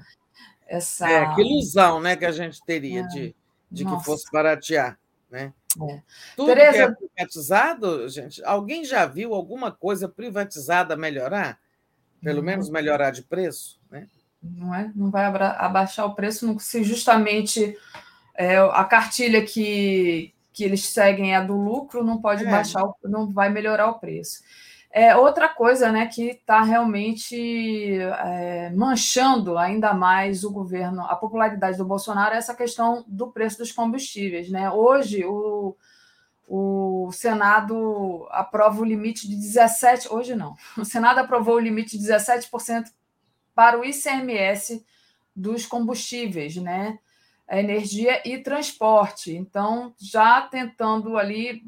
[0.68, 1.10] essa...
[1.10, 3.08] é que ilusão né, que a gente teria é.
[3.08, 3.36] de,
[3.70, 4.98] de que fosse baratear.
[5.34, 5.52] Né?
[5.90, 6.02] É.
[6.36, 6.72] Tudo Tereza...
[6.72, 11.58] que é privatizado, gente, alguém já viu alguma coisa privatizada melhorar?
[12.22, 13.82] Pelo menos melhorar de preço?
[13.90, 14.08] Né?
[14.42, 14.92] Não é?
[14.96, 17.76] Não vai abaixar o preço se justamente
[18.36, 22.52] é, a cartilha que, que eles seguem é a do lucro, não pode é.
[22.52, 24.44] baixar, não vai melhorar o preço.
[24.96, 31.80] É, outra coisa né, que está realmente é, manchando ainda mais o governo, a popularidade
[31.80, 34.52] do Bolsonaro, é essa questão do preço dos combustíveis.
[34.52, 34.70] Né?
[34.70, 35.76] Hoje, o,
[36.48, 42.06] o Senado aprova o limite de 17%, hoje não, o Senado aprovou o limite de
[42.06, 42.92] 17%
[43.56, 44.86] para o ICMS
[45.36, 47.00] dos combustíveis, né?
[47.50, 49.36] energia e transporte.
[49.36, 51.64] Então, já tentando ali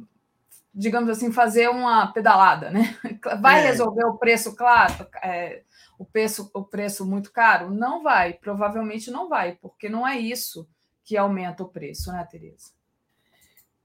[0.76, 2.98] digamos assim, fazer uma pedalada, né?
[3.42, 3.68] Vai é.
[3.68, 5.64] resolver o preço, claro, é,
[5.98, 7.72] o, preço, o preço muito caro?
[7.72, 10.68] Não vai, provavelmente não vai, porque não é isso
[11.02, 12.74] que aumenta o preço, né, Tereza?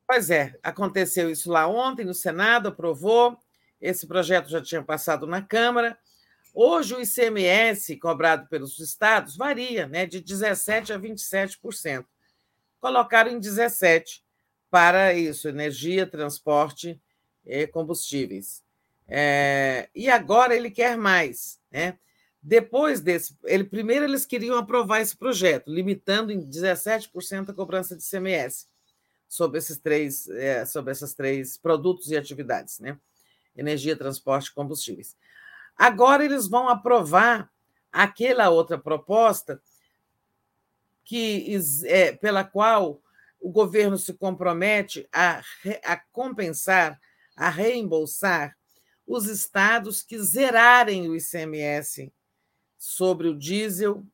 [0.04, 3.38] Pois é, aconteceu isso lá ontem no Senado, aprovou,
[3.80, 5.96] esse projeto já tinha passado na Câmara.
[6.52, 12.04] Hoje o ICMS cobrado pelos estados varia, né, de 17 a 27%.
[12.80, 14.24] Colocaram em 17
[14.70, 17.00] para isso, energia, transporte
[17.44, 18.62] e combustíveis.
[19.08, 21.98] É, e agora ele quer mais, né?
[22.42, 28.02] Depois desse, ele primeiro eles queriam aprovar esse projeto, limitando em 17% a cobrança de
[28.02, 28.66] CMS
[29.28, 32.98] sobre esses três, é, sobre esses três produtos e atividades, né?
[33.54, 35.16] Energia, transporte e combustíveis.
[35.76, 37.50] Agora eles vão aprovar
[37.92, 39.60] aquela outra proposta
[41.04, 43.02] que é, pela qual
[43.40, 45.42] o governo se compromete a,
[45.84, 47.00] a compensar,
[47.34, 48.56] a reembolsar
[49.06, 52.12] os estados que zerarem o ICMS
[52.78, 54.04] sobre o diesel,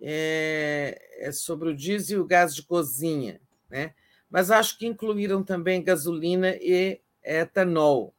[0.00, 3.40] é, é sobre o diesel e o gás de cozinha,
[3.70, 3.94] né?
[4.28, 8.14] Mas acho que incluíram também gasolina e etanol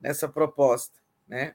[0.00, 1.54] nessa proposta, né?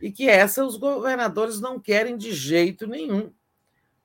[0.00, 3.32] E que essa os governadores não querem de jeito nenhum,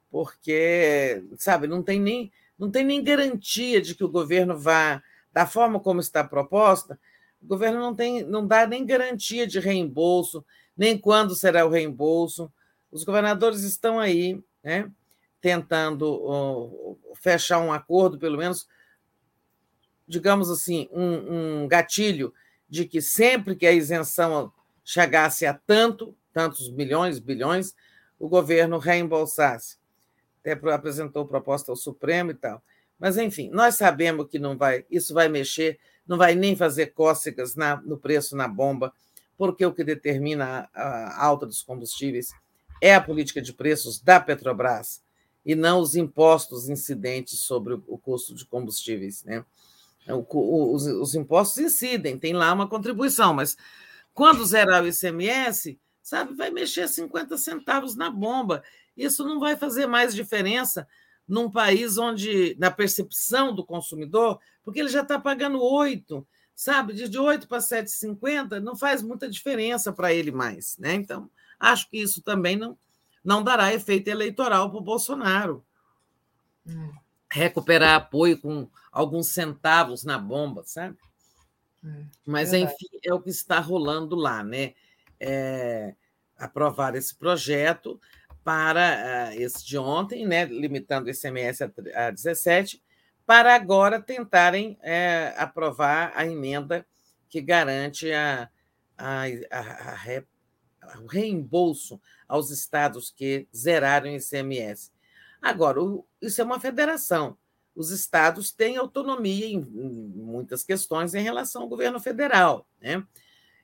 [0.09, 5.01] porque, sabe, não tem nem não tem nem garantia de que o governo vá,
[5.31, 6.99] da forma como está proposta,
[7.41, 10.43] o governo não, tem, não dá nem garantia de reembolso,
[10.75, 12.51] nem quando será o reembolso.
[12.91, 14.89] Os governadores estão aí, né,
[15.41, 18.67] tentando fechar um acordo, pelo menos,
[20.07, 22.33] digamos assim, um, um gatilho
[22.67, 24.51] de que sempre que a isenção
[24.83, 27.75] chegasse a tanto, tantos milhões, bilhões,
[28.17, 29.77] o governo reembolsasse
[30.51, 32.61] até apresentou proposta ao Supremo e tal.
[32.99, 37.55] Mas, enfim, nós sabemos que não vai, isso vai mexer, não vai nem fazer cócegas
[37.55, 38.93] na, no preço na bomba,
[39.37, 42.29] porque o que determina a, a alta dos combustíveis
[42.81, 45.03] é a política de preços da Petrobras
[45.45, 49.23] e não os impostos incidentes sobre o, o custo de combustíveis.
[49.23, 49.43] Né?
[50.07, 53.57] O, o, os, os impostos incidem, tem lá uma contribuição, mas
[54.13, 58.63] quando zerar o ICMS, sabe, vai mexer 50 centavos na bomba.
[58.95, 60.87] Isso não vai fazer mais diferença
[61.27, 66.25] num país onde, na percepção do consumidor, porque ele já está pagando 8,
[66.55, 66.93] sabe?
[66.93, 70.77] De 8 para 7,50 não faz muita diferença para ele mais.
[70.77, 70.93] Né?
[70.93, 72.77] Então, acho que isso também não,
[73.23, 75.65] não dará efeito eleitoral para o Bolsonaro.
[76.65, 76.91] Hum.
[77.29, 80.97] Recuperar apoio com alguns centavos na bomba, sabe?
[81.83, 84.73] Hum, Mas, enfim, é o que está rolando lá, né?
[85.19, 85.95] É,
[86.37, 87.99] aprovar esse projeto
[88.45, 92.79] para uh, esse de ontem, né, limitando o ICMS a, a 17,
[93.25, 96.85] para agora tentarem é, aprovar a emenda
[97.27, 98.47] que garante a,
[98.95, 104.91] a, a, o reembolso aos estados que zeraram o ICMS.
[105.41, 107.35] Agora, o, isso é uma federação.
[107.75, 112.67] Os estados têm autonomia em, em muitas questões em relação ao governo federal.
[112.79, 113.03] Né?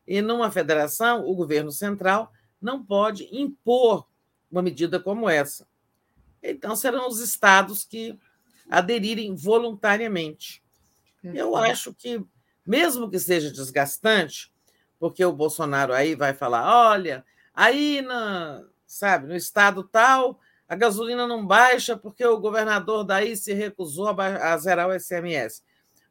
[0.07, 4.09] E numa federação, o governo central não pode impor
[4.51, 5.67] uma medida como essa.
[6.43, 8.17] Então, serão os estados que
[8.69, 10.63] aderirem voluntariamente.
[11.23, 12.23] Eu acho que,
[12.65, 14.51] mesmo que seja desgastante,
[14.99, 17.23] porque o Bolsonaro aí vai falar: olha,
[17.53, 23.53] aí na, sabe, no estado tal, a gasolina não baixa porque o governador daí se
[23.53, 25.63] recusou a, a zerar o SMS.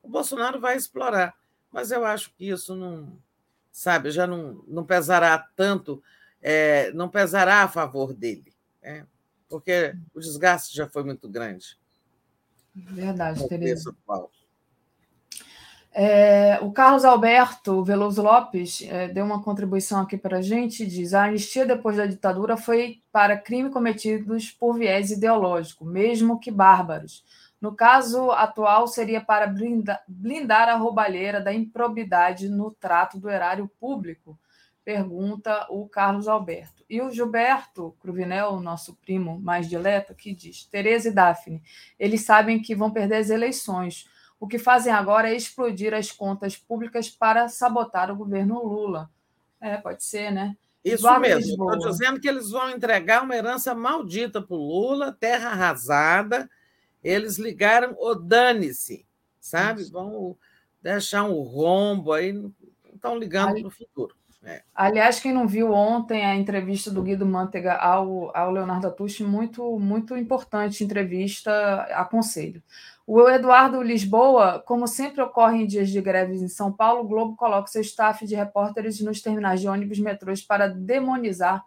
[0.03, 1.35] o Bolsonaro vai explorar.
[1.73, 3.17] Mas eu acho que isso não,
[3.71, 6.03] sabe, já não, não pesará tanto,
[6.41, 8.53] é, não pesará a favor dele,
[8.83, 9.07] né?
[9.49, 11.79] porque o desgaste já foi muito grande.
[12.75, 13.95] Verdade, Tereza.
[15.93, 20.87] É, o Carlos Alberto Veloso Lopes é, deu uma contribuição aqui para a gente.
[20.87, 26.51] Diz: a anistia depois da ditadura foi para crimes cometidos por viés ideológico, mesmo que
[26.51, 27.25] bárbaros.
[27.61, 33.71] No caso atual, seria para blindar, blindar a roubalheira da improbidade no trato do erário
[33.79, 34.39] público,
[34.93, 36.85] pergunta o Carlos Alberto.
[36.89, 41.63] E o Gilberto Cruvinel, nosso primo mais dileto, que diz: Tereza e Daphne,
[41.99, 44.07] eles sabem que vão perder as eleições
[44.41, 49.11] o que fazem agora é explodir as contas públicas para sabotar o governo Lula.
[49.61, 50.57] É, pode ser, né?
[50.83, 51.71] Isso Eduardo mesmo.
[51.75, 56.49] Estou dizendo que eles vão entregar uma herança maldita para o Lula, terra arrasada.
[57.05, 59.07] Eles ligaram o dane-se,
[59.39, 59.83] sabe?
[59.83, 59.93] Isso.
[59.93, 60.35] Vão
[60.81, 62.51] deixar um rombo aí, não
[62.95, 64.17] estão ligando para o futuro.
[64.43, 64.63] É.
[64.75, 69.79] Aliás, quem não viu ontem a entrevista do Guido Mantega ao, ao Leonardo Atushi, muito,
[69.79, 72.63] muito importante entrevista, aconselho.
[73.07, 77.37] O Eduardo Lisboa, como sempre ocorre em dias de greves em São Paulo, o Globo
[77.37, 81.63] coloca seu staff de repórteres nos terminais de ônibus metrôs para demonizar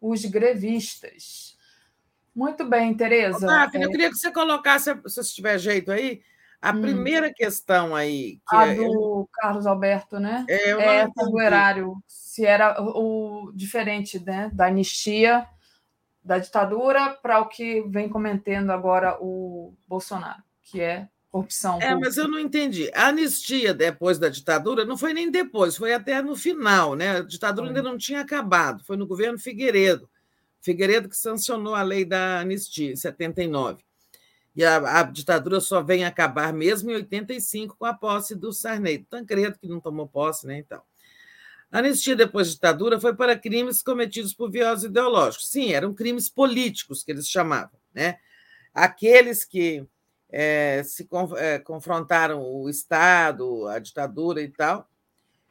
[0.00, 1.58] os grevistas.
[2.34, 3.46] Muito bem, Tereza.
[3.50, 3.84] Ah, é...
[3.84, 6.22] Eu queria que você colocasse, se você tiver jeito aí,
[6.60, 6.80] a hum.
[6.80, 8.38] primeira questão aí.
[8.48, 8.74] Que a é...
[8.74, 10.44] do Carlos Alberto, né?
[10.48, 11.96] É, é essa do erário.
[12.06, 15.46] Se era o, o diferente né, da anistia
[16.22, 21.80] da ditadura para o que vem comentando agora o Bolsonaro que é corrupção.
[21.80, 22.90] É, mas eu não entendi.
[22.94, 27.18] A anistia depois da ditadura não foi nem depois, foi até no final, né?
[27.18, 30.08] A ditadura ainda não tinha acabado, foi no governo Figueiredo.
[30.60, 33.82] Figueiredo que sancionou a lei da anistia em 79.
[34.54, 38.98] E a, a ditadura só vem acabar mesmo em 85 com a posse do Sarney.
[39.10, 40.58] Tancredo, que não tomou posse, né?
[40.58, 40.80] Então.
[41.72, 45.48] A anistia depois da ditadura foi para crimes cometidos por viés ideológicos.
[45.48, 48.18] Sim, eram crimes políticos que eles chamavam, né?
[48.72, 49.84] Aqueles que
[50.30, 54.88] é, se é, confrontaram o Estado, a ditadura e tal,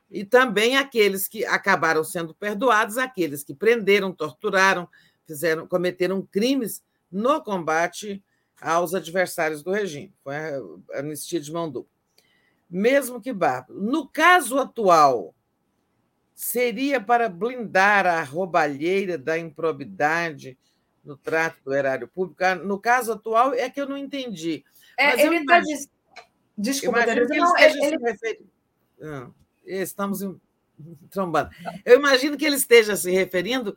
[0.09, 4.87] e também aqueles que acabaram sendo perdoados, aqueles que prenderam, torturaram,
[5.25, 8.23] fizeram, cometeram crimes no combate
[8.63, 10.13] aos adversários do regime.
[10.23, 11.91] Foi a anistia de mão dupla.
[12.69, 13.79] Mesmo que bárbaro.
[13.79, 15.35] No caso atual,
[16.33, 20.57] seria para blindar a roubalheira da improbidade
[21.03, 22.41] no trato do erário público.
[22.63, 24.63] No caso atual, é que eu não entendi.
[24.97, 25.89] É, ele está diz...
[26.57, 27.97] Desculpa, Tereza, não, ele...
[27.97, 28.49] referindo.
[28.99, 29.35] Não,
[29.65, 30.19] estamos
[31.09, 31.49] trombando.
[31.83, 33.75] Eu imagino que ele esteja se referindo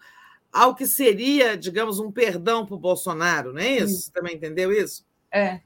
[0.57, 4.01] ao que seria, digamos, um perdão para o Bolsonaro, não é isso?
[4.01, 5.05] Você também entendeu isso?
[5.31, 5.61] É.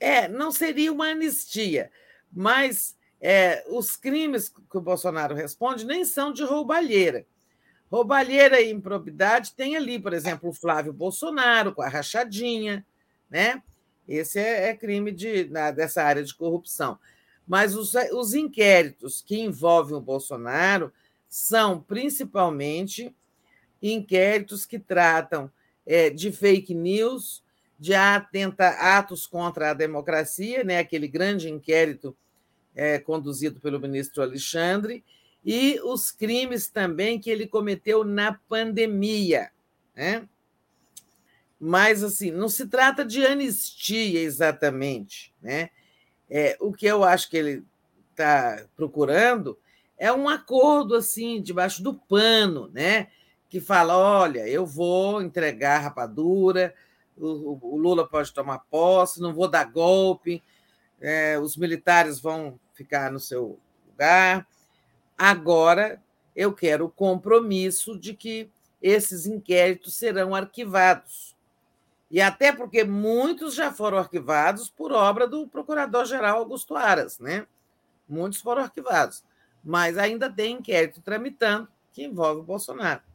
[0.00, 1.90] É, não seria uma anistia,
[2.32, 7.26] mas é, os crimes que o Bolsonaro responde nem são de roubalheira.
[7.90, 12.86] Roubalheira e improbidade tem ali, por exemplo, o Flávio Bolsonaro com a rachadinha,
[13.28, 13.62] né?
[14.08, 16.98] Esse é, é crime de, na, dessa área de corrupção.
[17.46, 20.90] Mas os, os inquéritos que envolvem o Bolsonaro
[21.28, 23.14] são principalmente
[23.92, 25.50] inquéritos que tratam
[25.86, 27.42] é, de fake news,
[27.78, 32.16] de atenta, atos contra a democracia, né, aquele grande inquérito
[32.74, 35.04] é, conduzido pelo ministro Alexandre,
[35.44, 39.50] e os crimes também que ele cometeu na pandemia.
[39.94, 40.26] Né?
[41.60, 45.34] Mas, assim, não se trata de anistia exatamente.
[45.42, 45.68] Né?
[46.30, 47.64] É, o que eu acho que ele
[48.10, 49.58] está procurando
[49.98, 53.08] é um acordo, assim, debaixo do pano, né?
[53.54, 56.74] Que fala: olha, eu vou entregar rapadura,
[57.16, 60.42] o, o Lula pode tomar posse, não vou dar golpe,
[61.00, 64.44] é, os militares vão ficar no seu lugar.
[65.16, 66.02] Agora,
[66.34, 68.50] eu quero o compromisso de que
[68.82, 71.36] esses inquéritos serão arquivados.
[72.10, 77.46] E até porque muitos já foram arquivados por obra do Procurador-Geral Augusto Aras, né?
[78.08, 79.22] Muitos foram arquivados,
[79.62, 83.13] mas ainda tem inquérito tramitando que envolve o Bolsonaro.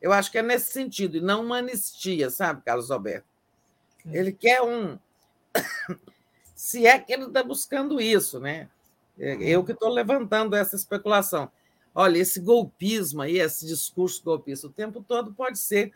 [0.00, 3.26] Eu acho que é nesse sentido, e não uma anistia, sabe, Carlos Alberto?
[4.06, 4.98] Ele quer um.
[6.54, 8.68] Se é que ele está buscando isso, né?
[9.18, 11.50] É, eu que estou levantando essa especulação.
[11.94, 15.92] Olha, esse golpismo aí, esse discurso golpista, o tempo todo pode ser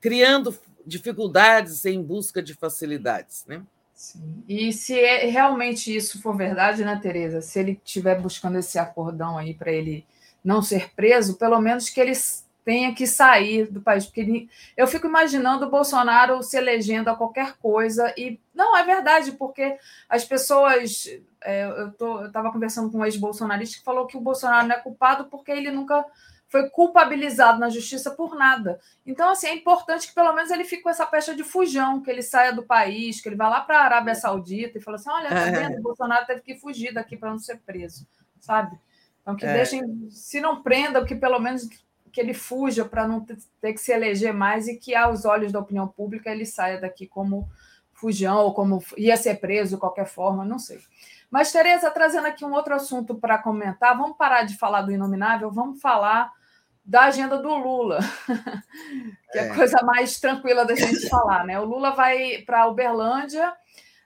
[0.00, 0.56] criando
[0.86, 3.62] dificuldades em busca de facilidades, né?
[3.94, 4.42] Sim.
[4.48, 7.40] E se é, realmente isso for verdade, né, Tereza?
[7.40, 10.06] Se ele estiver buscando esse acordão aí para ele
[10.44, 12.12] não ser preso, pelo menos que ele
[12.64, 14.50] tenha que sair do país, porque ele...
[14.76, 19.76] eu fico imaginando o Bolsonaro se elegendo a qualquer coisa e não é verdade, porque
[20.08, 21.06] as pessoas
[21.42, 25.26] é, eu estava conversando com um ex-bolsonarista que falou que o Bolsonaro não é culpado
[25.26, 26.04] porque ele nunca
[26.48, 28.80] foi culpabilizado na justiça por nada.
[29.04, 32.08] Então, assim, é importante que pelo menos ele fique com essa pecha de fujão, que
[32.08, 35.10] ele saia do país, que ele vá lá para a Arábia Saudita e fale assim:
[35.10, 35.78] olha, tá vendo?
[35.78, 38.06] O Bolsonaro teve que fugir daqui para não ser preso,
[38.40, 38.78] sabe?
[39.20, 39.52] Então, que é.
[39.52, 41.68] deixem, se não prendam, que pelo menos
[42.14, 43.26] que ele fuja para não
[43.60, 47.08] ter que se eleger mais e que, aos olhos da opinião pública, ele saia daqui
[47.08, 47.50] como
[47.92, 50.78] fujão ou como ia ser preso de qualquer forma, não sei.
[51.28, 55.50] Mas, Tereza, trazendo aqui um outro assunto para comentar, vamos parar de falar do inominável,
[55.50, 56.30] vamos falar
[56.84, 57.98] da agenda do Lula,
[59.32, 59.54] que é a é.
[59.54, 61.58] coisa mais tranquila da gente falar, né?
[61.58, 63.52] O Lula vai para Uberlândia,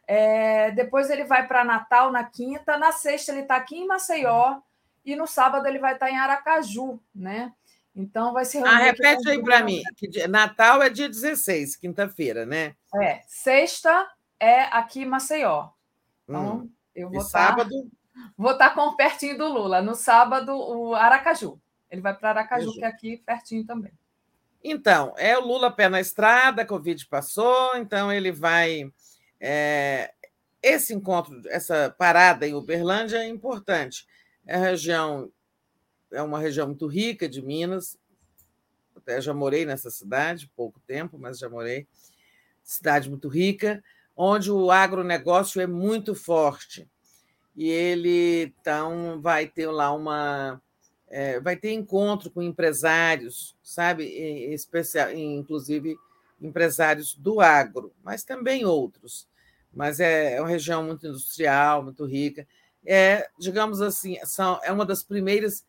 [0.06, 4.60] é, depois ele vai para Natal na quinta, na sexta ele está aqui em Maceió
[5.04, 7.52] e no sábado ele vai estar tá em Aracaju, né?
[7.98, 8.64] Então vai ser.
[8.64, 9.82] Ah, repete aí para mim.
[9.96, 12.76] Que Natal é dia 16, quinta-feira, né?
[12.94, 13.22] É.
[13.26, 15.70] Sexta é aqui em Maceió.
[16.22, 16.70] Então, hum.
[16.94, 17.38] eu vou estar.
[17.38, 17.90] Tá sábado?
[18.36, 19.82] Vou estar tá com pertinho do Lula.
[19.82, 21.60] No sábado, o Aracaju.
[21.90, 22.78] Ele vai para Aracaju, Isso.
[22.78, 23.92] que é aqui pertinho também.
[24.62, 28.92] Então, é o Lula pé na estrada, a Covid passou, então ele vai.
[29.40, 30.12] É,
[30.62, 34.06] esse encontro, essa parada em Uberlândia é importante.
[34.46, 35.30] É a região
[36.12, 37.98] é uma região muito rica de Minas.
[38.96, 41.86] Até já morei nessa cidade, pouco tempo, mas já morei.
[42.62, 43.82] Cidade muito rica,
[44.16, 46.88] onde o agronegócio é muito forte.
[47.56, 50.60] E ele então vai ter lá uma.
[51.08, 54.04] É, vai ter encontro com empresários, sabe?
[54.52, 55.96] Especial, inclusive
[56.40, 59.26] empresários do agro, mas também outros.
[59.72, 62.46] Mas é, é uma região muito industrial, muito rica.
[62.84, 65.64] É, digamos assim, são, é uma das primeiras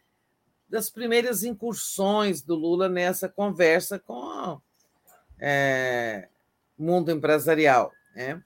[0.70, 4.62] das primeiras incursões do Lula nessa conversa com o
[5.40, 6.28] é,
[6.78, 7.92] mundo empresarial.
[8.16, 8.42] Né?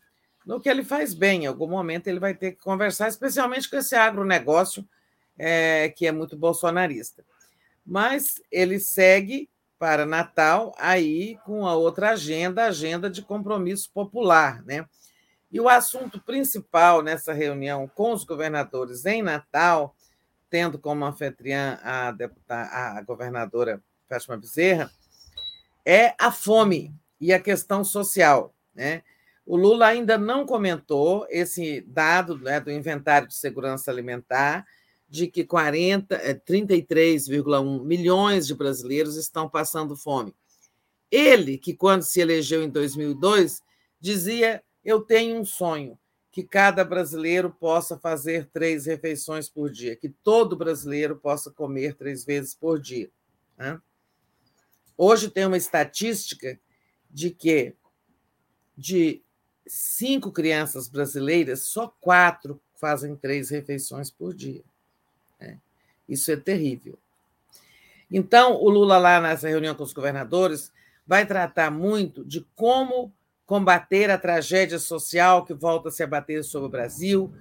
[0.45, 3.75] No que ele faz bem, em algum momento ele vai ter que conversar, especialmente com
[3.75, 4.87] esse agronegócio
[5.37, 7.25] é, que é muito bolsonarista.
[7.85, 14.63] Mas ele segue para Natal aí com a outra agenda, a agenda de compromisso popular.
[14.63, 14.85] Né?
[15.51, 19.93] E o assunto principal nessa reunião com os governadores em Natal
[20.53, 24.91] tendo como anfitriã a, deputada, a governadora Fátima Bezerra,
[25.83, 28.53] é a fome e a questão social.
[28.71, 29.01] Né?
[29.47, 34.63] O Lula ainda não comentou esse dado né, do inventário de segurança alimentar,
[35.09, 40.35] de que 33,1 é, milhões de brasileiros estão passando fome.
[41.09, 43.59] Ele, que quando se elegeu em 2002,
[43.99, 45.97] dizia: Eu tenho um sonho,
[46.33, 52.25] que cada brasileiro possa fazer três refeições por dia, que todo brasileiro possa comer três
[52.25, 53.07] vezes por dia.
[53.55, 53.79] Né?
[54.97, 56.59] Hoje tem uma estatística
[57.07, 57.75] de que
[58.75, 59.21] de
[59.67, 64.63] cinco crianças brasileiras, só quatro fazem três refeições por dia.
[65.39, 65.59] Né?
[66.09, 66.97] Isso é terrível.
[68.09, 70.71] Então, o Lula, lá nessa reunião com os governadores,
[71.05, 73.13] vai tratar muito de como
[73.53, 77.31] combater a tragédia social que volta a se abater sobre o Brasil,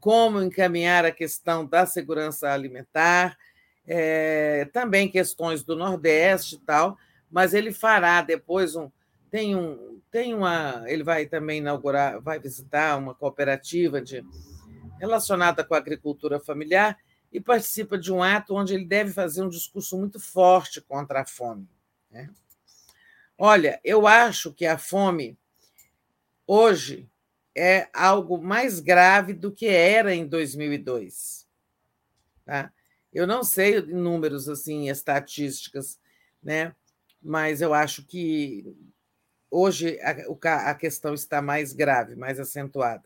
[0.00, 3.38] como encaminhar a questão da segurança alimentar,
[3.86, 6.98] é, também questões do Nordeste e tal,
[7.30, 8.90] mas ele fará depois um.
[9.30, 10.00] Tem um.
[10.10, 10.82] Tem uma.
[10.88, 14.20] Ele vai também inaugurar, vai visitar uma cooperativa de,
[14.98, 16.98] relacionada com a agricultura familiar
[17.32, 21.24] e participa de um ato onde ele deve fazer um discurso muito forte contra a
[21.24, 21.68] fome.
[22.10, 22.28] Né?
[23.38, 25.38] Olha, eu acho que a fome
[26.46, 27.08] hoje
[27.56, 31.46] é algo mais grave do que era em 2002.
[32.44, 32.72] Tá?
[33.12, 36.00] Eu não sei números assim, estatísticas,
[36.42, 36.74] né?
[37.22, 38.74] mas eu acho que
[39.50, 43.04] hoje a, a questão está mais grave, mais acentuada.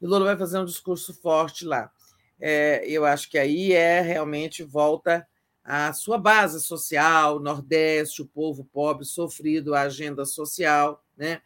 [0.00, 1.90] O Lula vai fazer um discurso forte lá.
[2.38, 5.26] É, eu acho que aí é realmente volta
[5.64, 11.40] à sua base social, Nordeste, o povo pobre sofrido, a agenda social, né?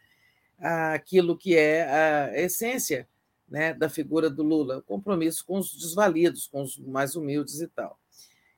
[0.60, 3.08] Aquilo que é a essência
[3.48, 7.66] né, da figura do Lula, o compromisso com os desvalidos, com os mais humildes e
[7.66, 7.98] tal.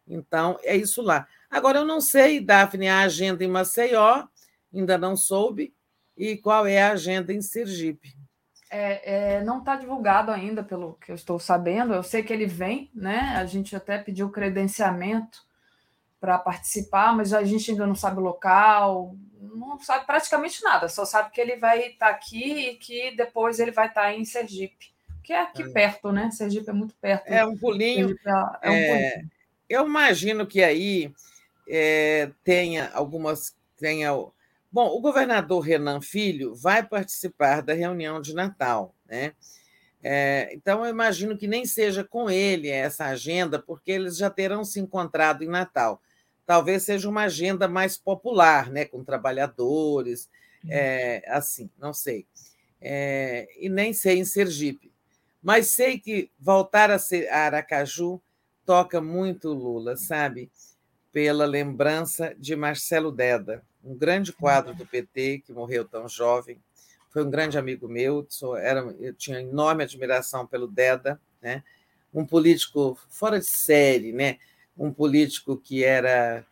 [0.06, 1.26] Então, é isso lá.
[1.50, 4.24] Agora, eu não sei, Daphne, a agenda em Maceió,
[4.74, 5.74] ainda não soube,
[6.16, 8.14] e qual é a agenda em Sergipe.
[8.70, 11.94] É, é, não está divulgado ainda, pelo que eu estou sabendo.
[11.94, 13.34] Eu sei que ele vem, né?
[13.36, 15.40] A gente até pediu credenciamento
[16.20, 21.04] para participar, mas a gente ainda não sabe o local, não sabe praticamente nada, só
[21.04, 24.24] sabe que ele vai estar tá aqui e que depois ele vai estar tá em
[24.24, 25.68] Sergipe, que é aqui é.
[25.68, 26.30] perto, né?
[26.30, 27.26] Sergipe é muito perto.
[27.26, 28.16] É um pulinho.
[28.24, 28.30] É,
[28.62, 29.30] é um é, pulinho.
[29.68, 31.12] Eu imagino que aí
[31.68, 33.56] é, tenha algumas.
[33.78, 34.12] Tenha,
[34.70, 39.32] bom, o governador Renan Filho vai participar da reunião de Natal, né?
[40.04, 44.64] É, então, eu imagino que nem seja com ele essa agenda, porque eles já terão
[44.64, 46.00] se encontrado em Natal.
[46.46, 50.28] Talvez seja uma agenda mais popular, né, com trabalhadores,
[50.68, 52.26] é, assim, não sei.
[52.80, 54.92] É, e nem sei em Sergipe.
[55.42, 58.20] Mas sei que voltar a, ser, a Aracaju
[58.64, 60.50] toca muito Lula, sabe?
[61.12, 66.60] Pela lembrança de Marcelo Deda, um grande quadro do PT que morreu tão jovem
[67.12, 71.62] foi um grande amigo meu, sou, era, eu tinha enorme admiração pelo Deda, né?
[72.12, 74.38] um político fora de série, né?
[74.76, 76.44] Um político que era,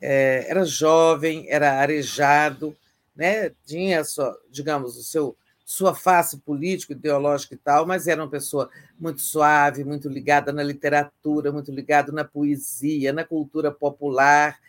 [0.00, 2.76] é, era jovem, era arejado,
[3.14, 3.50] né?
[3.64, 8.70] tinha, sua, digamos, o seu sua face política, ideológica e tal, mas era uma pessoa
[8.96, 14.60] muito suave, muito ligada na literatura, muito ligada na poesia, na cultura popular.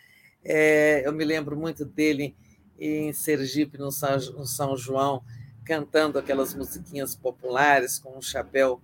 [0.44, 2.34] É, eu me lembro muito dele
[2.76, 5.22] em Sergipe, no São, no São João,
[5.64, 8.82] cantando aquelas musiquinhas populares com um chapéu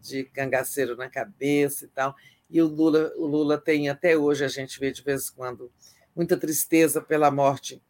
[0.00, 2.16] de cangaceiro na cabeça e tal.
[2.50, 5.70] E o Lula, o Lula tem até hoje a gente vê de vez em quando
[6.14, 7.82] muita tristeza pela morte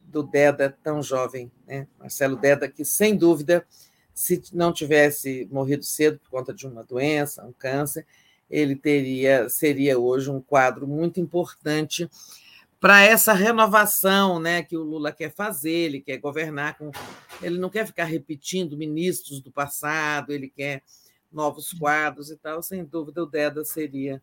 [0.00, 1.86] do Deda tão jovem, né?
[1.98, 3.66] Marcelo Deda que sem dúvida
[4.12, 8.06] se não tivesse morrido cedo por conta de uma doença, um câncer,
[8.50, 12.10] ele teria seria hoje um quadro muito importante
[12.80, 16.90] para essa renovação né, que o Lula quer fazer, ele quer governar com.
[17.42, 20.82] Ele não quer ficar repetindo ministros do passado, ele quer
[21.32, 22.62] novos quadros e tal.
[22.62, 24.22] Sem dúvida, o Deda seria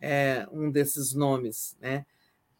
[0.00, 1.76] é, um desses nomes.
[1.80, 2.04] Né?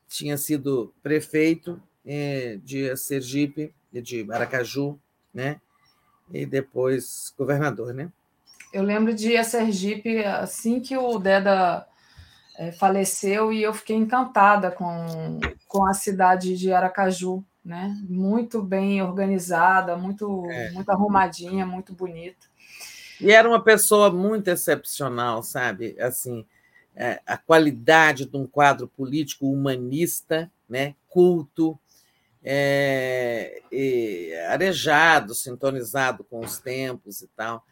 [0.09, 4.99] Tinha sido prefeito é, de Sergipe, de Aracaju,
[5.33, 5.61] né?
[6.33, 7.93] e depois governador.
[7.93, 8.11] Né?
[8.73, 11.87] Eu lembro de ir Sergipe assim que o Deda
[12.57, 17.95] é, faleceu e eu fiquei encantada com, com a cidade de Aracaju, né?
[18.09, 20.71] Muito bem organizada, muito, é.
[20.71, 22.47] muito arrumadinha, muito bonita.
[23.23, 25.95] E era uma pessoa muito excepcional, sabe?
[26.01, 26.45] Assim,
[26.95, 30.97] é, a qualidade de um quadro político humanista, né?
[31.09, 31.79] Culto,
[32.43, 33.63] é,
[34.49, 37.65] arejado, sintonizado com os tempos e tal.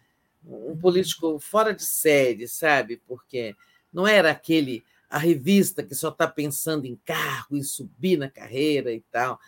[0.46, 3.02] Um político fora de série, sabe?
[3.08, 3.56] Porque
[3.92, 8.92] não era aquele a revista que só está pensando em cargo, em subir na carreira
[8.92, 9.40] e tal.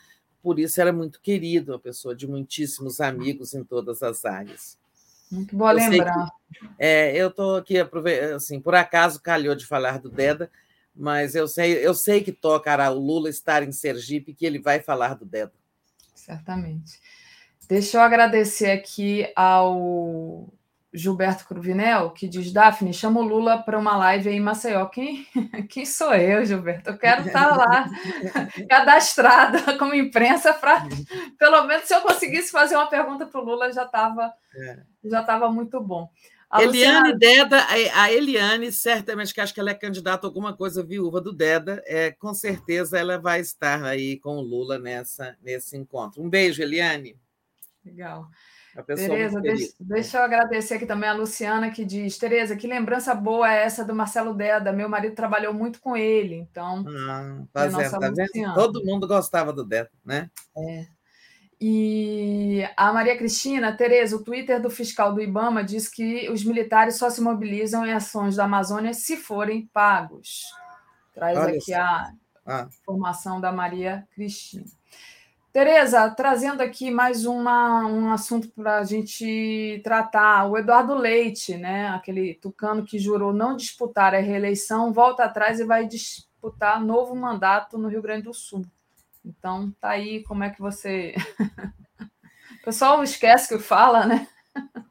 [0.42, 4.81] Por isso era muito querido, uma pessoa de muitíssimos amigos em todas as áreas.
[5.32, 6.28] Muito boa lembrar.
[6.78, 7.78] é, eu estou aqui,
[8.34, 10.50] assim, por acaso calhou de falar do Deda,
[10.94, 14.80] mas eu sei, eu sei que tocará o Lula estar em Sergipe, que ele vai
[14.80, 15.52] falar do Deda.
[16.14, 17.00] Certamente.
[17.66, 20.52] Deixa eu agradecer aqui ao
[20.92, 24.86] Gilberto Cruvinel, que diz: Daphne, chama o Lula para uma live aí em Maceió.
[24.86, 25.26] Quem,
[25.68, 26.90] quem sou eu, Gilberto?
[26.90, 27.88] Eu quero estar lá,
[28.68, 30.86] cadastrada como imprensa, para
[31.38, 34.82] pelo menos se eu conseguisse fazer uma pergunta para o Lula, já estava é.
[35.04, 36.10] já tava muito bom.
[36.50, 37.18] A Eliane Luciana...
[37.18, 41.32] Deda, a Eliane, certamente que acho que ela é candidata a alguma coisa viúva do
[41.32, 46.22] Deda, é, com certeza ela vai estar aí com o Lula nessa, nesse encontro.
[46.22, 47.18] Um beijo, Eliane.
[47.82, 48.28] Legal.
[48.86, 53.52] Tereza, deixa, deixa, eu agradecer aqui também a Luciana, que diz: Tereza, que lembrança boa
[53.52, 54.72] é essa do Marcelo Deda?
[54.72, 56.82] Meu marido trabalhou muito com ele, então.
[57.08, 58.54] Ah, tá, é tá vendo?
[58.54, 60.30] Todo mundo gostava do Deda, né?
[60.56, 60.86] É.
[61.64, 66.96] E a Maria Cristina, Tereza, o Twitter do fiscal do Ibama diz que os militares
[66.96, 70.42] só se mobilizam em ações da Amazônia se forem pagos.
[71.14, 72.12] Traz Olha aqui a
[72.44, 72.66] ah.
[72.68, 74.64] informação da Maria Cristina.
[75.52, 80.50] Tereza, trazendo aqui mais uma, um assunto para a gente tratar.
[80.50, 85.64] O Eduardo Leite, né, aquele tucano que jurou não disputar a reeleição, volta atrás e
[85.64, 88.64] vai disputar novo mandato no Rio Grande do Sul.
[89.22, 91.14] Então, tá aí como é que você.
[92.00, 94.26] o pessoal esquece que fala, né?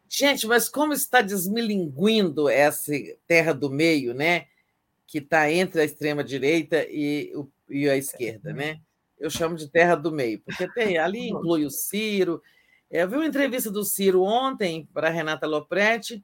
[0.07, 2.91] Gente, mas como está desmilinguindo essa
[3.25, 4.45] terra do meio, né?
[5.07, 7.33] Que está entre a extrema-direita e,
[7.67, 8.80] e a esquerda, né?
[9.22, 12.41] Eu chamo de terra do meio, porque tem ali inclui o Ciro.
[12.90, 16.24] Eu vi uma entrevista do Ciro ontem para Renata Lopretti,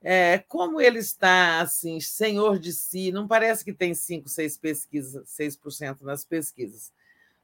[0.00, 5.28] é, como ele está assim, senhor de si, não parece que tem 5, 6 pesquisas,
[5.28, 6.92] 6% nas pesquisas.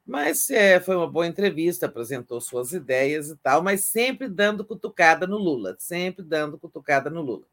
[0.06, 5.26] Mas é, foi uma boa entrevista, apresentou suas ideias e tal, mas sempre dando cutucada
[5.26, 7.46] no Lula, sempre dando cutucada no Lula.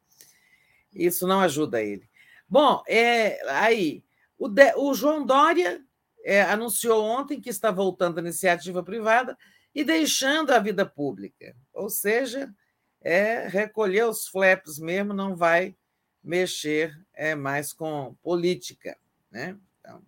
[0.93, 2.07] Isso não ajuda ele.
[2.47, 4.03] Bom, é, aí,
[4.37, 5.83] o, de, o João Dória
[6.23, 9.37] é, anunciou ontem que está voltando à iniciativa privada
[9.73, 11.55] e deixando a vida pública.
[11.73, 12.53] Ou seja,
[13.01, 15.75] é recolher os flaps mesmo, não vai
[16.23, 18.97] mexer é, mais com política.
[19.31, 19.57] Né?
[19.79, 20.01] Então,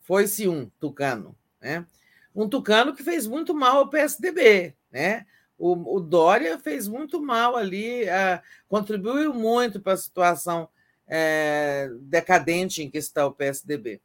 [0.00, 1.36] Foi-se um tucano.
[1.60, 1.86] Né?
[2.34, 4.74] Um tucano que fez muito mal ao PSDB.
[4.90, 5.26] Né?
[5.58, 10.68] O, o Dória fez muito mal ali, uh, contribuiu muito para a situação
[11.06, 14.00] é, decadente em que está o PSDB.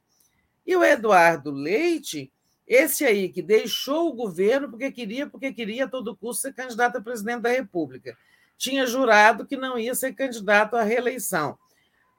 [0.66, 2.32] E o Eduardo Leite,
[2.68, 6.98] esse aí que deixou o governo porque queria, porque queria a todo custo ser candidato
[6.98, 8.18] a presidente da República.
[8.58, 11.58] Tinha jurado que não ia ser candidato à reeleição.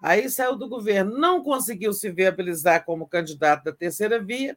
[0.00, 4.56] Aí saiu do governo, não conseguiu se viabilizar como candidato da terceira via.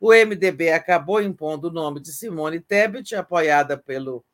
[0.00, 4.24] O MDB acabou impondo o nome de Simone Tebet, apoiada pelo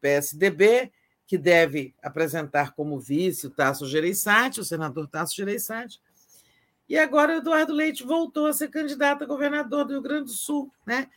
[0.00, 0.92] PSDB,
[1.26, 6.00] que deve apresentar como vice o Tasso Gereissati, o senador Tasso Gereissati.
[6.88, 10.32] E agora o Eduardo Leite voltou a ser candidato a governador do Rio Grande do
[10.32, 11.08] Sul, né?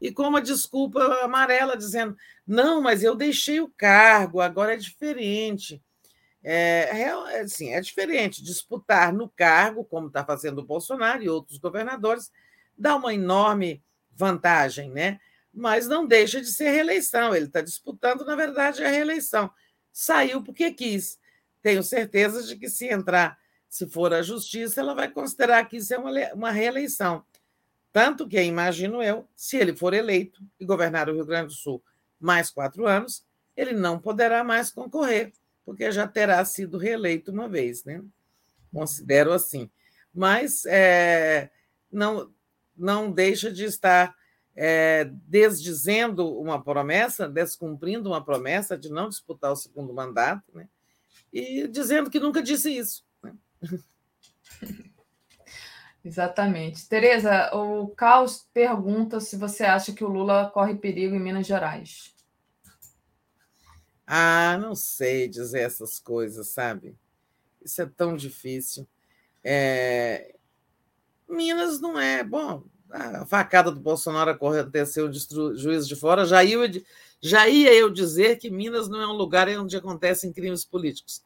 [0.00, 5.82] E com uma desculpa amarela, dizendo: não, mas eu deixei o cargo, agora é diferente.
[6.42, 12.30] É, assim, é diferente disputar no cargo, como está fazendo o Bolsonaro e outros governadores,
[12.78, 13.82] dá uma enorme
[14.14, 15.18] vantagem, né?
[15.56, 17.34] mas não deixa de ser reeleição.
[17.34, 19.50] Ele está disputando, na verdade, a reeleição.
[19.90, 21.18] Saiu porque quis.
[21.62, 23.38] Tenho certeza de que, se entrar,
[23.68, 27.24] se for a justiça, ela vai considerar que isso é uma, uma reeleição.
[27.92, 31.82] Tanto que, imagino eu, se ele for eleito e governar o Rio Grande do Sul
[32.20, 33.24] mais quatro anos,
[33.56, 35.32] ele não poderá mais concorrer,
[35.64, 37.84] porque já terá sido reeleito uma vez.
[37.84, 38.02] Né?
[38.70, 39.70] Considero assim.
[40.14, 41.50] Mas é,
[41.90, 42.30] não,
[42.76, 44.14] não deixa de estar
[44.54, 50.68] é, desdizendo uma promessa, descumprindo uma promessa de não disputar o segundo mandato, né?
[51.32, 53.05] e dizendo que nunca disse isso.
[56.04, 56.88] Exatamente.
[56.88, 62.14] Tereza, o Caos pergunta se você acha que o Lula corre perigo em Minas Gerais.
[64.06, 66.96] Ah, não sei dizer essas coisas, sabe?
[67.64, 68.86] Isso é tão difícil.
[69.42, 70.36] É...
[71.28, 72.22] Minas não é.
[72.22, 75.18] Bom, a facada do Bolsonaro aconteceu de
[75.56, 76.56] juiz de fora, já ia,
[77.20, 81.24] já ia eu dizer que Minas não é um lugar onde acontecem crimes políticos.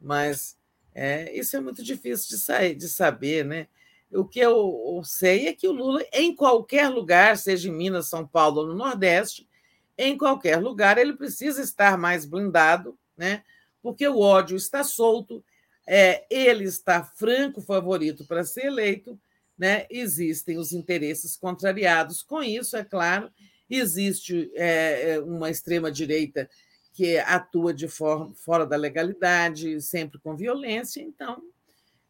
[0.00, 0.56] Mas
[0.94, 3.66] é, isso é muito difícil de, sair, de saber, né?
[4.10, 8.08] O que eu, eu sei é que o Lula, em qualquer lugar, seja em Minas,
[8.08, 9.48] São Paulo ou no Nordeste,
[9.96, 13.42] em qualquer lugar, ele precisa estar mais blindado, né?
[13.82, 15.44] porque o ódio está solto,
[15.86, 19.18] é, ele está franco favorito para ser eleito,
[19.58, 22.22] né, existem os interesses contrariados.
[22.22, 23.30] Com isso, é claro,
[23.68, 26.48] existe é, é uma extrema-direita
[26.92, 31.00] que atua de forma fora da legalidade, sempre com violência.
[31.00, 31.42] Então,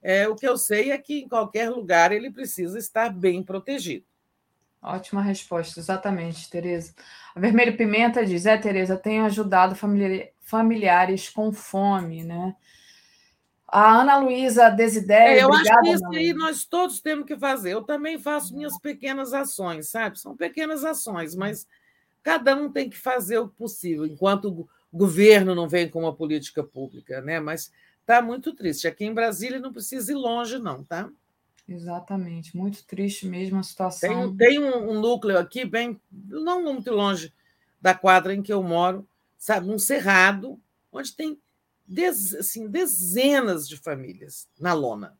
[0.02, 4.05] é, o que eu sei é que em qualquer lugar ele precisa estar bem protegido.
[4.83, 6.93] Ótima resposta, exatamente, Tereza.
[7.36, 9.77] A Vermelho Pimenta diz: É, Tereza, tenho ajudado
[10.41, 12.57] familiares com fome, né?
[13.69, 15.39] A Ana Luísa Desidério.
[15.39, 17.73] É, eu obrigada, acho que isso aí nós todos temos que fazer.
[17.73, 20.19] Eu também faço minhas pequenas ações, sabe?
[20.19, 21.67] São pequenas ações, mas
[22.23, 26.62] cada um tem que fazer o possível, enquanto o governo não vem com uma política
[26.62, 27.41] pública, né?
[27.41, 28.86] Mas está muito triste.
[28.86, 31.10] Aqui em Brasília não precisa ir longe, não, tá?
[31.68, 34.36] Exatamente, muito triste mesmo a situação.
[34.36, 37.33] Tem, tem um, um, núcleo aqui, bem, não muito longe
[37.81, 40.60] da quadra em que eu moro, sabe, um cerrado,
[40.92, 41.39] onde tem
[41.86, 45.17] dez, assim, dezenas de famílias na lona.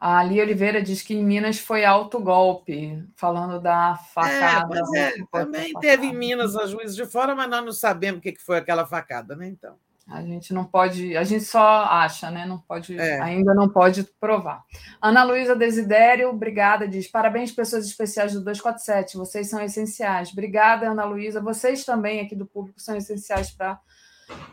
[0.00, 4.80] A Ali Oliveira diz que em Minas foi autogolpe, falando da facada.
[4.94, 8.22] É, é, também teve em Minas a juiz de fora, mas nós não sabemos o
[8.22, 9.48] que foi aquela facada, né?
[9.48, 9.76] Então.
[10.10, 12.46] A gente não pode, a gente só acha, né?
[12.46, 13.20] Não pode, é.
[13.20, 14.64] ainda não pode provar.
[15.02, 20.32] Ana Luísa Desidério, obrigada, diz: parabéns, pessoas especiais do 247, vocês são essenciais.
[20.32, 21.42] Obrigada, Ana Luísa.
[21.42, 23.78] Vocês também aqui do público são essenciais para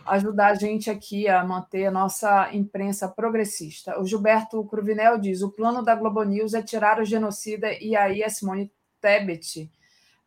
[0.05, 3.99] ajudar a gente aqui a manter a nossa imprensa progressista.
[3.99, 8.23] O Gilberto Cruvinel diz: o plano da Globo News é tirar o genocida e aí
[8.23, 8.71] a Simone
[9.01, 9.69] Tebet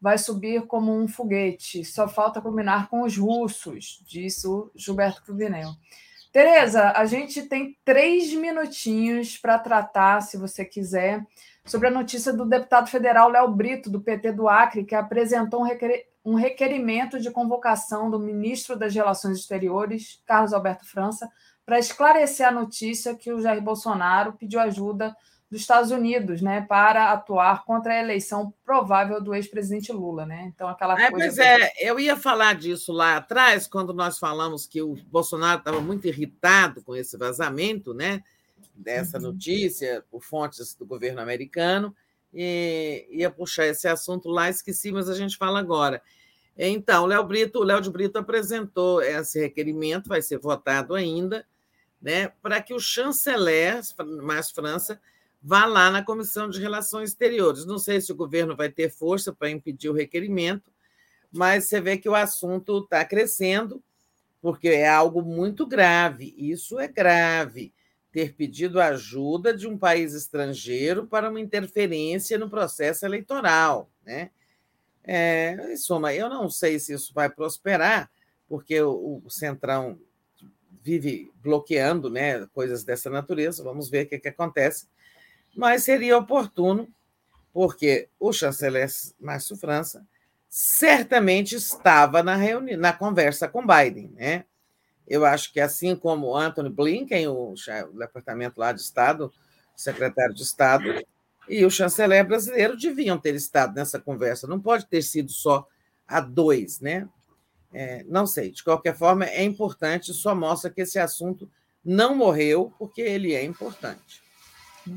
[0.01, 1.85] vai subir como um foguete.
[1.85, 5.73] Só falta combinar com os russos, disse o Gilberto Cruvinel.
[6.33, 11.25] Tereza, a gente tem três minutinhos para tratar, se você quiser,
[11.65, 15.65] sobre a notícia do deputado federal Léo Brito, do PT do Acre, que apresentou um
[16.29, 21.27] um requerimento de convocação do ministro das Relações Exteriores, Carlos Alberto França,
[21.65, 25.17] para esclarecer a notícia que o Jair Bolsonaro pediu ajuda
[25.51, 30.53] dos Estados Unidos, né, para atuar contra a eleição provável do ex-presidente Lula, né?
[30.55, 31.27] Então aquela é, coisa.
[31.27, 35.81] Pois é, eu ia falar disso lá atrás quando nós falamos que o Bolsonaro estava
[35.81, 38.23] muito irritado com esse vazamento, né,
[38.75, 39.25] dessa uhum.
[39.25, 41.97] notícia por fontes do governo americano
[42.33, 46.03] e ia puxar esse assunto lá, esqueci, mas a gente fala agora.
[46.59, 51.47] Então, Léo Brito, o Léo de Brito apresentou esse requerimento, vai ser votado ainda,
[52.03, 53.81] né, para que o chanceler,
[54.23, 55.01] mais França,
[55.41, 57.65] vá lá na Comissão de Relações Exteriores.
[57.65, 60.73] Não sei se o governo vai ter força para impedir o requerimento,
[61.31, 63.81] mas você vê que o assunto está crescendo,
[64.43, 66.35] porque é algo muito grave.
[66.37, 67.73] Isso é grave.
[68.11, 73.91] Ter pedido ajuda de um país estrangeiro para uma interferência no processo eleitoral.
[74.05, 74.31] Né?
[75.11, 78.11] É, em suma, eu não sei se isso vai prosperar,
[78.47, 79.99] porque o, o Centrão
[80.83, 83.65] vive bloqueando né, coisas dessa natureza.
[83.65, 84.87] Vamos ver o que, que acontece.
[85.57, 86.87] Mas seria oportuno,
[87.55, 88.87] porque o chanceler
[89.19, 90.07] Márcio França
[90.47, 94.45] certamente estava na reunião, na conversa com Biden, né?
[95.07, 99.33] Eu acho que assim como Anthony Blinken, o, o departamento lá de Estado,
[99.75, 101.03] secretário de Estado,
[101.49, 104.47] e o chanceler brasileiro deviam ter estado nessa conversa.
[104.47, 105.67] Não pode ter sido só
[106.07, 107.09] a dois, né?
[107.73, 108.51] É, não sei.
[108.51, 110.13] De qualquer forma, é importante.
[110.15, 111.51] Só mostra que esse assunto
[111.85, 114.23] não morreu porque ele é importante.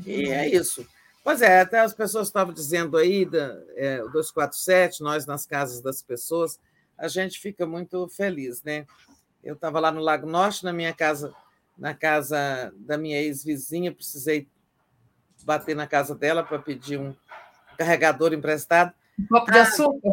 [0.06, 0.86] E é isso.
[1.24, 5.80] Pois é, até as pessoas estavam dizendo aí, da, é, o 247, nós nas casas
[5.80, 6.58] das pessoas,
[6.98, 8.86] a gente fica muito feliz, né?
[9.42, 11.32] Eu estava lá no Lago Norte, na minha casa,
[11.78, 14.48] na casa da minha ex-vizinha, precisei
[15.44, 17.14] bater na casa dela para pedir um
[17.76, 18.92] carregador emprestado.
[19.18, 20.10] Um copo de ah, açúcar.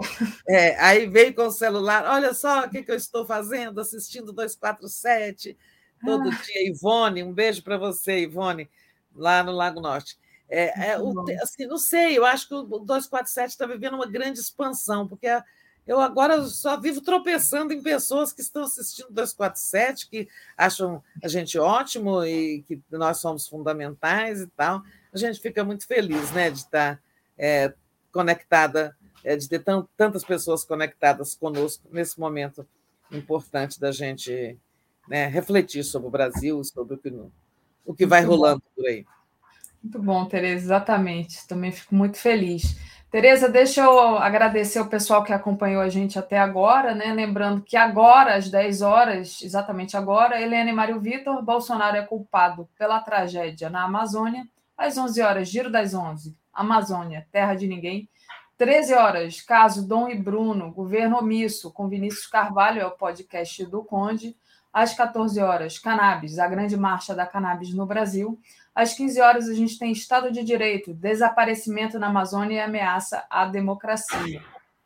[0.48, 4.33] É, aí veio com o celular, olha só o que, que eu estou fazendo, assistindo
[4.33, 5.58] 247,
[6.03, 6.41] todo ah.
[6.43, 6.67] dia.
[6.67, 8.69] Ivone, um beijo para você, Ivone,
[9.16, 10.17] lá no Lago Norte.
[10.49, 14.40] É, é, o, assim, não sei, eu acho que o 247 está vivendo uma grande
[14.40, 15.27] expansão, porque
[15.85, 20.27] eu agora só vivo tropeçando em pessoas que estão assistindo 247, que
[20.58, 24.83] acham a gente ótimo e que nós somos fundamentais e tal.
[25.14, 27.02] A gente fica muito feliz né, de estar
[27.38, 27.74] é,
[28.12, 29.64] conectada, é, de ter
[29.98, 32.68] tantas pessoas conectadas conosco nesse momento
[33.12, 34.58] importante da gente
[35.08, 37.14] né, refletir sobre o Brasil, sobre o que,
[37.86, 39.06] o que vai rolando por aí.
[39.82, 41.48] Muito bom, Tereza, exatamente.
[41.48, 42.78] Também fico muito feliz.
[43.10, 47.12] Tereza, deixa eu agradecer o pessoal que acompanhou a gente até agora, né?
[47.12, 52.70] Lembrando que agora, às 10 horas, exatamente agora, Helena e Mário Vitor, Bolsonaro é culpado
[52.78, 54.48] pela tragédia na Amazônia.
[54.80, 58.09] Às 11 horas, Giro das 11, Amazônia, terra de ninguém.
[58.58, 63.83] 13 horas, caso Dom e Bruno, governo omisso, com Vinícius Carvalho, é o podcast do
[63.83, 64.38] Conde.
[64.72, 68.40] Às 14 horas, Cannabis, a grande marcha da cannabis no Brasil.
[68.74, 73.45] Às 15 horas, a gente tem Estado de Direito, desaparecimento na Amazônia e ameaça à
[73.45, 74.41] democracia.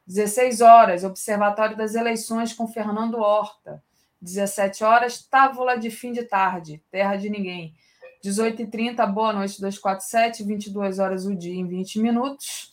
[0.08, 3.84] 16 horas, Observatório das Eleições com Fernando Horta.
[4.20, 7.76] 17 horas, Távola de Fim de Tarde, Terra de Ninguém.
[8.24, 12.72] 18h30, Boa Noite 247, 22 horas o dia em 20 minutos.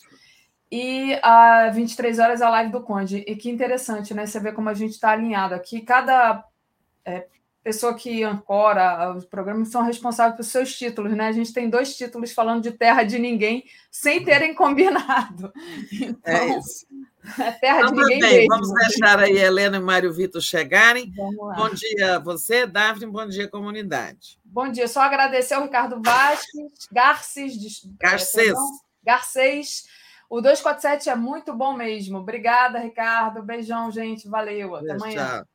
[0.70, 3.24] E às 23 horas a live do Conde.
[3.26, 4.24] E que interessante, né?
[4.24, 5.80] Você vê como a gente está alinhado aqui.
[5.80, 6.44] Cada
[7.04, 7.26] é,
[7.64, 11.26] pessoa que ancora os programas são responsáveis pelos seus títulos, né?
[11.26, 15.52] A gente tem dois títulos falando de terra de ninguém sem terem combinado.
[15.92, 16.86] Então, é isso.
[17.60, 18.48] Terra então, de ninguém bem, mesmo.
[18.48, 21.12] Vamos deixar aí Helena e Mário Vitor chegarem.
[21.16, 24.38] Bom dia a você, Daphne, bom dia, comunidade.
[24.44, 28.54] Bom dia, só agradecer ao Ricardo Vasques, Garces, Garcês.
[29.04, 29.84] Garcês.
[30.28, 32.18] O 247 é muito bom mesmo.
[32.18, 33.42] Obrigada, Ricardo.
[33.42, 34.28] Beijão, gente.
[34.28, 34.76] Valeu.
[34.76, 35.38] Até amanhã.
[35.38, 35.46] Tchau.